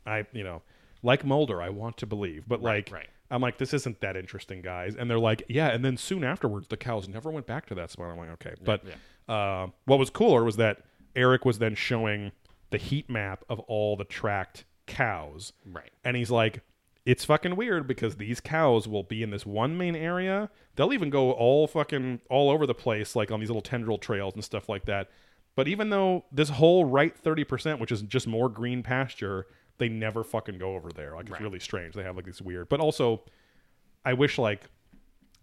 I 0.05 0.25
you 0.31 0.43
know 0.43 0.61
like 1.03 1.25
Mulder, 1.25 1.61
I 1.61 1.69
want 1.69 1.97
to 1.97 2.05
believe, 2.05 2.43
but 2.47 2.61
like 2.61 2.85
Mm-hmm. 2.87 2.95
right. 2.95 3.09
I'm 3.29 3.41
like 3.41 3.57
this 3.57 3.73
isn't 3.73 4.01
that 4.01 4.15
interesting, 4.15 4.61
guys. 4.61 4.95
And 4.95 5.09
they're 5.09 5.19
like, 5.19 5.43
yeah. 5.49 5.69
And 5.69 5.83
then 5.83 5.97
soon 5.97 6.23
afterwards, 6.23 6.67
the 6.67 6.77
cows 6.77 7.07
never 7.07 7.29
went 7.29 7.45
back 7.45 7.65
to 7.67 7.75
that 7.75 7.91
spot. 7.91 8.11
I'm 8.11 8.17
like, 8.17 8.29
okay, 8.31 8.53
but 8.63 8.83
uh, 9.27 9.67
what 9.85 9.99
was 9.99 10.09
cooler 10.09 10.43
was 10.43 10.57
that 10.57 10.83
Eric 11.15 11.45
was 11.45 11.59
then 11.59 11.75
showing 11.75 12.31
the 12.69 12.77
heat 12.77 13.09
map 13.09 13.43
of 13.49 13.59
all 13.61 13.95
the 13.95 14.05
tracked 14.05 14.65
cows. 14.85 15.53
Right. 15.65 15.91
And 16.03 16.15
he's 16.15 16.31
like, 16.31 16.61
it's 17.05 17.23
fucking 17.23 17.55
weird 17.55 17.87
because 17.87 18.17
these 18.17 18.41
cows 18.41 18.87
will 18.87 19.03
be 19.03 19.23
in 19.23 19.29
this 19.29 19.45
one 19.45 19.77
main 19.77 19.95
area. 19.95 20.49
They'll 20.75 20.91
even 20.91 21.09
go 21.09 21.31
all 21.31 21.65
fucking 21.67 22.21
all 22.29 22.49
over 22.49 22.65
the 22.65 22.73
place, 22.73 23.15
like 23.15 23.31
on 23.31 23.39
these 23.39 23.49
little 23.49 23.61
tendril 23.61 23.97
trails 23.97 24.33
and 24.33 24.43
stuff 24.43 24.67
like 24.67 24.85
that. 24.85 25.09
But 25.55 25.67
even 25.67 25.89
though 25.89 26.25
this 26.31 26.49
whole 26.49 26.85
right 26.85 27.15
30%, 27.23 27.79
which 27.79 27.91
is 27.91 28.01
just 28.03 28.27
more 28.27 28.49
green 28.49 28.83
pasture, 28.83 29.47
they 29.77 29.89
never 29.89 30.23
fucking 30.23 30.57
go 30.57 30.75
over 30.75 30.91
there. 30.91 31.13
Like, 31.15 31.23
it's 31.25 31.31
Right. 31.31 31.41
really 31.41 31.59
strange. 31.59 31.93
They 31.95 32.03
have 32.03 32.15
like 32.15 32.25
this 32.25 32.41
weird, 32.41 32.69
but 32.69 32.79
also, 32.79 33.23
I 34.05 34.13
wish 34.13 34.37
like 34.37 34.69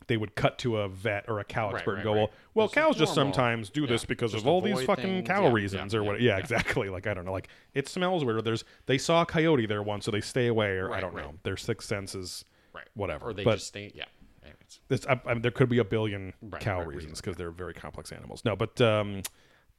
they 0.07 0.17
would 0.19 0.35
cut 0.35 0.59
to 0.59 0.77
a 0.79 0.89
vet 0.89 1.25
or 1.29 1.41
a 1.41 1.45
cow 1.45 1.67
Right, 1.69 1.77
expert 1.77 1.95
and 1.95 2.05
go, 2.05 2.11
right. 2.13 2.19
well, 2.19 2.31
well, 2.53 2.69
cows 2.69 2.97
just 2.97 3.15
sometimes 3.15 3.71
do 3.71 3.87
this 3.87 4.05
because 4.05 4.33
just 4.33 4.45
of 4.45 4.49
all 4.49 4.61
these 4.61 4.83
fucking 4.83 5.05
things. 5.05 5.27
cow 5.27 5.45
Yeah, 5.45 5.53
reasons 5.53 5.95
yeah, 5.95 6.01
or 6.01 6.03
yeah, 6.03 6.09
what. 6.11 6.21
Yeah, 6.21 6.33
yeah. 6.33 6.39
exactly. 6.39 6.89
Like, 6.91 7.07
I 7.07 7.15
don't 7.15 7.25
know. 7.25 7.33
Like, 7.33 7.49
it 7.73 7.89
smells 7.89 8.23
weird. 8.25 8.37
Or 8.39 8.43
there's, 8.43 8.65
they 8.87 8.99
saw 8.99 9.23
a 9.23 9.27
coyote 9.27 9.65
there 9.67 9.83
once, 9.83 10.05
so 10.05 10.11
they 10.11 10.21
stay 10.21 10.49
away, 10.49 10.77
or 10.77 10.93
I 10.93 11.01
don't 11.01 11.15
right. 11.15 11.25
know. 11.25 11.35
Their 11.43 11.57
sixth 11.57 11.89
sense 11.89 12.15
is 12.15 12.45
Right. 12.75 12.85
whatever. 12.95 13.29
Or 13.29 13.33
they 13.33 13.45
but 13.45 13.55
just 13.55 13.69
stay. 13.69 13.93
Yeah. 13.95 14.05
Anyways. 14.43 15.07
I, 15.09 15.21
I, 15.31 15.35
there 15.39 15.51
could 15.51 15.71
be 15.71 15.79
a 15.79 15.85
billion 15.85 16.35
Right, 16.43 16.61
cow 16.61 16.81
right, 16.81 16.89
reasons 16.89 17.03
reasons, 17.05 17.21
because 17.23 17.37
they're 17.37 17.51
very 17.51 17.73
complex 17.73 18.13
animals. 18.13 18.45
No, 18.45 18.57
but 18.57 18.79
um, 18.83 19.23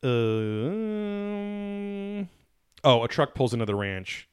uh, 0.02 0.08
oh, 2.84 3.04
a 3.04 3.08
truck 3.08 3.36
pulls 3.36 3.54
into 3.54 3.66
the 3.66 3.76
ranch. 3.76 4.28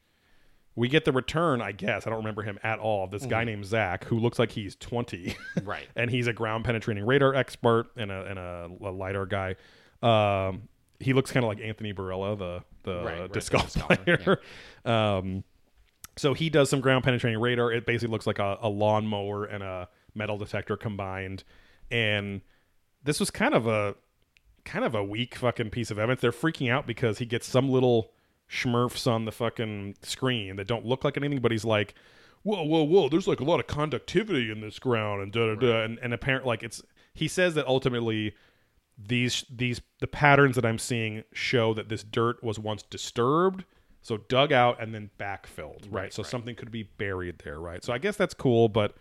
We 0.75 0.87
get 0.87 1.05
the 1.05 1.11
return, 1.11 1.61
I 1.61 1.71
guess. 1.71 2.07
I 2.07 2.09
don't 2.09 2.17
remember 2.19 2.41
him 2.41 2.57
at 2.63 2.79
all. 2.79 3.05
This 3.07 3.21
Mm-hmm. 3.23 3.29
guy 3.29 3.43
named 3.43 3.65
Zach, 3.65 4.05
who 4.05 4.17
looks 4.17 4.39
like 4.39 4.51
he's 4.51 4.75
twenty, 4.75 5.35
Right. 5.63 5.87
and 5.95 6.09
he's 6.09 6.25
a 6.27 6.33
ground 6.33 6.65
penetrating 6.65 7.05
radar 7.05 7.35
expert 7.35 7.87
and 7.95 8.11
a 8.11 8.25
and 8.25 8.39
a, 8.39 8.69
a 8.89 8.91
lidar 8.91 9.25
guy. 9.27 9.55
Um, 10.01 10.67
he 10.99 11.13
looks 11.13 11.31
kind 11.31 11.43
of 11.43 11.49
like 11.49 11.59
Anthony 11.59 11.93
Barela, 11.93 12.37
the 12.37 12.63
the 12.83 13.03
Right, 13.03 13.31
disc 13.31 13.51
golf 13.51 13.73
player. 13.75 14.39
Um, 14.85 15.43
so 16.17 16.33
he 16.33 16.49
does 16.49 16.69
some 16.69 16.81
ground 16.81 17.03
penetrating 17.03 17.39
radar. 17.39 17.71
It 17.71 17.85
basically 17.85 18.11
looks 18.11 18.27
like 18.27 18.37
a, 18.39 18.57
a 18.61 18.69
lawnmower 18.69 19.45
and 19.45 19.63
a 19.63 19.89
metal 20.13 20.37
detector 20.37 20.75
combined. 20.77 21.43
And 21.89 22.41
this 23.03 23.19
was 23.19 23.31
kind 23.31 23.53
of 23.53 23.65
a 23.67 23.95
kind 24.65 24.85
of 24.85 24.95
a 24.95 25.03
weak 25.03 25.35
fucking 25.35 25.69
piece 25.71 25.89
of 25.91 25.99
evidence. 25.99 26.21
They're 26.21 26.31
freaking 26.31 26.71
out 26.71 26.85
because 26.87 27.17
he 27.17 27.25
gets 27.25 27.47
some 27.47 27.69
little 27.69 28.11
schmurfs 28.53 29.07
on 29.07 29.25
the 29.25 29.31
fucking 29.31 29.95
screen 30.03 30.55
that 30.57 30.67
don't 30.67 30.85
look 30.85 31.03
like 31.03 31.17
anything, 31.17 31.39
but 31.41 31.51
he's 31.51 31.65
like, 31.65 31.93
Whoa, 32.43 32.61
whoa, 32.63 32.83
whoa, 32.83 33.07
there's 33.07 33.27
like 33.27 33.39
a 33.39 33.45
lot 33.45 33.61
of 33.61 33.67
conductivity 33.67 34.51
in 34.51 34.59
this 34.59 34.77
ground 34.77 35.21
and 35.21 35.31
da 35.31 35.47
da 35.47 35.55
da 35.55 35.83
and, 35.83 35.97
and 36.03 36.13
apparently 36.13 36.47
like 36.47 36.61
it's 36.61 36.81
he 37.13 37.27
says 37.29 37.55
that 37.55 37.65
ultimately 37.67 38.35
these 38.97 39.45
these 39.49 39.81
the 40.01 40.07
patterns 40.07 40.55
that 40.55 40.65
I'm 40.65 40.77
seeing 40.77 41.23
show 41.31 41.73
that 41.73 41.87
this 41.89 42.03
dirt 42.03 42.43
was 42.43 42.59
once 42.59 42.83
disturbed, 42.83 43.63
so 44.01 44.17
dug 44.17 44.51
out 44.51 44.81
and 44.81 44.93
then 44.93 45.09
backfilled, 45.17 45.87
right? 45.89 46.13
so 46.13 46.21
something 46.21 46.53
could 46.55 46.69
be 46.69 46.83
buried 46.83 47.39
there, 47.39 47.59
right? 47.59 47.83
So 47.83 47.93
I 47.93 47.97
guess 47.97 48.17
that's 48.17 48.33
cool, 48.33 48.67
but 48.69 48.95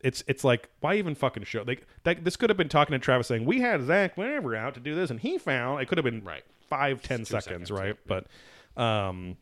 it's 0.00 0.24
it's 0.26 0.42
like 0.42 0.68
why 0.80 0.96
even 0.96 1.14
fucking 1.14 1.44
show? 1.44 1.62
Like 1.64 1.86
that 2.02 2.24
this 2.24 2.36
could 2.36 2.50
have 2.50 2.56
been 2.56 2.68
talking 2.68 2.92
to 2.92 2.98
Travis 2.98 3.28
saying 3.28 3.44
we 3.44 3.60
had 3.60 3.84
Zach 3.86 4.16
whenever 4.16 4.56
out 4.56 4.74
to 4.74 4.80
do 4.80 4.94
this, 4.96 5.08
and 5.10 5.20
he 5.20 5.38
found 5.38 5.80
it 5.80 5.86
could 5.86 5.98
have 5.98 6.04
been 6.04 6.24
Right. 6.24 6.42
five 6.68 7.00
ten 7.00 7.24
seconds, 7.24 7.44
seconds, 7.44 7.70
right? 7.70 7.96
But 8.06 8.26
um, 8.76 9.36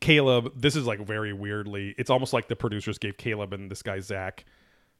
Caleb, 0.00 0.52
this 0.56 0.76
is 0.76 0.86
like 0.86 1.00
very 1.00 1.32
weirdly. 1.32 1.94
It's 1.98 2.10
almost 2.10 2.32
like 2.32 2.48
the 2.48 2.56
producers 2.56 2.98
gave 2.98 3.16
Caleb 3.16 3.52
and 3.52 3.70
this 3.70 3.82
guy 3.82 4.00
Zach 4.00 4.44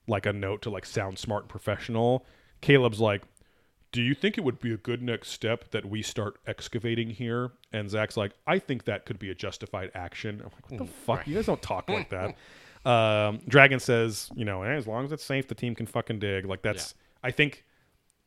like 0.07 0.27
a 0.27 0.33
note 0.33 0.63
to 0.63 0.71
like 0.71 0.85
sound 0.85 1.19
smart 1.19 1.45
and 1.45 1.51
professional. 1.51 2.27
Caleb's 2.61 3.01
like, 3.01 3.23
do 3.93 4.03
you 4.03 4.15
think 4.15 4.39
it 4.39 4.45
would 4.45 4.61
be 4.61 4.73
a 4.73 4.77
good 4.77 5.03
next 5.03 5.31
step 5.31 5.71
that 5.73 5.85
we 5.85 6.03
start 6.03 6.39
excavating 6.47 7.11
here? 7.11 7.51
And 7.73 7.91
Zach's 7.91 8.17
like, 8.17 8.33
I 8.47 8.59
think 8.59 8.85
that 8.85 9.05
could 9.05 9.19
be 9.19 9.31
a 9.31 9.35
justified 9.35 9.91
action. 9.95 10.41
I'm 10.45 10.51
like, 10.55 10.71
what 10.71 10.79
the 10.79 10.93
fuck? 10.93 11.27
You 11.27 11.35
guys 11.35 11.47
don't 11.47 11.63
talk 11.63 11.89
like 11.89 12.11
that. 12.11 12.37
Um, 12.83 13.41
Dragon 13.47 13.79
says, 13.79 14.31
you 14.35 14.47
know, 14.47 14.63
eh, 14.63 14.73
as 14.73 14.87
long 14.87 15.05
as 15.05 15.13
it's 15.13 15.23
safe, 15.23 15.47
the 15.49 15.55
team 15.55 15.75
can 15.75 15.85
fucking 15.85 16.19
dig. 16.19 16.47
Like 16.47 16.63
that's, 16.63 16.95
I 17.23 17.31
think 17.31 17.67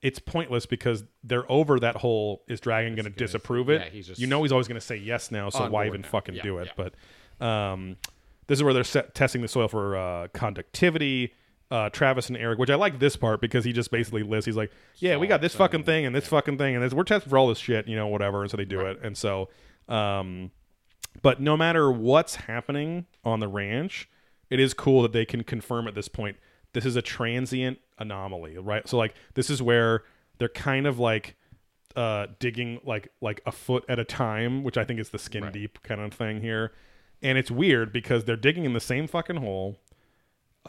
it's 0.03 0.19
pointless 0.19 0.65
because 0.65 1.05
they're 1.23 1.49
over 1.49 1.80
that 1.80 1.95
whole 1.95 2.43
is 2.47 2.59
Dragon 2.59 2.93
going 2.93 3.05
to 3.05 3.09
disapprove 3.09 3.69
it? 3.69 3.81
yeah, 3.81 3.89
he's 3.89 4.05
just 4.05 4.19
you 4.19 4.27
know, 4.27 4.43
he's 4.43 4.51
always 4.51 4.67
going 4.67 4.80
to 4.80 4.85
say 4.85 4.97
yes 4.97 5.31
now. 5.31 5.49
So 5.49 5.69
why 5.69 5.88
even 5.88 6.01
now. 6.01 6.09
fucking 6.09 6.35
Yeah, 6.35 6.43
do 6.43 6.57
it? 6.59 6.67
yeah. 6.77 6.89
But 7.39 7.43
um, 7.43 7.95
this 8.47 8.59
is 8.59 8.63
where 8.63 8.73
they're 8.73 8.84
set, 8.84 9.15
testing 9.15 9.41
the 9.41 9.47
soil 9.47 9.67
for 9.67 9.95
uh, 9.97 10.27
conductivity. 10.34 11.34
Uh, 11.71 11.89
Travis 11.89 12.27
and 12.27 12.38
Eric, 12.38 12.59
which 12.59 12.69
I 12.69 12.75
like 12.75 12.99
this 12.99 13.15
part 13.15 13.41
because 13.41 13.65
he 13.65 13.73
just 13.73 13.89
basically 13.89 14.21
lists. 14.21 14.45
He's 14.45 14.57
like, 14.57 14.71
"Yeah, 14.97 15.17
we 15.17 15.25
got 15.25 15.41
this 15.41 15.55
fucking 15.55 15.85
thing 15.85 16.05
and 16.05 16.13
this 16.13 16.27
fucking 16.27 16.59
thing, 16.59 16.75
and 16.75 16.84
this, 16.84 16.93
we're 16.93 17.03
testing 17.03 17.31
for 17.31 17.38
all 17.38 17.47
this 17.47 17.57
shit, 17.57 17.88
you 17.88 17.95
know, 17.95 18.05
whatever." 18.05 18.43
And 18.43 18.51
so 18.51 18.57
they 18.57 18.65
do 18.65 18.81
it, 18.81 18.99
and 19.01 19.17
so, 19.17 19.49
um, 19.88 20.51
but 21.23 21.41
no 21.41 21.57
matter 21.57 21.91
what's 21.91 22.35
happening 22.35 23.07
on 23.25 23.39
the 23.39 23.47
ranch, 23.47 24.07
it 24.51 24.59
is 24.59 24.75
cool 24.75 25.01
that 25.01 25.13
they 25.13 25.25
can 25.25 25.43
confirm 25.43 25.88
at 25.88 25.95
this 25.95 26.07
point 26.07 26.38
this 26.73 26.85
is 26.85 26.95
a 26.95 27.01
transient 27.01 27.79
anomaly, 27.99 28.57
right? 28.57 28.87
So 28.87 28.97
like 28.97 29.13
this 29.35 29.49
is 29.49 29.61
where 29.61 30.03
they're 30.39 30.49
kind 30.49 30.85
of 30.87 30.99
like 30.99 31.35
uh 31.95 32.27
digging 32.39 32.79
like 32.83 33.09
like 33.21 33.41
a 33.45 33.51
foot 33.51 33.85
at 33.87 33.99
a 33.99 34.03
time, 34.03 34.63
which 34.63 34.77
I 34.77 34.83
think 34.83 34.99
is 34.99 35.09
the 35.09 35.19
skin 35.19 35.51
deep 35.51 35.81
kind 35.83 36.01
of 36.01 36.13
thing 36.13 36.41
here. 36.41 36.71
And 37.21 37.37
it's 37.37 37.51
weird 37.51 37.93
because 37.93 38.25
they're 38.25 38.35
digging 38.35 38.65
in 38.65 38.73
the 38.73 38.79
same 38.79 39.07
fucking 39.07 39.37
hole 39.37 39.77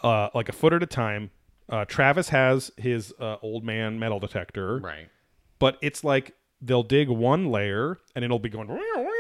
uh 0.03 0.29
like 0.35 0.49
a 0.49 0.53
foot 0.53 0.73
at 0.73 0.83
a 0.83 0.87
time. 0.87 1.31
Uh 1.69 1.85
Travis 1.87 2.29
has 2.29 2.71
his 2.77 3.13
uh, 3.19 3.37
old 3.43 3.65
man 3.65 3.99
metal 3.99 4.21
detector 4.21 4.79
Right. 4.79 5.09
but 5.59 5.79
it's 5.81 6.05
like 6.05 6.35
they'll 6.61 6.83
dig 6.83 7.09
one 7.09 7.47
layer 7.51 7.99
and 8.15 8.25
it'll 8.25 8.39
be 8.39 8.49
going 8.51 8.69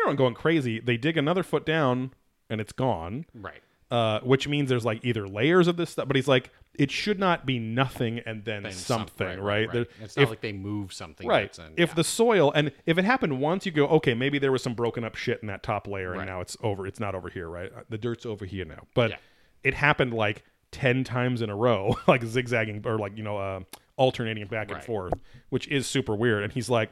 and 0.06 0.18
going 0.18 0.34
crazy. 0.34 0.80
They 0.80 0.96
dig 0.98 1.16
another 1.16 1.42
foot 1.42 1.64
down 1.66 2.12
and 2.50 2.60
it's 2.60 2.72
gone. 2.72 3.24
Right. 3.34 3.62
Uh, 3.94 4.18
which 4.22 4.48
means 4.48 4.68
there's 4.68 4.84
like 4.84 5.04
either 5.04 5.28
layers 5.28 5.68
of 5.68 5.76
this 5.76 5.90
stuff, 5.90 6.08
but 6.08 6.16
he's 6.16 6.26
like, 6.26 6.50
it 6.74 6.90
should 6.90 7.18
not 7.20 7.46
be 7.46 7.60
nothing 7.60 8.18
and 8.26 8.44
then, 8.44 8.64
Then 8.64 8.72
something, 8.72 9.36
some- 9.36 9.40
right? 9.40 9.70
There- 9.72 9.86
It's 10.00 10.16
not 10.16 10.22
if- 10.24 10.30
like 10.30 10.40
they 10.40 10.52
move 10.52 10.92
something. 10.92 11.28
right. 11.28 11.56
In, 11.58 11.74
If 11.76 11.90
yeah. 11.90 11.94
the 11.94 12.02
soil 12.02 12.50
and 12.56 12.72
if 12.86 12.98
it 12.98 13.04
happened 13.04 13.38
once, 13.40 13.66
you 13.66 13.70
go, 13.72 13.86
okay, 13.86 14.12
maybe 14.14 14.40
there 14.40 14.50
was 14.50 14.62
some 14.64 14.74
broken 14.74 15.04
up 15.04 15.14
shit 15.14 15.38
in 15.42 15.46
that 15.48 15.62
top 15.62 15.86
layer, 15.86 16.10
and 16.10 16.18
Right. 16.20 16.26
now 16.26 16.40
it's 16.40 16.56
over. 16.60 16.88
It's 16.88 16.98
not 16.98 17.14
over 17.14 17.28
here, 17.28 17.48
right? 17.48 17.70
Uh, 17.72 17.82
The 17.88 17.98
dirt's 17.98 18.26
over 18.26 18.44
here 18.44 18.64
now, 18.64 18.86
but 18.94 19.10
Yeah. 19.10 19.16
it 19.62 19.74
happened 19.74 20.12
like 20.12 20.42
ten 20.72 21.04
times 21.04 21.40
in 21.40 21.48
a 21.48 21.54
row, 21.56 21.94
like 22.08 22.24
zigzagging 22.24 22.82
or 22.84 22.98
like 22.98 23.16
you 23.16 23.22
know, 23.22 23.36
uh, 23.38 23.60
alternating 23.96 24.44
back 24.48 24.72
and 24.72 24.82
forth, 24.82 25.12
which 25.50 25.68
is 25.68 25.86
super 25.86 26.16
weird. 26.16 26.42
And 26.42 26.52
he's 26.52 26.68
like, 26.68 26.90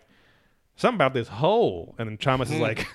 something 0.77 0.97
about 0.97 1.15
this 1.15 1.27
hole, 1.29 1.97
and 1.99 2.09
then 2.09 2.17
Thomas 2.17 2.49
Hmm. 2.49 2.55
is 2.59 2.61
like, 2.61 2.87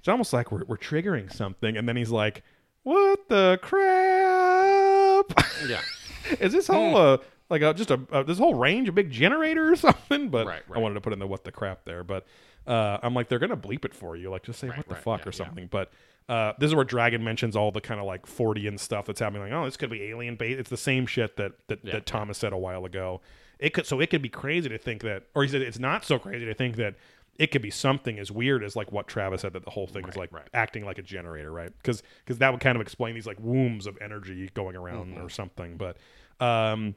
it's 0.00 0.08
almost 0.08 0.34
like 0.34 0.52
we're 0.52 0.64
we're 0.66 0.76
triggering 0.76 1.32
something, 1.32 1.76
and 1.78 1.88
then 1.88 1.96
he's 1.96 2.10
like, 2.10 2.42
what 2.84 3.28
the 3.28 3.58
crap? 3.60 5.32
yeah. 5.66 5.80
is 6.40 6.52
this 6.52 6.66
whole 6.66 6.96
uh, 6.96 7.18
like 7.50 7.62
a, 7.62 7.74
just 7.74 7.90
a 7.90 8.00
uh, 8.12 8.22
this 8.22 8.38
whole 8.38 8.54
range 8.54 8.88
a 8.88 8.92
big 8.92 9.10
generator 9.10 9.72
or 9.72 9.76
something? 9.88 10.28
But 10.28 10.46
Right, 10.46 10.62
I 10.74 10.78
wanted 10.78 10.94
to 10.94 11.00
put 11.00 11.12
in 11.12 11.18
the 11.18 11.26
what 11.26 11.44
the 11.44 11.52
crap 11.52 11.84
there, 11.84 12.04
but 12.04 12.26
uh, 12.66 12.98
I'm 13.02 13.14
like 13.14 13.28
they're 13.28 13.38
gonna 13.38 13.56
bleep 13.56 13.84
it 13.84 13.94
for 13.94 14.16
you, 14.16 14.30
like 14.30 14.44
just 14.44 14.60
say 14.60 14.68
what 14.68 14.86
the 14.86 14.94
right, 14.94 15.02
fuck 15.02 15.20
yeah, 15.20 15.28
or 15.28 15.32
yeah. 15.32 15.36
something. 15.36 15.68
But 15.70 15.92
uh, 16.28 16.52
this 16.58 16.68
is 16.68 16.74
where 16.74 16.84
Dragon 16.84 17.22
mentions 17.22 17.56
all 17.56 17.70
the 17.70 17.80
kind 17.80 18.00
of 18.00 18.06
like 18.06 18.26
Fortean 18.26 18.78
stuff 18.78 19.06
that's 19.06 19.20
happening. 19.20 19.42
Like, 19.42 19.52
oh, 19.52 19.64
this 19.64 19.76
could 19.76 19.90
be 19.90 20.04
alien 20.04 20.36
bait. 20.36 20.58
It's 20.58 20.70
the 20.70 20.76
same 20.76 21.06
shit 21.06 21.36
that 21.36 21.52
that, 21.68 21.80
Yeah, 21.82 21.94
that 21.94 22.06
Thomas 22.06 22.38
said 22.38 22.52
a 22.52 22.58
while 22.58 22.84
ago. 22.84 23.20
It 23.58 23.72
could 23.72 23.86
so 23.86 24.00
it 24.00 24.10
could 24.10 24.22
be 24.22 24.28
crazy 24.28 24.68
to 24.68 24.78
think 24.78 25.02
that, 25.02 25.24
or 25.34 25.42
he 25.42 25.48
said 25.48 25.62
it's 25.62 25.78
not 25.78 26.04
so 26.04 26.18
crazy 26.18 26.44
to 26.46 26.54
think 26.54 26.76
that 26.76 26.94
it 27.38 27.50
could 27.50 27.62
be 27.62 27.70
something 27.70 28.18
as 28.18 28.30
weird 28.30 28.62
as 28.62 28.76
like 28.76 28.92
what 28.92 29.08
Travis 29.08 29.40
said 29.40 29.52
that 29.54 29.64
the 29.64 29.70
whole 29.70 29.86
thing 29.86 30.06
is 30.08 30.16
like 30.16 30.32
right. 30.32 30.48
acting 30.54 30.84
like 30.84 30.98
a 30.98 31.02
generator, 31.02 31.50
right? 31.50 31.72
Because 31.76 32.02
because 32.24 32.38
that 32.38 32.52
would 32.52 32.60
kind 32.60 32.76
of 32.76 32.82
explain 32.82 33.14
these 33.14 33.26
like 33.26 33.38
wombs 33.40 33.86
of 33.86 33.98
energy 34.00 34.50
going 34.54 34.76
around 34.76 35.14
Mm-hmm. 35.14 35.24
or 35.24 35.28
something. 35.28 35.76
But 35.76 35.96
um, 36.40 36.94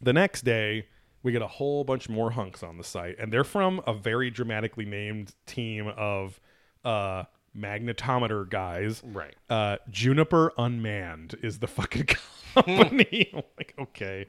the 0.00 0.12
next 0.12 0.42
day 0.42 0.86
we 1.22 1.32
get 1.32 1.42
a 1.42 1.48
whole 1.48 1.84
bunch 1.84 2.08
more 2.08 2.30
hunks 2.30 2.62
on 2.62 2.76
the 2.78 2.84
site, 2.84 3.18
and 3.18 3.32
they're 3.32 3.44
from 3.44 3.80
a 3.86 3.94
very 3.94 4.30
dramatically 4.30 4.84
named 4.84 5.34
team 5.46 5.88
of 5.96 6.38
uh, 6.84 7.24
magnetometer 7.56 8.48
guys. 8.48 9.02
Right. 9.04 9.34
Uh, 9.48 9.78
Juniper 9.90 10.52
Unmanned 10.58 11.34
is 11.42 11.58
the 11.58 11.66
fucking 11.66 12.06
company. 12.54 13.32
Like, 13.56 13.74
okay. 13.78 14.26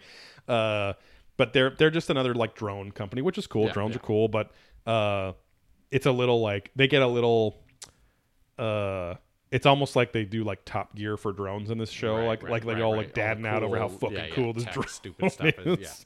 Uh, 0.47 0.93
but 1.37 1.53
they're 1.53 1.71
they're 1.71 1.91
just 1.91 2.09
another 2.09 2.33
like 2.33 2.55
drone 2.55 2.91
company, 2.91 3.21
which 3.21 3.37
is 3.37 3.45
cool. 3.45 3.65
Yeah, 3.65 3.73
Drones 3.73 3.91
yeah. 3.91 3.97
are 3.97 4.05
cool, 4.05 4.27
but 4.27 4.51
uh, 4.85 5.33
it's 5.91 6.05
a 6.05 6.11
little 6.11 6.41
like 6.41 6.71
they 6.75 6.87
get 6.87 7.01
a 7.01 7.07
little 7.07 7.57
uh 8.57 9.15
it's 9.51 9.65
almost 9.65 9.95
like 9.95 10.11
they 10.11 10.25
do 10.25 10.43
like 10.43 10.59
top 10.65 10.95
gear 10.95 11.17
for 11.17 11.31
drones 11.31 11.69
in 11.69 11.77
this 11.77 11.89
show. 11.91 12.15
Right, 12.17 12.25
like 12.27 12.43
right, 12.43 12.51
like 12.53 12.65
they're 12.65 12.75
right, 12.75 12.81
all 12.81 12.91
like 12.95 13.07
All 13.07 13.13
the 13.13 13.13
dadding 13.13 13.45
out 13.45 13.63
over 13.63 13.77
how 13.77 13.87
cool- 13.89 13.97
fucking 13.99 14.17
yeah, 14.17 14.25
yeah, 14.27 14.35
cool 14.35 14.53
this 14.53 14.65
drone 14.65 14.87
stupid 14.87 15.31
stuff 15.31 15.53
is, 15.59 15.79
is. 15.79 16.05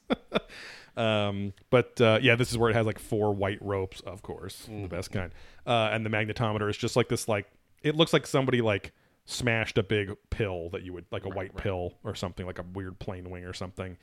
um 0.96 1.52
but 1.70 2.00
uh 2.00 2.18
yeah 2.20 2.34
this 2.36 2.50
is 2.50 2.58
where 2.58 2.70
it 2.70 2.74
has 2.74 2.86
like 2.86 2.98
four 2.98 3.32
white 3.34 3.58
ropes 3.62 4.00
of 4.00 4.22
course 4.22 4.66
Mm-hmm. 4.68 4.82
the 4.82 4.88
best 4.88 5.10
kind. 5.10 5.32
Uh 5.66 5.90
and 5.92 6.04
the 6.04 6.10
magnetometer 6.10 6.68
is 6.68 6.76
just 6.76 6.96
like 6.96 7.08
this 7.08 7.28
like 7.28 7.46
it 7.82 7.96
looks 7.96 8.12
like 8.12 8.26
somebody 8.26 8.60
like 8.60 8.92
smashed 9.24 9.78
a 9.78 9.82
big 9.82 10.16
pill 10.30 10.68
that 10.70 10.82
you 10.82 10.92
would 10.92 11.06
like 11.10 11.24
a 11.24 11.28
white 11.28 11.56
pill 11.56 11.94
or 12.04 12.14
something 12.14 12.44
like 12.46 12.58
a 12.58 12.64
weird 12.74 12.98
plane 12.98 13.30
wing 13.30 13.44
or 13.44 13.52
something. 13.52 13.96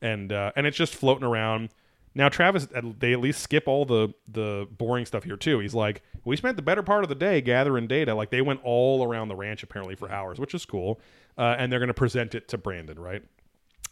And 0.00 0.32
uh 0.32 0.52
and 0.56 0.66
it's 0.66 0.76
just 0.76 0.94
floating 0.94 1.24
around 1.24 1.70
now 2.14 2.28
Travis, 2.28 2.68
they 2.98 3.12
at 3.12 3.20
least 3.20 3.40
skip 3.42 3.66
all 3.66 3.84
the 3.84 4.12
the 4.28 4.66
boring 4.70 5.06
stuff 5.06 5.24
here 5.24 5.36
too. 5.36 5.58
He's 5.60 5.74
like, 5.74 6.02
we 6.24 6.36
spent 6.36 6.56
the 6.56 6.62
better 6.62 6.82
part 6.82 7.02
of 7.04 7.08
the 7.08 7.14
day 7.14 7.40
gathering 7.40 7.86
data. 7.86 8.14
Like 8.14 8.30
they 8.30 8.42
went 8.42 8.60
all 8.64 9.04
around 9.04 9.28
the 9.28 9.36
ranch 9.36 9.62
apparently 9.62 9.94
for 9.94 10.10
hours, 10.10 10.38
which 10.38 10.54
is 10.54 10.64
cool. 10.64 11.00
Uh, 11.38 11.56
and 11.58 11.72
they're 11.72 11.78
going 11.80 11.88
to 11.88 11.94
present 11.94 12.34
it 12.34 12.48
to 12.48 12.58
Brandon, 12.58 12.98
right? 12.98 13.22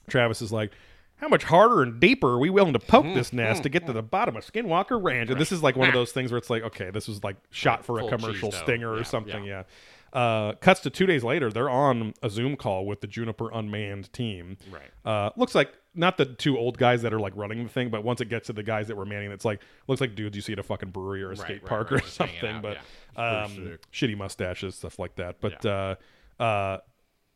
Travis 0.08 0.42
is 0.42 0.52
like, 0.52 0.72
how 1.16 1.28
much 1.28 1.44
harder 1.44 1.82
and 1.82 2.00
deeper 2.00 2.28
are 2.28 2.38
we 2.38 2.50
willing 2.50 2.72
to 2.74 2.78
poke 2.78 3.04
this 3.14 3.32
nest 3.32 3.62
to 3.62 3.68
get 3.68 3.86
to 3.86 3.92
the 3.92 4.02
bottom 4.02 4.36
of 4.36 4.44
Skinwalker 4.44 5.02
Ranch? 5.02 5.30
And 5.30 5.40
this 5.40 5.52
is 5.52 5.62
like 5.62 5.76
one 5.76 5.88
of 5.88 5.94
those 5.94 6.12
things 6.12 6.30
where 6.32 6.38
it's 6.38 6.50
like, 6.50 6.62
okay, 6.64 6.90
this 6.90 7.08
was 7.08 7.22
like 7.24 7.36
shot 7.50 7.84
for 7.84 7.96
a 7.98 8.00
Full 8.00 8.08
commercial 8.10 8.50
cheese 8.50 8.58
dough. 8.60 8.64
stinger 8.64 8.90
or 8.92 8.98
Yeah, 8.98 9.02
something. 9.04 9.44
yeah. 9.44 9.64
Yeah. 10.12 10.20
Uh, 10.20 10.52
cuts 10.54 10.80
to 10.80 10.90
two 10.90 11.06
days 11.06 11.22
later, 11.22 11.50
they're 11.52 11.70
on 11.70 12.14
a 12.22 12.28
Zoom 12.28 12.56
call 12.56 12.84
with 12.84 13.00
the 13.00 13.06
Juniper 13.06 13.50
Unmanned 13.52 14.12
team. 14.12 14.56
Right. 14.70 14.90
Uh, 15.04 15.30
looks 15.36 15.54
like 15.54 15.72
not 15.94 16.16
the 16.16 16.24
two 16.24 16.56
old 16.56 16.78
guys 16.78 17.02
that 17.02 17.12
are 17.12 17.18
like 17.20 17.32
running 17.36 17.64
the 17.64 17.68
thing, 17.68 17.90
but 17.90 18.04
once 18.04 18.20
it 18.20 18.28
gets 18.28 18.46
to 18.46 18.52
the 18.52 18.62
guys 18.62 18.88
that 18.88 18.96
were 18.96 19.04
manning, 19.06 19.32
it's 19.32 19.44
like 19.44 19.60
looks 19.88 20.00
like 20.00 20.14
dudes 20.14 20.36
you 20.36 20.42
see 20.42 20.52
at 20.52 20.58
a 20.58 20.62
fucking 20.62 20.90
brewery 20.90 21.22
or 21.22 21.26
a 21.26 21.28
Right, 21.30 21.38
skate 21.38 21.62
right, 21.62 21.68
park 21.68 21.90
right, 21.90 22.02
or 22.02 22.06
something. 22.08 22.56
out, 22.56 22.62
but 22.62 22.78
yeah. 23.16 23.42
um, 23.44 23.78
shitty 23.92 24.16
mustaches, 24.16 24.76
stuff 24.76 24.98
like 24.98 25.16
that. 25.16 25.40
But 25.40 25.66
uh, 25.66 25.96
uh, 26.38 26.78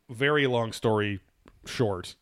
very 0.09 0.47
long 0.47 0.71
story 0.71 1.19
short, 1.65 2.15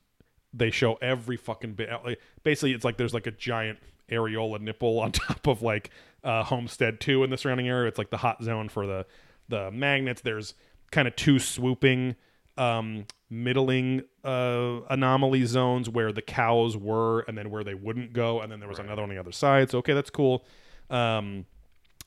they 0.53 0.71
show 0.71 0.95
every 0.95 1.37
fucking 1.37 1.73
bit. 1.73 1.89
like, 2.03 2.19
Basically, 2.43 2.73
it's 2.73 2.85
like 2.85 2.97
there's 2.97 3.13
like 3.13 3.27
a 3.27 3.31
giant 3.31 3.79
areola 4.11 4.59
nipple 4.59 4.99
on 4.99 5.11
top 5.11 5.47
of 5.47 5.61
like 5.61 5.91
uh, 6.23 6.43
Homestead 6.43 6.99
Two 6.99 7.23
in 7.23 7.29
the 7.29 7.37
surrounding 7.37 7.67
area. 7.67 7.87
It's 7.87 7.97
like 7.97 8.09
the 8.09 8.17
hot 8.17 8.43
zone 8.43 8.69
for 8.69 8.87
the 8.87 9.05
the 9.49 9.69
magnets. 9.71 10.21
There's 10.21 10.55
kind 10.91 11.07
of 11.07 11.15
two 11.15 11.37
swooping 11.39 12.15
um 12.57 13.05
middling 13.29 14.03
uh 14.23 14.79
anomaly 14.89 15.43
zones 15.45 15.89
where 15.89 16.11
the 16.11 16.21
cows 16.21 16.77
were 16.77 17.21
and 17.21 17.35
then 17.37 17.49
where 17.49 17.63
they 17.63 17.73
wouldn't 17.73 18.13
go 18.13 18.41
and 18.41 18.51
then 18.51 18.59
there 18.59 18.69
was 18.69 18.77
another 18.79 19.01
on 19.01 19.09
the 19.09 19.17
other 19.17 19.31
side 19.31 19.71
so 19.71 19.79
okay 19.79 19.93
that's 19.93 20.11
cool 20.11 20.45
um 20.91 21.45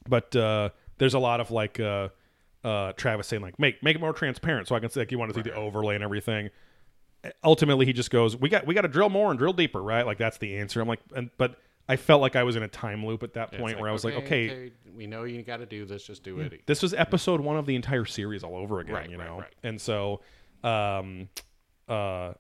but 0.09 0.35
uh 0.37 0.69
there's 0.99 1.15
a 1.15 1.19
lot 1.19 1.41
of 1.41 1.51
like 1.51 1.81
uh 1.81 2.09
uh 2.63 2.93
Travis 2.93 3.27
saying 3.27 3.43
like 3.43 3.59
make 3.59 3.83
make 3.83 3.97
it 3.97 4.01
more 4.01 4.13
transparent 4.13 4.69
so 4.69 4.77
I 4.77 4.81
can 4.81 4.89
see 4.89 5.01
like 5.01 5.11
you 5.11 5.19
want 5.19 5.33
to 5.33 5.39
see 5.39 5.43
the 5.43 5.55
overlay 5.55 5.97
and 5.97 6.05
everything 6.05 6.51
ultimately 7.43 7.87
he 7.87 7.93
just 7.93 8.11
goes 8.11 8.37
we 8.37 8.49
got 8.49 8.67
we 8.67 8.75
got 8.75 8.83
to 8.83 8.89
drill 8.89 9.11
more 9.11 9.31
and 9.31 9.39
drill 9.39 9.53
deeper 9.53 9.83
right 9.83 10.07
like 10.07 10.19
that's 10.19 10.39
the 10.39 10.59
answer 10.59 10.81
I'm 10.81 10.87
like 10.87 11.01
and 11.15 11.31
but 11.39 11.57
I 11.89 11.97
felt 11.97 12.21
like 12.21 12.35
I 12.37 12.43
was 12.43 12.57
in 12.57 12.63
a 12.63 12.69
time 12.69 13.07
loop 13.07 13.23
at 13.23 13.35
that 13.35 13.53
point 13.53 13.79
where 13.81 13.89
I 13.89 13.93
was 13.93 14.05
like 14.05 14.15
okay, 14.15 14.73
we 14.97 15.07
know 15.07 15.23
you 15.23 15.41
got 15.43 15.59
to 15.59 15.67
do 15.67 15.85
this. 15.85 16.03
Just 16.03 16.25
do 16.25 16.41
it. 16.41 16.67
this 16.67 16.83
was 16.83 16.93
episode 16.93 17.41
one 17.41 17.57
of 17.57 17.65
the 17.67 17.77
entire 17.77 18.05
series 18.05 18.43
all 18.43 18.57
over 18.57 18.81
again, 18.81 18.95
Right, 18.95 19.11
you 19.11 19.17
right, 19.19 19.29
know. 19.29 19.39
right. 19.39 19.55
And 19.63 19.81
so, 19.81 20.21
um, 20.67 21.29
uh, 21.89 22.33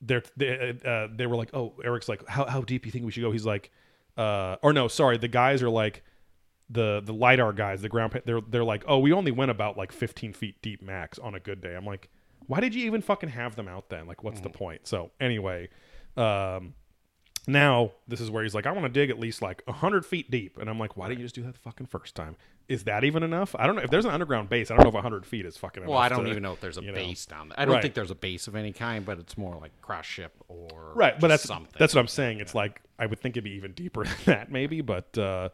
they're, 0.00 0.22
they 0.36 0.74
uh, 0.84 1.08
they 1.14 1.26
were 1.26 1.36
like, 1.36 1.50
oh, 1.54 1.74
Eric's 1.84 2.08
like, 2.08 2.26
how 2.28 2.44
how 2.46 2.60
deep 2.62 2.86
you 2.86 2.92
think 2.92 3.04
we 3.04 3.10
should 3.12 3.22
go? 3.22 3.32
He's 3.32 3.46
like, 3.46 3.70
uh, 4.16 4.56
or 4.62 4.72
no, 4.72 4.88
sorry, 4.88 5.18
the 5.18 5.28
guys 5.28 5.62
are 5.62 5.70
like, 5.70 6.02
the 6.70 7.00
the 7.04 7.12
lidar 7.12 7.52
guys, 7.52 7.82
the 7.82 7.88
ground, 7.88 8.20
they're 8.24 8.40
they're 8.40 8.64
like, 8.64 8.84
oh, 8.88 8.98
we 8.98 9.12
only 9.12 9.30
went 9.30 9.50
about 9.50 9.76
like 9.76 9.92
15 9.92 10.32
feet 10.32 10.60
deep 10.62 10.82
max 10.82 11.18
on 11.18 11.34
a 11.34 11.40
good 11.40 11.60
day. 11.60 11.74
I'm 11.74 11.86
like, 11.86 12.08
why 12.46 12.60
did 12.60 12.74
you 12.74 12.86
even 12.86 13.02
fucking 13.02 13.28
have 13.30 13.56
them 13.56 13.68
out 13.68 13.88
then? 13.88 14.06
Like, 14.06 14.22
what's 14.24 14.40
the 14.40 14.50
point? 14.50 14.86
So 14.86 15.10
anyway, 15.20 15.68
um, 16.16 16.74
now 17.46 17.92
this 18.08 18.20
is 18.20 18.30
where 18.30 18.42
he's 18.42 18.54
like, 18.54 18.66
I 18.66 18.72
want 18.72 18.84
to 18.84 18.88
dig 18.88 19.10
at 19.10 19.18
least 19.20 19.40
like 19.42 19.62
hundred 19.68 20.04
feet 20.04 20.30
deep, 20.30 20.58
and 20.58 20.68
I'm 20.68 20.78
like, 20.78 20.96
why 20.96 21.08
didn't 21.08 21.20
you 21.20 21.24
just 21.26 21.34
do 21.34 21.42
that 21.44 21.54
the 21.54 21.60
fucking 21.60 21.86
first 21.86 22.14
time? 22.14 22.36
Is 22.68 22.82
that 22.84 23.04
even 23.04 23.22
enough? 23.22 23.54
I 23.56 23.66
don't 23.66 23.76
know 23.76 23.82
if 23.82 23.90
there's 23.90 24.04
an 24.04 24.10
underground 24.10 24.48
base. 24.48 24.72
I 24.72 24.76
don't 24.76 24.82
know 24.92 24.96
if 24.98 25.02
hundred 25.02 25.24
feet 25.24 25.46
is 25.46 25.56
fucking. 25.56 25.86
Well, 25.86 25.98
I 25.98 26.08
don't 26.08 26.24
to- 26.24 26.30
even 26.30 26.42
know 26.42 26.52
if 26.52 26.60
there's 26.60 26.78
a 26.78 26.82
you 26.82 26.88
know. 26.88 26.94
base 26.94 27.24
down 27.26 27.48
there. 27.50 27.60
I 27.60 27.64
don't 27.64 27.74
Right. 27.74 27.82
think 27.82 27.94
there's 27.94 28.10
a 28.10 28.16
base 28.16 28.48
of 28.48 28.56
any 28.56 28.72
kind, 28.72 29.04
but 29.06 29.18
it's 29.20 29.38
more 29.38 29.56
like 29.60 29.70
cross 29.82 30.04
ship 30.06 30.32
or 30.48 30.92
right 30.96 31.18
but 31.20 31.28
that's 31.28 31.42
something. 31.44 31.72
that's 31.78 31.94
what 31.94 32.00
i'm 32.00 32.08
saying 32.08 32.40
it's 32.40 32.54
like 32.54 32.80
i 32.98 33.06
would 33.06 33.20
think 33.20 33.34
it'd 33.34 33.44
be 33.44 33.50
even 33.52 33.72
deeper 33.72 34.02
than 34.04 34.14
that 34.24 34.50
maybe 34.50 34.80
but 34.80 35.16
uh 35.18 35.48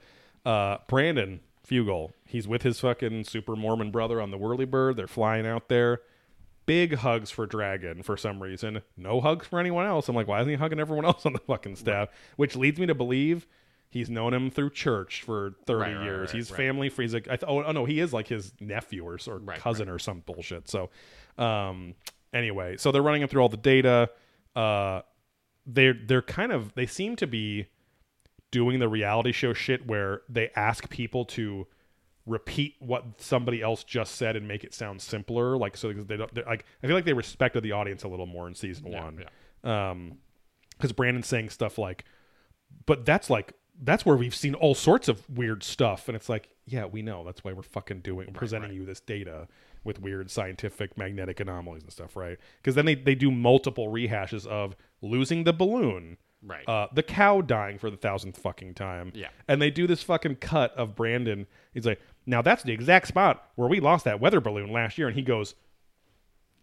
uh 0.46 0.78
brandon 0.88 1.40
fugal 1.68 2.12
he's 2.26 2.46
with 2.48 2.62
his 2.62 2.80
fucking 2.80 3.24
super 3.24 3.56
mormon 3.56 3.90
brother 3.90 4.20
on 4.20 4.30
the 4.30 4.38
whirlybird 4.38 4.96
they're 4.96 5.06
flying 5.06 5.46
out 5.46 5.68
there 5.68 6.00
big 6.66 6.94
hugs 6.96 7.30
for 7.30 7.46
dragon 7.46 8.02
for 8.02 8.16
some 8.16 8.42
reason. 8.42 8.82
No 8.96 9.20
hugs 9.20 9.46
for 9.46 9.58
anyone 9.60 9.86
else. 9.86 10.08
I'm 10.08 10.14
like 10.16 10.26
why 10.28 10.40
isn't 10.40 10.50
he 10.50 10.56
hugging 10.56 10.80
everyone 10.80 11.04
else 11.06 11.26
on 11.26 11.32
the 11.32 11.38
fucking 11.40 11.76
staff? 11.76 12.08
Which 12.36 12.56
leads 12.56 12.78
me 12.78 12.86
to 12.86 12.94
believe 12.94 13.46
he's 13.90 14.08
known 14.08 14.32
him 14.32 14.50
through 14.50 14.70
church 14.70 15.22
for 15.22 15.54
30 15.66 15.80
Right, 15.80 15.94
right, 15.96 16.04
years. 16.04 16.28
right, 16.28 16.36
he's 16.36 16.50
right. 16.50 16.56
family 16.56 16.88
free. 16.88 17.04
He's 17.04 17.14
like 17.14 17.28
I 17.28 17.36
th- 17.36 17.44
oh, 17.48 17.62
oh 17.62 17.72
no 17.72 17.84
he 17.84 18.00
is 18.00 18.12
like 18.12 18.28
his 18.28 18.52
nephew 18.60 19.04
or, 19.06 19.18
or 19.26 19.38
Right, 19.38 19.58
cousin 19.58 19.88
or 19.88 19.98
some 19.98 20.20
bullshit. 20.20 20.68
So 20.68 20.90
um 21.38 21.94
anyway 22.32 22.76
so 22.76 22.92
they're 22.92 23.02
running 23.02 23.22
him 23.22 23.28
through 23.28 23.42
all 23.42 23.48
the 23.48 23.56
data. 23.56 24.10
Uh 24.56 25.02
they're 25.66 25.94
they're 25.94 26.22
kind 26.22 26.52
of 26.52 26.74
they 26.74 26.86
seem 26.86 27.16
to 27.16 27.26
be 27.26 27.66
doing 28.50 28.78
the 28.80 28.88
reality 28.88 29.32
show 29.32 29.52
shit 29.54 29.86
where 29.86 30.22
they 30.28 30.50
ask 30.56 30.90
people 30.90 31.24
to 31.24 31.66
repeat 32.26 32.74
what 32.78 33.04
somebody 33.20 33.60
else 33.62 33.82
just 33.84 34.14
said 34.14 34.36
and 34.36 34.46
make 34.46 34.62
it 34.64 34.72
sound 34.72 35.00
simpler 35.02 35.56
like 35.56 35.76
so 35.76 35.92
they 35.92 36.16
don't 36.16 36.34
like 36.46 36.64
i 36.82 36.86
feel 36.86 36.94
like 36.94 37.04
they 37.04 37.12
respected 37.12 37.62
the 37.62 37.72
audience 37.72 38.04
a 38.04 38.08
little 38.08 38.26
more 38.26 38.46
in 38.46 38.54
season 38.54 38.86
Yeah, 38.92 39.04
one. 39.04 39.24
um 39.64 40.18
because 40.76 40.92
brandon's 40.92 41.26
saying 41.26 41.50
stuff 41.50 41.78
like 41.78 42.04
but 42.86 43.04
that's 43.04 43.28
like 43.28 43.54
that's 43.82 44.06
where 44.06 44.16
we've 44.16 44.34
seen 44.34 44.54
all 44.54 44.74
sorts 44.74 45.08
of 45.08 45.28
weird 45.28 45.62
stuff 45.64 46.08
and 46.08 46.14
it's 46.16 46.28
like 46.28 46.48
yeah 46.64 46.84
we 46.84 47.02
know. 47.02 47.24
That's 47.24 47.42
why 47.42 47.52
we're 47.52 47.62
fucking 47.62 48.02
doing 48.02 48.32
presenting 48.32 48.72
you 48.72 48.84
this 48.86 49.00
data 49.00 49.48
with 49.82 50.00
weird 50.00 50.30
scientific 50.30 50.96
magnetic 50.96 51.40
anomalies 51.40 51.82
and 51.82 51.90
stuff 51.90 52.14
right? 52.14 52.38
Because 52.58 52.76
then 52.76 52.86
they, 52.86 52.94
they 52.94 53.16
do 53.16 53.32
multiple 53.32 53.88
rehashes 53.88 54.46
of 54.46 54.76
losing 55.00 55.42
the 55.42 55.52
balloon 55.52 56.18
Right. 56.44 56.68
uh, 56.68 56.88
the 56.92 57.02
cow 57.04 57.40
dying 57.40 57.78
for 57.78 57.88
the 57.90 57.96
thousandth 57.96 58.36
fucking 58.38 58.74
time. 58.74 59.12
Yeah. 59.14 59.28
and 59.48 59.60
they 59.62 59.70
do 59.70 59.86
this 59.86 60.02
fucking 60.02 60.36
cut 60.36 60.72
of 60.76 60.94
brandon. 60.96 61.46
He's 61.74 61.86
like 61.86 62.00
now 62.26 62.42
that's 62.42 62.62
the 62.62 62.72
exact 62.72 63.08
spot 63.08 63.48
where 63.56 63.68
we 63.68 63.80
lost 63.80 64.04
that 64.04 64.20
weather 64.20 64.40
balloon 64.40 64.72
last 64.72 64.96
year 64.98 65.08
and 65.08 65.16
he 65.16 65.22
goes 65.22 65.54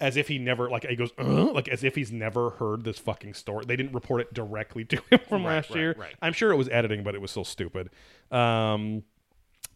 as 0.02 0.15
if 0.15 0.27
he 0.30 0.38
never 0.38 0.69
like 0.69 0.86
he 0.86 0.95
goes 0.95 1.11
uh, 1.19 1.23
like 1.52 1.68
as 1.68 1.84
if 1.84 1.94
he's 1.95 2.11
never 2.11 2.52
heard 2.52 2.84
this 2.86 2.98
fucking 2.98 3.34
story. 3.34 3.65
They 3.68 3.76
didn't 3.76 3.91
report 3.94 4.22
it 4.22 4.34
directly 4.34 4.86
to 4.86 4.95
him 5.10 5.19
from 5.27 5.44
Right, 5.45 5.56
last 5.56 5.69
right, 5.72 5.80
year. 5.80 5.95
right. 5.98 6.15
I'm 6.22 6.31
sure 6.34 6.52
it 6.52 6.56
was 6.56 6.69
editing, 6.69 7.03
but 7.03 7.15
it 7.15 7.22
was 7.22 7.31
still 7.31 7.44
stupid. 7.44 7.90
Um, 8.31 9.03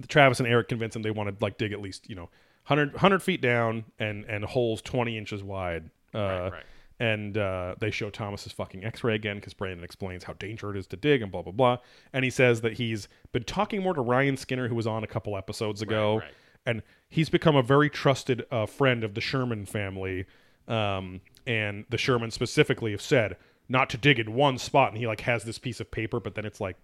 Travis 0.08 0.40
and 0.40 0.48
Eric 0.48 0.70
convinced 0.70 0.96
him 0.96 1.02
they 1.02 1.12
wanted 1.12 1.42
like 1.42 1.58
dig 1.58 1.74
at 1.74 1.82
least 1.82 2.10
you 2.10 2.16
know 2.16 2.30
100, 2.68 2.94
100 2.94 3.22
feet 3.22 3.42
down 3.42 3.84
and 4.00 4.24
and 4.26 4.46
holes 4.46 4.82
20 4.82 5.18
inches 5.18 5.44
wide. 5.44 5.90
Uh, 6.16 6.20
Right, 6.20 6.52
right. 6.54 6.64
And 7.00 7.38
uh, 7.38 7.76
they 7.80 7.92
show 7.92 8.10
Thomas's 8.10 8.52
fucking 8.52 8.86
X-ray 8.86 9.16
again 9.16 9.38
because 9.38 9.54
Brandon 9.54 9.84
explains 9.84 10.24
how 10.24 10.34
dangerous 10.34 10.76
it 10.76 10.80
is 10.80 10.88
to 10.88 10.96
dig 10.96 11.22
and 11.22 11.32
blah 11.32 11.42
blah 11.42 11.52
blah. 11.52 11.78
And 12.14 12.24
he 12.24 12.30
says 12.30 12.62
that 12.62 12.74
he's 12.74 13.08
been 13.32 13.44
talking 13.44 13.82
more 13.82 13.94
to 13.94 14.02
Ryan 14.02 14.38
Skinner, 14.38 14.68
who 14.68 14.76
was 14.76 14.88
on 14.88 15.04
a 15.04 15.08
couple 15.08 15.36
episodes 15.36 15.82
ago, 15.82 16.20
right. 16.20 16.32
and 16.66 16.84
he's 17.10 17.30
become 17.30 17.56
a 17.56 17.64
very 17.64 17.90
trusted 17.90 18.46
uh, 18.52 18.66
friend 18.68 19.04
of 19.04 19.16
the 19.16 19.22
Sherman 19.22 19.66
family. 19.66 20.26
Um, 20.68 21.20
and 21.46 21.86
the 21.90 21.98
Sherman 21.98 22.32
specifically 22.32 22.92
have 22.92 23.02
said 23.02 23.36
not 23.68 23.90
to 23.90 23.98
dig 23.98 24.20
in 24.20 24.34
one 24.34 24.58
spot, 24.58 24.90
and 24.90 24.98
he 24.98 25.08
like 25.08 25.22
has 25.22 25.44
this 25.44 25.58
piece 25.58 25.80
of 25.80 25.90
paper, 25.92 26.20
but 26.20 26.36
then 26.36 26.46
it's 26.46 26.62
like 26.62 26.78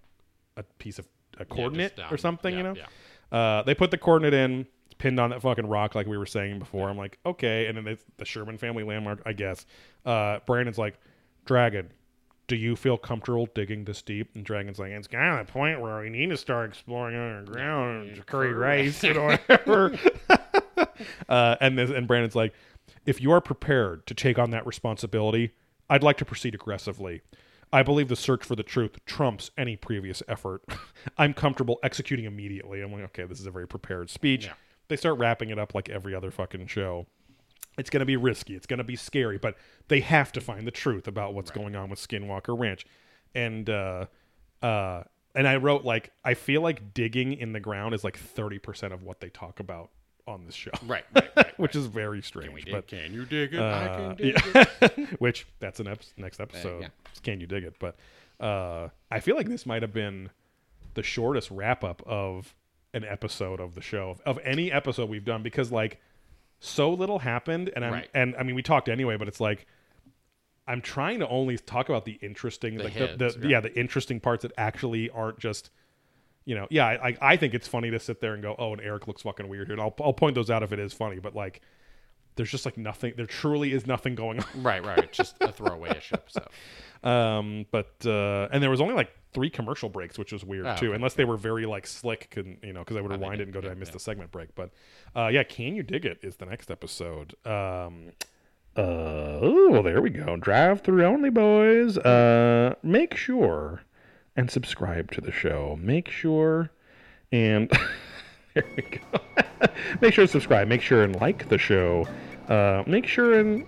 a 0.58 0.64
piece 0.80 1.00
of 1.00 1.08
a 1.38 1.46
coordinate 1.46 1.96
down. 1.96 2.14
or 2.14 2.18
something, 2.18 2.54
you 2.54 2.64
Yeah, 2.64 2.74
know. 2.74 3.38
Uh, 3.38 3.64
they 3.64 3.76
put 3.76 3.92
the 3.92 3.98
coordinate 3.98 4.34
in, 4.34 4.66
pinned 5.00 5.20
on 5.20 5.32
that 5.32 5.42
fucking 5.42 5.66
rock, 5.66 5.96
like 5.96 6.06
we 6.06 6.18
were 6.18 6.26
saying 6.28 6.60
before. 6.60 6.90
I'm 6.90 6.98
like, 6.98 7.18
okay, 7.26 7.66
and 7.66 7.76
then 7.76 7.88
it's 7.88 8.04
the 8.18 8.26
Sherman 8.26 8.58
family 8.58 8.84
landmark, 8.84 9.22
I 9.26 9.34
guess. 9.34 9.66
Uh, 10.06 10.40
Brandon's 10.46 10.78
like, 10.78 11.00
Dragon, 11.46 11.90
do 12.48 12.56
you 12.56 12.76
feel 12.76 12.98
comfortable 12.98 13.48
digging 13.56 13.86
this 13.86 14.02
deep? 14.02 14.30
And 14.36 14.46
Dragon's 14.46 14.78
like, 14.78 14.92
it's 14.92 15.08
kind 15.08 15.40
of 15.40 15.48
the 15.48 15.52
point 15.52 15.82
where 15.82 16.00
we 16.02 16.10
need 16.10 16.30
to 16.30 16.38
start 16.38 16.70
exploring 16.70 17.16
underground 17.16 18.10
and 18.10 18.26
curry 18.26 18.54
rice 18.54 19.04
and 19.04 19.18
whatever. 19.48 19.98
uh, 21.30 21.56
and 21.60 21.78
this, 21.78 21.90
and 21.90 22.08
Brandon's 22.08 22.36
like, 22.36 22.54
if 23.06 23.22
you 23.22 23.32
are 23.32 23.42
prepared 23.42 24.06
to 24.08 24.14
take 24.14 24.38
on 24.38 24.52
that 24.52 24.68
responsibility, 24.68 25.52
I'd 25.90 26.04
like 26.04 26.18
to 26.18 26.26
proceed 26.26 26.54
aggressively. 26.54 27.22
I 27.72 27.84
believe 27.84 28.08
the 28.08 28.16
search 28.16 28.44
for 28.44 28.56
the 28.56 28.64
truth 28.64 28.98
trumps 29.06 29.52
any 29.58 29.76
previous 29.76 30.24
effort. 30.28 30.64
I'm 31.18 31.34
comfortable 31.34 31.80
executing 31.84 32.26
immediately. 32.26 32.82
I'm 32.82 32.92
like, 32.92 33.04
okay, 33.06 33.26
this 33.26 33.40
is 33.40 33.46
a 33.46 33.52
very 33.52 33.68
prepared 33.68 34.10
speech. 34.10 34.46
Yeah. 34.46 34.54
They 34.90 34.96
start 34.98 35.18
wrapping 35.18 35.50
it 35.50 35.58
up 35.58 35.74
like 35.74 35.88
every 35.90 36.14
other 36.14 36.32
fucking 36.32 36.68
show. 36.68 37.08
It's 37.78 37.90
going 37.90 38.02
to 38.02 38.06
be 38.06 38.18
risky. 38.18 38.56
It's 38.56 38.66
going 38.66 38.80
to 38.80 38.84
be 38.84 38.98
scary, 38.98 39.38
but 39.38 39.56
they 39.88 40.02
have 40.02 40.32
to 40.34 40.42
find 40.42 40.68
the 40.68 40.72
truth 40.72 41.08
about 41.08 41.34
what's 41.34 41.52
going 41.52 41.76
on 41.76 41.90
with 41.90 42.06
Skinwalker 42.06 42.60
Ranch. 42.60 42.86
And 43.34 43.70
uh 43.70 44.08
uh 44.62 45.04
and 45.36 45.48
I 45.48 45.56
wrote 45.58 45.86
like 45.86 46.12
I 46.26 46.34
feel 46.34 46.62
like 46.62 46.94
digging 46.94 47.34
in 47.34 47.54
the 47.54 47.60
ground 47.60 47.94
is 47.94 48.04
like 48.04 48.20
30% 48.20 48.92
of 48.92 49.04
what 49.04 49.22
they 49.22 49.30
talk 49.30 49.60
about 49.60 49.92
on 50.28 50.46
this 50.46 50.56
show. 50.56 50.72
Right, 50.86 51.06
right, 51.16 51.30
right. 51.38 51.60
Which 51.60 51.76
is 51.76 51.86
very 51.86 52.22
strange, 52.22 52.48
Can 52.48 52.56
we 52.56 52.62
dig? 52.62 52.74
but 52.74 52.88
can 52.88 53.14
you 53.14 53.26
dig 53.26 53.54
it? 53.54 53.60
I 53.60 53.86
uh, 53.86 53.98
can 53.98 54.16
dig 54.18 54.42
yeah. 54.56 54.66
it. 54.82 55.08
which 55.22 55.48
that's 55.60 55.80
an 55.80 55.88
ep- 55.88 56.02
next 56.18 56.40
episode. 56.40 56.82
yeah. 56.82 56.88
Can 57.24 57.40
you 57.40 57.48
dig 57.48 57.64
it? 57.64 57.76
But 57.80 57.96
uh, 58.40 58.90
I 59.12 59.20
feel 59.20 59.36
like 59.36 59.48
this 59.48 59.66
might 59.66 59.82
have 59.82 59.94
been 59.94 60.30
the 60.96 61.04
shortest 61.04 61.52
wrap 61.52 61.84
up 61.84 62.02
of 62.06 62.56
an 62.94 63.04
episode 63.06 63.60
of 63.60 63.76
the 63.76 63.82
show 63.82 64.10
of, 64.12 64.22
of 64.26 64.40
any 64.44 64.72
episode 64.72 65.10
we've 65.10 65.26
done 65.26 65.44
because 65.44 65.72
like 65.72 66.00
so 66.60 66.92
little 66.92 67.20
happened 67.20 67.70
and 67.76 67.86
I'm 67.86 67.94
Right. 67.94 68.10
and 68.14 68.36
I 68.38 68.44
mean 68.44 68.56
we 68.56 68.64
talked 68.64 68.90
anyway, 68.90 69.16
but 69.18 69.28
it's 69.28 69.40
like 69.40 69.66
I'm 70.68 70.82
trying 70.82 71.20
to 71.20 71.28
only 71.28 71.58
talk 71.58 71.90
about 71.90 72.06
the 72.06 72.20
interesting 72.22 72.78
The 72.78 72.84
like 72.86 72.94
the, 72.94 73.00
hits, 73.08 73.18
the 73.18 73.26
right. 73.42 73.50
yeah 73.50 73.60
the 73.62 73.74
interesting 73.80 74.20
parts 74.20 74.42
that 74.44 74.52
actually 74.58 75.10
aren't 75.10 75.40
just 75.40 75.70
you 76.46 76.56
know 76.56 76.68
yeah 76.70 76.86
I, 76.88 77.18
I 77.22 77.36
think 77.38 77.54
it's 77.54 77.68
funny 77.68 77.92
to 77.92 78.00
sit 78.00 78.22
there 78.22 78.34
and 78.34 78.42
go 78.44 78.56
oh 78.58 78.74
and 78.74 78.82
Eric 78.82 79.08
looks 79.08 79.22
fucking 79.22 79.48
weird 79.48 79.68
here 79.68 79.74
and 79.74 79.82
I'll 79.82 79.96
I'll 80.02 80.14
point 80.14 80.36
those 80.36 80.50
out 80.50 80.64
if 80.64 80.72
it 80.74 80.80
is 80.80 80.94
funny 80.94 81.20
but 81.20 81.36
like 81.36 81.62
there's 82.36 82.50
just 82.52 82.66
like 82.66 82.78
nothing 82.78 83.14
there 83.18 83.26
truly 83.26 83.74
is 83.74 83.86
nothing 83.86 84.16
going 84.16 84.40
on 84.40 84.46
Right, 84.64 84.84
right. 84.86 85.12
Just 85.12 85.36
a 85.42 85.52
throwaway-ish 85.52 86.14
episode. 86.14 86.48
um, 87.04 87.66
but 87.72 87.94
uh, 88.06 88.48
and 88.52 88.62
there 88.64 88.70
was 88.70 88.80
only 88.82 88.94
like 88.94 89.12
three 89.34 89.50
commercial 89.50 89.90
breaks, 89.90 90.18
which 90.18 90.32
was 90.32 90.44
weird 90.44 90.66
Oh, 90.66 90.76
too, 90.76 90.88
okay. 90.88 90.96
unless 90.96 91.14
they 91.14 91.26
were 91.26 91.38
very 91.38 91.66
like 91.66 91.86
slick, 91.88 92.30
couldn't 92.32 92.64
you 92.64 92.74
know? 92.74 92.80
Because 92.82 92.98
I 92.98 93.02
would 93.02 93.12
rewind 93.12 93.42
it 93.42 93.44
and 93.44 93.54
go, 93.54 93.62
"Did 93.62 93.68
yeah, 93.68 93.72
I 93.74 93.76
miss 93.76 93.90
yeah. 93.90 93.94
the 93.94 94.00
segment 94.00 94.32
break?" 94.32 94.56
But 94.56 94.72
uh, 95.16 95.28
yeah, 95.28 95.44
can 95.44 95.76
you 95.76 95.84
dig 95.84 96.06
it? 96.06 96.20
Is 96.22 96.38
the 96.38 96.46
next 96.46 96.72
episode. 96.72 97.36
Um, 97.46 98.12
uh, 98.78 98.82
oh, 99.42 99.82
there 99.82 100.02
we 100.02 100.10
go. 100.10 100.38
Drive 100.38 100.82
through 100.82 101.04
only, 101.06 101.30
boys. 101.30 101.98
Uh, 101.98 102.76
make 102.84 103.16
sure 103.16 103.82
and 104.36 104.50
subscribe 104.50 105.12
to 105.12 105.22
the 105.22 105.32
show. 105.32 105.78
Make 105.82 106.10
sure 106.10 106.70
and 107.32 107.70
there 108.54 108.64
we 108.76 108.84
go. 108.84 109.20
make 110.02 110.14
sure 110.14 110.26
to 110.26 110.32
subscribe. 110.32 110.68
Make 110.68 110.82
sure 110.82 111.04
and 111.04 111.16
like 111.20 111.50
the 111.50 111.58
show. 111.58 112.08
Uh, 112.48 112.84
make 112.88 113.06
sure 113.06 113.38
and 113.40 113.66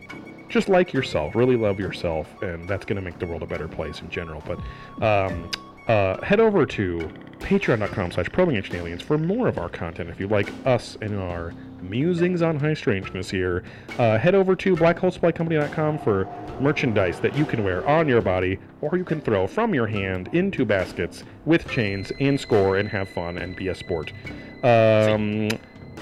just 0.52 0.70
like 0.70 0.94
yourself. 0.94 1.36
Really 1.36 1.56
love 1.56 1.80
yourself, 1.80 2.28
and 2.44 2.68
that's 2.68 2.86
going 2.86 2.98
to 2.98 3.02
make 3.02 3.18
the 3.18 3.26
world 3.26 3.42
a 3.42 3.48
better 3.48 3.68
place 3.68 4.02
in 4.02 4.10
general. 4.10 4.44
But 4.46 4.60
um, 5.04 5.50
uh, 5.88 6.22
head 6.24 6.40
over 6.40 6.66
to 6.66 7.12
patreon.com 7.40 8.12
slash 8.12 8.28
probing 8.32 8.56
ancient 8.56 8.76
aliens 8.76 9.02
for 9.02 9.18
more 9.18 9.48
of 9.48 9.58
our 9.58 9.68
content 9.68 10.10
if 10.10 10.20
you 10.20 10.28
like 10.28 10.50
us 10.66 10.96
and 11.02 11.20
our 11.20 11.52
musings 11.82 12.44
on 12.44 12.60
high 12.60 12.76
strangeness 12.76 13.32
here 13.32 13.64
uh, 13.98 14.16
head 14.16 14.36
over 14.36 14.56
to 14.56 14.76
blackholesupplycompany.com 14.76 15.98
for 15.98 16.28
merchandise 16.62 17.20
that 17.20 17.36
you 17.36 17.44
can 17.44 17.64
wear 17.64 17.86
on 17.90 18.08
your 18.08 18.22
body 18.22 18.60
or 18.82 18.96
you 18.96 19.04
can 19.04 19.20
throw 19.20 19.48
from 19.48 19.74
your 19.74 19.88
hand 19.88 20.30
into 20.34 20.64
baskets 20.64 21.24
with 21.46 21.68
chains 21.68 22.12
and 22.20 22.40
score 22.40 22.78
and 22.78 22.88
have 22.88 23.10
fun 23.10 23.40
and 23.40 23.56
be 23.56 23.70
a 23.70 23.76
sport 23.76 24.14
um, 24.64 25.50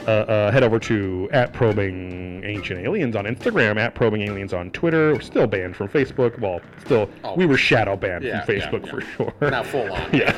uh, 0.08 0.12
uh, 0.12 0.52
head 0.52 0.64
over 0.64 0.80
to 0.80 1.30
at 1.32 1.54
probing 1.54 2.44
ancient 2.44 2.80
aliens 2.80 3.16
on 3.16 3.26
instagram 3.26 3.78
at 3.78 3.94
probing 3.96 4.22
aliens 4.22 4.54
on 4.54 4.72
twitter 4.72 5.14
We're 5.14 5.22
still 5.22 5.48
banned 5.48 5.76
from 5.76 5.88
facebook 5.90 6.40
well 6.40 6.62
still 6.86 7.10
Oh, 7.24 7.36
we 7.36 7.46
were 7.46 7.58
shadow 7.58 7.96
banned 7.96 8.24
yeah, 8.24 8.44
from 8.44 8.56
facebook 8.56 8.86
yeah. 8.86 8.92
for 8.92 9.02
sure 9.02 9.34
not 9.50 9.66
full 9.66 9.92
on. 9.92 10.10
yeah. 10.14 10.30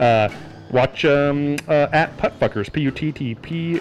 uh, 0.00 0.34
watch 0.70 1.04
um, 1.04 1.56
uh, 1.68 1.86
at 1.92 2.16
Puttfuckers, 2.16 2.72
P 2.72 2.80
U 2.82 2.90
T 2.90 3.12
T 3.12 3.34
P 3.36 3.80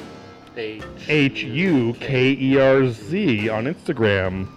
H 0.55 1.43
U 1.43 1.93
K 1.99 2.31
E 2.39 2.59
R 2.59 2.87
Z 2.89 3.49
on 3.49 3.65
Instagram. 3.65 4.47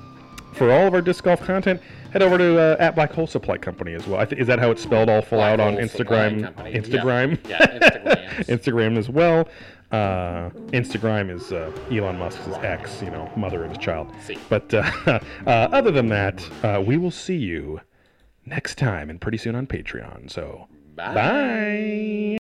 For 0.52 0.70
all 0.72 0.86
of 0.86 0.94
our 0.94 1.02
disc 1.02 1.22
golf 1.24 1.40
content, 1.42 1.80
head 2.12 2.22
over 2.22 2.38
to 2.38 2.58
uh, 2.58 2.76
at 2.78 2.94
Black 2.94 3.12
Hole 3.12 3.26
Supply 3.26 3.58
Company 3.58 3.92
as 3.94 4.06
well. 4.06 4.20
I 4.20 4.24
th- 4.24 4.40
is 4.40 4.46
that 4.46 4.58
how 4.58 4.70
it's 4.70 4.82
spelled 4.82 5.08
all 5.10 5.20
full 5.22 5.40
out 5.40 5.60
on 5.60 5.74
Hole 5.74 5.82
Instagram? 5.82 6.52
Instagram? 6.72 7.38
Yeah, 7.48 7.58
yeah, 7.60 7.78
Instagrams. 7.78 8.46
Instagram 8.46 8.96
as 8.98 9.08
well. 9.10 9.48
Uh, 9.92 10.50
Instagram 10.72 11.30
is 11.30 11.52
uh, 11.52 11.70
Elon 11.90 12.18
Musk's 12.18 12.48
ex, 12.62 13.02
you 13.02 13.10
know, 13.10 13.30
mother 13.36 13.64
of 13.64 13.70
his 13.70 13.78
child. 13.78 14.12
See. 14.24 14.38
But 14.48 14.72
uh, 14.74 14.90
uh, 15.06 15.20
other 15.46 15.90
than 15.90 16.08
that, 16.08 16.44
uh, 16.62 16.82
we 16.84 16.96
will 16.96 17.10
see 17.10 17.36
you 17.36 17.80
next 18.44 18.78
time 18.78 19.10
and 19.10 19.20
pretty 19.20 19.38
soon 19.38 19.54
on 19.54 19.66
Patreon. 19.66 20.30
So, 20.30 20.66
bye. 20.96 22.38